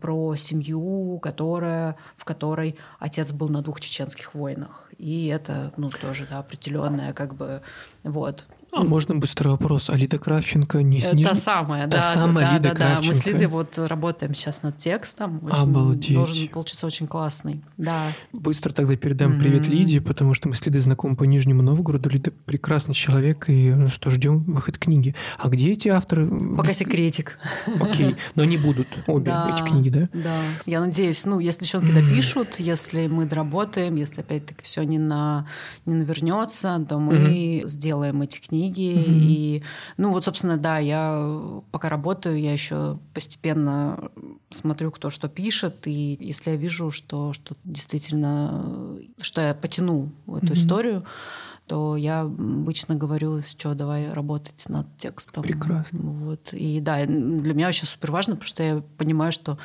про 0.00 0.34
семью, 0.36 1.18
которая, 1.22 1.96
в 2.16 2.24
которой 2.24 2.76
отец 2.98 3.32
был 3.32 3.48
на 3.48 3.62
двух 3.62 3.80
чеченских 3.80 4.34
войнах. 4.34 4.88
И 4.98 5.26
это, 5.28 5.72
ну, 5.76 5.90
тоже, 5.90 6.26
да, 6.28 6.38
определенная, 6.38 7.12
как 7.12 7.34
бы, 7.34 7.62
вот, 8.02 8.44
а 8.72 8.84
можно 8.84 9.16
быстрый 9.16 9.48
вопрос? 9.48 9.90
А 9.90 9.96
Лида 9.96 10.18
Кравченко 10.18 10.82
не 10.82 11.00
сниж... 11.00 11.26
Та 11.26 11.34
самая, 11.34 11.88
Та 11.88 11.96
да. 11.96 12.02
самая 12.02 12.46
да, 12.46 12.54
Лида 12.54 12.68
да, 12.68 12.74
Кравченко. 12.74 13.02
Да. 13.02 13.08
Мы 13.08 13.14
с 13.14 13.26
Лидой 13.26 13.46
вот 13.46 13.78
работаем 13.78 14.34
сейчас 14.34 14.62
над 14.62 14.78
текстом. 14.78 15.40
Очень, 15.44 15.62
Обалдеть. 15.62 16.14
Должен 16.14 16.48
получиться 16.48 16.86
очень 16.86 17.06
классный. 17.06 17.64
Да. 17.76 18.12
Быстро 18.32 18.72
тогда 18.72 18.94
передам 18.96 19.32
mm-hmm. 19.32 19.40
привет 19.40 19.66
Лиде, 19.66 20.00
потому 20.00 20.34
что 20.34 20.48
мы 20.48 20.54
с 20.54 20.64
Лидой 20.64 20.78
знакомы 20.78 21.16
по 21.16 21.24
Нижнему 21.24 21.62
Новгороду. 21.62 22.08
Лида 22.08 22.30
прекрасный 22.30 22.94
человек, 22.94 23.48
и 23.48 23.72
ну 23.74 23.88
что, 23.88 24.10
ждем 24.10 24.44
выход 24.44 24.78
книги. 24.78 25.16
А 25.38 25.48
где 25.48 25.72
эти 25.72 25.88
авторы? 25.88 26.28
Пока 26.56 26.72
секретик. 26.72 27.38
Окей, 27.80 28.16
но 28.36 28.44
они 28.44 28.56
будут 28.56 28.86
обе 29.06 29.32
да, 29.32 29.52
эти 29.52 29.66
книги, 29.68 29.88
да? 29.88 30.08
Да. 30.12 30.38
Я 30.66 30.80
надеюсь, 30.80 31.24
ну, 31.24 31.40
если 31.40 31.62
девчонки 31.62 31.92
допишут, 31.92 32.60
если 32.60 33.08
мы 33.08 33.26
доработаем, 33.26 33.96
если 33.96 34.20
опять-таки 34.20 34.62
все 34.62 34.82
не, 34.84 34.98
на, 34.98 35.46
не 35.86 35.94
навернется, 35.94 36.84
то 36.88 36.98
мы 36.98 37.14
mm-hmm. 37.14 37.66
сделаем 37.66 38.22
эти 38.22 38.38
книги 38.38 38.59
mm-hmm. 38.68 39.20
и 39.22 39.62
ну 39.96 40.10
вот, 40.10 40.24
собственно, 40.24 40.56
да, 40.56 40.78
я 40.78 41.40
пока 41.70 41.88
работаю, 41.88 42.38
я 42.38 42.52
еще 42.52 42.98
постепенно 43.14 44.10
смотрю, 44.50 44.90
кто 44.90 45.10
что 45.10 45.28
пишет, 45.28 45.86
и 45.86 46.16
если 46.20 46.50
я 46.50 46.56
вижу, 46.56 46.90
что, 46.90 47.32
что 47.32 47.56
действительно, 47.64 48.98
что 49.20 49.40
я 49.40 49.54
потяну 49.54 50.10
эту 50.26 50.46
mm-hmm. 50.46 50.52
историю, 50.54 51.04
то 51.66 51.96
я 51.96 52.22
обычно 52.22 52.96
говорю, 52.96 53.42
что 53.42 53.74
давай 53.74 54.12
работать 54.12 54.68
над 54.68 54.86
текстом. 54.98 55.44
Прекрасно. 55.44 56.00
Вот. 56.00 56.52
И 56.52 56.80
да, 56.80 57.06
для 57.06 57.54
меня 57.54 57.66
вообще 57.66 57.86
супер 57.86 58.10
важно, 58.10 58.34
потому 58.34 58.48
что 58.48 58.62
я 58.64 58.82
понимаю, 58.98 59.30
что 59.30 59.56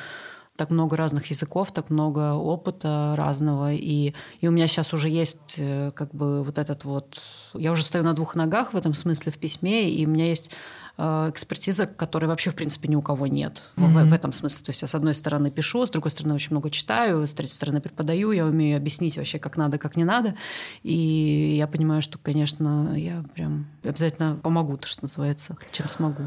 так 0.56 0.70
много 0.70 0.96
разных 0.96 1.26
языков, 1.26 1.72
так 1.72 1.90
много 1.90 2.34
опыта 2.34 3.14
разного. 3.16 3.72
И, 3.72 4.14
и 4.40 4.48
у 4.48 4.50
меня 4.50 4.66
сейчас 4.66 4.92
уже 4.92 5.08
есть 5.08 5.56
э, 5.58 5.90
как 5.94 6.14
бы 6.14 6.42
вот 6.42 6.58
этот 6.58 6.84
вот... 6.84 7.20
Я 7.54 7.72
уже 7.72 7.82
стою 7.82 8.04
на 8.04 8.14
двух 8.14 8.34
ногах 8.34 8.72
в 8.72 8.76
этом 8.76 8.94
смысле 8.94 9.32
в 9.32 9.38
письме, 9.38 9.90
и 9.90 10.06
у 10.06 10.08
меня 10.08 10.26
есть 10.26 10.50
э, 10.98 11.30
экспертиза, 11.30 11.86
которой 11.86 12.26
вообще, 12.26 12.50
в 12.50 12.54
принципе, 12.54 12.88
ни 12.88 12.96
у 12.96 13.02
кого 13.02 13.26
нет. 13.26 13.62
Mm-hmm. 13.76 14.04
В, 14.06 14.10
в 14.10 14.12
этом 14.12 14.32
смысле. 14.32 14.64
То 14.64 14.70
есть 14.70 14.82
я, 14.82 14.88
с 14.88 14.94
одной 14.94 15.14
стороны, 15.14 15.50
пишу, 15.50 15.86
с 15.86 15.90
другой 15.90 16.10
стороны, 16.10 16.34
очень 16.34 16.52
много 16.52 16.70
читаю, 16.70 17.26
с 17.26 17.34
третьей 17.34 17.54
стороны, 17.54 17.80
преподаю, 17.80 18.32
я 18.32 18.46
умею 18.46 18.76
объяснить 18.76 19.16
вообще, 19.16 19.38
как 19.38 19.56
надо, 19.56 19.78
как 19.78 19.96
не 19.96 20.04
надо. 20.04 20.34
И 20.82 21.56
я 21.58 21.66
понимаю, 21.66 22.02
что, 22.02 22.18
конечно, 22.18 22.94
я 22.96 23.24
прям 23.34 23.66
обязательно 23.84 24.36
помогу, 24.42 24.76
то, 24.76 24.86
что 24.86 25.04
называется, 25.04 25.56
чем 25.70 25.88
смогу. 25.88 26.24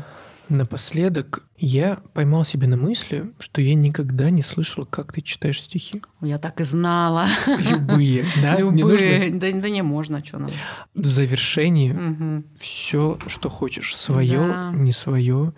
Напоследок, 0.50 1.44
я 1.58 2.00
поймал 2.14 2.44
себя 2.44 2.68
на 2.68 2.76
мысли, 2.76 3.32
что 3.40 3.62
я 3.62 3.76
никогда 3.76 4.32
не 4.32 4.42
слышал, 4.42 4.86
как 4.86 5.14
ты 5.14 5.22
читаешь 5.22 5.62
стихи. 5.62 6.02
Я 6.22 6.40
так 6.40 6.60
и 6.60 6.64
знала. 6.64 7.28
Любые, 7.46 8.26
да? 8.42 8.58
Любые. 8.58 9.30
Да, 9.32 9.52
да 9.52 9.70
не 9.70 9.84
можно, 9.84 10.26
что 10.26 10.40
нам. 10.40 10.50
В 10.96 11.06
завершении 11.06 11.92
угу. 11.92 12.44
все, 12.60 13.20
что 13.28 13.50
хочешь, 13.50 13.96
свое, 13.96 14.40
да. 14.40 14.72
не 14.74 14.92
свое, 14.92 15.54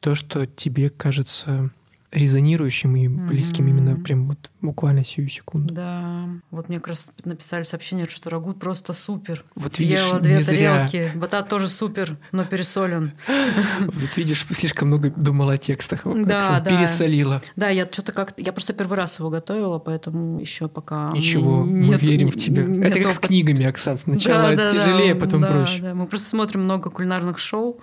то, 0.00 0.14
что 0.14 0.46
тебе 0.46 0.90
кажется 0.90 1.70
резонирующим 2.12 2.96
и 2.96 3.08
близким 3.08 3.66
mm-hmm. 3.66 3.70
именно 3.70 3.96
прям 3.96 4.28
вот 4.28 4.38
буквально 4.60 5.04
сию 5.04 5.28
секунду. 5.28 5.74
Да. 5.74 6.28
Вот 6.50 6.68
мне 6.68 6.78
как 6.78 6.88
раз 6.88 7.10
написали 7.24 7.62
сообщение, 7.62 8.06
что 8.08 8.30
рагут 8.30 8.58
просто 8.58 8.92
супер. 8.92 9.44
Вот 9.54 9.74
Съела 9.74 10.18
видишь, 10.18 10.22
две 10.22 10.44
тарелки. 10.44 11.10
Зря. 11.10 11.12
Батат 11.14 11.48
тоже 11.48 11.68
супер, 11.68 12.16
но 12.32 12.44
пересолен. 12.44 13.12
Вот 13.80 14.16
видишь, 14.16 14.46
слишком 14.50 14.88
много 14.88 15.10
думала 15.10 15.54
о 15.54 15.58
текстах. 15.58 16.02
Да, 16.04 16.60
да. 16.60 16.70
Пересолила. 16.70 17.42
Да, 17.56 17.68
я 17.68 17.86
что-то 17.86 18.12
как 18.12 18.34
я 18.36 18.52
просто 18.52 18.72
первый 18.72 18.96
раз 18.96 19.18
его 19.18 19.30
готовила, 19.30 19.78
поэтому 19.78 20.40
еще 20.40 20.68
пока. 20.68 21.12
Ничего, 21.12 21.64
мы 21.64 21.96
верим 21.96 22.30
в 22.30 22.36
тебя. 22.36 22.64
Это 22.86 23.00
как 23.00 23.12
с 23.12 23.18
книгами, 23.18 23.64
Оксан. 23.64 23.98
Сначала 23.98 24.56
тяжелее, 24.56 25.14
потом 25.14 25.42
проще. 25.42 25.94
Мы 25.94 26.06
просто 26.06 26.28
смотрим 26.28 26.62
много 26.62 26.90
кулинарных 26.90 27.38
шоу. 27.38 27.80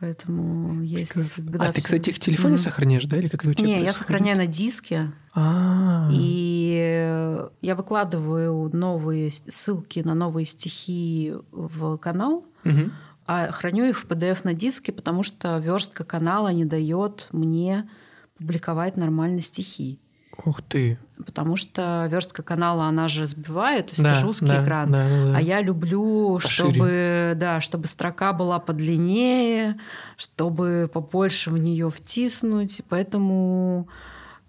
Поэтому 0.00 0.82
есть... 0.82 1.40
А 1.58 1.72
ты, 1.72 1.82
кстати, 1.82 2.10
их 2.10 2.16
в 2.16 2.20
телефоне 2.20 2.54
mm-hmm. 2.54 2.58
сохраняешь, 2.58 3.04
да? 3.06 3.16
Или 3.16 3.28
как 3.28 3.40
это 3.40 3.50
у 3.50 3.54
тебя 3.54 3.66
Не, 3.66 3.82
я 3.82 3.92
сохраняю 3.92 4.36
на 4.36 4.46
диске. 4.46 5.12
А-а-а. 5.34 6.10
И 6.12 7.48
я 7.60 7.74
выкладываю 7.74 8.70
новые 8.72 9.32
ссылки 9.32 10.00
на 10.00 10.14
новые 10.14 10.46
стихи 10.46 11.34
в 11.50 11.96
канал, 11.98 12.46
угу. 12.64 12.90
а 13.26 13.50
храню 13.50 13.84
их 13.84 13.98
в 13.98 14.06
PDF 14.06 14.40
на 14.44 14.54
диске, 14.54 14.92
потому 14.92 15.22
что 15.22 15.58
верстка 15.58 16.04
канала 16.04 16.52
не 16.52 16.64
дает 16.64 17.28
мне 17.32 17.88
публиковать 18.36 18.96
нормально 18.96 19.42
стихи. 19.42 20.00
Ух 20.44 20.62
ты. 20.62 20.98
Потому 21.24 21.56
что 21.56 22.06
верстка 22.10 22.42
канала, 22.42 22.84
она 22.84 23.08
же 23.08 23.26
сбивает, 23.26 23.86
то 23.86 23.92
есть 23.92 24.02
да, 24.02 24.16
это 24.16 24.26
узкий 24.26 24.46
да, 24.46 24.64
экран. 24.64 24.92
Да, 24.92 25.08
да, 25.08 25.24
да. 25.32 25.36
А 25.38 25.40
я 25.40 25.60
люблю, 25.60 26.38
чтобы, 26.38 27.32
да, 27.36 27.60
чтобы 27.60 27.88
строка 27.88 28.32
была 28.32 28.58
подлиннее, 28.60 29.78
чтобы 30.16 30.88
побольше 30.92 31.50
в 31.50 31.58
нее 31.58 31.90
втиснуть. 31.90 32.82
Поэтому 32.88 33.88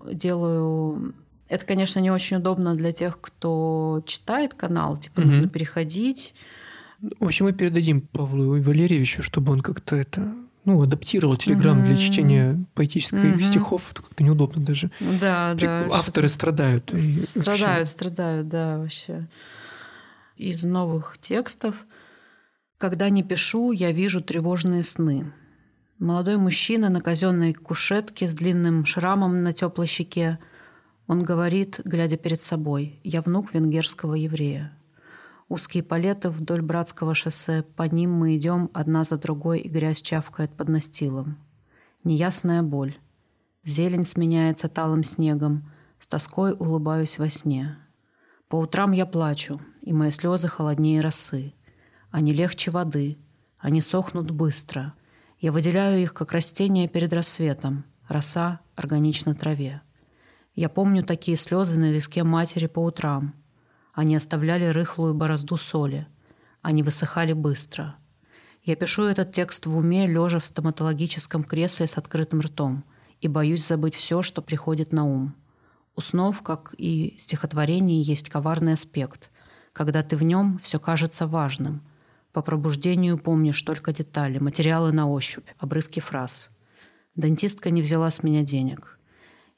делаю 0.06 1.14
это, 1.50 1.66
конечно, 1.66 2.00
не 2.00 2.12
очень 2.12 2.38
удобно 2.38 2.76
для 2.76 2.92
тех, 2.92 3.20
кто 3.20 4.04
читает 4.06 4.54
канал, 4.54 4.98
типа 4.98 5.22
угу. 5.22 5.30
нужно 5.30 5.50
переходить. 5.50 6.36
В 7.20 7.26
общем, 7.26 7.46
мы 7.46 7.54
передадим 7.54 8.02
Павлу 8.02 8.62
Валерьевичу, 8.62 9.24
чтобы 9.24 9.54
он 9.54 9.62
как-то 9.62 9.96
это 9.96 10.32
ну, 10.66 10.82
адаптировал 10.82 11.36
Телеграм 11.38 11.80
mm-hmm. 11.80 11.88
для 11.88 11.98
чтения 11.98 12.66
поэтических 12.76 13.18
mm-hmm. 13.18 13.42
стихов, 13.42 13.92
это 13.92 14.02
как-то 14.02 14.24
неудобно 14.24 14.64
даже. 14.64 14.92
Да, 15.00 15.56
При... 15.56 15.66
да. 15.66 15.88
Авторы 15.92 16.30
страдают. 16.30 16.92
Страдают, 16.98 17.80
вообще. 17.80 17.86
страдают, 17.86 18.48
да, 18.50 18.78
вообще. 18.78 19.28
Из 20.36 20.64
новых 20.64 21.18
текстов. 21.20 21.86
Когда 22.78 23.10
не 23.10 23.24
пишу, 23.24 23.72
я 23.72 23.92
вижу 23.92 24.22
тревожные 24.22 24.84
сны. 24.84 25.34
Молодой 25.98 26.38
мужчина 26.38 26.90
на 26.90 27.02
казенной 27.02 27.54
кушетке 27.54 28.28
с 28.28 28.34
длинным 28.34 28.86
шрамом 28.86 29.44
на 29.44 29.52
теплой 29.52 29.88
щеке. 29.88 30.40
Он 31.08 31.24
говорит, 31.24 31.82
глядя 31.84 32.16
перед 32.16 32.40
собой, 32.40 33.00
«Я 33.04 33.22
внук 33.22 33.54
венгерского 33.54 34.14
еврея». 34.14 34.72
Узкие 35.50 35.82
палеты 35.82 36.30
вдоль 36.30 36.62
Братского 36.62 37.16
шоссе, 37.16 37.64
по 37.64 37.82
ним 37.84 38.14
мы 38.14 38.38
идем 38.38 38.70
одна 38.72 39.04
за 39.04 39.18
другой, 39.18 39.60
и 39.60 39.68
грязь 39.68 40.00
чавкает 40.00 40.56
под 40.56 40.70
настилом. 40.70 41.40
Неясная 42.04 42.62
боль. 42.62 43.00
Зелень 43.64 44.06
сменяется 44.06 44.70
талым 44.70 45.04
снегом, 45.04 45.72
с 46.00 46.08
тоской 46.08 46.54
улыбаюсь 46.54 47.18
во 47.18 47.30
сне. 47.30 47.78
По 48.48 48.58
утрам 48.58 48.92
я 48.92 49.08
плачу, 49.08 49.60
и 49.82 49.92
мои 49.92 50.12
слезы 50.12 50.48
холоднее 50.48 51.02
росы. 51.02 51.56
Они 52.12 52.32
легче 52.32 52.70
воды, 52.70 53.18
они 53.58 53.82
сохнут 53.82 54.30
быстро. 54.30 54.94
Я 55.40 55.52
выделяю 55.52 56.00
их, 56.00 56.14
как 56.14 56.32
растения 56.32 56.88
перед 56.88 57.12
рассветом, 57.12 57.86
роса 58.08 58.60
органично 58.76 59.34
траве. 59.34 59.82
Я 60.54 60.70
помню 60.70 61.04
такие 61.04 61.38
слезы 61.38 61.76
на 61.76 61.92
виске 61.92 62.24
матери 62.24 62.68
по 62.68 62.84
утрам. 62.84 63.34
Они 63.94 64.16
оставляли 64.16 64.66
рыхлую 64.66 65.14
борозду 65.14 65.58
соли. 65.58 66.08
Они 66.62 66.84
высыхали 66.84 67.34
быстро. 67.34 67.96
Я 68.64 68.76
пишу 68.76 69.04
этот 69.04 69.32
текст 69.32 69.66
в 69.66 69.78
уме, 69.78 70.06
лежа 70.06 70.40
в 70.40 70.46
стоматологическом 70.46 71.44
кресле 71.44 71.88
с 71.88 71.98
открытым 71.98 72.42
ртом, 72.42 72.84
и 73.22 73.28
боюсь 73.28 73.66
забыть 73.66 73.96
все, 73.96 74.22
что 74.22 74.42
приходит 74.42 74.92
на 74.92 75.06
ум. 75.06 75.36
У 75.96 76.02
снов, 76.02 76.42
как 76.42 76.76
и 76.78 77.16
стихотворений, 77.18 78.02
есть 78.02 78.30
коварный 78.30 78.74
аспект. 78.74 79.32
Когда 79.74 80.04
ты 80.04 80.18
в 80.18 80.24
нем, 80.24 80.60
все 80.62 80.80
кажется 80.80 81.26
важным. 81.26 81.82
По 82.32 82.42
пробуждению 82.42 83.18
помнишь 83.18 83.62
только 83.64 83.92
детали, 83.92 84.38
материалы 84.38 84.92
на 84.92 85.10
ощупь, 85.10 85.48
обрывки 85.58 86.00
фраз. 86.00 86.50
Дантистка 87.16 87.72
не 87.72 87.82
взяла 87.82 88.12
с 88.12 88.24
меня 88.24 88.44
денег. 88.44 88.99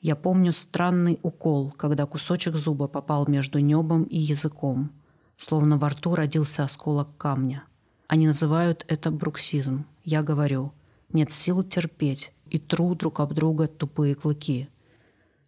Я 0.01 0.15
помню 0.15 0.51
странный 0.51 1.19
укол, 1.21 1.71
когда 1.71 2.07
кусочек 2.07 2.55
зуба 2.55 2.87
попал 2.87 3.27
между 3.27 3.59
небом 3.59 4.03
и 4.03 4.17
языком, 4.17 4.91
словно 5.37 5.77
во 5.77 5.89
рту 5.89 6.15
родился 6.15 6.63
осколок 6.63 7.15
камня. 7.17 7.65
Они 8.07 8.25
называют 8.25 8.83
это 8.87 9.11
бруксизм. 9.11 9.85
Я 10.03 10.23
говорю, 10.23 10.73
нет 11.13 11.31
сил 11.31 11.61
терпеть, 11.61 12.33
и 12.49 12.57
тру 12.57 12.95
друг 12.95 13.19
об 13.19 13.35
друга 13.35 13.67
тупые 13.67 14.15
клыки. 14.15 14.69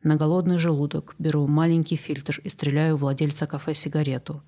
На 0.04 0.18
голодный 0.18 0.60
желудок 0.60 1.16
беру 1.18 1.48
маленький 1.48 1.96
фильтр 1.96 2.40
и 2.44 2.50
стреляю 2.50 2.96
владельца 2.96 3.48
кафе 3.48 3.74
сигарету. 3.74 4.44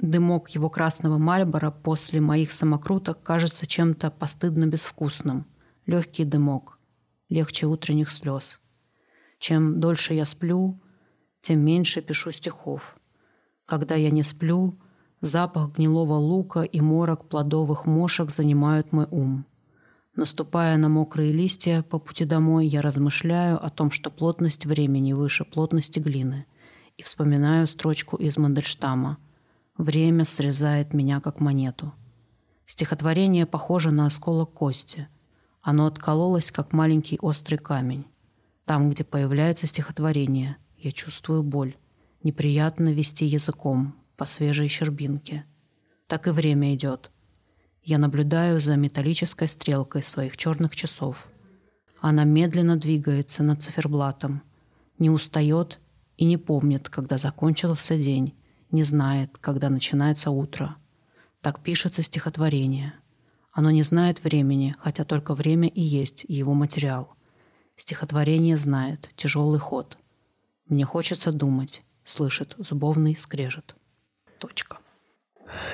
Дымок 0.00 0.48
его 0.50 0.68
красного 0.70 1.18
мальбора 1.18 1.70
после 1.70 2.20
моих 2.20 2.50
самокруток 2.50 3.22
кажется 3.22 3.64
чем-то 3.64 4.10
постыдно 4.10 4.66
безвкусным. 4.66 5.46
Легкий 5.86 6.24
дымок, 6.24 6.80
легче 7.28 7.66
утренних 7.66 8.10
слез. 8.10 8.58
Чем 9.38 9.80
дольше 9.80 10.14
я 10.14 10.24
сплю, 10.24 10.80
тем 11.40 11.60
меньше 11.60 12.02
пишу 12.02 12.32
стихов. 12.32 12.96
Когда 13.66 13.94
я 13.94 14.10
не 14.10 14.22
сплю, 14.22 14.78
запах 15.20 15.72
гнилого 15.72 16.14
лука 16.14 16.62
и 16.62 16.80
морок 16.80 17.28
плодовых 17.28 17.86
мошек 17.86 18.30
занимают 18.30 18.92
мой 18.92 19.06
ум. 19.10 19.44
Наступая 20.14 20.78
на 20.78 20.88
мокрые 20.88 21.30
листья 21.32 21.82
по 21.82 21.98
пути 21.98 22.24
домой, 22.24 22.66
я 22.66 22.80
размышляю 22.80 23.62
о 23.62 23.68
том, 23.68 23.90
что 23.90 24.10
плотность 24.10 24.64
времени 24.64 25.12
выше 25.12 25.44
плотности 25.44 25.98
глины, 25.98 26.46
и 26.96 27.02
вспоминаю 27.02 27.66
строчку 27.66 28.16
из 28.16 28.38
Мандельштама 28.38 29.18
«Время 29.76 30.24
срезает 30.24 30.94
меня, 30.94 31.20
как 31.20 31.38
монету». 31.40 31.92
Стихотворение 32.64 33.44
похоже 33.44 33.90
на 33.90 34.06
осколок 34.06 34.52
кости. 34.54 35.06
Оно 35.60 35.86
откололось, 35.86 36.50
как 36.50 36.72
маленький 36.72 37.18
острый 37.20 37.58
камень. 37.58 38.06
Там, 38.66 38.90
где 38.90 39.04
появляется 39.04 39.68
стихотворение, 39.68 40.56
я 40.76 40.90
чувствую 40.90 41.44
боль. 41.44 41.76
Неприятно 42.24 42.92
вести 42.92 43.24
языком 43.24 43.94
по 44.16 44.24
свежей 44.24 44.66
щербинке. 44.66 45.44
Так 46.08 46.26
и 46.26 46.30
время 46.30 46.74
идет. 46.74 47.12
Я 47.84 47.98
наблюдаю 47.98 48.60
за 48.60 48.76
металлической 48.76 49.46
стрелкой 49.46 50.02
своих 50.02 50.36
черных 50.36 50.74
часов. 50.74 51.28
Она 52.00 52.24
медленно 52.24 52.76
двигается 52.76 53.44
над 53.44 53.62
циферблатом, 53.62 54.42
не 54.98 55.10
устает 55.10 55.78
и 56.16 56.24
не 56.24 56.36
помнит, 56.36 56.88
когда 56.88 57.18
закончился 57.18 57.96
день, 57.96 58.34
не 58.72 58.82
знает, 58.82 59.38
когда 59.38 59.70
начинается 59.70 60.32
утро. 60.32 60.74
Так 61.40 61.60
пишется 61.60 62.02
стихотворение. 62.02 62.94
Оно 63.52 63.70
не 63.70 63.84
знает 63.84 64.24
времени, 64.24 64.74
хотя 64.80 65.04
только 65.04 65.36
время 65.36 65.68
и 65.68 65.80
есть 65.80 66.24
его 66.26 66.52
материал. 66.52 67.15
Стихотворение 67.76 68.56
знает 68.56 69.10
тяжелый 69.16 69.60
ход. 69.60 69.98
Мне 70.66 70.84
хочется 70.86 71.30
думать, 71.30 71.82
слышит 72.04 72.54
зубовный 72.58 73.14
скрежет. 73.14 73.76
Точка. 74.38 74.78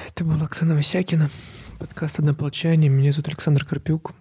Это 0.09 0.25
была 0.25 0.45
Оксана 0.45 0.75
Васякина, 0.75 1.31
подкаст 1.79 2.19
«Однополчане». 2.19 2.89
Меня 2.89 3.13
зовут 3.13 3.29
Александр 3.29 3.65
Карпюк. 3.65 4.13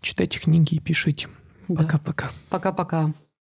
Читайте 0.00 0.40
книги 0.40 0.74
и 0.74 0.80
пишите. 0.80 1.28
Пока-пока. 1.68 2.30
Пока-пока. 2.50 3.14